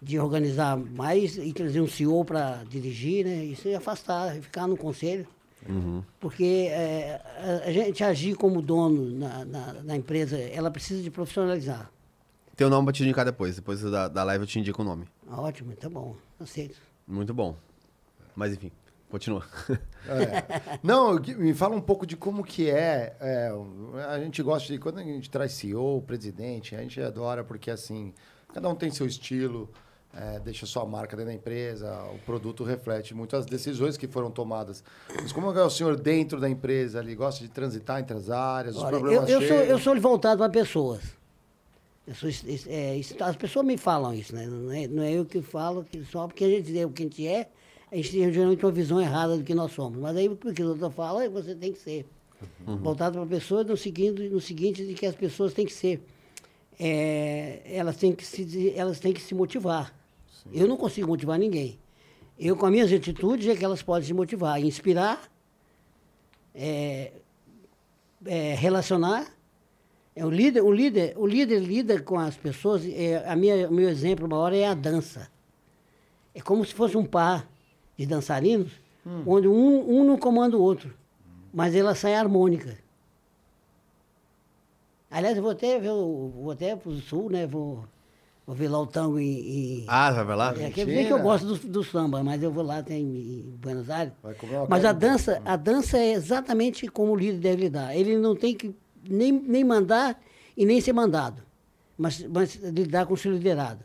de 0.00 0.18
organizar 0.18 0.76
mais 0.76 1.36
e 1.36 1.52
trazer 1.52 1.80
um 1.80 1.86
CEO 1.86 2.24
para 2.24 2.64
dirigir, 2.68 3.24
né? 3.24 3.44
Isso 3.44 3.68
e 3.68 3.74
afastar, 3.74 4.34
ficar 4.34 4.66
no 4.66 4.76
conselho. 4.76 5.26
Uhum. 5.68 6.02
Porque 6.18 6.66
é, 6.70 7.20
a, 7.64 7.70
gente 7.70 8.02
agir 8.02 8.34
como 8.34 8.60
dono 8.60 9.10
na, 9.16 9.44
na, 9.44 9.72
na 9.84 9.96
empresa, 9.96 10.36
ela 10.36 10.72
precisa 10.72 11.00
de 11.00 11.08
profissionalizar. 11.10 11.88
Tem 12.56 12.66
o 12.66 12.70
nome 12.70 12.86
pra 12.86 12.92
te 12.92 13.04
indicar 13.04 13.24
depois. 13.24 13.54
Depois 13.54 13.80
da, 13.80 14.08
da 14.08 14.24
live 14.24 14.42
eu 14.42 14.48
te 14.48 14.58
indico 14.58 14.82
o 14.82 14.84
nome. 14.84 15.06
Ótimo, 15.30 15.72
tá 15.76 15.88
bom, 15.88 16.16
aceito. 16.40 16.76
Muito 17.06 17.32
bom. 17.32 17.56
Mas 18.34 18.52
enfim, 18.52 18.72
continua. 19.12 19.44
É. 20.08 20.78
Não, 20.82 21.14
me 21.14 21.52
fala 21.52 21.76
um 21.76 21.80
pouco 21.80 22.06
de 22.06 22.16
como 22.16 22.42
que 22.42 22.68
é, 22.68 23.14
é, 23.20 23.52
A 24.08 24.18
gente 24.18 24.42
gosta 24.42 24.72
de. 24.72 24.78
Quando 24.78 24.98
a 24.98 25.02
gente 25.02 25.30
traz 25.30 25.52
CEO, 25.52 26.02
presidente, 26.02 26.74
a 26.74 26.80
gente 26.80 27.00
adora 27.00 27.44
porque 27.44 27.70
assim, 27.70 28.14
cada 28.52 28.68
um 28.70 28.74
tem 28.74 28.90
seu 28.90 29.06
estilo, 29.06 29.70
é, 30.14 30.40
deixa 30.40 30.64
sua 30.64 30.86
marca 30.86 31.14
dentro 31.14 31.30
da 31.30 31.36
empresa, 31.36 32.02
o 32.14 32.18
produto 32.20 32.64
reflete 32.64 33.14
muito 33.14 33.36
as 33.36 33.44
decisões 33.44 33.98
que 33.98 34.08
foram 34.08 34.30
tomadas. 34.30 34.82
Mas 35.20 35.30
como 35.30 35.56
é 35.56 35.62
o 35.62 35.70
senhor 35.70 35.94
dentro 35.94 36.40
da 36.40 36.48
empresa 36.48 36.98
ali? 36.98 37.14
Gosta 37.14 37.44
de 37.44 37.50
transitar 37.50 38.00
entre 38.00 38.16
as 38.16 38.30
áreas, 38.30 38.76
os 38.76 38.82
Olha, 38.82 38.94
eu, 38.94 39.00
problemas 39.00 39.30
eu, 39.30 39.38
sou, 39.40 39.48
chegam? 39.48 39.64
eu 39.66 39.78
sou 39.78 40.00
voltado 40.00 40.38
para 40.38 40.50
pessoas. 40.50 41.02
Eu 42.06 42.14
sou, 42.14 42.30
é, 42.66 42.98
as 43.20 43.36
pessoas 43.36 43.64
me 43.64 43.76
falam 43.76 44.12
isso, 44.14 44.34
né? 44.34 44.46
Não 44.46 44.72
é, 44.72 44.88
não 44.88 45.02
é 45.02 45.12
eu 45.12 45.24
que 45.24 45.42
falo, 45.42 45.84
que 45.84 46.02
só 46.06 46.26
porque 46.26 46.44
a 46.44 46.48
gente 46.48 46.76
é 46.76 46.84
o 46.84 46.90
que 46.90 47.02
a 47.02 47.06
gente 47.06 47.28
é, 47.28 47.48
a 47.92 47.96
gente 47.96 48.10
tem 48.10 48.32
geralmente 48.32 48.64
uma 48.64 48.72
visão 48.72 48.98
errada 48.98 49.36
do 49.36 49.44
que 49.44 49.54
nós 49.54 49.70
somos. 49.72 50.00
Mas 50.00 50.16
aí 50.16 50.26
o 50.26 50.34
que 50.34 50.62
o 50.62 50.68
doutor 50.68 50.90
fala, 50.90 51.24
é 51.24 51.28
que 51.28 51.34
você 51.34 51.54
tem 51.54 51.72
que 51.74 51.78
ser. 51.78 52.06
Voltado 52.64 53.18
para 53.18 53.26
pessoas 53.26 53.66
no 53.66 53.76
seguinte, 53.76 54.30
no 54.30 54.40
seguinte 54.40 54.84
de 54.84 54.94
que 54.94 55.04
as 55.04 55.14
pessoas 55.14 55.52
têm 55.52 55.66
que 55.66 55.72
ser. 55.74 56.02
é, 56.80 57.60
elas, 57.66 57.96
têm 57.96 58.14
que 58.14 58.24
se, 58.24 58.72
elas 58.74 58.98
têm 58.98 59.12
que 59.12 59.20
se 59.20 59.34
motivar. 59.34 59.94
Eu 60.50 60.66
não 60.66 60.78
consigo 60.78 61.06
motivar 61.06 61.38
ninguém. 61.38 61.78
Eu, 62.38 62.56
com 62.56 62.64
as 62.64 62.72
minhas 62.72 62.90
atitudes, 62.90 63.46
é 63.46 63.54
que 63.54 63.64
elas 63.64 63.82
podem 63.82 64.06
se 64.06 64.14
motivar, 64.14 64.58
inspirar, 64.58 65.30
é, 66.54 67.12
é, 68.24 68.54
relacionar. 68.54 69.30
É, 70.16 70.24
o, 70.24 70.30
líder, 70.30 70.62
o, 70.62 70.72
líder, 70.72 71.12
o 71.18 71.26
líder 71.26 71.60
lida 71.60 72.00
com 72.00 72.18
as 72.18 72.38
pessoas. 72.38 72.86
É, 72.86 73.22
a 73.28 73.36
minha, 73.36 73.68
o 73.68 73.72
meu 73.72 73.90
exemplo 73.90 74.26
maior 74.26 74.54
é 74.54 74.64
a 74.64 74.72
dança. 74.72 75.30
É 76.34 76.40
como 76.40 76.64
se 76.64 76.72
fosse 76.72 76.96
um 76.96 77.04
par 77.04 77.51
de 77.96 78.06
dançarinos, 78.06 78.72
onde 79.26 79.48
um, 79.48 79.98
um 80.00 80.04
não 80.04 80.16
comanda 80.16 80.56
o 80.56 80.62
outro, 80.62 80.94
mas 81.52 81.74
ela 81.74 81.94
sai 81.94 82.14
harmônica. 82.14 82.78
Aliás, 85.10 85.36
eu 85.36 85.42
vou 85.42 85.52
até, 85.52 85.78
ver, 85.78 85.90
vou 85.90 86.50
até 86.50 86.74
para 86.74 86.88
o 86.88 86.98
sul, 87.00 87.28
né? 87.28 87.46
Vou, 87.46 87.84
vou 88.46 88.56
ver 88.56 88.68
lá 88.68 88.80
o 88.80 88.86
tango 88.86 89.18
em. 89.18 89.82
em 89.82 89.84
Ah, 89.86 90.10
vai 90.22 90.36
lá? 90.36 90.54
é, 90.58 90.70
quer 90.70 90.86
dizer 90.86 91.06
que 91.06 91.12
eu 91.12 91.20
gosto 91.20 91.46
do, 91.46 91.68
do 91.68 91.84
samba, 91.84 92.22
mas 92.22 92.42
eu 92.42 92.50
vou 92.50 92.64
lá 92.64 92.82
tem, 92.82 93.02
em 93.02 93.58
Buenos 93.60 93.90
Aires. 93.90 94.14
Vai 94.22 94.32
comer 94.34 94.56
uma 94.56 94.66
Mas 94.70 94.84
a 94.86 94.92
dança, 94.92 95.42
a 95.44 95.56
dança 95.56 95.98
é 95.98 96.12
exatamente 96.12 96.88
como 96.88 97.12
o 97.12 97.16
líder 97.16 97.38
deve 97.38 97.62
lidar. 97.64 97.94
Ele 97.94 98.16
não 98.16 98.34
tem 98.34 98.54
que 98.54 98.74
nem, 99.06 99.30
nem 99.32 99.62
mandar 99.62 100.18
e 100.56 100.64
nem 100.64 100.80
ser 100.80 100.94
mandado, 100.94 101.42
mas, 101.98 102.24
mas 102.24 102.54
lidar 102.54 103.04
com 103.04 103.12
o 103.12 103.16
seu 103.16 103.32
liderado. 103.32 103.84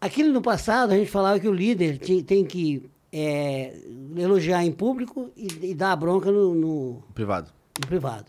Aquilo 0.00 0.32
no 0.32 0.40
passado, 0.40 0.92
a 0.92 0.96
gente 0.96 1.10
falava 1.10 1.38
que 1.38 1.48
o 1.48 1.52
líder 1.52 1.98
tem 2.24 2.44
que 2.44 2.88
é, 3.12 3.76
elogiar 4.16 4.64
em 4.64 4.72
público 4.72 5.30
e, 5.36 5.70
e 5.70 5.74
dar 5.74 5.92
a 5.92 5.96
bronca 5.96 6.30
no- 6.32 6.54
no, 6.54 7.02
Privado. 7.14 7.50
no 7.80 7.86
privado. 7.86 8.26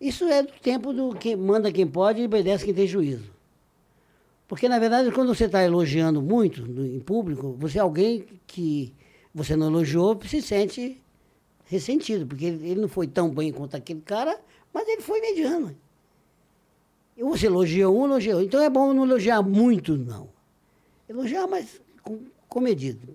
Isso 0.00 0.24
é 0.24 0.42
do 0.42 0.52
tempo 0.62 0.92
do 0.92 1.14
que 1.14 1.34
manda 1.34 1.72
quem 1.72 1.86
pode 1.86 2.20
e 2.20 2.26
obedece 2.26 2.64
quem 2.64 2.74
tem 2.74 2.86
juízo. 2.86 3.24
Porque, 4.46 4.68
na 4.68 4.78
verdade, 4.78 5.10
quando 5.10 5.34
você 5.34 5.46
está 5.46 5.64
elogiando 5.64 6.20
muito 6.22 6.64
no- 6.66 6.86
em 6.86 7.00
público, 7.00 7.56
você 7.58 7.78
é 7.78 7.80
alguém 7.80 8.24
que 8.46 8.92
você 9.34 9.56
não 9.56 9.66
elogiou 9.68 10.16
se 10.28 10.40
sente 10.42 11.00
ressentido, 11.64 12.26
porque 12.26 12.44
ele, 12.44 12.68
ele 12.70 12.80
não 12.82 12.88
foi 12.88 13.06
tão 13.08 13.30
bem 13.30 13.50
quanto 13.52 13.74
aquele 13.76 14.02
cara, 14.02 14.38
mas 14.72 14.86
ele 14.86 15.00
foi 15.02 15.20
mediano. 15.20 15.74
E 17.16 17.22
você 17.24 17.46
elogia 17.46 17.88
um, 17.88 18.04
elogia 18.04 18.34
outro. 18.34 18.46
Então 18.46 18.60
é 18.62 18.68
bom 18.70 18.92
não 18.92 19.04
elogiar 19.04 19.42
muito, 19.42 19.96
não. 19.96 20.28
Elogiar, 21.14 21.46
mas 21.46 21.80
com, 22.02 22.18
com 22.48 22.60
medida. 22.60 23.06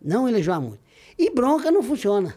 Não 0.00 0.28
elogiar 0.28 0.60
muito. 0.60 0.80
E 1.18 1.30
bronca 1.30 1.70
não 1.70 1.82
funciona. 1.82 2.36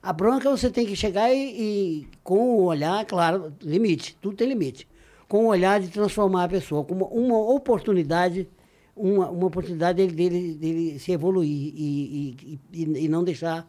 A 0.00 0.12
bronca 0.12 0.48
você 0.48 0.70
tem 0.70 0.86
que 0.86 0.94
chegar 0.94 1.34
e, 1.34 1.60
e 1.60 2.08
com 2.22 2.38
o 2.38 2.62
olhar, 2.62 3.04
claro, 3.04 3.52
limite, 3.60 4.16
tudo 4.20 4.36
tem 4.36 4.48
limite. 4.48 4.86
Com 5.26 5.46
o 5.46 5.48
olhar 5.48 5.80
de 5.80 5.88
transformar 5.88 6.44
a 6.44 6.48
pessoa, 6.48 6.84
como 6.84 7.06
uma 7.06 7.36
oportunidade, 7.36 8.48
uma, 8.94 9.28
uma 9.28 9.46
oportunidade 9.48 9.96
dele, 9.96 10.14
dele, 10.14 10.54
dele 10.54 10.98
se 11.00 11.10
evoluir 11.10 11.72
e, 11.74 12.36
e, 12.46 12.60
e, 12.72 13.04
e 13.04 13.08
não 13.08 13.24
deixar. 13.24 13.68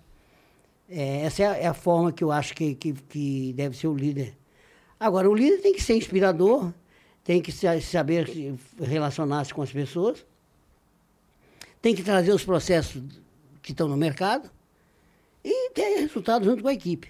é, 0.88 1.22
essa 1.22 1.41
é 1.41 1.47
a, 1.47 1.58
é 1.58 1.66
a 1.66 1.74
forma 1.74 2.12
que 2.12 2.24
eu 2.24 2.32
acho 2.32 2.53
que, 2.53 2.76
que, 2.76 2.93
que 2.93 3.53
deve 3.53 3.76
ser 3.76 3.88
o 3.88 3.95
líder. 3.95 4.38
Agora, 4.99 5.28
o 5.28 5.34
líder 5.34 5.62
tem 5.62 5.74
que 5.74 5.82
ser 5.82 5.95
inspirador, 5.95 6.72
tem 7.28 7.41
que 7.41 7.51
sa- 7.51 7.80
saber 7.82 8.25
se 8.30 8.55
relacionar-se 8.80 9.53
com 9.53 9.61
as 9.61 9.69
pessoas, 9.69 10.25
tem 11.82 11.93
que 11.93 12.01
trazer 12.01 12.32
os 12.32 12.45
processos 12.45 13.03
que 13.61 13.73
estão 13.73 13.86
no 13.89 13.97
mercado 13.97 14.49
e 15.43 15.69
ter 15.71 15.99
resultado 15.99 16.45
junto 16.45 16.61
com 16.63 16.69
a 16.69 16.73
equipe. 16.73 17.09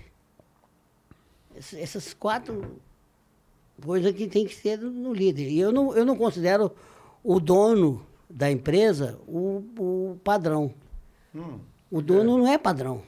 Ess- 1.55 1.75
Essas 1.75 2.15
quatro 2.15 2.81
coisas 3.85 4.11
que 4.15 4.27
tem 4.27 4.47
que 4.47 4.55
ser 4.55 4.79
no- 4.79 5.13
líder. 5.13 5.49
E 5.49 5.59
eu 5.59 5.71
não, 5.71 5.95
eu 5.95 6.03
não 6.03 6.17
considero 6.17 6.71
o 7.23 7.39
dono 7.39 8.03
da 8.27 8.49
empresa 8.51 9.19
o, 9.27 9.63
o 9.77 10.19
padrão. 10.23 10.73
o 11.91 12.01
dono 12.01 12.39
não 12.39 12.47
é 12.47 12.57
padrão. 12.57 13.03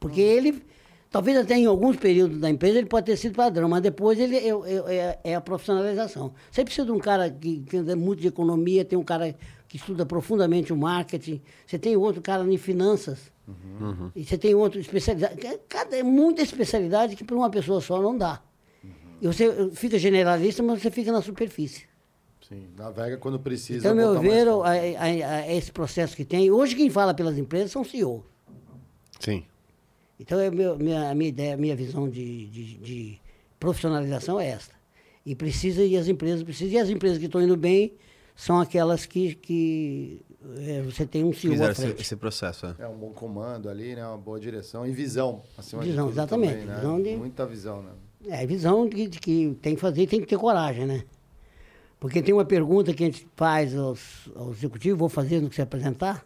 Porque 0.00 0.20
ele, 0.20 0.64
talvez 1.12 1.36
até 1.36 1.54
em 1.56 1.66
alguns 1.66 1.96
períodos 1.96 2.40
da 2.40 2.48
empresa, 2.50 2.78
ele 2.78 2.86
pode 2.88 3.06
ter 3.06 3.16
sido 3.16 3.36
padrão, 3.36 3.68
mas 3.68 3.82
depois 3.82 4.18
ele 4.18 4.36
é, 4.36 4.48
é- 4.48 4.96
é- 4.96 5.18
é 5.22 5.34
a 5.34 5.40
profissionalização. 5.40 6.32
Você 6.50 6.64
precisa 6.64 6.86
de 6.86 6.92
um 6.92 6.98
cara 6.98 7.30
que 7.30 7.48
entenda 7.56 7.94
muito 7.94 8.20
de 8.20 8.28
economia, 8.28 8.84
tem 8.84 8.98
um 8.98 9.04
cara 9.04 9.36
que 9.68 9.76
estuda 9.76 10.04
profundamente 10.04 10.72
o 10.72 10.76
marketing, 10.76 11.40
você 11.66 11.78
tem 11.78 11.96
outro 11.96 12.20
cara 12.20 12.42
em 12.50 12.56
finanças, 12.58 13.30
e 14.16 14.24
você 14.24 14.38
tem 14.38 14.54
outro 14.54 14.80
especialidade. 14.80 15.36
Cada, 15.68 15.96
é 15.96 16.02
muita 16.02 16.42
especialidade 16.42 17.14
que 17.16 17.24
para 17.24 17.36
uma 17.36 17.50
pessoa 17.50 17.80
só 17.80 18.00
não 18.00 18.16
dá. 18.16 18.40
E 19.20 19.26
você 19.26 19.70
fica 19.72 19.98
generalista, 19.98 20.62
mas 20.62 20.82
você 20.82 20.90
fica 20.90 21.12
na 21.12 21.22
superfície. 21.22 21.84
Sim, 22.48 22.68
navega 22.76 23.16
quando 23.16 23.38
precisa. 23.38 23.78
Então, 23.86 23.94
meu 23.94 24.14
mais 24.14 24.20
ver, 24.20 24.46
foco. 24.46 24.62
a- 24.64 24.70
a- 24.70 25.36
a- 25.36 25.52
esse 25.54 25.70
processo 25.72 26.14
que 26.16 26.24
tem. 26.24 26.50
Hoje, 26.50 26.74
quem 26.74 26.90
fala 26.90 27.14
pelas 27.14 27.38
empresas 27.38 27.70
são 27.70 27.84
CEO. 27.84 28.24
Sim. 29.20 29.44
Então, 30.22 30.38
é 30.40 30.50
meu, 30.50 30.78
minha, 30.78 31.10
a 31.10 31.14
minha 31.14 31.28
ideia, 31.28 31.54
a 31.54 31.56
minha 31.56 31.74
visão 31.76 32.08
de, 32.08 32.46
de- 32.46 32.76
de 32.78 33.18
profissionalização 33.58 34.38
é 34.40 34.48
esta. 34.48 34.74
E 35.26 35.34
precisa, 35.34 35.82
e 35.84 35.96
as 35.96 36.08
empresas 36.08 36.42
precisam. 36.42 36.72
E 36.74 36.78
as 36.78 36.88
empresas 36.88 37.18
que 37.18 37.26
estão 37.26 37.40
indo 37.42 37.56
bem 37.56 37.92
são 38.34 38.60
aquelas 38.60 39.04
que, 39.06 39.34
que 39.36 40.20
é, 40.58 40.82
você 40.82 41.04
tem 41.06 41.22
um 41.24 41.32
CEO 41.32 41.52
Fizeram 41.52 41.68
à 41.68 41.72
esse, 41.72 41.82
frente. 41.82 42.00
esse 42.02 42.16
processo, 42.16 42.66
é. 42.66 42.74
É 42.80 42.88
um 42.88 42.96
bom 42.96 43.10
comando 43.10 43.68
ali, 43.68 43.94
né? 43.94 44.06
Uma 44.06 44.16
boa 44.18 44.40
direção 44.40 44.86
e 44.86 44.90
visão. 44.92 45.42
Acima 45.58 45.82
de 45.82 45.88
Visão, 45.90 46.06
tudo 46.06 46.14
exatamente, 46.14 46.52
também, 46.52 46.66
né? 46.66 46.74
visão 46.76 47.02
de- 47.02 47.16
Muita 47.16 47.46
visão, 47.46 47.82
né? 47.82 47.90
É, 48.28 48.46
visão 48.46 48.88
de, 48.88 49.08
de 49.08 49.18
que 49.18 49.56
tem 49.60 49.74
que 49.74 49.80
fazer 49.80 50.02
e 50.02 50.06
tem 50.06 50.20
que 50.20 50.26
ter 50.26 50.38
coragem, 50.38 50.86
né? 50.86 51.02
Porque 52.00 52.20
tem 52.22 52.32
uma 52.34 52.44
pergunta 52.44 52.92
que 52.92 53.02
a 53.04 53.06
gente 53.06 53.26
faz 53.36 53.76
aos, 53.76 54.28
aos 54.34 54.56
executivos, 54.58 54.98
vou 54.98 55.08
fazer 55.08 55.40
no 55.40 55.48
que 55.48 55.54
se 55.56 55.62
apresentar. 55.62 56.24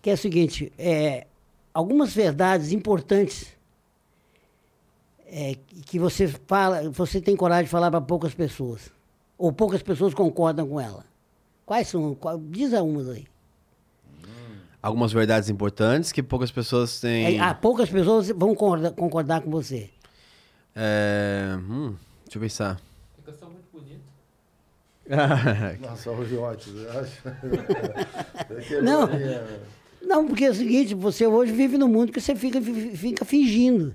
Que 0.00 0.08
é 0.10 0.14
o 0.14 0.16
seguinte, 0.18 0.72
é, 0.78 1.26
algumas 1.76 2.14
verdades 2.14 2.72
importantes 2.72 3.48
é, 5.26 5.56
que 5.84 5.98
você 5.98 6.26
fala, 6.26 6.88
você 6.88 7.20
tem 7.20 7.36
coragem 7.36 7.64
de 7.64 7.70
falar 7.70 7.90
para 7.90 8.00
poucas 8.00 8.32
pessoas. 8.32 8.90
Ou 9.36 9.52
poucas 9.52 9.82
pessoas 9.82 10.14
concordam 10.14 10.66
com 10.66 10.80
ela. 10.80 11.04
Quais 11.66 11.88
são? 11.88 12.14
Qual- 12.14 12.38
diz 12.38 12.72
umas 12.72 13.10
aí. 13.10 13.26
Algumas 14.80 15.12
verdades 15.12 15.50
importantes 15.50 16.12
que 16.12 16.22
poucas 16.22 16.50
pessoas 16.50 16.98
têm. 16.98 17.36
É, 17.36 17.40
ah, 17.40 17.52
poucas 17.52 17.90
pessoas 17.90 18.28
vão 18.28 18.54
concordar, 18.54 18.92
concordar 18.92 19.42
com 19.42 19.50
você. 19.50 19.90
É, 20.74 21.58
hum, 21.58 21.94
deixa 22.24 22.38
eu 22.38 22.40
pensar. 22.40 22.80
Ficação 23.18 23.50
muito 23.50 23.66
bonita. 23.70 24.00
Nossa, 25.86 26.10
o 26.10 26.24
Jotes, 26.24 26.72
eu 26.74 27.00
acho. 27.00 27.22
Não. 28.82 29.08
Não, 30.06 30.26
porque 30.26 30.44
é 30.44 30.50
o 30.50 30.54
seguinte, 30.54 30.94
você 30.94 31.26
hoje 31.26 31.52
vive 31.52 31.76
no 31.76 31.88
mundo 31.88 32.12
que 32.12 32.20
você 32.20 32.34
fica, 32.34 32.60
fi- 32.62 32.96
fica 32.96 33.24
fingindo. 33.24 33.94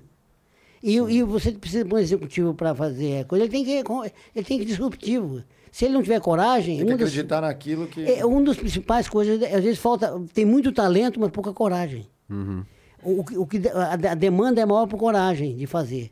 E, 0.82 0.96
e 0.96 1.22
você 1.22 1.52
precisa 1.52 1.84
de 1.84 1.94
um 1.94 1.98
executivo 1.98 2.52
para 2.54 2.74
fazer 2.74 3.20
a 3.20 3.24
coisa, 3.24 3.44
ele 3.44 3.52
tem 3.52 3.64
que 3.64 3.70
ele 3.70 4.44
tem 4.44 4.58
que 4.58 4.64
ser 4.64 4.64
disruptivo. 4.64 5.42
Se 5.70 5.84
ele 5.86 5.94
não 5.94 6.02
tiver 6.02 6.20
coragem, 6.20 6.76
Tem 6.78 6.86
que 6.86 6.92
um 6.92 6.96
dos- 6.96 7.08
acreditar 7.08 7.40
naquilo 7.40 7.86
que. 7.86 8.02
é, 8.04 8.26
um 8.26 8.42
dos 8.44 8.56
principais 8.58 9.08
coisas, 9.08 9.42
às 9.42 9.62
vezes 9.64 9.78
falta, 9.78 10.20
tem 10.34 10.44
muito 10.44 10.70
talento, 10.72 11.18
mas 11.18 11.30
pouca 11.30 11.52
coragem. 11.52 12.06
Uhum. 12.28 12.62
O, 13.02 13.20
o 13.20 13.46
que- 13.46 13.58
que 13.60 13.68
a, 13.68 13.92
a 13.94 14.14
demanda 14.14 14.60
é 14.60 14.66
maior 14.66 14.86
por 14.86 14.98
coragem 14.98 15.56
de 15.56 15.66
fazer. 15.66 16.10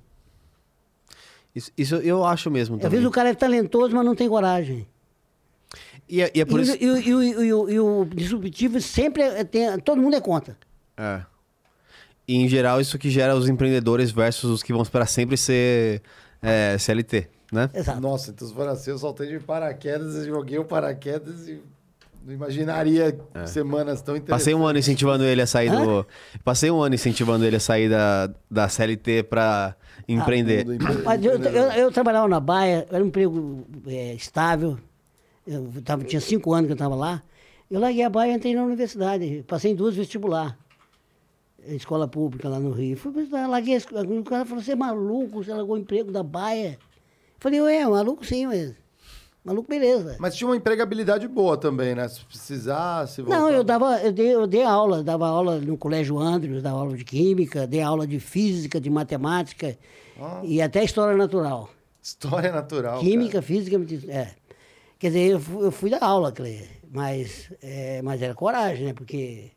Isso, 1.54 1.70
isso 1.76 1.96
eu 1.96 2.24
acho 2.24 2.50
mesmo 2.50 2.76
Às 2.76 2.82
também. 2.82 2.92
vezes 2.98 3.06
o 3.06 3.10
cara 3.10 3.28
é 3.30 3.34
talentoso, 3.34 3.94
mas 3.94 4.04
não 4.04 4.14
tem 4.14 4.28
coragem. 4.28 4.86
E, 6.10 6.20
é, 6.22 6.30
e 6.34 6.40
é 6.40 6.44
por 6.44 6.58
e, 6.58 6.62
isso. 6.64 6.72
o- 6.72 6.76
e 7.22 7.46
e 7.46 7.54
o- 7.54 7.68
e 7.70 8.12
e 8.12 8.14
disruptivo 8.16 8.80
sempre 8.80 9.22
é- 9.22 9.44
tem, 9.44 9.78
todo 9.78 10.00
mundo 10.02 10.16
é 10.16 10.20
contra. 10.20 10.56
É. 10.96 11.20
E 12.26 12.36
em 12.36 12.48
geral, 12.48 12.80
isso 12.80 12.98
que 12.98 13.08
gera 13.10 13.34
os 13.36 13.48
empreendedores 13.48 14.10
versus 14.10 14.50
os 14.50 14.62
que 14.62 14.72
vão 14.72 14.84
para 14.84 15.06
sempre 15.06 15.36
ser 15.36 16.02
é, 16.42 16.76
CLT, 16.78 17.28
né? 17.52 17.70
Exato. 17.74 18.00
Nossa, 18.00 18.30
então 18.30 18.46
se 18.48 18.54
for 18.54 18.66
assim, 18.68 18.90
eu 18.90 18.98
soltei 18.98 19.28
de 19.28 19.38
paraquedas, 19.40 20.24
joguei 20.26 20.58
o 20.58 20.64
paraquedas 20.64 21.48
e 21.48 21.60
não 22.24 22.32
imaginaria 22.34 23.18
semanas 23.46 24.00
tão 24.02 24.14
interessantes. 24.16 24.44
Passei 24.44 24.54
um 24.54 24.64
ano 24.66 24.78
incentivando 24.78 25.24
ele 25.24 25.42
a 25.42 25.46
sair 25.46 25.70
do. 25.70 26.06
Passei 26.44 26.70
um 26.70 26.80
ano 26.82 26.94
incentivando 26.94 27.44
ele 27.44 27.56
a 27.56 27.60
sair 27.60 27.88
da, 27.88 28.30
da 28.50 28.68
CLT 28.68 29.22
para 29.24 29.74
empreender. 30.08 30.64
Do 30.64 30.74
empre- 30.74 31.02
Mas 31.04 31.24
eu, 31.24 31.32
eu, 31.42 31.62
eu 31.72 31.90
trabalhava 31.92 32.28
na 32.28 32.40
Baia, 32.40 32.86
era 32.90 33.02
um 33.02 33.06
emprego 33.08 33.66
é, 33.86 34.14
estável. 34.14 34.78
Eu 35.52 35.82
tava, 35.84 36.04
tinha 36.04 36.20
cinco 36.20 36.52
anos 36.54 36.66
que 36.66 36.72
eu 36.72 36.76
estava 36.76 36.94
lá. 36.94 37.22
Eu 37.68 37.80
larguei 37.80 38.04
a 38.04 38.10
Baia 38.10 38.32
e 38.32 38.36
entrei 38.36 38.54
na 38.54 38.62
universidade. 38.64 39.44
Passei 39.48 39.72
em 39.72 39.74
duas 39.74 39.96
vestibular. 39.96 40.56
Escola 41.66 42.08
pública 42.08 42.48
lá 42.48 42.58
no 42.58 42.70
Rio. 42.70 42.96
Fui, 42.96 43.12
pra- 43.26 43.46
larguei, 43.46 43.74
a 43.74 43.76
escola, 43.78 44.02
o 44.06 44.24
cara 44.24 44.44
falou, 44.46 44.62
você 44.62 44.72
é 44.72 44.76
maluco, 44.76 45.42
você 45.44 45.52
largou 45.52 45.76
o 45.76 45.78
emprego 45.78 46.10
da 46.10 46.22
Baia. 46.22 46.78
Falei, 47.38 47.60
ué, 47.60 47.84
maluco 47.86 48.24
sim, 48.24 48.46
mas. 48.46 48.74
Maluco, 49.44 49.68
beleza. 49.68 50.16
Mas 50.20 50.36
tinha 50.36 50.46
uma 50.48 50.56
empregabilidade 50.56 51.26
boa 51.26 51.56
também, 51.56 51.94
né? 51.94 52.06
Se 52.08 52.22
precisasse. 52.24 53.22
Não, 53.22 53.28
voltar. 53.42 53.52
eu 53.54 53.64
dava, 53.64 53.98
eu 54.02 54.12
dei, 54.12 54.34
eu 54.34 54.46
dei 54.46 54.62
aula, 54.62 55.02
dava 55.02 55.26
aula 55.26 55.58
no 55.58 55.78
Colégio 55.78 56.18
Andrews, 56.18 56.62
dava 56.62 56.78
aula 56.78 56.96
de 56.96 57.04
química, 57.04 57.66
dei 57.66 57.80
aula 57.80 58.06
de 58.06 58.20
física, 58.20 58.78
de 58.80 58.90
matemática 58.90 59.78
Ah. 60.20 60.42
e 60.44 60.60
até 60.60 60.84
história 60.84 61.16
natural. 61.16 61.70
História 62.02 62.52
natural. 62.52 63.00
Química, 63.00 63.40
física, 63.40 63.76
é. 64.08 64.32
Quer 65.00 65.08
dizer, 65.08 65.30
eu 65.32 65.40
fui, 65.40 65.64
eu 65.66 65.72
fui 65.72 65.90
dar 65.90 66.02
aula, 66.02 66.30
Cleia, 66.30 66.66
mas, 66.92 67.50
é, 67.62 68.00
mas 68.02 68.20
era 68.22 68.34
coragem, 68.34 68.84
né? 68.84 68.92
Porque 68.92 69.50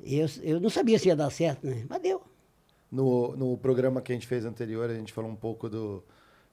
eu, 0.00 0.26
eu 0.42 0.60
não 0.60 0.68
sabia 0.68 0.98
se 0.98 1.06
ia 1.08 1.16
dar 1.16 1.30
certo, 1.30 1.64
né? 1.66 1.84
Mas 1.88 2.02
deu. 2.02 2.20
No, 2.90 3.36
no 3.36 3.56
programa 3.56 4.00
que 4.02 4.10
a 4.10 4.14
gente 4.16 4.26
fez 4.26 4.44
anterior, 4.44 4.90
a 4.90 4.94
gente 4.94 5.12
falou 5.12 5.30
um 5.30 5.36
pouco 5.36 5.68
do, 5.68 6.02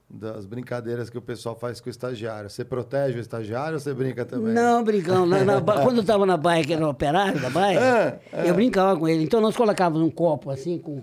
das 0.08 0.46
brincadeiras 0.46 1.10
que 1.10 1.18
o 1.18 1.22
pessoal 1.22 1.56
faz 1.56 1.80
com 1.80 1.88
o 1.88 1.90
estagiário. 1.90 2.48
Você 2.48 2.64
protege 2.64 3.18
o 3.18 3.20
estagiário 3.20 3.74
ou 3.74 3.80
você 3.80 3.92
brinca 3.92 4.24
também? 4.24 4.54
Não, 4.54 4.84
brincando. 4.84 5.26
Na- 5.26 5.44
na 5.44 5.60
quando 5.60 5.96
eu 5.96 6.02
estava 6.02 6.24
na 6.24 6.36
baia, 6.36 6.62
que 6.64 6.72
era 6.74 6.88
operário 6.88 7.40
da 7.40 7.50
baia, 7.50 8.20
É, 8.32 8.48
eu 8.48 8.54
brincava 8.54 8.96
com 8.96 9.08
ele. 9.08 9.24
Então 9.24 9.40
nós 9.40 9.56
colocávamos 9.56 10.06
um 10.06 10.10
copo 10.10 10.48
assim 10.50 10.78
com 10.78 11.02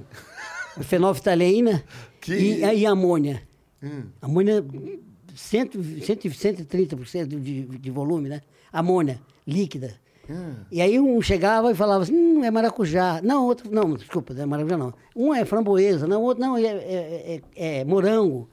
fenolftaleína 0.81 1.83
Que- 2.21 2.33
e, 2.33 2.61
e 2.79 2.85
amônia. 2.85 3.41
Hum. 3.81 4.03
Amônia, 4.21 4.61
100, 4.61 4.71
100, 4.71 5.12
130% 5.35 7.25
de, 7.27 7.63
de 7.63 7.91
volume, 7.91 8.29
né? 8.29 8.41
Amônia, 8.71 9.19
líquida. 9.47 9.95
Hum. 10.29 10.55
E 10.71 10.81
aí 10.81 10.99
um 10.99 11.21
chegava 11.21 11.71
e 11.71 11.75
falava 11.75 12.03
assim, 12.03 12.13
hum, 12.15 12.43
é 12.43 12.49
maracujá. 12.51 13.21
Não, 13.21 13.45
outro, 13.45 13.69
não, 13.71 13.93
desculpa, 13.93 14.33
não 14.33 14.43
é 14.43 14.45
maracujá 14.45 14.77
não. 14.77 14.93
Um 15.15 15.33
é 15.33 15.43
framboesa, 15.45 16.07
não, 16.07 16.21
outro 16.21 16.41
não, 16.41 16.57
é, 16.57 16.63
é- 16.63 17.41
é- 17.55 17.79
é 17.79 17.85
morango. 17.85 18.49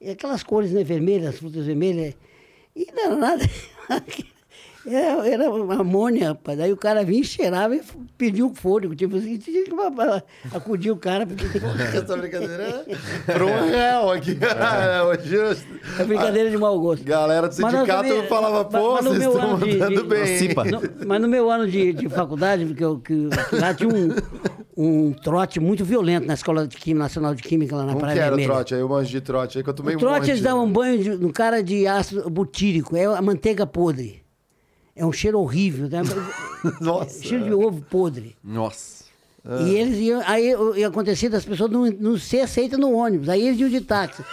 E 0.00 0.10
aquelas 0.10 0.42
cores 0.42 0.72
né, 0.72 0.84
vermelhas, 0.84 1.38
frutas 1.38 1.64
vermelhas. 1.64 2.14
E 2.74 2.86
não 2.92 3.04
era 3.04 3.16
nada. 3.16 3.44
Era, 4.86 5.28
era 5.28 5.50
uma 5.50 5.80
amônia, 5.80 6.28
rapaz. 6.28 6.60
Aí 6.60 6.72
o 6.72 6.76
cara 6.76 7.04
vinha, 7.04 7.22
cheirava 7.24 7.74
e 7.74 7.80
pediu 8.16 8.52
fôlego. 8.54 8.94
Tipo 8.94 9.16
assim, 9.16 9.36
tinha 9.36 9.64
que 9.64 9.72
acudir 10.54 10.90
o 10.90 10.96
cara, 10.96 11.26
porque 11.26 11.44
Essa 11.96 12.16
brincadeira 12.16 12.84
é 13.26 13.42
um 13.42 13.68
real 13.68 14.12
aqui. 14.12 14.36
Hoje 15.10 15.34
eu- 15.34 15.56
é 15.98 16.04
brincadeira 16.04 16.50
de 16.50 16.56
mau 16.58 16.78
gosto. 16.78 17.04
Galera 17.04 17.48
do 17.48 17.54
sindicato 17.54 18.08
falava, 18.28 18.64
pô, 18.64 18.94
mas 18.94 19.04
vocês 19.04 19.22
estão 19.24 19.50
mandando 19.58 20.02
de- 20.02 20.08
bem. 20.08 20.48
No- 20.70 21.06
mas 21.06 21.20
no 21.20 21.28
meu 21.28 21.50
ano 21.50 21.66
de, 21.68 21.92
de 21.92 22.08
faculdade, 22.08 22.64
porque 22.66 22.84
eu, 22.84 22.98
que, 23.00 23.28
lá 23.52 23.74
tinha 23.74 23.88
um, 23.88 24.14
um 24.76 25.12
trote 25.12 25.58
muito 25.58 25.84
violento 25.84 26.26
na 26.26 26.34
Escola 26.34 26.66
de 26.66 26.76
Química, 26.76 27.02
Nacional 27.04 27.34
de 27.34 27.42
Química, 27.42 27.74
lá 27.76 27.82
na 27.84 27.88
Como 27.92 28.00
Praia 28.00 28.14
que 28.14 28.20
era 28.22 28.36
o 28.36 28.42
trote? 28.42 28.74
Aí 28.74 28.80
eu 28.80 28.88
manjo 28.88 29.10
de 29.10 29.20
trote 29.20 29.58
aí 29.58 29.64
que 29.64 29.70
eu 29.70 29.74
tomei 29.74 29.94
O 29.94 29.96
um 29.96 30.00
trote, 30.00 30.18
monte. 30.20 30.30
eles 30.30 30.42
davam 30.42 30.64
um 30.64 30.72
banho 30.72 31.02
de- 31.02 31.10
no 31.16 31.32
cara 31.32 31.62
de 31.62 31.86
ácido 31.86 32.28
butírico, 32.30 32.96
é 32.96 33.04
a 33.06 33.20
manteiga 33.22 33.66
podre. 33.66 34.24
É 34.96 35.04
um 35.04 35.12
cheiro 35.12 35.38
horrível, 35.38 35.88
né? 35.88 36.00
Nossa. 36.80 37.22
cheiro 37.22 37.44
de 37.44 37.52
ovo 37.52 37.82
podre. 37.82 38.34
Nossa. 38.42 39.04
E 39.64 39.76
eles 39.76 39.98
iam, 39.98 40.20
aí 40.26 40.52
e 40.74 40.82
acontecia 40.82 41.30
das 41.30 41.44
pessoas 41.44 41.70
não, 41.70 41.86
não 41.86 42.18
ser 42.18 42.40
aceitas 42.40 42.80
no 42.80 42.92
ônibus, 42.92 43.28
aí 43.28 43.46
eles 43.46 43.60
iam 43.60 43.68
de 43.68 43.80
táxi. 43.80 44.24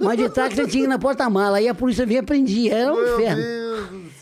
Mas 0.00 0.16
de 0.16 0.28
táxi 0.28 0.64
tinha 0.68 0.86
na 0.86 1.00
porta-mala, 1.00 1.56
aí 1.56 1.66
a 1.66 1.74
polícia 1.74 2.06
vinha 2.06 2.20
e 2.20 2.22
prendia, 2.22 2.72
era 2.72 2.92
um 2.92 2.96
Meu 2.96 3.14
inferno. 3.14 3.42
Deus 3.42 3.71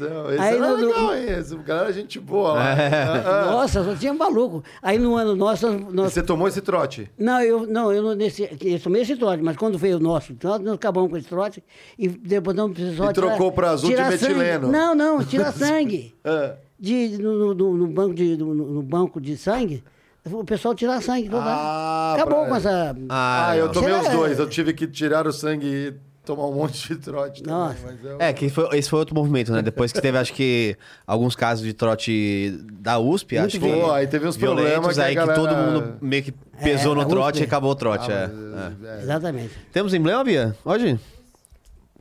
céu. 0.06 0.30
Esse 0.32 0.40
Aí 0.40 0.56
era 0.56 0.68
no- 0.68 0.76
legal? 0.76 1.14
Esse 1.14 1.56
galera 1.56 1.90
é 1.90 1.92
gente 1.92 2.18
boa 2.20 2.54
lá. 2.54 2.70
É. 2.80 3.04
Ah, 3.04 3.22
ah. 3.48 3.50
Nossa, 3.52 3.84
só 3.84 3.94
tinha 3.94 4.12
maluco. 4.12 4.62
Aí 4.82 4.98
no 4.98 5.16
ano 5.16 5.36
nosso, 5.36 5.70
nós- 5.70 6.12
Você 6.12 6.22
tomou 6.22 6.48
esse 6.48 6.60
trote? 6.60 7.10
Não, 7.18 7.40
eu 7.42 7.66
não, 7.66 7.92
eu 7.92 8.02
não 8.02 8.14
nesse, 8.14 8.42
eu 8.60 8.80
tomei 8.80 9.02
esse 9.02 9.16
trote, 9.16 9.42
mas 9.42 9.56
quando 9.56 9.78
veio 9.78 9.96
o 9.96 10.00
nosso 10.00 10.34
trote, 10.34 10.64
nós 10.64 10.74
acabamos 10.74 11.10
com 11.10 11.16
esse 11.16 11.28
trote 11.28 11.62
e 11.98 12.08
depois 12.08 12.56
não 12.56 12.72
precisou 12.72 13.10
E 13.10 13.12
trocou 13.12 13.52
pra 13.52 13.70
azul 13.70 13.90
de 13.90 13.96
metileno. 13.96 14.66
sangue. 14.66 14.72
Não, 14.72 14.94
não, 14.94 15.24
tirar 15.24 15.52
sangue. 15.54 16.14
Ah. 16.24 16.54
De, 16.78 17.18
no, 17.18 17.54
no- 17.54 17.76
no 17.76 17.86
banco 17.86 18.14
de, 18.14 18.36
no, 18.36 18.54
no 18.54 18.82
banco 18.82 19.20
de 19.20 19.36
sangue, 19.36 19.84
o 20.24 20.44
pessoal 20.44 20.74
tirar 20.74 21.02
sangue. 21.02 21.28
toda- 21.28 21.42
Ah, 21.44 22.14
Acabou 22.14 22.40
pra- 22.40 22.48
com 22.48 22.56
essa. 22.56 22.96
Ah, 23.08 23.48
Ah, 23.50 23.56
eu 23.56 23.70
tomei 23.70 23.92
os 23.92 24.08
dois. 24.08 24.38
Eu 24.38 24.48
tive 24.48 24.72
que 24.72 24.86
tirar 24.86 25.26
o 25.26 25.32
sangue 25.32 25.66
e 25.66 25.94
tomar 26.24 26.46
um 26.46 26.54
monte 26.54 26.88
de 26.88 26.96
trote 26.96 27.42
também. 27.42 27.76
Mas 27.84 28.04
eu... 28.04 28.20
É, 28.20 28.32
que 28.32 28.48
foi- 28.48 28.76
esse 28.78 28.88
foi 28.88 28.98
outro 28.98 29.14
movimento, 29.14 29.52
né? 29.52 29.62
Depois 29.62 29.92
que 29.92 30.00
teve, 30.00 30.18
acho 30.18 30.32
que, 30.32 30.76
alguns 31.06 31.34
casos 31.34 31.64
de 31.64 31.72
trote 31.72 32.56
da 32.80 32.98
USP, 32.98 33.36
Muito 33.38 33.46
acho 33.46 33.60
que. 33.60 33.72
Pô, 33.80 33.90
aí 33.92 34.06
teve 34.06 34.26
uns 34.28 34.36
problemas 34.36 34.96
que 34.96 35.02
aí 35.02 35.14
galera- 35.14 35.34
que 35.34 35.40
todo 35.46 35.56
mundo 35.56 35.96
meio 36.00 36.22
que 36.22 36.32
pesou 36.62 36.92
É, 36.92 36.96
no 36.96 37.08
trote 37.08 37.36
USP. 37.38 37.44
e 37.44 37.46
acabou 37.46 37.70
o 37.72 37.74
trote. 37.74 38.10
Ah, 38.12 38.14
é. 38.14 38.26
mas, 38.28 38.84
é. 38.84 38.98
é. 38.98 39.02
Exatamente. 39.02 39.54
Temos 39.72 39.94
emblema, 39.94 40.22
Bia? 40.24 40.56
Hoje? 40.64 40.98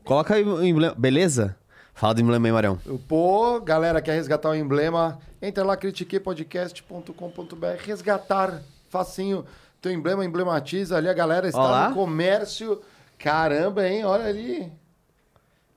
Coloca 0.04 0.36
aí 0.36 0.44
o 0.44 0.64
emblema. 0.64 0.96
Beleza? 0.98 1.56
Fala 1.94 2.14
do 2.14 2.22
emblema 2.22 2.48
aí, 2.48 2.52
Marião. 2.52 2.78
Pô, 3.08 3.60
galera, 3.60 4.02
quer 4.02 4.14
resgatar 4.14 4.50
o 4.50 4.56
emblema? 4.56 5.20
Entra 5.42 5.64
lá, 5.64 5.76
critiquepodcast.com.br. 5.78 7.84
Resgatar, 7.86 8.62
facinho. 8.90 9.46
Teu 9.82 9.92
emblema 9.92 10.26
emblematiza 10.26 10.98
ali. 10.98 11.08
A 11.10 11.14
galera 11.14 11.48
está 11.48 11.62
Olá. 11.62 11.90
no 11.90 11.96
comércio. 11.96 12.82
Caramba, 13.20 13.88
hein? 13.88 14.04
Olha 14.06 14.26
ali. 14.26 14.72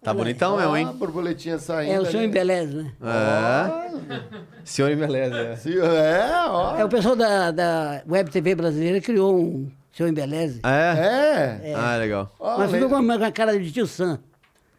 Tá 0.03 0.13
bonitão 0.13 0.57
mesmo, 0.57 0.73
a 0.75 0.81
hein? 0.81 0.87
borboletinha 0.95 1.59
saindo. 1.59 1.93
É 1.93 2.01
o 2.01 2.07
seu 2.07 2.19
ali. 2.19 2.29
embeleze, 2.29 2.75
né? 2.75 2.93
É. 3.03 4.23
Senhor 4.65 4.91
Embeleza. 4.91 5.37
é. 5.37 5.57
Se- 5.57 5.79
É, 5.79 6.45
ó. 6.49 6.77
É, 6.77 6.85
o 6.85 6.89
pessoal 6.89 7.15
da, 7.15 7.51
da 7.53 8.03
Web 8.09 8.31
TV 8.31 8.55
brasileira 8.57 9.01
criou 9.01 9.39
um 9.39 9.71
seu 9.93 10.09
embeleze. 10.09 10.61
É? 10.65 11.61
É. 11.71 11.75
Ah, 11.75 11.97
legal. 11.99 12.35
Ó, 12.41 12.59
mas 12.59 12.71
ficou 12.71 12.89
com 12.89 12.97
a, 12.97 13.19
com 13.19 13.25
a 13.25 13.31
cara 13.31 13.57
de 13.59 13.71
tio 13.71 13.87
Sam. 13.87 14.19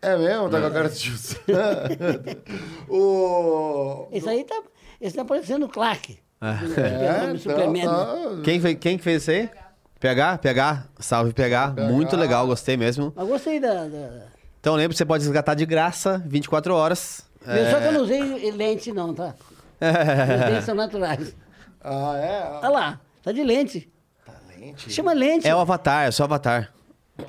É 0.01 0.17
mesmo? 0.17 0.49
Tá 0.49 0.59
com 0.59 0.67
a 0.67 0.71
cara 0.71 0.89
de 0.89 0.99
tio 0.99 1.17
Sam. 1.17 1.37
o... 2.89 4.07
Esse 4.11 4.27
aí 4.27 4.43
tá, 4.43 4.61
esse 4.99 5.15
tá 5.15 5.23
parecendo 5.23 5.65
o 5.67 5.69
Clark. 5.69 6.17
É, 6.41 7.27
do 7.31 7.39
Superman. 7.39 7.85
tá, 7.85 8.15
né? 8.15 8.35
tá. 8.35 8.41
Quem, 8.43 8.75
quem 8.75 8.97
que 8.97 9.03
fez 9.03 9.21
isso 9.21 9.31
aí? 9.31 9.49
PH? 10.03 10.37
PH? 10.39 10.83
Salve, 10.99 11.31
PH. 11.31 11.75
Muito 11.89 12.17
legal, 12.17 12.45
gostei 12.45 12.75
mesmo. 12.75 13.13
Mas 13.15 13.25
gostei 13.25 13.57
da. 13.57 13.85
da- 13.85 14.25
Então 14.59 14.75
lembra, 14.75 14.97
você 14.97 15.05
pode 15.05 15.23
resgatar 15.23 15.53
de 15.53 15.65
graça, 15.65 16.21
24 16.25 16.75
horas. 16.75 17.25
Eu 17.47 17.71
Só 17.71 17.79
que 17.79 17.85
eu 17.85 17.91
não 17.93 18.01
usei 18.01 18.51
lente, 18.51 18.91
não, 18.91 19.13
tá? 19.13 19.33
Meus 19.79 20.45
dentes 20.51 20.65
são 20.65 20.75
naturais. 20.75 21.33
Ah, 21.81 22.17
é? 22.17 22.59
Olha 22.59 22.69
lá, 22.69 22.99
tá 23.23 23.31
de 23.31 23.43
lente. 23.45 23.89
Talente. 24.25 24.91
Chama 24.91 25.13
lente. 25.13 25.47
É 25.47 25.55
o 25.55 25.59
Avatar, 25.59 26.05
é 26.07 26.11
só 26.11 26.25
Avatar. 26.25 26.69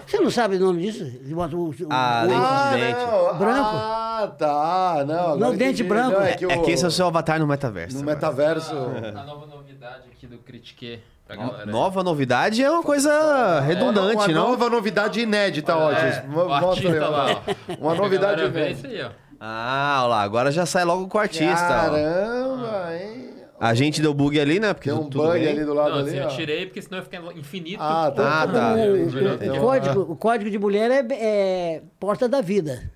Você 0.04 0.18
não 0.18 0.30
sabe 0.30 0.56
o 0.56 0.60
nome 0.60 0.82
disso? 0.82 1.04
O- 1.04 1.34
o- 1.36 1.74
Ah, 1.90 2.22
o- 2.24 2.28
lente 2.28 2.40
Ah, 2.44 2.70
de 2.74 2.80
dente. 2.80 2.98
não. 3.06 3.38
Branco. 3.38 3.70
Ah, 3.76 4.34
tá. 4.36 5.04
Não, 5.06 5.36
Não, 5.36 5.50
dente 5.50 5.64
entendi. 5.64 5.84
branco. 5.84 6.10
Não, 6.18 6.22
É 6.22 6.34
que, 6.34 6.46
o, 6.46 6.50
É 6.50 6.58
que 6.58 6.70
esse 6.72 6.84
é 6.84 6.88
o 6.88 6.90
seu 6.90 7.06
Avatar 7.06 7.38
no 7.38 7.46
metaverso. 7.46 7.94
no 7.96 8.02
agora. 8.02 8.16
metaverso... 8.16 8.74
A 8.74 9.22
nova 9.24 9.46
novidade 9.46 10.08
aqui 10.10 10.26
do 10.26 10.38
Critique 10.38 11.00
pra 11.26 11.36
galera. 11.36 11.66
Nova 11.66 12.02
novidade 12.02 12.62
é 12.62 12.70
uma 12.70 12.82
coisa 12.82 13.60
redundante, 13.60 14.16
uma 14.16 14.28
não? 14.28 14.50
nova 14.50 14.68
novidade 14.70 15.20
inédita, 15.20 15.72
É, 15.72 16.22
o 16.26 16.30
Mo- 16.30 16.48
Mostra 16.48 16.92
aí, 16.92 16.98
ó. 16.98 17.08
lá, 17.08 17.42
ó. 17.68 17.74
Uma 17.80 17.94
novidade 17.94 18.42
inédita. 18.44 18.70
isso 18.70 18.86
aí, 18.86 19.02
ó. 19.02 19.10
Ah, 19.40 19.98
olha 20.02 20.08
lá, 20.08 20.22
agora 20.22 20.50
já 20.52 20.64
sai 20.64 20.84
logo 20.84 21.06
com 21.08 21.18
o 21.18 21.20
artista. 21.20 21.52
ó. 21.54 21.90
Caramba, 21.90 22.88
hein? 22.96 23.24
A 23.60 23.72
gente 23.74 24.02
deu 24.02 24.12
bug 24.12 24.38
ali, 24.38 24.58
né? 24.60 24.74
Porque 24.74 24.90
Tem 24.90 24.98
um 24.98 25.04
tudo 25.04 25.22
bug 25.24 25.38
bem. 25.38 25.48
ali 25.48 25.64
do 25.64 25.72
lado 25.74 25.90
Não, 25.90 25.98
ali, 26.00 26.08
assim, 26.10 26.18
eu 26.18 26.24
ó. 26.26 26.28
tirei 26.28 26.66
porque 26.66 26.82
senão 26.82 26.98
ia 26.98 27.04
ficar 27.04 27.22
infinito. 27.36 27.78
Ah, 27.80 28.10
tá. 28.14 28.42
Ah, 28.42 28.46
tá. 28.48 28.74
O, 28.74 29.56
o- 29.56 29.60
código, 29.60 30.00
o 30.12 30.16
código 30.16 30.50
de 30.50 30.58
mulher 30.58 30.90
é, 30.90 31.06
é 31.10 31.82
porta 31.98 32.28
da 32.28 32.40
vida. 32.40 32.90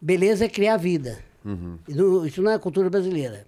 Beleza 0.00 0.44
é 0.44 0.48
criar 0.48 0.76
vida. 0.76 1.18
Isso- 1.88 2.26
Isso 2.26 2.42
não 2.42 2.50
é 2.50 2.58
cultura 2.58 2.90
brasileira. 2.90 3.46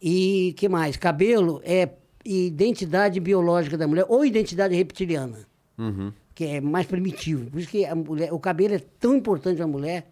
E 0.00 0.54
que 0.56 0.68
mais? 0.68 0.96
Cabelo 0.96 1.60
é 1.64 1.88
identidade 2.24 3.20
biológica 3.20 3.76
da 3.76 3.86
mulher 3.86 4.06
ou 4.08 4.24
identidade 4.24 4.74
reptiliana, 4.74 5.40
Uhum. 5.76 6.12
que 6.34 6.44
é 6.46 6.60
mais 6.60 6.86
primitivo. 6.86 7.50
Por 7.50 7.60
isso 7.60 7.68
que 7.68 7.84
a 7.84 7.94
mulher, 7.94 8.32
o 8.32 8.38
cabelo 8.38 8.74
é 8.74 8.78
tão 8.98 9.14
importante 9.14 9.58
na 9.58 9.66
mulher 9.66 10.06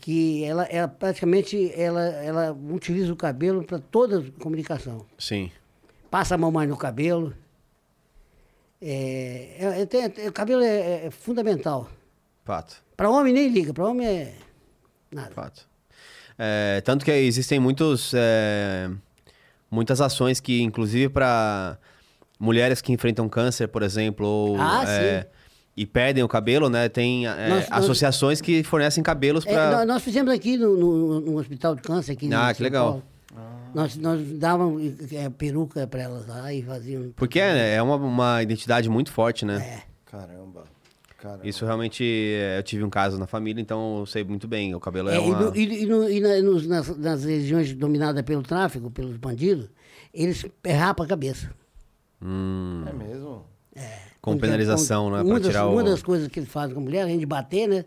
que 0.00 0.42
ela, 0.44 0.64
ela 0.64 0.88
praticamente 0.88 1.70
ela, 1.76 2.02
ela 2.02 2.52
utiliza 2.70 3.12
o 3.12 3.16
cabelo 3.16 3.62
para 3.62 3.78
toda 3.78 4.18
a 4.20 4.40
comunicação 4.42 5.04
Sim. 5.18 5.50
passa 6.10 6.34
a 6.34 6.38
mão 6.38 6.50
mais 6.50 6.68
no 6.68 6.76
cabelo. 6.76 7.34
É, 8.80 9.56
é- 9.58 9.80
é- 9.82 9.86
tem- 9.86 10.10
tem- 10.10 10.28
o 10.28 10.32
cabelo 10.32 10.62
é, 10.62 11.06
é 11.06 11.10
fundamental. 11.10 11.88
Fato. 12.44 12.82
Para 12.96 13.08
homem 13.10 13.32
nem 13.32 13.48
liga, 13.48 13.72
para 13.72 13.86
homem 13.88 14.06
é 14.06 14.34
nada. 15.10 15.30
Fato. 15.30 15.66
É, 16.38 16.80
tanto 16.84 17.04
que 17.04 17.10
existem 17.12 17.58
muitos, 17.60 18.12
é, 18.14 18.90
muitas 19.74 20.00
ações 20.00 20.40
que, 20.40 20.62
inclusive, 20.62 21.08
para 21.08 21.76
mulheres 22.38 22.80
que 22.80 22.92
enfrentam 22.92 23.28
câncer, 23.28 23.68
por 23.68 23.82
exemplo, 23.82 24.26
ou, 24.26 24.56
Ah, 24.60 24.84
é, 24.86 25.26
e 25.76 25.84
perdem 25.84 26.22
o 26.22 26.28
cabelo, 26.28 26.68
né? 26.70 26.88
Tem 26.88 27.26
é, 27.26 27.48
Nós- 27.48 27.68
nós- 27.68 27.82
associações 27.84 28.40
que 28.40 28.62
fornecem 28.62 29.02
cabelos 29.02 29.44
É, 29.46 29.52
para. 29.52 29.70
nós, 29.78 29.86
nós 29.86 30.02
fizemos 30.02 30.32
aqui 30.32 30.56
no, 30.56 30.76
no- 30.76 31.20
no 31.20 31.38
hospital 31.38 31.74
de 31.74 31.82
câncer 31.82 32.12
aqui 32.12 32.32
Ah, 32.32 32.46
em 32.46 32.52
que 32.52 32.58
São 32.58 32.64
legal. 32.64 32.86
Paulo. 32.86 33.02
Nós, 33.74 33.96
nós 33.96 34.20
dávamos 34.38 35.12
é, 35.12 35.28
peruca 35.28 35.84
para 35.88 36.02
elas 36.02 36.28
lá 36.28 36.52
e 36.54 36.62
faziam. 36.62 37.12
Porque 37.16 37.40
é, 37.40 37.74
é 37.74 37.82
uma, 37.82 37.96
uma 37.96 38.40
identidade 38.40 38.88
muito 38.88 39.10
forte, 39.10 39.44
né? 39.44 39.56
É. 39.56 39.82
Caramba. 40.08 40.62
Caramba. 41.24 41.48
Isso 41.48 41.64
realmente, 41.64 42.04
é, 42.04 42.58
eu 42.58 42.62
tive 42.62 42.84
um 42.84 42.90
caso 42.90 43.16
na 43.18 43.26
família, 43.26 43.58
então 43.58 44.00
eu 44.00 44.04
sei 44.06 44.22
muito 44.22 44.46
bem. 44.46 44.74
O 44.74 44.78
cabelo 44.80 45.08
é, 45.08 45.14
É, 45.16 45.16
e 45.16 45.20
uma... 45.30 45.40
no- 45.40 45.56
e, 45.56 45.82
e 45.82 45.86
no- 45.86 46.10
e 46.10 46.20
na- 46.20 46.42
nos- 46.42 46.66
nas, 46.66 46.96
nas 46.98 47.24
regiões 47.24 47.72
dominadas 47.72 48.20
pelo 48.22 48.42
tráfico, 48.42 48.90
pelos 48.90 49.16
bandidos, 49.16 49.70
eles 50.12 50.44
rapam 50.66 51.06
a 51.06 51.08
cabeça. 51.08 51.50
Hum, 52.20 52.84
É 52.86 52.92
mesmo? 52.92 53.46
com 54.20 54.32
Quando 54.32 54.40
quer- 54.40 54.46
penalização, 54.48 55.08
né? 55.10 55.22
Uma, 55.22 55.24
Pra 55.24 55.38
das, 55.38 55.46
tirar 55.48 55.66
uma 55.66 55.80
o... 55.80 55.84
das 55.84 56.02
coisas 56.02 56.28
que 56.28 56.40
eles 56.40 56.50
fazem 56.50 56.74
com 56.74 56.80
a 56.80 56.84
mulher, 56.84 57.02
além 57.02 57.18
de 57.18 57.24
bater, 57.26 57.66
né? 57.68 57.86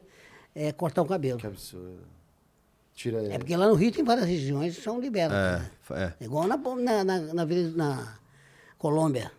É 0.55 0.71
cortar 0.71 1.03
o 1.03 1.05
cabelo. 1.05 1.37
Que 1.39 1.45
absurdo. 1.45 1.99
Tira 2.95 3.19
ele. 3.23 3.33
É 3.33 3.37
porque 3.37 3.55
lá 3.55 3.67
no 3.67 3.75
Rio 3.75 3.91
tem 3.91 4.03
várias 4.03 4.25
regiões 4.27 4.75
que 4.75 4.81
são 4.81 4.99
liberadas. 4.99 5.37
É, 5.37 5.93
né? 5.93 6.03
é. 6.19 6.23
É 6.23 6.25
igual 6.25 6.47
na, 6.47 6.57
na, 6.57 7.03
na, 7.03 7.19
na, 7.19 7.45
na 7.75 8.17
Colômbia. 8.79 9.31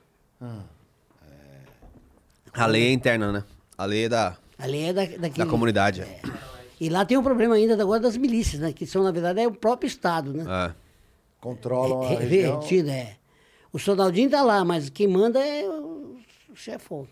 A 2.53 2.67
lei 2.67 2.87
é 2.87 2.93
interna, 2.93 3.33
né? 3.33 3.45
A 3.79 3.85
lei 3.85 4.05
é 4.05 4.09
da, 4.09 4.37
A 4.59 4.67
lei 4.67 4.85
é 4.89 4.93
da, 4.93 5.05
daqui. 5.07 5.39
da 5.39 5.47
comunidade. 5.47 6.05
E 6.81 6.89
lá 6.89 7.05
tem 7.05 7.17
um 7.17 7.23
problema 7.23 7.55
ainda 7.55 7.81
agora 7.81 8.01
das 8.01 8.17
milícias, 8.17 8.61
né? 8.61 8.73
Que 8.73 8.85
são, 8.87 9.03
na 9.05 9.11
verdade, 9.13 9.41
é 9.41 9.47
o 9.47 9.53
próprio 9.53 9.87
Estado, 9.87 10.33
né? 10.35 10.45
É. 10.69 10.75
Controlam 11.41 12.03
a 12.03 12.09
Re- 12.09 12.17
região. 12.17 12.55
Revertido, 12.55 12.91
é. 12.91 13.17
O 13.73 13.79
soldadinho 13.79 14.29
tá 14.31 14.43
lá, 14.43 14.65
mas 14.65 14.91
quem 14.91 15.07
manda 15.07 15.39
é 15.39 15.69
o 15.69 16.17
chefão. 16.55 17.07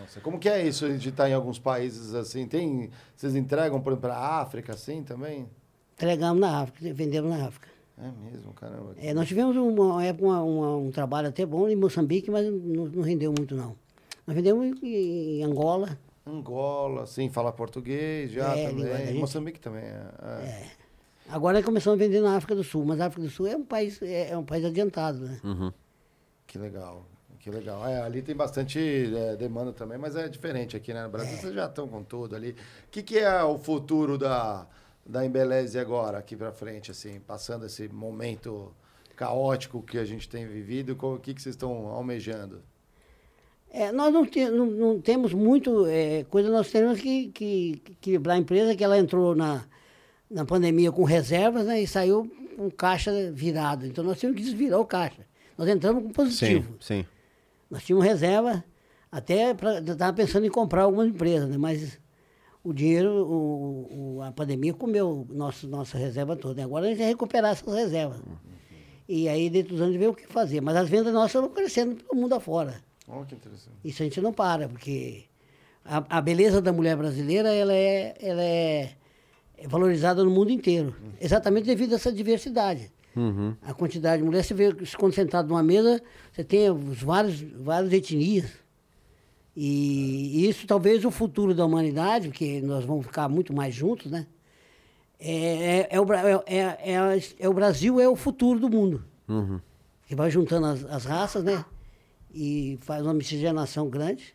Nossa, 0.00 0.20
como 0.20 0.38
que 0.38 0.48
é 0.48 0.66
isso 0.66 0.88
de 0.98 1.08
estar 1.08 1.28
em 1.28 1.32
alguns 1.32 1.58
países 1.58 2.14
assim? 2.14 2.46
Tem, 2.46 2.90
vocês 3.16 3.34
entregam, 3.34 3.80
por 3.80 3.90
exemplo, 3.92 4.08
para 4.08 4.16
a 4.18 4.40
África 4.40 4.72
assim 4.74 5.02
também? 5.02 5.48
Entregamos 5.94 6.40
na 6.40 6.60
África, 6.62 6.92
vendemos 6.92 7.30
na 7.30 7.46
África. 7.46 7.68
É 7.98 8.10
mesmo, 8.30 8.52
caramba. 8.52 8.94
É, 8.98 9.14
nós 9.14 9.26
tivemos 9.26 9.56
uma 9.56 10.04
época 10.04 10.26
uma- 10.26 10.42
uma- 10.42 10.76
um 10.76 10.90
trabalho 10.90 11.28
até 11.28 11.46
bom 11.46 11.66
em 11.68 11.74
Moçambique, 11.76 12.30
mas 12.30 12.44
não, 12.46 12.86
não 12.86 13.02
rendeu 13.02 13.32
muito, 13.36 13.54
não. 13.54 13.74
Nós 14.26 14.34
vendemos 14.34 14.82
em, 14.82 15.42
Angola. 15.44 15.98
Angola, 16.26 17.06
sim, 17.06 17.30
fala 17.30 17.52
português 17.52 18.30
já 18.32 18.56
É, 18.56 18.68
também. 18.68 19.06
gente. 19.06 19.18
Moçambique 19.18 19.60
também. 19.60 19.84
É, 19.84 20.10
é. 20.22 20.66
Agora 21.28 21.62
começamos 21.62 22.00
a 22.00 22.04
vender 22.04 22.20
na 22.20 22.36
África 22.36 22.54
do 22.54 22.64
Sul, 22.64 22.84
mas 22.84 23.00
a 23.00 23.06
África 23.06 23.22
do 23.26 23.30
Sul 23.30 23.46
é 23.46 23.56
um 23.56 23.64
país, 23.64 24.00
é, 24.02 24.30
é 24.30 24.36
um 24.38 24.44
país 24.44 24.64
adiantado, 24.64 25.20
né? 25.20 25.40
Uhum. 25.44 25.72
Que 26.46 26.58
legal. 26.58 27.04
Que 27.40 27.50
legal. 27.50 27.86
É, 27.86 28.00
ali 28.02 28.22
tem 28.22 28.34
bastante 28.34 28.78
é, 29.14 29.36
demanda 29.36 29.72
também, 29.72 29.96
mas 29.98 30.16
é 30.16 30.28
diferente 30.28 30.76
aqui, 30.76 30.92
né? 30.92 31.04
No 31.04 31.10
Brasil 31.10 31.36
vocês 31.36 31.54
já 31.54 31.66
estão 31.66 31.86
com 31.86 32.02
tudo 32.02 32.34
ali. 32.34 32.50
O 32.50 32.90
que, 32.90 33.02
que 33.04 33.18
é 33.18 33.42
o 33.44 33.56
futuro 33.56 34.18
da, 34.18 34.66
da 35.04 35.24
Embeleze 35.24 35.78
agora, 35.78 36.18
aqui 36.18 36.34
pra 36.34 36.50
frente, 36.50 36.90
assim, 36.90 37.20
passando 37.20 37.64
esse 37.66 37.88
momento 37.88 38.72
caótico 39.14 39.80
que 39.82 39.96
a 39.98 40.04
gente 40.04 40.28
tem 40.28 40.44
vivido? 40.46 40.96
O 41.00 41.18
que, 41.20 41.34
que 41.34 41.40
vocês 41.40 41.54
estão 41.54 41.86
almejando? 41.88 42.62
É, 43.70 43.92
nós 43.92 44.12
não, 44.12 44.24
te- 44.24 44.48
não- 44.48 44.66
não 44.66 45.00
temos 45.00 45.32
muito 45.34 45.86
é, 45.86 46.24
coisa, 46.24 46.50
nós 46.50 46.70
temos 46.70 47.00
que, 47.00 47.28
que- 47.28 47.82
que 48.00 48.20
a 48.28 48.36
empresa, 48.38 48.74
que 48.74 48.82
ela 48.82 48.98
entrou 48.98 49.34
na, 49.34 49.64
na 50.30 50.44
pandemia 50.44 50.90
com 50.90 51.04
reservas 51.04 51.66
né, 51.66 51.80
e 51.82 51.86
saiu 51.86 52.30
com 52.56 52.70
caixa 52.70 53.12
virado. 53.32 53.86
Então 53.86 54.02
nós 54.02 54.18
tínhamos 54.18 54.40
que 54.40 54.46
desvirar 54.48 54.80
o 54.80 54.86
caixa. 54.86 55.26
Nós 55.58 55.68
entramos 55.68 56.02
com 56.02 56.08
Sim, 56.08 56.14
positivo. 56.14 56.74
sim. 56.80 57.04
Nós 57.70 57.84
tínhamos 57.84 58.06
reserva, 58.06 58.64
até 59.10 59.50
estava 59.50 60.12
pensando 60.12 60.46
em 60.46 60.50
comprar 60.50 60.82
algumas 60.82 61.08
empresas, 61.08 61.48
né? 61.48 61.58
mas 61.58 61.98
o 62.64 62.72
dinheiro, 62.72 63.10
o, 63.26 64.16
o- 64.16 64.22
a 64.22 64.32
pandemia 64.32 64.72
comeu 64.72 65.26
nosso, 65.30 65.68
nossa 65.68 65.98
reserva 65.98 66.34
toda. 66.34 66.62
Agora 66.64 66.86
a 66.86 66.88
gente 66.88 66.98
vai 66.98 67.08
recuperar 67.08 67.52
essas 67.52 67.74
reservas. 67.74 68.20
E 69.08 69.28
aí, 69.28 69.48
dentro 69.50 69.72
dos 69.74 69.80
anos, 69.82 69.96
ver 69.96 70.08
o 70.08 70.14
que 70.14 70.26
fazer. 70.26 70.60
Mas 70.60 70.74
as 70.76 70.88
vendas 70.88 71.12
nossas 71.12 71.34
estão 71.34 71.48
crescendo 71.50 71.96
pelo 71.96 72.20
mundo 72.20 72.34
afora. 72.34 72.80
Olha 73.08 73.24
que 73.24 73.34
interessante. 73.34 73.76
Isso 73.84 74.02
a 74.02 74.04
gente 74.04 74.20
não 74.20 74.32
para, 74.32 74.68
porque 74.68 75.24
a, 75.84 76.18
a 76.18 76.20
beleza 76.20 76.60
da 76.60 76.72
mulher 76.72 76.96
brasileira 76.96 77.54
ela 77.54 77.72
é, 77.72 78.16
ela 78.20 78.42
é, 78.42 78.92
é 79.56 79.68
valorizada 79.68 80.24
no 80.24 80.30
mundo 80.30 80.50
inteiro. 80.50 80.94
Exatamente 81.20 81.66
devido 81.66 81.92
a 81.92 81.96
essa 81.96 82.12
diversidade. 82.12 82.90
Uhum. 83.14 83.56
A 83.62 83.72
quantidade 83.72 84.20
de 84.20 84.26
mulher, 84.26 84.42
você 84.42 84.52
vê, 84.52 84.74
se 84.84 84.96
quando 84.96 85.14
sentado 85.14 85.48
numa 85.48 85.62
mesa, 85.62 86.02
você 86.32 86.44
tem 86.44 86.70
os 86.70 87.00
vários, 87.00 87.40
várias 87.40 87.92
etnias. 87.92 88.50
E 89.56 90.46
isso 90.46 90.66
talvez 90.66 91.02
o 91.04 91.10
futuro 91.10 91.54
da 91.54 91.64
humanidade, 91.64 92.28
porque 92.28 92.60
nós 92.60 92.84
vamos 92.84 93.06
ficar 93.06 93.26
muito 93.26 93.54
mais 93.54 93.74
juntos, 93.74 94.10
né? 94.10 94.26
É, 95.18 95.78
é, 95.78 95.88
é 95.92 96.00
o, 96.00 96.12
é, 96.12 96.44
é, 96.46 96.60
é, 96.92 97.22
é 97.38 97.48
o 97.48 97.54
Brasil 97.54 97.98
é 97.98 98.06
o 98.06 98.14
futuro 98.14 98.60
do 98.60 98.68
mundo. 98.68 99.02
Uhum. 99.26 99.58
Que 100.06 100.14
vai 100.14 100.30
juntando 100.30 100.66
as, 100.66 100.84
as 100.84 101.04
raças, 101.06 101.42
né? 101.42 101.64
E 102.38 102.78
faz 102.82 103.02
uma 103.02 103.14
miscigenação 103.14 103.88
grande. 103.88 104.34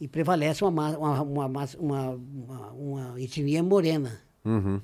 E 0.00 0.06
prevalece 0.06 0.62
uma, 0.62 0.70
ma- 0.70 0.98
uma, 0.98 1.22
uma, 1.22 1.46
uma, 1.78 2.10
uma, 2.10 2.70
uma 2.72 3.20
etnia 3.20 3.62
morena. 3.62 4.20
Uhum. 4.44 4.80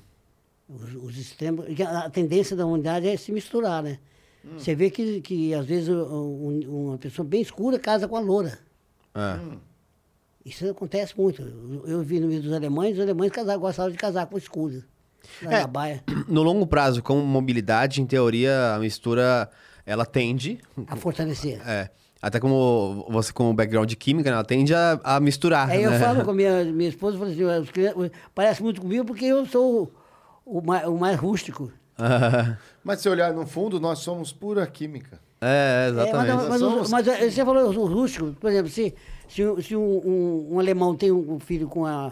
Os, 0.67 0.95
os 0.95 1.17
extremos. 1.17 1.65
A 1.81 2.05
a 2.05 2.09
tendência 2.09 2.55
da 2.55 2.65
humanidade 2.65 3.07
é 3.07 3.15
se 3.17 3.31
misturar, 3.31 3.83
né? 3.83 3.99
Você 4.57 4.73
vê 4.73 4.89
que, 4.89 5.21
que 5.21 5.53
às 5.53 5.65
vezes, 5.67 5.89
um- 5.89 6.61
uma 6.89 6.97
pessoa 6.97 7.23
bem 7.27 7.41
escura 7.41 7.77
casa 7.77 8.07
com 8.07 8.15
a 8.15 8.19
loura. 8.19 8.57
É. 9.13 9.39
Isso 10.43 10.67
acontece 10.67 11.13
muito. 11.15 11.43
Eu, 11.85 12.01
vi 12.01 12.19
no 12.19 12.27
meio 12.27 12.41
dos 12.41 12.51
alemães, 12.51 12.95
os 12.95 13.01
alemães 13.03 13.31
casavam, 13.31 13.61
gostavam 13.61 13.91
de 13.91 13.97
casar 13.99 14.25
com 14.25 14.37
escuro. 14.39 14.83
É. 15.43 16.01
No 16.27 16.41
longo 16.41 16.65
prazo, 16.65 17.03
com 17.03 17.17
mobilidade, 17.19 18.01
em 18.01 18.07
teoria, 18.07 18.73
a 18.73 18.79
mistura, 18.79 19.51
ela 19.85 20.05
tende... 20.05 20.59
A 20.87 20.95
fortalecer. 20.95 21.61
É, 21.67 21.89
até 22.21 22.39
como 22.39 23.05
você 23.09 23.31
com 23.33 23.49
o 23.49 23.53
background 23.53 23.89
de 23.89 23.95
química, 23.95 24.29
né, 24.29 24.35
ela 24.35 24.43
tende 24.43 24.73
a, 24.75 24.99
a 25.03 25.19
misturar, 25.19 25.69
Aí 25.69 25.83
eu 25.83 25.91
né? 25.91 25.99
falo 25.99 26.23
com 26.23 26.31
a 26.31 26.33
minha, 26.33 26.63
minha 26.71 26.89
esposa, 26.89 27.15
eu 27.15 27.19
falo 27.19 27.31
assim, 27.31 27.43
os 27.61 27.69
crianças- 27.71 28.11
parece 28.35 28.61
muito 28.63 28.81
comigo 28.81 29.05
porque 29.05 29.25
eu 29.25 29.45
sou 29.45 29.91
o, 30.45 30.59
o 30.59 30.65
mais, 30.65 30.87
o 30.87 30.97
mais 30.97 31.17
rústico. 31.19 31.71
Mas 32.83 32.99
se 33.01 33.09
olhar 33.09 33.33
no 33.33 33.45
fundo, 33.45 33.79
nós 33.79 33.99
somos 33.99 34.31
pura 34.31 34.65
química. 34.65 35.19
é, 35.39 35.85
É, 35.87 35.89
exatamente. 35.89 36.35
mas, 36.35 36.47
mas, 36.49 36.59
Somos- 36.59 36.81
os- 36.83 36.89
mas, 36.89 37.05
você 37.05 37.45
falou 37.45 37.69
o 37.71 37.85
rústico, 37.87 38.33
por 38.39 38.49
exemplo, 38.49 38.71
se, 38.71 38.93
se, 39.27 39.45
um- 39.45 39.61
se 39.61 39.75
um, 39.75 39.81
um- 40.07 40.47
um 40.55 40.59
alemão 40.59 40.95
tem 40.95 41.11
um 41.11 41.39
filho 41.39 41.67
com 41.67 41.85
a, 41.85 42.11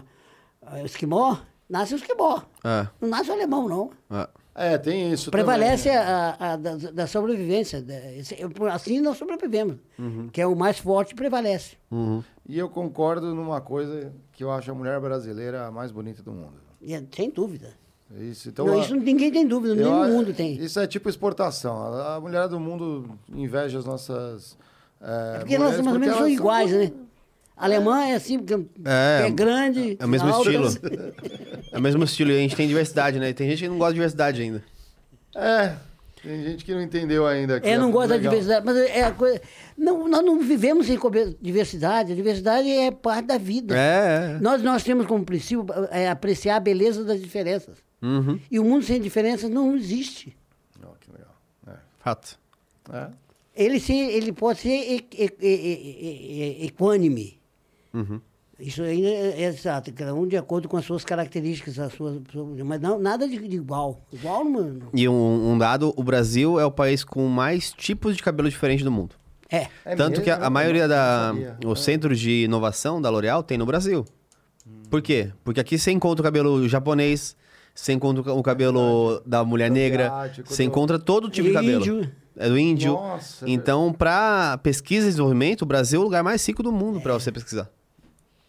a 0.65 0.81
esquimó, 0.83 1.37
Nasce 1.69 1.93
os 1.93 2.01
quibó. 2.01 2.41
É, 2.63 2.87
Não 2.99 3.09
nasce 3.09 3.29
o 3.29 3.33
alemão, 3.33 3.69
não. 3.69 3.91
é. 4.09 4.27
É, 4.61 4.77
tem 4.77 5.11
isso 5.13 5.31
Prevalece 5.31 5.83
também. 5.89 5.97
a, 5.99 6.35
a- 6.37 6.55
da, 6.57 6.75
da 6.91 7.07
sobrevivência. 7.07 7.83
esse- 8.17 8.35
Assim 8.71 8.99
nós 8.99 9.17
sobrevivemos. 9.17 9.77
Uhum. 9.97 10.27
Que 10.27 10.41
é 10.41 10.45
o 10.47 10.55
mais 10.55 10.77
forte 10.79 11.15
prevalece. 11.15 11.77
E 12.45 12.59
eu 12.59 12.67
concordo 12.69 13.33
numa 13.33 13.61
coisa 13.61 14.11
que 14.33 14.43
eu 14.43 14.51
acho 14.51 14.69
a 14.69 14.73
mulher 14.75 14.99
brasileira 14.99 15.67
a 15.67 15.71
mais 15.71 15.91
bonita 15.91 16.21
do 16.21 16.31
mundo. 16.33 16.55
É- 16.85 17.01
sem 17.15 17.29
dúvida. 17.29 17.73
Isso, 18.19 18.49
então, 18.49 18.65
não, 18.65 18.81
isso 18.81 18.95
ninguém 18.95 19.31
tem 19.31 19.47
dúvida, 19.47 19.75
nem 19.75 19.85
a- 19.85 20.07
mundo 20.07 20.33
tem. 20.33 20.55
Isso 20.55 20.79
é 20.79 20.87
tipo 20.87 21.07
exportação. 21.09 21.77
A, 21.93 22.19
mulher 22.19 22.47
do 22.49 22.59
mundo 22.59 23.17
inveja 23.31 23.77
as 23.79 23.85
nossas. 23.85 24.57
É, 24.99 25.35
É 25.35 25.39
porque 25.39 25.55
elas 25.55 25.67
mulheres 25.79 25.85
mais 25.85 25.93
ou 25.95 25.99
menos 25.99 26.17
são 26.17 26.27
iguais, 26.27 26.71
né? 26.71 26.91
Alemã 27.59 28.05
é 28.05 28.15
assim, 28.15 28.39
porque 28.39 28.53
É, 28.85 29.25
é, 29.27 29.29
grande. 29.29 29.97
é 29.99 30.05
o 30.05 30.07
mesmo 30.09 30.29
alta. 30.29 30.49
estilo. 30.49 30.69
É 31.71 31.77
o 31.77 31.81
mesmo 31.81 32.03
estilo. 32.03 32.31
E 32.31 32.35
a 32.35 32.39
gente 32.39 32.55
tem 32.55 32.67
diversidade, 32.67 33.19
né? 33.19 33.31
Tem 33.31 33.47
gente 33.47 33.61
que 33.61 33.67
não 33.69 33.77
gosta 33.77 33.91
de 33.93 33.97
diversidade 33.99 34.41
ainda. 34.41 34.63
É, 35.35 35.75
tem 36.23 36.43
gente 36.43 36.65
que 36.65 36.73
não 36.73 36.81
entendeu 36.81 37.27
ainda. 37.27 37.59
que 37.61 37.69
É, 37.69 37.77
não 37.77 37.91
gosta 37.91 38.07
da 38.09 38.15
legal. 38.15 38.31
diversidade, 38.31 38.65
mas 38.65 38.75
é 38.77 39.03
a 39.03 39.11
coisa. 39.11 39.39
Não, 39.77 40.07
nós 40.07 40.25
não 40.25 40.39
vivemos 40.39 40.87
sem 40.87 40.97
diversidade. 41.39 42.11
A 42.11 42.15
diversidade 42.15 42.67
é 42.67 42.89
parte 42.89 43.27
da 43.27 43.37
vida. 43.37 43.77
É, 43.77 44.35
é. 44.35 44.39
Nós, 44.41 44.63
nós 44.63 44.83
temos 44.83 45.05
como 45.05 45.23
princípio 45.23 45.63
é, 45.91 46.09
apreciar 46.09 46.55
a 46.55 46.59
beleza 46.59 47.03
das 47.03 47.21
diferenças. 47.21 47.77
Uhum. 48.01 48.39
E 48.49 48.59
o 48.59 48.63
mundo 48.63 48.83
sem 48.83 48.99
diferenças 48.99 49.47
não 49.49 49.75
existe. 49.75 50.35
Ó, 50.83 50.87
que 50.99 51.11
legal. 51.11 51.35
Fato. 51.99 52.39
É. 52.91 52.97
É. 52.97 53.07
Ele, 53.55 53.79
sim, 53.79 54.07
ele 54.07 54.31
pode 54.31 54.59
ser 54.61 55.05
equânime. 56.61 57.38
Uhum. 57.93 58.19
Isso 58.59 58.83
ainda 58.83 59.07
é, 59.07 59.41
é 59.41 59.45
exato, 59.45 59.91
cada 59.93 60.13
um 60.13 60.27
de 60.27 60.35
acordo 60.35 60.67
com 60.67 60.75
as 60.75 60.83
suas 60.83 61.05
características, 61.05 61.79
as 61.79 61.93
suas, 61.93 62.19
mas 62.65 62.81
não, 62.81 62.99
nada 62.99 63.25
de, 63.25 63.37
de 63.47 63.55
igual. 63.55 64.01
Igual 64.11 64.43
não. 64.43 64.81
E 64.93 65.07
um, 65.07 65.53
um 65.53 65.57
dado, 65.57 65.93
o 65.95 66.03
Brasil 66.03 66.59
é 66.59 66.65
o 66.65 66.71
país 66.71 67.03
com 67.03 67.25
mais 67.27 67.71
tipos 67.71 68.17
de 68.17 68.23
cabelo 68.23 68.49
diferente 68.49 68.83
do 68.83 68.91
mundo. 68.91 69.15
É. 69.49 69.67
É 69.85 69.95
Tanto 69.95 70.21
que 70.21 70.29
a, 70.29 70.33
mesmo? 70.33 70.45
a 70.45 70.49
maioria 70.49 70.87
da... 70.87 71.31
não 71.33 71.41
sabia. 71.41 71.57
O 71.65 71.75
centro 71.75 72.15
de 72.15 72.43
inovação 72.43 73.01
da 73.01 73.09
L'Oréal 73.09 73.41
tem 73.41 73.57
no 73.57 73.65
Brasil. 73.65 74.05
Por 74.89 75.01
quê? 75.01 75.31
Porque 75.43 75.59
aqui 75.59 75.77
você 75.77 75.91
encontra 75.91 76.21
o 76.21 76.23
cabelo 76.23 76.67
japonês, 76.67 77.37
você 77.73 77.93
encontra 77.93 78.33
o 78.33 78.43
cabelo 78.43 79.21
da 79.25 79.43
mulher 79.43 79.71
negra, 79.71 80.11
Asiático, 80.11 80.53
você 80.53 80.63
encontra 80.63 80.99
todo 80.99 81.29
tipo 81.29 81.47
de 81.47 81.53
cabelo. 81.53 81.81
Índio. 81.81 82.11
É 82.35 82.49
do 82.49 82.57
índio. 82.57 82.93
Nossa, 82.93 83.45
é 83.45 83.49
então, 83.49 83.93
para 83.93 84.57
pesquisa 84.59 85.07
e 85.07 85.09
desenvolvimento, 85.09 85.61
o 85.61 85.65
Brasil 85.65 85.99
é 85.99 86.01
o 86.01 86.05
lugar 86.05 86.23
mais 86.23 86.45
rico 86.45 86.61
do 86.61 86.71
mundo 86.71 86.99
para 86.99 87.13
você 87.13 87.31
pesquisar. 87.31 87.69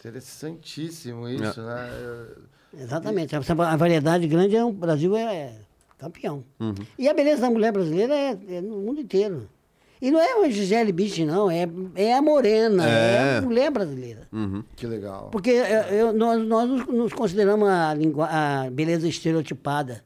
Interessantíssimo 0.00 1.28
isso, 1.28 1.60
né? 1.62 1.90
Eu- 2.02 2.80
Exatamente. 2.80 3.34
A 3.36 3.76
variedade 3.76 4.26
grande, 4.28 4.54
é, 4.56 4.64
o 4.64 4.70
Brasil 4.72 5.16
é 5.16 5.52
campeão. 5.98 6.44
Uhum. 6.58 6.74
E 6.98 7.08
a 7.08 7.14
beleza 7.14 7.42
da 7.42 7.50
mulher 7.50 7.72
brasileira 7.72 8.14
é, 8.14 8.38
é 8.48 8.60
no 8.60 8.76
mundo 8.78 9.00
inteiro. 9.00 9.48
E 10.00 10.10
não 10.10 10.18
é 10.18 10.34
uma 10.36 10.50
Gisele 10.50 10.92
Bündchen, 10.92 11.26
não. 11.26 11.50
É, 11.50 11.68
é 11.94 12.14
a 12.14 12.22
morena, 12.22 12.88
é. 12.88 13.34
É. 13.34 13.38
a 13.38 13.42
mulher 13.42 13.70
brasileira. 13.70 14.26
Uhum. 14.32 14.64
Que 14.74 14.86
legal. 14.86 15.28
Porque 15.30 15.50
é, 15.50 15.88
eu- 16.00 16.12
nós, 16.14 16.40
nós 16.46 16.86
nos- 16.86 17.12
consideramos 17.12 17.68
a, 17.68 17.92
lingua- 17.92 18.28
a 18.30 18.70
beleza 18.70 19.06
estereotipada 19.08 20.02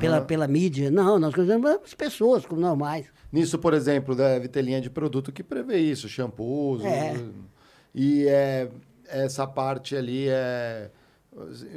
pela, 0.00 0.22
pela 0.22 0.48
mídia. 0.48 0.90
Não, 0.90 1.18
nós 1.18 1.34
consideramos 1.34 1.68
as 1.84 1.92
pessoas 1.92 2.46
como 2.46 2.60
normais. 2.60 3.06
Nisso, 3.30 3.58
por 3.58 3.74
exemplo, 3.74 4.14
deve 4.14 4.48
ter 4.48 4.62
linha 4.62 4.80
de 4.80 4.88
produto 4.88 5.30
que 5.32 5.42
prevê 5.42 5.78
isso, 5.78 6.08
shampoos. 6.08 6.82
É. 6.84 7.14
E 7.94 8.26
é, 8.26 8.68
essa 9.22 9.46
parte 9.46 9.96
ali 9.96 10.26
é. 10.28 10.90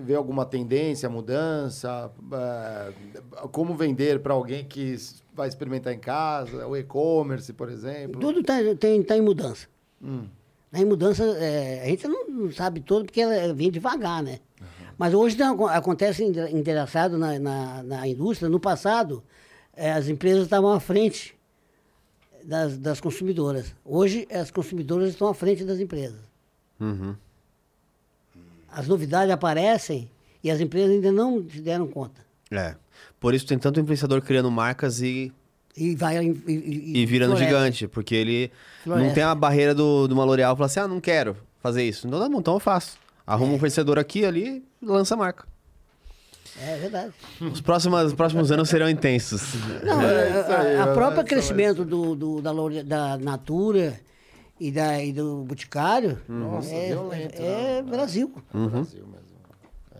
Vê 0.03 0.14
alguma 0.14 0.45
tendência, 0.45 1.09
mudança? 1.09 2.11
é, 2.31 2.93
como 3.51 3.76
vender 3.76 4.19
para 4.19 4.34
alguém 4.35 4.64
que 4.64 4.95
vai 5.34 5.47
experimentar 5.47 5.91
em 5.93 5.99
casa? 5.99 6.68
O 6.68 6.77
e-commerce, 6.77 7.51
por 7.53 7.68
exemplo? 7.68 8.22
Tudo 8.22 8.41
está 8.41 8.53
tem, 8.80 9.01
tá 9.01 9.18
em 9.18 9.22
mudança. 9.22 9.68
Hum. 9.99 10.27
Tá 10.72 10.80
em 10.80 10.85
mudança, 10.85 11.23
é, 11.23 11.81
a 11.84 11.88
gente 11.88 12.07
não, 12.07 12.27
não 12.27 12.51
sabe 12.51 12.81
todo 12.81 13.05
porque 13.05 13.19
ela 13.19 13.51
vem 13.51 13.72
devagar, 13.72 14.22
né? 14.22 14.39
Mas 14.95 15.14
hoje 15.15 15.41
aco- 15.41 15.65
acontece 15.68 16.23
engraçado 16.23 17.18
na, 17.18 17.39
na, 17.39 17.84
na 17.84 18.07
indústria. 18.07 18.49
No 18.49 18.59
passado, 18.59 19.23
é, 19.76 19.91
as 19.91 20.07
empresas 20.07 20.43
estavam 20.43 20.72
à 20.72 20.80
frente 20.80 21.35
das, 22.43 22.77
das 22.77 22.99
consumidoras. 23.01 23.73
Hoje, 23.84 24.27
as 24.31 24.51
consumidoras 24.51 25.09
estão 25.09 25.27
à 25.27 25.34
frente 25.34 25.64
das 25.64 25.80
empresas. 25.80 26.19
Uhum. 26.80 27.15
As 28.72 28.88
novidades 28.88 29.31
aparecem 29.34 30.10
e 30.44 30.52
as 30.52 30.60
empresas 30.60 30.91
ainda 30.91 31.11
não 31.11 31.44
se 31.49 31.60
deram 31.61 31.88
conta. 31.88 32.22
É. 32.52 32.76
Por 33.19 33.34
isso 33.34 33.45
tem 33.45 33.57
tanto 33.57 33.80
influenciador 33.80 34.22
criando 34.22 34.49
marcas 34.52 35.02
e, 35.02 35.31
E 35.76 35.95
vai 35.95 36.18
e, 36.23 36.30
e, 36.48 36.99
e 37.02 37.06
virando 37.06 37.31
floresce. 37.35 37.45
gigante. 37.53 37.88
Porque 37.88 38.15
ele 38.15 38.52
não 38.85 38.94
Floresce. 38.95 39.15
tem 39.15 39.23
a 39.23 39.34
barreira 39.35 39.73
do, 39.73 40.07
de 40.07 40.14
uma 40.14 40.23
L'Oréal 40.23 40.53
e 40.53 40.57
fala 40.57 40.65
assim: 40.68 40.80
ah, 40.80 40.88
não 40.88 41.02
quero 41.02 41.35
fazer 41.61 41.84
isso. 41.84 42.07
Então, 42.07 42.19
tá 42.19 42.30
bom, 42.30 42.39
então 42.39 42.53
eu 42.53 42.60
faço. 42.60 42.98
Arruma 43.26 43.53
um 43.53 43.57
fornecedor 43.60 43.98
aqui 43.99 44.23
ali 44.26 44.64
e 44.81 44.85
lança 44.85 45.15
a 45.15 45.18
marca. 45.18 45.45
É 46.60 46.76
verdade. 46.77 47.14
Os 47.41 47.61
próximos, 47.61 48.02
os 48.06 48.14
próximos 48.14 48.52
anos 48.52 48.69
serão 48.69 48.89
intensos. 48.89 49.41
Não, 49.84 50.02
É 50.02 50.23
a- 50.23 50.41
isso 50.41 50.52
aí, 50.52 50.76
a, 50.77 50.84
a 50.84 50.94
vai- 50.94 51.23
crescimento 51.23 51.84
do, 51.85 52.15
do- 52.15 52.41
da, 52.41 52.52
da 52.84 53.18
Natura 53.18 53.99
e, 54.60 54.72
da, 54.72 55.02
e 55.04 55.12
do 55.14 55.44
Boticário 55.44 56.20
Nossa, 56.28 56.74
é, 56.74 56.88
violento, 56.88 57.42
é 57.42 57.82
né? 57.82 57.82
Brasil. 57.84 58.34
Brasil 58.52 59.06
mesmo. 59.08 59.38
É. 59.96 60.00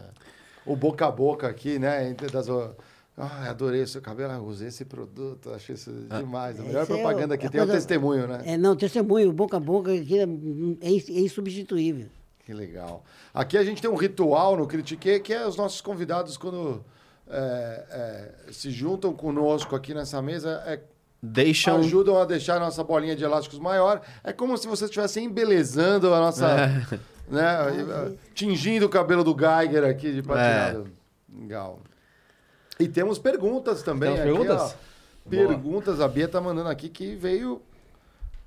O 0.66 0.76
boca 0.76 1.06
a 1.06 1.12
boca 1.12 1.48
aqui, 1.48 1.78
né? 1.80 2.10
entre 2.10 2.28
Das, 2.30 2.48
ah, 2.50 3.50
adorei 3.50 3.82
o 3.82 3.88
seu 3.88 4.02
cabelo, 4.02 4.32
ah, 4.34 4.40
usei 4.40 4.68
esse 4.68 4.86
produto, 4.86 5.52
achei 5.52 5.74
isso 5.76 5.92
demais. 5.92 6.60
A 6.60 6.64
melhor 6.64 6.84
Esse 6.84 6.92
é 6.94 6.96
propaganda 6.96 7.38
que 7.38 7.48
a 7.48 7.50
tem 7.50 7.60
é 7.60 7.64
o 7.64 7.66
coisa- 7.68 7.80
testemunho, 7.80 8.28
né? 8.28 8.42
É, 8.46 8.58
não, 8.58 8.76
testemunho, 8.76 9.32
boca 9.34 9.58
a 9.58 9.60
boca, 9.60 9.92
que 10.04 10.20
é, 10.20 10.24
é 10.24 10.90
ins- 10.92 11.10
é 11.10 11.20
insubstituível. 11.22 12.08
Que 12.46 12.54
legal. 12.54 13.04
Aqui 13.34 13.58
a 13.58 13.64
gente 13.64 13.82
tem 13.82 13.90
um 13.92 13.96
ritual 13.96 14.56
no 14.56 14.68
Critique 14.68 15.20
que 15.20 15.34
é 15.34 15.46
os 15.48 15.56
nossos 15.58 15.82
convidados, 15.82 16.38
quando 16.38 16.84
é, 17.30 17.86
é, 18.48 18.52
se 18.54 18.70
juntam 18.72 19.14
conosco 19.14 19.76
aqui 19.76 19.94
nessa 19.94 20.22
mesa, 20.22 20.64
é, 20.66 20.80
Deixam. 21.22 21.80
ajudam 21.80 22.20
a 22.20 22.26
deixar 22.26 22.58
a 22.58 22.60
nossa 22.60 22.84
bolinha 22.84 23.16
de 23.16 23.24
elásticos 23.24 23.60
maior. 23.60 24.02
É 24.24 24.32
como 24.32 24.58
se 24.58 24.68
vocês 24.68 24.90
estivessem 24.90 25.26
embelezando 25.26 26.14
a 26.14 26.20
nossa. 26.20 26.48
É. 26.48 27.00
Né, 27.30 28.16
tingindo 28.34 28.86
o 28.86 28.90
cabelo 28.90 29.22
do 29.22 29.36
Geiger 29.38 29.84
aqui 29.84 30.14
de 30.14 30.22
platinado. 30.22 30.90
Legal. 31.30 31.80
E 32.80 32.88
temos 32.88 33.20
perguntas 33.20 33.84
também. 33.84 34.16
Temos 34.16 34.22
aqui, 34.22 34.32
perguntas? 34.32 34.62
ó. 34.72 35.30
Perguntas. 35.30 36.02
A 36.02 36.08
Bia 36.08 36.28
tá 36.28 36.40
mandando 36.40 36.70
aqui 36.70 36.88
que 36.88 37.16
veio 37.16 37.62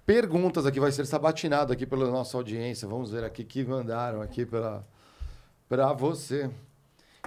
perguntas 0.06 0.64
aqui, 0.66 0.80
vai 0.80 0.90
ser 0.90 1.06
sabatinado 1.06 1.72
aqui 1.72 1.84
pela 1.84 2.10
nossa 2.10 2.36
audiência. 2.36 2.88
Vamos 2.88 3.10
ver 3.10 3.22
aqui 3.22 3.44
que 3.44 3.64
mandaram 3.64 4.22
aqui 4.22 4.47
pela 4.47 4.84
para 5.68 5.92
você. 5.92 6.51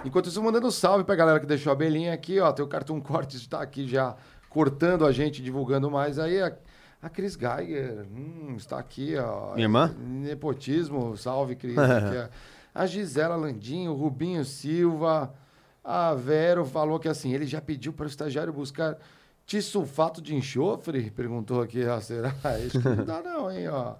Enquanto 0.04 0.28
isso, 0.28 0.42
mandando 0.42 0.70
salve 0.70 1.02
pra 1.04 1.14
galera 1.14 1.40
que 1.40 1.46
deixou 1.46 1.72
a 1.72 1.74
belinha 1.74 2.12
aqui, 2.12 2.40
ó. 2.40 2.52
Tem 2.52 2.64
o 2.64 2.68
Cartoon 2.68 3.00
Cortes 3.00 3.40
está 3.40 3.62
aqui 3.62 3.86
já 3.86 4.16
cortando 4.54 5.04
a 5.04 5.10
gente, 5.10 5.42
divulgando 5.42 5.90
mais. 5.90 6.16
Aí 6.16 6.40
a, 6.40 6.56
a 7.02 7.10
Cris 7.10 7.36
Geiger 7.36 8.06
hum, 8.08 8.54
está 8.56 8.78
aqui, 8.78 9.16
ó. 9.16 9.52
Minha 9.54 9.64
irmã? 9.64 9.92
Nepotismo, 9.98 11.16
salve, 11.16 11.56
Cris. 11.56 11.74
ó. 11.76 12.28
a 12.72 12.86
Gisela 12.86 13.34
Landinho, 13.34 13.90
o 13.90 13.96
Rubinho 13.96 14.44
Silva, 14.44 15.34
a 15.82 16.14
Vero 16.14 16.64
falou 16.64 17.00
que 17.00 17.08
assim, 17.08 17.34
ele 17.34 17.46
já 17.46 17.60
pediu 17.60 17.92
para 17.92 18.04
o 18.04 18.08
estagiário 18.08 18.52
buscar 18.52 18.96
tisulfato 19.44 20.22
de 20.22 20.36
enxofre? 20.36 21.10
Perguntou 21.10 21.60
aqui, 21.60 21.84
ó, 21.84 22.00
será? 22.00 22.32
Isso 22.64 22.80
não 22.88 23.04
dá 23.04 23.20
não, 23.20 23.50
hein, 23.50 23.68
ó. 23.68 23.96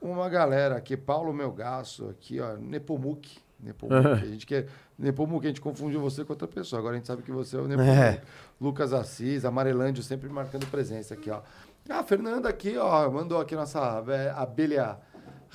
Uma 0.00 0.28
galera 0.28 0.76
aqui, 0.76 0.96
Paulo 0.96 1.32
Melgaço, 1.32 2.08
aqui, 2.08 2.40
ó, 2.40 2.56
Nepomuc. 2.56 3.36
Nepomuc, 3.62 4.06
a 4.06 4.26
gente 4.26 4.46
quer... 4.46 4.66
Nepomuc, 4.98 5.46
a 5.46 5.48
gente 5.48 5.60
confundiu 5.60 6.00
você 6.00 6.24
com 6.24 6.32
outra 6.32 6.48
pessoa. 6.48 6.80
Agora 6.80 6.94
a 6.94 6.98
gente 6.98 7.06
sabe 7.06 7.22
que 7.22 7.30
você 7.30 7.56
é 7.56 7.60
o 7.60 7.68
Nepomuc. 7.68 7.90
É. 7.90 8.20
Lucas 8.60 8.92
Assis, 8.92 9.44
Amarelândio 9.44 10.02
sempre 10.02 10.28
marcando 10.28 10.66
presença 10.66 11.14
aqui, 11.14 11.30
ó. 11.30 11.40
Ah, 11.88 12.00
a 12.00 12.02
Fernanda 12.04 12.48
aqui, 12.48 12.76
ó, 12.76 13.10
mandou 13.10 13.40
aqui 13.40 13.56
nossa 13.56 14.04
é, 14.08 14.30
abelha 14.30 14.98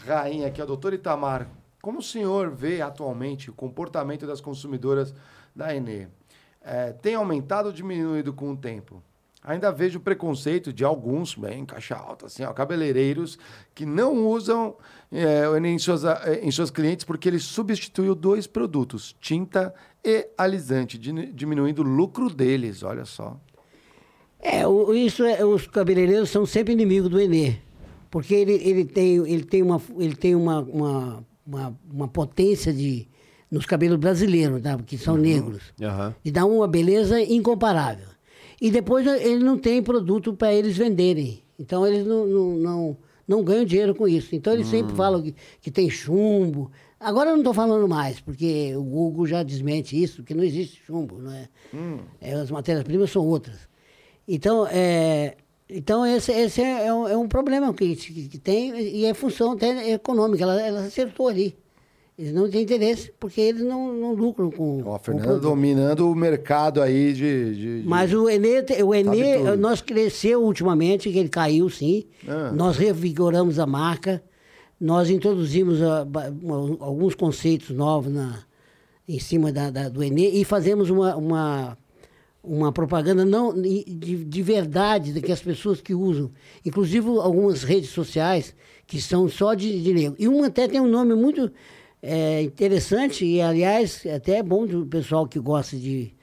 rainha 0.05 0.47
aqui, 0.47 0.61
a 0.61 0.65
doutora 0.65 0.95
Itamar. 0.95 1.47
Como 1.81 1.99
o 1.99 2.03
senhor 2.03 2.49
vê 2.49 2.81
atualmente 2.81 3.49
o 3.49 3.53
comportamento 3.53 4.27
das 4.27 4.41
consumidoras 4.41 5.13
da 5.55 5.73
Enê? 5.73 6.07
É, 6.61 6.91
tem 6.91 7.15
aumentado 7.15 7.67
ou 7.67 7.71
diminuído 7.71 8.33
com 8.33 8.51
o 8.51 8.57
tempo? 8.57 9.01
Ainda 9.47 9.71
vejo 9.71 10.01
preconceito 10.01 10.73
de 10.73 10.83
alguns, 10.83 11.33
bem, 11.33 11.65
caixa 11.65 11.95
alta, 11.95 12.25
assim, 12.25 12.43
ó, 12.43 12.51
cabeleireiros, 12.51 13.39
que 13.73 13.85
não 13.85 14.27
usam 14.27 14.75
é, 15.09 15.45
em 15.65 15.79
suas, 15.79 16.03
eh, 16.03 16.41
em 16.43 16.51
seus 16.51 16.69
clientes 16.69 17.05
porque 17.05 17.29
ele 17.29 17.39
substituiu 17.39 18.13
dois 18.13 18.45
produtos, 18.45 19.15
tinta 19.21 19.73
e 20.03 20.27
alisante, 20.37 20.97
diminuindo 20.97 21.79
o 21.81 21.85
lucro 21.85 22.29
deles, 22.29 22.83
olha 22.83 23.05
só. 23.05 23.39
É, 24.39 24.67
o- 24.67 24.93
isso 24.93 25.23
é, 25.23 25.43
os 25.45 25.65
cabeleireiros 25.65 26.29
são 26.29 26.45
sempre 26.45 26.73
inimigos 26.73 27.09
do 27.09 27.17
Enê. 27.19 27.55
Porque 28.11 28.35
ele, 28.35 28.53
ele 28.53 28.83
tem, 28.83 29.15
ele 29.29 29.43
tem, 29.45 29.63
uma, 29.63 29.81
ele 29.97 30.15
tem 30.15 30.35
uma, 30.35 30.59
uma, 30.61 31.25
uma, 31.45 31.79
uma 31.89 32.07
potência 32.09 32.73
de, 32.73 33.07
nos 33.49 33.65
cabelos 33.65 33.97
brasileiros, 33.97 34.61
tá? 34.61 34.77
que 34.77 34.97
são 34.97 35.15
negros. 35.15 35.61
Aham. 35.81 36.13
E 36.23 36.31
dá 36.31 36.45
uma 36.45 36.67
beleza 36.67 37.19
incomparável. 37.21 38.07
E 38.61 38.71
depois 38.71 39.05
eh, 39.05 39.27
ele 39.27 39.43
não 39.43 39.57
tem 39.57 39.81
produto 39.81 40.33
para 40.33 40.53
eles 40.53 40.77
venderem. 40.77 41.43
Então 41.59 41.85
eles 41.85 42.05
não, 42.05 42.25
não, 42.25 42.55
não, 42.55 42.97
não 43.27 43.43
ganham 43.43 43.65
dinheiro 43.65 43.95
com 43.95 44.07
isso. 44.07 44.35
Então 44.35 44.53
eles 44.53 44.67
sempre 44.67 44.95
falam 44.95 45.21
que, 45.21 45.35
que 45.61 45.71
tem 45.71 45.89
chumbo. 45.89 46.71
Agora 46.99 47.29
eu 47.29 47.33
não 47.33 47.41
estou 47.41 47.53
falando 47.53 47.87
mais, 47.87 48.19
porque 48.19 48.75
o 48.75 48.83
Google 48.83 49.27
já 49.27 49.43
desmente 49.43 50.01
isso, 50.01 50.23
que 50.23 50.33
não 50.33 50.43
existe 50.43 50.81
chumbo, 50.83 51.19
não 51.19 51.31
é? 51.31 51.47
É, 52.19 52.33
as 52.33 52.49
matérias-primas 52.49 53.11
são 53.11 53.25
outras. 53.25 53.69
Então, 54.27 54.67
é, 54.67 55.35
então 55.69 56.05
esse, 56.05 56.31
esse 56.31 56.61
é, 56.61 56.91
um, 56.91 57.07
é 57.07 57.15
um 57.15 57.27
problema 57.27 57.71
que, 57.73 57.95
que, 57.95 58.27
que 58.27 58.37
tem 58.39 58.75
e 58.79 59.05
é 59.05 59.13
função 59.13 59.51
até 59.51 59.91
econômica. 59.91 60.43
Ela, 60.43 60.59
ela 60.59 60.79
acertou 60.81 61.27
ali. 61.27 61.55
Eles 62.17 62.33
não 62.33 62.49
têm 62.49 62.63
interesse 62.63 63.13
porque 63.19 63.39
eles 63.39 63.61
não, 63.61 63.93
não 63.93 64.13
lucram 64.13 64.49
com. 64.49 64.79
Ó, 64.79 64.83
com 64.83 64.91
a 64.91 64.95
o 64.95 64.99
Fernanda 64.99 65.25
produto. 65.27 65.43
dominando 65.43 66.09
o 66.11 66.15
mercado 66.15 66.81
aí 66.81 67.13
de. 67.13 67.53
de- 67.55 67.81
de- 67.81 67.87
Mas 67.87 68.11
o 68.11 68.27
Enê, 68.27 68.63
o 68.83 68.95
Enê 68.95 69.55
nós 69.55 69.81
cresceu 69.81 70.43
ultimamente, 70.43 71.11
que 71.11 71.17
ele 71.19 71.29
caiu 71.29 71.69
sim. 71.69 72.05
Ah. 72.27 72.51
Nós 72.55 72.75
revigoramos 72.75 73.59
a 73.59 73.67
marca. 73.67 74.23
Nós 74.81 75.09
introduzimos 75.11 75.79
ah, 75.81 76.03
ba- 76.05 76.33
uma- 76.41 76.77
alguns 76.79 77.13
conceitos 77.13 77.69
novos 77.69 78.11
na, 78.11 78.39
em 79.07 79.19
cima 79.19 79.51
da, 79.51 79.69
da- 79.69 79.89
do 79.89 80.03
Enê 80.03 80.29
e 80.31 80.43
fazemos 80.43 80.89
uma, 80.89 81.15
uma, 81.15 81.77
uma 82.43 82.71
propaganda 82.71 83.23
não, 83.25 83.53
de, 83.53 83.83
de 84.25 84.41
verdade 84.41 85.13
de 85.13 85.21
que 85.21 85.31
as 85.31 85.41
pessoas 85.41 85.81
que 85.81 85.93
usam, 85.93 86.31
inclusive 86.65 87.07
algumas 87.07 87.61
redes 87.63 87.89
sociais 87.91 88.55
que 88.87 88.99
são 89.01 89.27
só 89.29 89.53
de, 89.53 89.81
de 89.83 89.93
negro. 89.93 90.15
E 90.17 90.27
uma 90.27 90.47
até 90.47 90.67
tem 90.67 90.79
um 90.81 90.87
nome 90.87 91.13
muito 91.13 91.51
é, 92.09 92.41
interessante 92.41 93.25
e, 93.25 93.41
aliás, 93.41 94.01
até 94.05 94.37
é 94.37 94.43
bom 94.43 94.65
do 94.65 94.85
pessoal 94.85 95.27
que 95.27 95.37
gosta 95.39 95.75
de, 95.75 96.13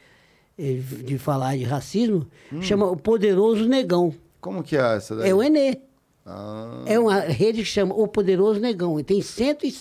eh, 0.59 0.79
de 1.05 1.19
falar 1.19 1.59
de 1.59 1.65
racismo, 1.65 2.27
chama 2.63 2.87
o 2.91 2.97
Poderoso 2.97 3.69
Negão. 3.69 4.15
Como 4.41 4.63
que 4.63 4.77
é 4.79 4.97
essa 4.97 5.15
daí? 5.15 5.29
É 5.29 5.35
o 5.35 5.43
Enê. 5.43 5.79
Ah, 6.25 6.83
É 6.87 6.99
uma 6.99 7.21
rede 7.21 7.59
que 7.59 7.67
chama 7.67 7.95
O 7.95 8.09
Poderoso 8.09 8.59
Negão. 8.61 8.99
E 8.99 9.05
tem 9.05 9.21
cento 9.21 9.67
e... 9.67 9.75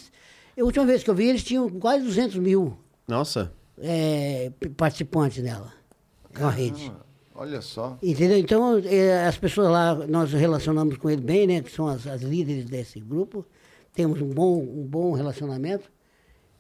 A 0.60 0.64
última 0.64 0.86
vez 0.86 1.02
que 1.04 1.10
eu 1.10 1.16
vi, 1.16 1.30
eles 1.30 1.44
tinham 1.44 1.70
quase 1.70 2.04
200 2.04 2.36
mil 2.36 2.78
Nossa. 3.08 3.52
é, 3.80 4.52
participantes 4.76 5.42
nela. 5.42 5.72
É 6.36 6.40
uma 6.40 6.52
rede. 6.52 6.92
olha 7.34 7.62
só. 7.62 7.98
Entendeu? 8.04 8.38
Então, 8.38 8.78
é, 8.86 9.26
as 9.26 9.38
pessoas 9.38 9.70
lá, 9.72 9.96
nós 10.08 10.34
relacionamos 10.34 10.98
com 10.98 11.10
ele 11.10 11.22
bem, 11.22 11.48
né? 11.48 11.62
Que 11.62 11.72
são 11.72 11.88
as, 11.88 12.06
as 12.06 12.22
líderes 12.22 12.66
desse 12.66 13.00
grupo. 13.00 13.46
Temos 13.94 14.22
um 14.22 14.30
bom, 14.30 14.58
um 14.60 14.86
bom 14.86 15.14
relacionamento. 15.14 15.92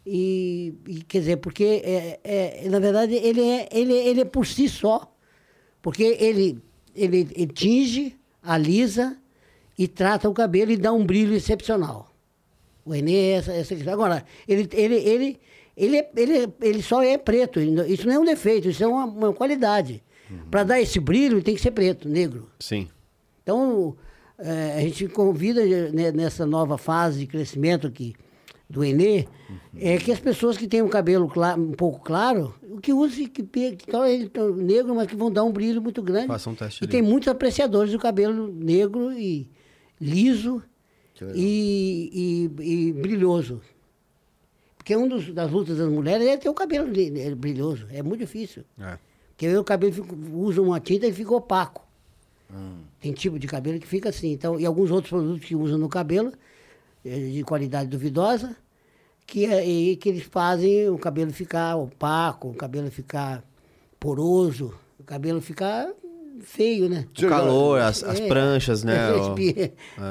E, 0.05 0.73
e, 0.87 1.01
quer 1.03 1.19
dizer, 1.19 1.37
porque, 1.37 1.81
é, 1.83 2.19
é, 2.23 2.69
na 2.69 2.79
verdade, 2.79 3.13
ele 3.15 3.41
é, 3.41 3.69
ele, 3.71 3.93
ele 3.93 4.21
é 4.21 4.25
por 4.25 4.45
si 4.45 4.67
só. 4.67 5.09
Porque 5.81 6.03
ele, 6.19 6.59
ele, 6.95 7.27
ele 7.35 7.47
tinge, 7.53 8.15
alisa 8.41 9.17
e 9.77 9.87
trata 9.87 10.29
o 10.29 10.33
cabelo 10.33 10.71
e 10.71 10.77
dá 10.77 10.91
um 10.91 11.05
brilho 11.05 11.33
excepcional. 11.33 12.13
O 12.85 12.93
Enê 12.93 13.13
é 13.15 13.29
essa, 13.31 13.53
essa 13.53 13.75
questão. 13.75 13.93
Agora, 13.93 14.25
ele, 14.47 14.67
ele, 14.73 14.95
ele, 14.95 15.39
ele, 15.75 15.97
é- 15.97 16.11
ele, 16.15 16.37
é- 16.37 16.49
ele 16.61 16.81
só 16.81 17.01
é 17.01 17.17
preto. 17.17 17.59
Isso 17.61 18.05
não 18.05 18.13
é 18.13 18.19
um 18.19 18.25
defeito, 18.25 18.67
isso 18.69 18.83
é 18.83 18.87
uma, 18.87 19.05
uma 19.05 19.33
qualidade. 19.33 20.03
Para 20.49 20.63
dar 20.63 20.81
esse 20.81 20.99
brilho, 20.99 21.41
tem 21.43 21.55
que 21.55 21.61
ser 21.61 21.71
preto, 21.71 22.09
negro. 22.09 22.49
Sim. 22.59 22.87
Então, 23.43 23.95
eh, 24.39 24.75
a 24.77 24.81
gente 24.81 25.07
convida 25.07 25.63
né, 25.91 26.11
nessa 26.11 26.45
nova 26.45 26.77
fase 26.77 27.19
de 27.19 27.27
crescimento 27.27 27.85
aqui 27.85 28.15
do 28.73 28.83
Enê, 28.83 29.27
é 29.77 29.97
que 29.97 30.11
as 30.11 30.19
pessoas 30.19 30.57
que 30.57 30.67
têm 30.67 30.81
um 30.81 30.89
cabelo 30.89 31.27
cla- 31.27 31.55
um 31.55 31.73
pouco 31.73 31.99
claro, 32.03 32.55
o 32.63 32.81
que 32.81 32.91
use, 32.91 33.27
que, 33.27 33.43
que 33.43 33.59
ele 33.95 34.31
negro, 34.57 34.95
mas 34.95 35.05
que 35.07 35.15
vão 35.15 35.31
dar 35.31 35.43
um 35.43 35.51
brilho 35.51 35.79
muito 35.79 36.01
grande. 36.01 36.25
Faça 36.27 36.49
um 36.49 36.55
teste 36.55 36.83
E 36.83 36.85
ali. 36.85 36.91
tem 36.91 37.01
muitos 37.03 37.27
apreciadores 37.27 37.91
do 37.91 37.99
cabelo 37.99 38.47
negro 38.51 39.11
e 39.13 39.47
liso 40.01 40.63
e, 41.35 42.49
e- 42.59 42.87
e 42.89 42.93
brilhoso. 42.93 43.61
Porque 44.75 44.95
uma 44.95 45.07
das 45.07 45.51
lutas 45.51 45.77
das 45.77 45.87
mulheres 45.89 46.25
é 46.27 46.35
ter 46.35 46.49
o 46.49 46.53
cabelo 46.53 46.91
eh, 46.97 47.35
brilhoso. 47.35 47.85
É 47.91 48.01
muito 48.01 48.21
difícil. 48.21 48.63
É. 48.79 48.97
Porque 49.29 49.55
o 49.55 49.63
cabelo 49.63 49.93
usa 50.33 50.61
uma 50.61 50.79
tinta 50.79 51.05
e 51.07 51.13
fica 51.13 51.33
opaco. 51.33 51.87
Hum. 52.51 52.79
Tem 52.99 53.13
tipo 53.13 53.37
de 53.37 53.47
cabelo 53.47 53.79
que 53.79 53.87
fica 53.87 54.09
assim. 54.09 54.31
Então, 54.31 54.59
e 54.59 54.65
alguns 54.65 54.89
outros 54.91 55.09
produtos 55.09 55.45
que 55.45 55.55
usam 55.55 55.77
no 55.77 55.87
cabelo, 55.87 56.33
eh, 57.05 57.29
de 57.31 57.43
qualidade 57.43 57.87
duvidosa, 57.89 58.55
que, 59.25 59.45
é- 59.45 59.95
que 59.95 60.09
eles 60.09 60.23
fazem 60.23 60.89
o 60.89 60.97
cabelo 60.97 61.31
ficar 61.31 61.75
opaco, 61.75 62.49
o 62.49 62.53
cabelo 62.53 62.89
ficar 62.91 63.43
poroso, 63.99 64.73
o 64.99 65.03
cabelo 65.03 65.41
ficar 65.41 65.89
feio, 66.41 66.89
né? 66.89 67.05
O 67.17 67.27
calor, 67.27 67.79
as, 67.79 68.03
as 68.03 68.19
É, 68.19 68.27
pranchas, 68.27 68.83
né? 68.83 68.97
é, 69.09 69.13
o, 69.13 69.35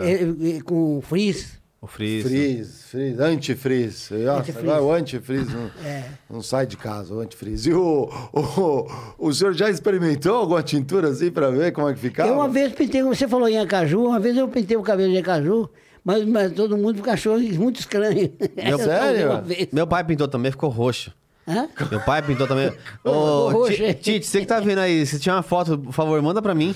é, 0.02 0.56
é, 0.56 0.60
com 0.62 1.01
frizz. 1.02 1.60
o 1.80 1.86
frizz. 1.86 2.22
Frizz, 2.26 2.84
frizz, 2.90 3.20
antifrizz. 3.20 4.10
Agora 4.59 4.82
o 4.82 4.93
antifrizz 4.93 5.48
não, 5.52 5.70
É. 5.84 6.05
não 6.30 6.40
sai 6.43 6.66
de 6.66 6.76
casa, 6.76 7.12
o 7.14 7.20
antifrizz. 7.20 7.66
E 7.66 7.72
o, 7.74 8.09
o, 8.32 9.26
o 9.28 9.34
senhor 9.34 9.52
já 9.52 9.68
experimentou 9.68 10.36
alguma 10.36 10.62
tintura 10.62 11.09
assim 11.09 11.30
pra 11.30 11.51
ver 11.51 11.72
como 11.72 11.89
é 11.89 11.93
que 11.93 12.01
ficava? 12.01 12.28
Eu 12.30 12.36
uma 12.36 12.48
vez 12.48 12.72
pintei, 12.72 13.02
você 13.02 13.26
falou 13.28 13.48
em 13.48 13.59
acaju, 13.59 14.06
uma 14.06 14.20
vez 14.20 14.36
eu 14.36 14.48
pintei 14.48 14.76
o 14.76 14.82
cabelo 14.82 15.12
de 15.12 15.18
acaju, 15.18 15.68
mas, 16.05 16.24
mas 16.27 16.53
todo 16.53 16.77
mundo 16.77 17.03
achou 17.11 17.39
muito 17.39 17.81
estranho. 17.81 18.33
Meu- 18.57 18.65
Eu 18.73 18.79
sério? 18.79 19.43
vez. 19.43 19.69
Meu 19.73 19.87
pai 19.87 20.05
pintou 20.05 20.29
também, 20.29 20.51
ficou 20.51 20.69
roxo. 20.70 21.12
Hã? 21.47 21.69
Meu 21.91 22.01
pai 22.01 22.23
pintou 22.23 22.47
também. 22.47 22.73
Ô? 23.05 23.69
Tite, 24.01 24.24
você 24.27 24.41
que 24.41 24.47
tá 24.47 24.61
vendo 24.61 24.79
aí, 24.79 25.05
se 25.07 25.19
tiver 25.19 25.35
uma 25.35 25.43
foto, 25.43 25.77
por 25.79 25.93
favor, 25.93 26.20
manda 26.23 26.41
pra 26.41 26.55
mim. 26.55 26.74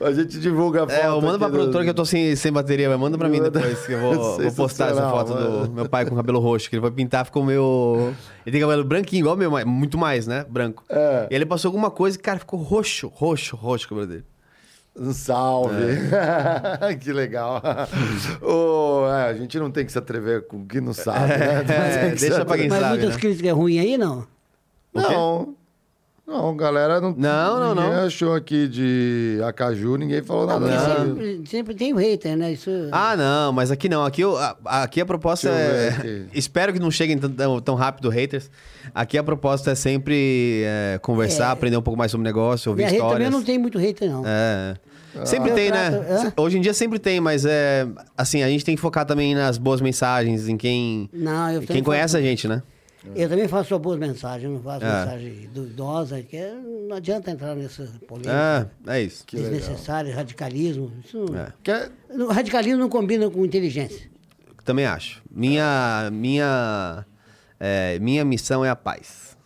A 0.00 0.12
gente 0.12 0.38
divulga 0.38 0.84
a 0.84 0.86
foto. 0.88 0.92
É, 0.92 1.06
eu 1.08 1.20
mando 1.20 1.38
pra 1.38 1.48
do- 1.48 1.54
produtora 1.54 1.82
que 1.82 1.90
eu 1.90 1.94
tô 1.94 2.04
sem, 2.04 2.36
sem 2.36 2.52
bateria, 2.52 2.88
mas 2.88 2.98
manda 3.00 3.18
pra 3.18 3.28
mim 3.28 3.40
depois, 3.42 3.84
que 3.84 3.92
eu 3.92 4.00
vou, 4.00 4.38
vou 4.38 4.52
postar 4.52 4.90
essa 4.92 5.10
foto 5.10 5.34
do 5.34 5.40
mano. 5.60 5.72
meu 5.74 5.88
pai 5.88 6.06
com 6.06 6.14
cabelo 6.14 6.38
roxo, 6.38 6.70
que 6.70 6.76
ele 6.76 6.80
vai 6.82 6.90
pintar, 6.90 7.24
ficou 7.26 7.44
meio... 7.44 8.12
Ele 8.46 8.52
tem 8.52 8.60
cabelo 8.60 8.84
branquinho, 8.84 9.20
igual 9.20 9.34
o 9.34 9.38
meu, 9.38 9.50
mas 9.50 9.64
muito 9.64 9.98
mais, 9.98 10.26
né? 10.26 10.44
Branco. 10.48 10.84
É. 10.88 11.26
E 11.30 11.34
ele 11.34 11.44
passou 11.44 11.68
alguma 11.70 11.90
coisa 11.90 12.16
e, 12.16 12.20
cara, 12.20 12.38
ficou 12.38 12.60
roxo, 12.60 13.08
roxo, 13.12 13.56
roxo 13.56 13.86
o 13.86 13.88
cabelo 13.88 14.06
dele. 14.06 14.24
Um 14.98 15.12
salve. 15.12 15.74
que 17.00 17.12
legal. 17.12 17.62
Ô, 18.42 19.06
é, 19.08 19.30
a 19.30 19.34
gente 19.34 19.58
não 19.58 19.70
tem 19.70 19.84
que 19.86 19.92
se 19.92 19.98
atrever 19.98 20.46
com 20.46 20.58
o 20.58 20.66
que 20.66 20.80
não 20.80 20.92
sabe, 20.92 21.28
né? 21.28 22.16
Se 22.16 22.28
deixa 22.28 22.44
pra 22.44 22.56
quem 22.56 22.68
Mas 22.68 22.80
sabe, 22.80 22.98
muitas 22.98 23.14
né? 23.14 23.20
críticas 23.20 23.52
ruins 23.52 23.80
aí, 23.80 23.96
não? 23.98 24.26
O? 24.92 25.00
Não. 25.00 25.54
Não, 26.26 26.54
galera 26.54 27.00
não. 27.00 27.14
Não, 27.16 27.58
não, 27.58 27.74
ninguém 27.74 27.90
não. 28.00 28.06
achou 28.06 28.34
aqui 28.34 28.68
de 28.68 29.40
Acaju, 29.46 29.96
ninguém 29.96 30.22
falou 30.22 30.46
nada 30.46 30.60
Porque 30.60 30.76
disso. 30.76 30.96
sempre, 31.06 31.46
sempre 31.46 31.74
tem 31.74 31.94
o 31.94 31.96
hater, 31.96 32.36
né? 32.36 32.52
Isso... 32.52 32.70
Ah, 32.92 33.16
não, 33.16 33.50
mas 33.50 33.70
aqui 33.70 33.88
não. 33.88 34.04
Aqui, 34.04 34.20
eu- 34.20 34.36
a, 34.36 34.54
aqui 34.82 35.00
a 35.00 35.06
proposta 35.06 35.48
é. 35.48 36.26
Espero 36.34 36.70
que 36.74 36.78
não 36.78 36.90
cheguem 36.90 37.16
tão, 37.16 37.60
tão- 37.62 37.74
rápido 37.74 38.10
haters. 38.10 38.50
Aqui 38.94 39.16
a 39.16 39.22
proposta 39.22 39.70
é 39.70 39.74
sempre 39.74 40.64
é, 40.66 40.98
conversar, 41.00 41.48
É. 41.48 41.52
aprender 41.52 41.78
um 41.78 41.82
pouco 41.82 41.96
mais 41.96 42.10
sobre 42.10 42.26
negócio, 42.26 42.72
ouvir 42.72 42.80
Minha 42.82 42.90
rede 42.90 43.00
histórias. 43.02 43.26
também 43.26 43.38
não 43.40 43.42
tem 43.46 43.58
muito 43.58 43.78
hater, 43.78 44.10
não. 44.10 44.22
É. 44.26 44.76
Sempre 45.24 45.50
Eu 45.50 45.54
tem, 45.54 45.70
né? 45.70 45.88
hã? 45.88 46.32
Hoje 46.36 46.58
em 46.58 46.60
dia 46.60 46.74
sempre 46.74 46.98
tem, 46.98 47.20
mas 47.20 47.44
é. 47.44 47.86
Assim, 48.16 48.42
a 48.42 48.48
gente 48.48 48.64
tem 48.64 48.74
que 48.76 48.80
focar 48.80 49.04
também 49.04 49.34
nas 49.34 49.58
boas 49.58 49.80
mensagens, 49.80 50.48
em 50.48 50.56
quem. 50.56 51.08
Não, 51.12 51.50
eu 51.50 51.62
quem 51.62 51.82
conhece 51.82 52.12
faço- 52.12 52.16
a 52.18 52.20
gente, 52.20 52.46
né? 52.46 52.62
Eu 53.14 53.28
também 53.28 53.48
faço 53.48 53.70
só 53.70 53.78
boas 53.78 53.98
mensagens, 53.98 54.50
não 54.52 54.60
faço 54.60 54.84
É. 54.84 54.98
mensagem 55.00 55.48
duvidosa, 55.54 56.20
que 56.20 56.36
é- 56.36 56.52
não 56.88 56.96
adianta 56.96 57.30
entrar 57.30 57.54
nessa 57.54 57.84
polêmica 58.06 58.70
É, 58.86 58.96
é 58.98 59.02
isso. 59.02 59.24
Que 59.24 59.36
legal. 59.36 59.52
desnecessária, 59.52 60.14
radicalismo. 60.14 60.92
Isso, 61.04 61.24
É. 61.34 61.52
Quer- 61.62 61.90
O 62.10 62.26
radicalismo 62.26 62.78
não 62.78 62.88
combina 62.88 63.30
com 63.30 63.44
inteligência. 63.44 64.10
Também 64.64 64.84
acho. 64.84 65.22
Minha. 65.30 66.10
Minha. 66.12 67.04
é, 67.58 67.98
minha 68.00 68.24
missão 68.24 68.64
é 68.64 68.68
a 68.70 68.76
paz. 68.76 69.36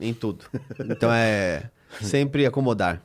Em 0.00 0.14
tudo. 0.14 0.44
Então 0.88 1.10
é. 1.12 1.64
Sempre 2.00 2.46
acomodar 2.46 3.02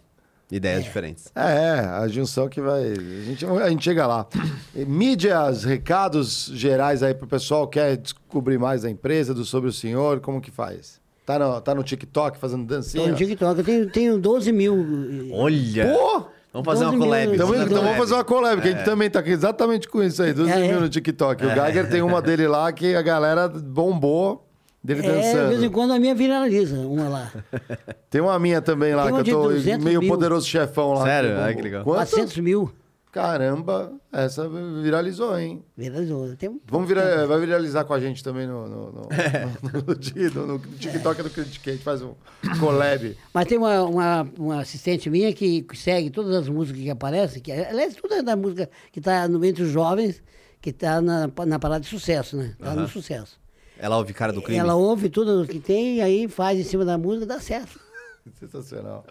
ideias 0.56 0.84
diferentes. 0.84 1.32
É, 1.36 1.80
a 1.80 2.08
junção 2.08 2.48
que 2.50 2.60
vai. 2.62 2.84
A 2.92 3.24
gente, 3.26 3.46
a 3.46 3.70
gente 3.70 3.84
chega 3.84 4.06
lá. 4.08 4.28
E 4.76 4.86
Mídias, 4.86 5.64
recados 5.64 6.50
gerais 6.54 7.02
aí 7.04 7.14
pro 7.14 7.28
pessoal. 7.28 7.68
Quer 7.68 7.98
descobrir 7.98 8.58
mais 8.58 8.82
da 8.84 8.90
empresa, 8.90 9.34
do 9.34 9.44
sobre 9.46 9.70
o 9.70 9.74
senhor? 9.74 10.20
Como 10.20 10.40
que 10.42 10.52
faz? 10.52 11.00
Tá 11.26 11.40
no, 11.40 11.60
tá 11.60 11.74
no 11.74 11.84
TikTok 11.84 12.38
fazendo 12.38 12.66
dancinha? 12.66 13.08
no 13.08 13.16
TikTok, 13.16 13.58
eu 13.60 13.66
tenho, 13.66 13.90
tenho 13.90 14.18
12 14.20 14.52
mil. 14.52 14.76
eh, 14.76 15.34
Olha! 15.34 15.88
Pô! 15.94 16.26
Vamos 16.54 16.66
fazer 16.66 16.86
uma 16.86 16.92
12 16.92 16.98
mil 16.98 17.00
collab. 17.00 17.36
Então, 17.36 17.48
então 17.56 17.68
collab. 17.68 17.84
vamos 17.84 17.98
fazer 17.98 18.14
uma 18.14 18.24
collab, 18.24 18.62
que 18.62 18.68
a 18.68 18.72
gente 18.72 18.86
também 18.86 19.10
tá 19.10 19.20
aqui 19.20 19.32
exatamente 19.32 19.90
com 19.90 20.02
isso 20.04 20.22
aí, 20.24 20.32
12 20.34 20.52
É, 20.52 20.56
mil 20.60 20.78
é. 20.78 20.80
no 20.80 20.88
TikTok. 20.88 21.46
O 21.46 21.50
Geiger 21.54 21.90
tem 21.90 22.02
uma 22.02 22.22
dele 22.22 22.48
lá 22.48 22.72
que 22.72 22.96
a 22.96 23.02
galera 23.02 23.50
bombou 23.50 24.48
dele 24.86 25.00
É, 25.00 25.04
de 25.04 25.10
vez 25.12 25.26
em 25.34 25.46
dançando. 25.56 25.72
quando 25.72 25.92
a 25.94 26.00
minha 26.00 26.16
viraliza, 26.16 26.78
uma 26.80 27.10
lá. 27.10 27.32
Tem 28.10 28.22
uma 28.22 28.38
minha 28.40 28.62
também 28.62 28.94
lá, 28.96 29.12
que 29.12 29.30
eu 29.32 29.36
tô 29.36 29.50
200 29.50 29.84
meio 29.84 30.00
mil. 30.00 30.10
poderoso 30.10 30.48
chefão 30.48 30.94
lá. 30.94 31.04
Sério? 31.04 31.38
Ai, 31.40 31.56
que 31.56 31.62
legal. 31.62 31.84
Quanto? 31.84 31.98
400 32.10 32.38
mil. 32.38 32.72
Caramba, 33.12 33.94
essa 34.12 34.46
viralizou, 34.84 35.40
hein? 35.40 35.64
Viralizou. 35.78 36.36
Tem 36.36 36.50
um- 36.50 36.60
Vamos 36.68 36.86
virar, 36.86 37.26
vai 37.26 37.40
viralizar 37.40 37.86
com 37.86 37.94
a 37.94 38.00
gente 38.00 38.22
também 38.22 38.46
no, 38.46 38.68
no, 38.68 38.92
no, 38.92 39.02
no, 39.64 39.82
no 39.88 40.48
no- 40.48 40.48
no 40.58 40.60
TikTok 40.60 41.24
do 41.24 41.30
Critique. 41.30 41.70
A 41.70 41.74
gente 41.74 41.84
faz 41.84 42.02
um 42.02 42.14
collab. 42.60 43.16
Mas 43.34 43.46
tem 43.48 43.58
uma, 43.58 43.84
uma, 43.84 44.28
uma 44.38 44.60
assistente 44.60 45.10
minha 45.10 45.32
que 45.32 45.66
segue 45.76 46.10
todas 46.10 46.36
as 46.36 46.50
músicas 46.50 46.82
que 46.82 46.90
aparecem, 46.90 47.42
que, 47.42 47.54
aliás, 47.54 47.96
é 48.12 48.22
da 48.22 48.36
música 48.36 48.70
que 48.92 49.00
está 49.00 49.26
entre 49.44 49.64
os 49.64 49.70
jovens, 49.72 50.22
que 50.62 50.72
está 50.72 51.00
na, 51.00 51.30
na 51.46 51.58
parada 51.58 51.80
de 51.80 51.88
sucesso, 51.88 52.36
né? 52.36 52.54
Está 52.60 52.76
no 52.76 52.86
sucesso. 52.90 53.40
Ela 53.80 53.98
ouve 53.98 54.14
cara 54.14 54.32
do 54.34 54.42
crime. 54.42 54.60
Ela 54.60 54.76
ouve 54.76 55.10
tudo 55.10 55.46
que 55.48 55.60
tem 55.60 55.98
e 55.98 56.02
aí 56.02 56.28
faz 56.28 56.58
em 56.60 56.64
cima 56.64 56.86
da 56.86 56.98
música, 56.98 57.26
dá 57.26 57.40
certo. 57.40 57.80
Sensacional. 58.40 59.06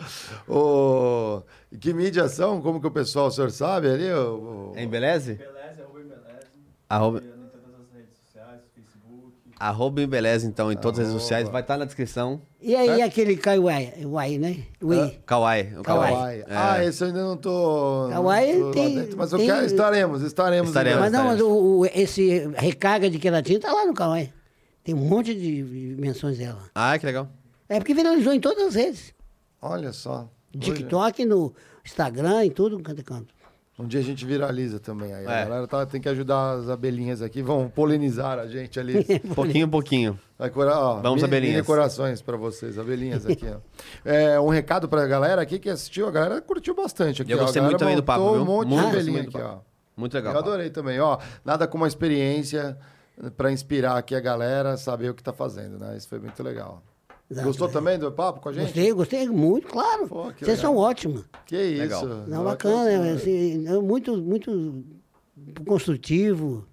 Ô, 0.48 1.42
que 1.80 1.92
mídias 1.92 2.32
são? 2.32 2.60
Como 2.60 2.80
que 2.80 2.86
o 2.86 2.90
pessoal, 2.90 3.26
o 3.26 3.30
senhor 3.30 3.50
sabe 3.50 3.88
ali? 3.88 4.10
O, 4.12 4.72
o- 4.72 4.72
É 4.76 4.82
Embeleze? 4.82 5.34
Beleza, 5.34 5.82
arroba 5.82 6.00
Embeleze. 6.00 6.46
Arroba, 6.88 7.18
Em 7.18 7.20
todas 7.22 7.74
as 7.80 7.94
redes 7.96 8.10
sociais, 8.24 8.60
Facebook. 8.74 9.32
arroba 9.58 10.02
Embeleze, 10.02 10.46
então, 10.46 10.72
em 10.72 10.76
todas 10.76 11.00
as 11.00 11.06
redes 11.08 11.20
sociais. 11.22 11.48
Vai 11.48 11.62
estar 11.62 11.76
na 11.78 11.84
descrição. 11.84 12.40
E 12.60 12.74
aí 12.74 13.02
aquele 13.02 13.36
Kaiwai, 13.36 13.92
Uai, 14.04 14.38
né? 14.38 14.56
Ui. 14.82 15.18
Kawaii. 15.26 15.74
O 15.78 15.82
Kawaii. 15.82 16.12
Kawaii. 16.14 16.40
É. 16.40 16.44
Ah, 16.48 16.84
esse 16.84 17.02
eu 17.04 17.08
ainda 17.08 17.22
não 17.22 17.36
tô. 17.36 18.04
não 18.04 18.10
Kawaii 18.14 18.58
tô 18.58 18.66
lá 18.66 18.72
tem- 18.72 18.94
dentro, 18.96 19.16
mas 19.18 19.32
eu 19.32 19.38
tem- 19.38 19.46
quero, 19.46 19.66
estaremos, 19.66 20.22
estaremos. 20.22 20.68
Estaremos. 20.70 20.98
em 20.98 21.00
Mas 21.02 21.12
não, 21.12 21.24
mas 21.24 21.40
o, 21.40 21.48
o- 21.80 21.86
esse 21.86 22.48
recarga 22.56 23.08
de 23.10 23.18
queratina 23.18 23.60
tá 23.60 23.72
lá 23.72 23.84
no 23.86 23.94
Kaiwai. 23.94 24.32
Tem 24.85 24.94
um 24.94 24.98
monte 24.98 25.35
de 25.35 25.97
menções 25.98 26.39
dela. 26.39 26.61
Ah, 26.74 26.97
que 26.98 27.06
legal. 27.06 27.28
É 27.69 27.78
porque 27.78 27.94
viralizou 27.94 28.32
em 28.32 28.40
todas 28.40 28.69
as 28.69 28.74
redes. 28.74 29.15
Olha 29.61 29.93
só. 29.93 30.28
TikTok, 30.59 31.24
no 31.24 31.52
Instagram, 31.85 32.44
em 32.44 32.51
tudo, 32.51 32.78
canto 32.81 33.01
e 33.01 33.05
canto. 33.05 33.35
Um 33.77 33.86
dia 33.89 33.98
a 33.98 34.02
gente 34.05 34.24
viraliza 34.24 34.78
também. 34.78 35.12
Aí 35.12 35.24
É. 35.24 35.27
a 35.27 35.44
galera 35.47 35.66
tá- 35.66 35.85
tem 35.85 36.01
que 36.01 36.09
ajudar 36.09 36.52
as 36.59 36.69
abelhinhas 36.69 37.20
aqui. 37.20 37.43
Vão 37.43 37.69
polinizar 37.69 38.39
a 38.39 38.47
gente 38.47 38.78
ali. 38.78 39.05
Pouquinho, 39.35 39.66
pouquinho. 39.69 40.16
Ó, 40.39 41.01
Vamos, 41.01 41.15
mini- 41.23 41.24
abelhinhas. 41.24 41.55
mini 41.56 41.66
corações 41.66 42.23
pra 42.23 42.36
vocês, 42.36 42.78
abelhinhas 42.78 43.27
aqui, 43.27 43.47
ó. 43.48 43.56
É, 44.05 44.39
um 44.39 44.48
recado 44.48 44.89
pra 44.89 45.05
galera 45.09 45.43
aqui 45.43 45.59
que 45.59 45.69
assistiu. 45.69 46.06
A 46.06 46.11
galera 46.12 46.40
curtiu 46.40 46.73
bastante 46.74 47.23
aqui. 47.23 47.32
Eu 47.32 47.39
ó. 47.39 47.40
A 47.40 47.44
gostei 47.44 47.61
galera 47.62 47.73
muito 47.73 47.81
também 47.81 47.97
do 47.97 48.02
papo, 48.05 48.32
viu? 48.35 48.43
um 48.43 48.44
monte 48.44 48.69
Muito, 48.69 48.82
de 48.82 48.86
abelhinha 48.97 49.23
aqui, 49.23 49.39
ó. 49.39 49.59
Muito 49.97 50.15
legal. 50.15 50.35
Eu 50.35 50.39
adorei 50.39 50.70
também, 50.70 51.01
ó. 51.01 51.19
Nada 51.44 51.66
como 51.66 51.82
uma 51.82 51.89
experiência 51.89 52.77
pra 53.36 53.52
inspirar 53.52 53.96
aqui 53.96 54.14
a 54.14 54.20
galera 54.20 54.72
a 54.72 54.76
saber 54.76 55.10
o 55.10 55.14
que 55.14 55.22
tá 55.22 55.32
fazendo, 55.32 55.78
né? 55.78 55.96
Isso 55.96 56.08
foi 56.08 56.18
muito 56.18 56.42
legal. 56.42 56.82
Exato. 57.30 57.46
Gostou 57.46 57.68
também 57.68 57.98
do 57.98 58.12
papo 58.12 58.40
com 58.40 58.48
a 58.50 58.52
gente? 58.52 58.66
Gostei, 58.66 58.92
gostei 58.92 59.28
muito, 59.28 59.68
claro. 59.68 60.06
Pô, 60.06 60.24
Vocês 60.24 60.40
legal. 60.42 60.56
são 60.56 60.76
ótimos. 60.76 61.24
Que 61.46 61.56
isso. 61.56 61.82
Legal. 61.82 62.06
Não, 62.26 62.40
Ó, 62.42 62.44
bacana, 62.44 62.90
é, 62.90 63.12
assim, 63.12 63.66
é 63.66 63.78
muito, 63.78 64.16
muito 64.16 64.84
construtivo. 65.66 66.66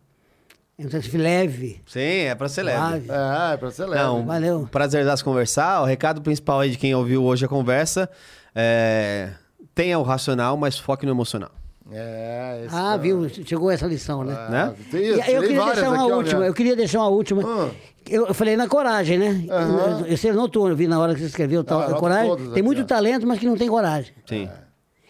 É 0.78 1.18
leve. 1.18 1.82
Sim, 1.86 2.00
é 2.00 2.36
pra 2.36 2.50
ser 2.50 2.64
leve. 2.64 3.06
suave. 3.06 3.08
É, 3.10 3.58
pra 3.58 3.72
ser 3.72 3.86
leve. 3.86 4.04
Não, 4.04 4.26
Valeu. 4.26 4.68
Prazer 4.72 5.06
das 5.06 5.22
conversar. 5.22 5.82
O 5.82 5.86
recado 5.86 6.22
principal 6.22 6.60
aí 6.60 6.72
de 6.72 6.78
quem 6.78 6.94
ouviu 6.96 7.24
hoje 7.24 7.46
a 7.46 7.48
conversa 7.48 8.10
é... 8.56 9.32
Tenha 9.74 9.98
o 9.98 10.04
racional, 10.04 10.58
mas 10.58 10.78
foque 10.78 11.06
no 11.06 11.12
emocional. 11.12 11.52
É, 11.94 12.64
esse 12.66 12.76
Ah, 12.76 12.94
é- 12.96 12.98
viu? 12.98 13.28
Chegou 13.30 13.70
essa 13.70 13.86
lição, 13.88 14.24
né? 14.24 14.34
Né? 14.50 14.76
Tem, 14.90 15.02
E 15.16 15.22
aí 15.22 15.34
eu 15.34 15.42
queria 15.42 15.66
deixar 15.66 15.90
uma 15.90 16.04
aqui, 16.04 16.12
última, 16.14 16.46
eu 16.46 16.54
queria 16.54 16.76
deixar 16.76 17.00
uma 17.00 17.10
última. 17.10 17.42
Ah. 17.46 17.72
Eu, 18.10 18.28
eu 18.28 18.34
falei 18.34 18.56
na 18.58 18.68
coragem, 18.68 19.18
né? 19.18 19.46
Aham. 19.50 20.06
Eu- 20.08 20.18
Você 20.18 20.32
notou, 20.32 20.70
eu 20.70 20.76
vi 20.76 20.88
na 20.88 21.00
hora 21.00 21.14
que 21.14 21.20
você 21.20 21.28
escreveu 21.28 21.64
tal, 21.64 21.82
Ah, 21.82 21.94
coragem. 22.00 22.36
Tem 22.38 22.48
aqui, 22.52 22.62
muito 22.62 22.82
ó. 22.82 22.86
talento, 22.86 23.28
mas 23.28 23.40
que 23.40 23.46
não 23.46 23.56
tem 23.58 23.68
coragem. 23.70 24.14
Sim. 24.26 24.50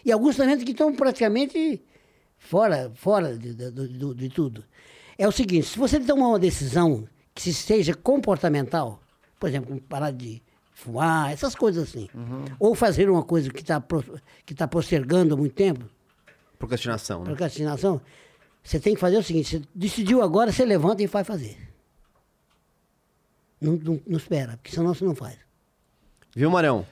E 0.04 0.10
alguns 0.12 0.36
talentos 0.36 0.64
que 0.64 0.72
estão 0.72 0.92
praticamente 0.94 1.80
fora, 2.38 2.90
fora 2.94 3.36
de, 3.38 3.54
de- 3.54 3.70
do- 3.70 4.14
de 4.14 4.28
tudo. 4.28 4.64
É 5.16 5.26
o 5.28 5.32
seguinte, 5.32 5.66
se 5.68 5.78
você 5.78 6.00
tomar 6.00 6.28
uma 6.28 6.38
decisão 6.38 7.04
que 7.34 7.40
se 7.42 7.54
seja 7.54 7.94
comportamental, 7.94 9.00
por 9.38 9.48
exemplo, 9.48 9.80
parar 9.88 10.10
de 10.10 10.42
fumar, 10.74 11.32
essas 11.32 11.54
coisas 11.54 11.84
assim, 11.88 12.08
Uhum. 12.14 12.44
ou 12.58 12.74
fazer 12.74 13.08
uma 13.08 13.22
coisa 13.22 13.48
que 13.50 13.60
está 13.60 13.80
que 14.44 14.54
tá 14.54 14.66
postergando 14.66 15.34
há 15.34 15.36
muito 15.36 15.54
tempo, 15.54 15.84
Procrastinação, 16.62 17.18
né? 17.20 17.24
procrastinação, 17.26 18.00
você 18.62 18.78
tem 18.78 18.94
que 18.94 19.00
fazer 19.00 19.16
o 19.16 19.22
seguinte, 19.22 19.58
você 19.58 19.62
decidiu 19.74 20.22
agora, 20.22 20.52
você 20.52 20.64
levanta 20.64 21.02
e 21.02 21.06
vai 21.08 21.24
fazer. 21.24 21.58
Não, 23.60 23.72
não, 23.74 24.00
não 24.06 24.16
espera, 24.16 24.52
porque 24.56 24.70
senão 24.74 24.94
você 24.94 25.04
não 25.04 25.14
faz. 25.14 25.36
Viu, 26.34 26.50
Marão? 26.50 26.86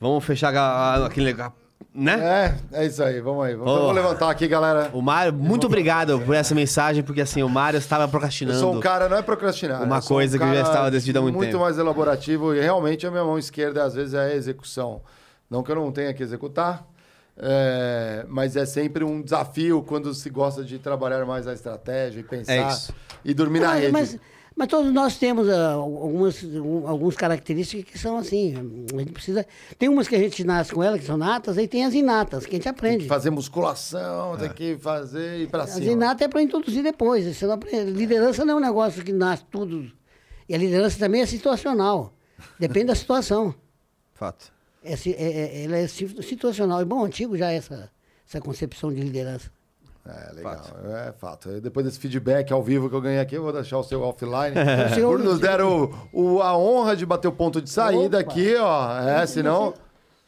Vamos 0.00 0.24
fechar 0.24 0.54
a- 0.54 0.60
a- 0.60 1.06
aquele... 1.06 1.34
Né? 1.92 2.56
É, 2.72 2.82
é 2.82 2.86
isso 2.86 3.02
aí, 3.02 3.20
vamos 3.20 3.44
aí. 3.44 3.54
Vamos, 3.54 3.72
vamos 3.72 3.94
levantar 3.94 4.28
aqui, 4.30 4.48
galera. 4.48 4.90
O 4.92 5.00
Mário, 5.00 5.32
muito 5.32 5.66
obrigado 5.66 6.20
por 6.20 6.34
essa 6.34 6.52
mensagem, 6.54 7.02
porque 7.04 7.20
assim, 7.20 7.42
o 7.42 7.48
Mário 7.48 7.78
estava 7.78 8.04
Eu 8.04 8.08
procrastinando. 8.08 8.58
sou 8.58 8.74
um 8.74 8.80
cara, 8.80 9.08
não 9.08 9.16
é 9.16 9.22
procrastinar. 9.22 9.82
Uma 9.82 9.96
eu 9.98 10.02
sou 10.02 10.16
um 10.16 10.18
coisa 10.18 10.38
que 10.38 10.44
já 10.44 10.62
estava 10.62 10.90
decidida 10.90 11.18
há 11.20 11.22
muito 11.22 11.36
Muito 11.36 11.50
tempo. 11.50 11.62
mais 11.62 11.78
elaborativo 11.78 12.52
e 12.54 12.60
realmente 12.60 13.06
a 13.06 13.10
minha 13.10 13.22
mão 13.24 13.38
esquerda 13.38 13.84
às 13.84 13.94
vezes 13.94 14.14
é 14.14 14.20
a 14.32 14.34
execução. 14.34 15.02
Não 15.48 15.62
que 15.62 15.70
eu 15.70 15.76
não 15.76 15.92
tenha 15.92 16.12
que 16.12 16.22
executar, 16.22 16.84
é, 17.36 18.24
mas 18.28 18.56
é 18.56 18.64
sempre 18.66 19.02
um 19.04 19.20
desafio 19.22 19.82
quando 19.82 20.12
se 20.14 20.30
gosta 20.30 20.62
de 20.64 20.78
trabalhar 20.78 21.24
mais 21.26 21.46
a 21.46 21.52
estratégia 21.52 22.20
e 22.20 22.22
pensar 22.24 22.52
É 22.52 22.68
isso. 22.68 22.94
e 23.24 23.34
dormir 23.34 23.60
na 23.60 23.68
Mas- 23.68 23.80
rede. 23.80 23.92
Mas, 23.92 24.18
mas 24.56 24.68
todos 24.68 24.92
nós 24.92 25.16
temos 25.18 25.48
ah, 25.48 25.72
algumas, 25.72 26.40
um, 26.44 26.86
algumas 26.86 27.16
características 27.16 27.90
que 27.92 27.98
são 27.98 28.16
assim. 28.16 28.54
A 28.94 28.98
gente 29.00 29.10
precisa. 29.12 29.44
Tem 29.76 29.88
umas 29.88 30.06
que 30.06 30.14
a 30.14 30.18
gente 30.18 30.44
nasce 30.44 30.72
com 30.72 30.80
elas, 30.80 31.00
que 31.00 31.06
são 31.06 31.16
natas, 31.16 31.58
aí 31.58 31.66
tem 31.66 31.84
as 31.84 31.92
inatas, 31.92 32.44
que 32.46 32.50
a 32.50 32.54
gente 32.54 32.62
Tem 32.62 32.70
aprende. 32.70 33.02
que 33.02 33.08
fazer 33.08 33.30
musculação, 33.30 34.36
tem 34.36 34.50
que 34.50 34.76
fazer 34.78 35.38
e 35.38 35.42
ir 35.42 35.46
pra 35.48 35.64
As 35.64 35.70
cima. 35.70 35.90
inatas 35.90 36.22
é 36.22 36.28
para 36.28 36.40
introduzir 36.40 36.84
depois. 36.84 37.24
Você 37.26 37.46
não 37.46 37.54
aprende. 37.54 37.90
Liderança 37.90 38.44
não 38.44 38.54
é 38.54 38.56
um 38.58 38.60
negócio 38.60 39.02
que 39.02 39.12
nasce 39.12 39.44
tudo. 39.50 39.90
E 40.48 40.54
a 40.54 40.58
liderança 40.58 41.00
também 41.00 41.20
é 41.22 41.26
situacional. 41.26 42.14
Depende 42.60 42.86
da 42.86 42.94
situação. 42.94 43.52
Fato. 44.12 44.52
É, 44.84 44.92
é- 44.92 45.10
é- 45.10 45.64
ela 45.64 45.76
é 45.78 45.86
si- 45.88 46.14
situacional. 46.22 46.80
E 46.82 46.84
bom, 46.84 47.04
antigo 47.04 47.36
já 47.36 47.50
é 47.50 47.56
essa, 47.56 47.90
essa 48.28 48.40
concepção 48.40 48.92
de 48.92 49.00
liderança. 49.00 49.50
É, 50.06 50.32
legal. 50.34 50.60
É 51.08 51.12
fato. 51.12 51.48
Depois 51.62 51.86
desse 51.86 51.98
feedback 51.98 52.52
ao 52.52 52.62
vivo 52.62 52.90
que 52.90 52.94
eu 52.94 53.00
ganhei 53.00 53.18
aqui, 53.20 53.36
eu 53.36 53.42
vou 53.42 53.52
deixar 53.54 53.78
o 53.78 53.82
seu 53.82 54.02
offline. 54.02 54.54
Por 55.02 55.18
nos 55.18 55.40
deram 55.40 55.90
o, 56.12 56.34
o- 56.34 56.42
a 56.42 56.56
honra 56.58 56.94
de 56.94 57.06
bater 57.06 57.26
o 57.28 57.32
ponto 57.32 57.60
de 57.62 57.70
saída 57.70 58.18
Opa. 58.20 58.30
aqui, 58.30 58.54
ó. 58.56 59.00
É, 59.00 59.26
senão. 59.26 59.72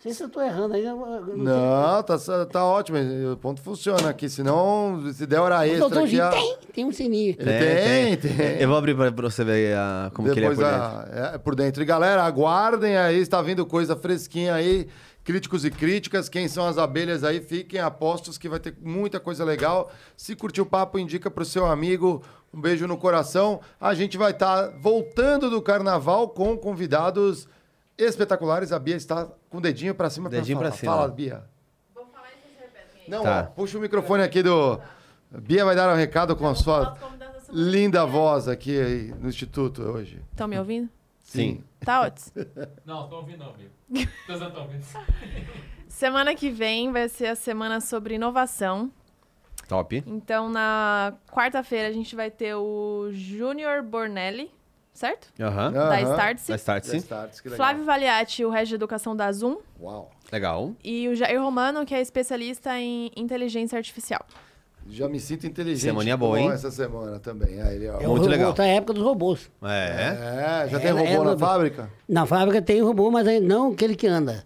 Sei 0.06 0.14
se 0.14 0.22
eu 0.22 0.26
estou 0.28 0.42
errando 0.42 0.74
aí. 0.74 0.82
não 0.84 1.24
sei. 1.26 1.36
Não, 1.36 2.02
tá, 2.02 2.46
tá 2.46 2.64
ótimo. 2.64 2.98
O 3.32 3.36
ponto 3.36 3.60
funciona 3.60 4.08
aqui. 4.08 4.28
Senão, 4.28 5.02
se 5.12 5.26
der 5.26 5.40
hora 5.40 5.58
O 5.58 5.62
extra 5.64 6.02
aqui. 6.04 6.20
a- 6.20 6.30
tem, 6.30 6.58
tem 6.74 6.84
um 6.84 6.92
sininho. 6.92 7.34
Ele 7.38 7.58
tem, 7.58 8.16
tem. 8.16 8.60
Eu 8.62 8.68
vou 8.68 8.76
abrir 8.76 8.94
pra, 8.94 9.10
pra 9.10 9.28
você 9.28 9.42
ver 9.42 9.76
ah, 9.76 10.10
como 10.14 10.28
que 10.32 10.38
ele 10.38 10.46
é 10.46 10.50
Depois 10.50 10.68
por 10.68 10.72
dentro. 10.72 10.86
a- 10.96 11.30
é, 11.34 11.38
por 11.38 11.54
dentro. 11.56 11.82
E 11.82 11.86
galera, 11.86 12.22
aguardem 12.22 12.96
aí, 12.96 13.18
está 13.18 13.42
vindo 13.42 13.66
coisa 13.66 13.96
fresquinha 13.96 14.54
aí. 14.54 14.86
Críticos 15.24 15.64
e 15.64 15.72
críticas, 15.72 16.28
quem 16.28 16.46
são 16.46 16.68
as 16.68 16.78
abelhas 16.78 17.24
aí, 17.24 17.40
fiquem 17.40 17.80
apostos 17.80 18.38
que 18.38 18.48
vai 18.48 18.60
ter 18.60 18.76
muita 18.80 19.18
coisa 19.18 19.44
legal. 19.44 19.90
Se 20.16 20.36
curtiu 20.36 20.62
o 20.62 20.66
papo, 20.68 21.00
indica 21.00 21.28
pro 21.28 21.44
seu 21.44 21.66
amigo. 21.66 22.22
Um 22.54 22.60
beijo 22.60 22.86
no 22.86 22.96
coração. 22.96 23.60
A 23.80 23.92
gente 23.92 24.16
vai 24.16 24.30
estar 24.30 24.70
voltando 24.80 25.50
do 25.50 25.60
carnaval 25.60 26.28
com 26.28 26.56
convidados 26.56 27.48
espetaculares. 27.98 28.72
A 28.72 28.78
Bia 28.78 28.96
está 28.96 29.26
com 29.48 29.58
o 29.58 29.60
dedinho 29.60 29.94
para 29.94 30.10
cima. 30.10 30.28
pra 30.28 30.38
Dedinho 30.38 30.58
falar. 30.58 30.70
pra 30.70 30.78
cima. 30.78 30.92
Fala, 30.92 31.08
Bia. 31.08 31.44
Vou 31.94 32.06
falar 32.06 32.28
e 32.28 32.40
vocês 32.40 32.54
repetem 32.60 33.02
aí. 33.04 33.10
Não, 33.10 33.22
Tá. 33.22 33.48
ó, 33.50 33.52
puxa 33.54 33.78
o 33.78 33.80
microfone 33.80 34.22
aqui 34.22 34.42
do. 34.42 34.80
Bia 35.30 35.64
vai 35.64 35.74
dar 35.74 35.92
um 35.92 35.96
recado 35.96 36.34
com 36.36 36.46
a 36.46 36.54
sua 36.54 36.96
linda 37.50 38.04
voz 38.06 38.48
aqui 38.48 39.12
no 39.20 39.28
Instituto 39.28 39.82
hoje. 39.82 40.22
Estão 40.30 40.46
me 40.48 40.58
ouvindo? 40.58 40.88
Sim. 41.22 41.62
Tá 41.80 42.02
ótimo. 42.02 42.30
Não, 42.86 43.08
tô 43.08 43.16
ouvindo 43.16 43.38
não, 43.38 43.50
amigo. 43.54 43.70
Vocês 44.26 44.40
não 44.40 44.48
estão 44.48 44.62
ouvindo. 44.62 44.84
Semana 45.88 46.34
que 46.34 46.50
vem 46.50 46.92
vai 46.92 47.08
ser 47.08 47.26
a 47.26 47.34
semana 47.36 47.80
sobre 47.80 48.14
inovação. 48.14 48.90
Top. 49.68 50.02
Então, 50.06 50.48
na 50.48 51.14
quarta-feira, 51.32 51.88
a 51.88 51.92
gente 51.92 52.14
vai 52.14 52.30
ter 52.30 52.54
o 52.54 53.08
Júnior 53.12 53.82
Bornelli, 53.82 54.50
certo? 54.96 55.28
Aham. 55.40 55.72
Da 55.72 55.80
Aham. 56.00 56.12
Startse. 56.12 56.48
Da 56.48 56.56
Start, 56.56 56.84
sim. 56.84 56.96
Starts, 56.98 57.40
que 57.40 57.48
legal. 57.48 57.64
Flávio 57.66 57.84
Valiati, 57.84 58.44
o 58.44 58.50
Resto 58.50 58.68
de 58.70 58.74
Educação 58.76 59.14
da 59.16 59.30
Zoom. 59.32 59.58
Uau. 59.80 60.10
Legal. 60.32 60.72
E 60.82 61.08
o 61.08 61.14
Jair 61.14 61.40
Romano, 61.40 61.84
que 61.86 61.94
é 61.94 62.00
especialista 62.00 62.78
em 62.78 63.10
inteligência 63.16 63.76
artificial. 63.78 64.24
Já 64.88 65.08
me 65.08 65.18
sinto 65.18 65.46
inteligente. 65.46 65.82
Semaninha 65.82 66.16
boa, 66.16 66.38
hein? 66.40 66.50
Essa 66.50 66.70
semana 66.70 67.18
também. 67.18 67.60
Aí, 67.60 67.74
ele, 67.74 67.88
ó. 67.88 68.00
É 68.00 68.06
Muito 68.06 68.24
o, 68.24 68.28
legal. 68.28 68.46
Voltar 68.46 68.62
à 68.62 68.66
época 68.68 68.92
dos 68.92 69.02
robôs. 69.02 69.50
É. 69.64 70.64
É, 70.64 70.68
já 70.68 70.78
tem 70.78 70.92
robô 70.92 71.04
ela- 71.06 71.24
na 71.32 71.38
fábrica? 71.38 71.90
Na 72.08 72.24
fábrica 72.26 72.62
tem 72.62 72.80
robô, 72.80 73.10
mas 73.10 73.26
aí 73.26 73.40
não 73.40 73.72
aquele 73.72 73.96
que 73.96 74.06
anda. 74.06 74.44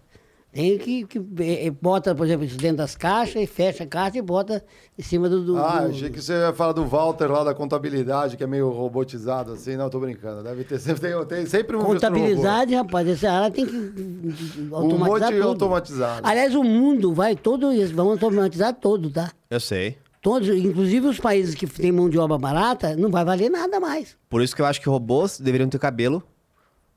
Tem 0.53 0.77
que, 0.79 1.05
que 1.07 1.19
eh, 1.39 1.67
eh, 1.67 1.71
bota, 1.71 2.13
por 2.13 2.27
exemplo, 2.27 2.45
isso 2.45 2.57
dentro 2.57 2.79
das 2.79 2.97
caixas 2.97 3.41
e 3.41 3.47
fecha 3.47 3.85
a 3.85 3.87
caixa 3.87 4.19
e 4.19 4.23
bota 4.23 4.65
em 4.99 5.03
cima 5.03 5.29
do. 5.29 5.45
do- 5.45 5.57
Ah, 5.57 5.83
do- 5.85 5.91
achei 5.91 6.11
que 6.11 6.21
você 6.21 6.33
ia 6.33 6.53
falar 6.53 6.73
do 6.73 6.85
Walter 6.85 7.31
lá 7.31 7.45
da 7.45 7.55
contabilidade, 7.55 8.37
que 8.37 8.43
é 8.43 8.47
meio 8.49 8.69
robotizado 8.71 9.53
assim. 9.53 9.77
Não, 9.77 9.89
tô 9.89 10.01
brincando. 10.01 10.43
Deve 10.43 10.65
ter 10.65 10.79
sempre, 10.81 11.01
tem, 11.09 11.25
tem 11.27 11.47
sempre 11.47 11.77
um. 11.77 11.81
Contabilidade, 11.85 12.75
rapaz, 12.75 13.07
essa 13.09 13.31
área 13.31 13.51
tem 13.53 13.65
que 13.65 13.77
Um 13.77 14.75
automatizar 14.75 15.31
monte 15.31 15.41
tudo. 15.41 15.49
automatizado. 15.49 16.27
Aliás, 16.27 16.55
o 16.55 16.65
mundo 16.65 17.15
vai 17.15 17.37
todo 17.37 17.73
isso, 17.73 17.95
vamos 17.95 18.13
automatizar 18.15 18.75
todo, 18.75 19.09
tá? 19.09 19.31
Eu 19.49 19.61
sei. 19.61 19.99
Todos, 20.21 20.49
inclusive 20.49 21.07
os 21.07 21.19
países 21.19 21.55
que 21.55 21.67
têm 21.67 21.91
mão 21.93 22.11
de 22.11 22.19
obra 22.19 22.37
barata, 22.37 22.95
não 22.97 23.09
vai 23.09 23.25
valer 23.25 23.49
nada 23.49 23.81
mais. 23.81 24.17
Por 24.29 24.43
isso 24.43 24.55
que 24.55 24.61
eu 24.61 24.67
acho 24.67 24.81
que 24.81 24.89
robôs 24.89 25.41
deveriam 25.41 25.69
ter 25.69 25.79
cabelo. 25.79 26.23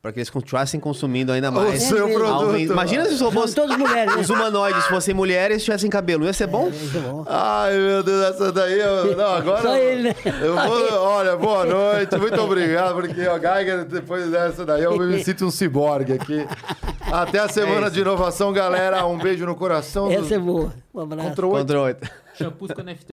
Pra 0.03 0.11
que 0.11 0.19
eles 0.19 0.30
continuassem 0.30 0.81
consumindo 0.81 1.31
ainda 1.31 1.49
mais. 1.49 1.81
seu 1.84 2.09
mesmo. 2.09 2.19
produto. 2.19 2.59
Imagina 2.59 3.05
se 3.05 3.13
os 3.13 3.21
robôs. 3.21 3.51
São 3.51 3.63
todas 3.65 3.77
mulheres, 3.77 4.13
né? 4.13 4.21
Os 4.21 4.30
humanoides 4.30 4.84
fossem 4.88 5.13
mulheres 5.15 5.61
e 5.61 5.63
tivessem 5.63 5.89
cabelo. 5.89 6.25
Ia 6.25 6.34
ser 6.34 6.45
bom? 6.45 6.67
Isso 6.67 6.97
é 6.97 6.99
bom. 6.99 7.23
Ai, 7.25 7.77
meu 7.77 8.03
Deus, 8.03 8.25
essa 8.35 8.51
daí. 8.51 8.81
Eu, 8.81 9.15
não, 9.15 9.31
agora. 9.34 9.61
Só 9.61 9.77
ele, 9.77 10.09
né? 10.09 10.15
Eu 10.41 10.55
vou, 10.57 10.93
olha, 10.99 11.38
boa 11.38 11.63
noite, 11.65 12.17
muito 12.17 12.41
obrigado, 12.41 12.95
porque 12.95 13.25
o 13.25 13.39
Geiger, 13.39 13.85
depois 13.85 14.30
dessa 14.30 14.65
daí, 14.65 14.84
eu 14.84 14.97
me 14.97 15.23
sinto 15.23 15.45
um 15.45 15.51
ciborgue 15.51 16.11
aqui. 16.11 16.45
Até 17.09 17.39
a 17.39 17.47
semana 17.47 17.89
de 17.89 18.01
inovação, 18.01 18.51
galera. 18.51 19.05
Um 19.05 19.17
beijo 19.17 19.45
no 19.45 19.55
coração. 19.55 20.09
do- 20.09 20.15
Essa 20.15 20.35
é 20.35 20.39
boa. 20.39 20.73
Um 20.93 20.99
abraço. 20.99 21.30
Contra 21.30 21.47
o 21.47 21.49
oito. 21.51 21.59
Contra 21.61 21.81
oito. 21.81 22.09
Shampoos 22.38 22.71
com 22.73 22.81
NFT. 22.84 23.12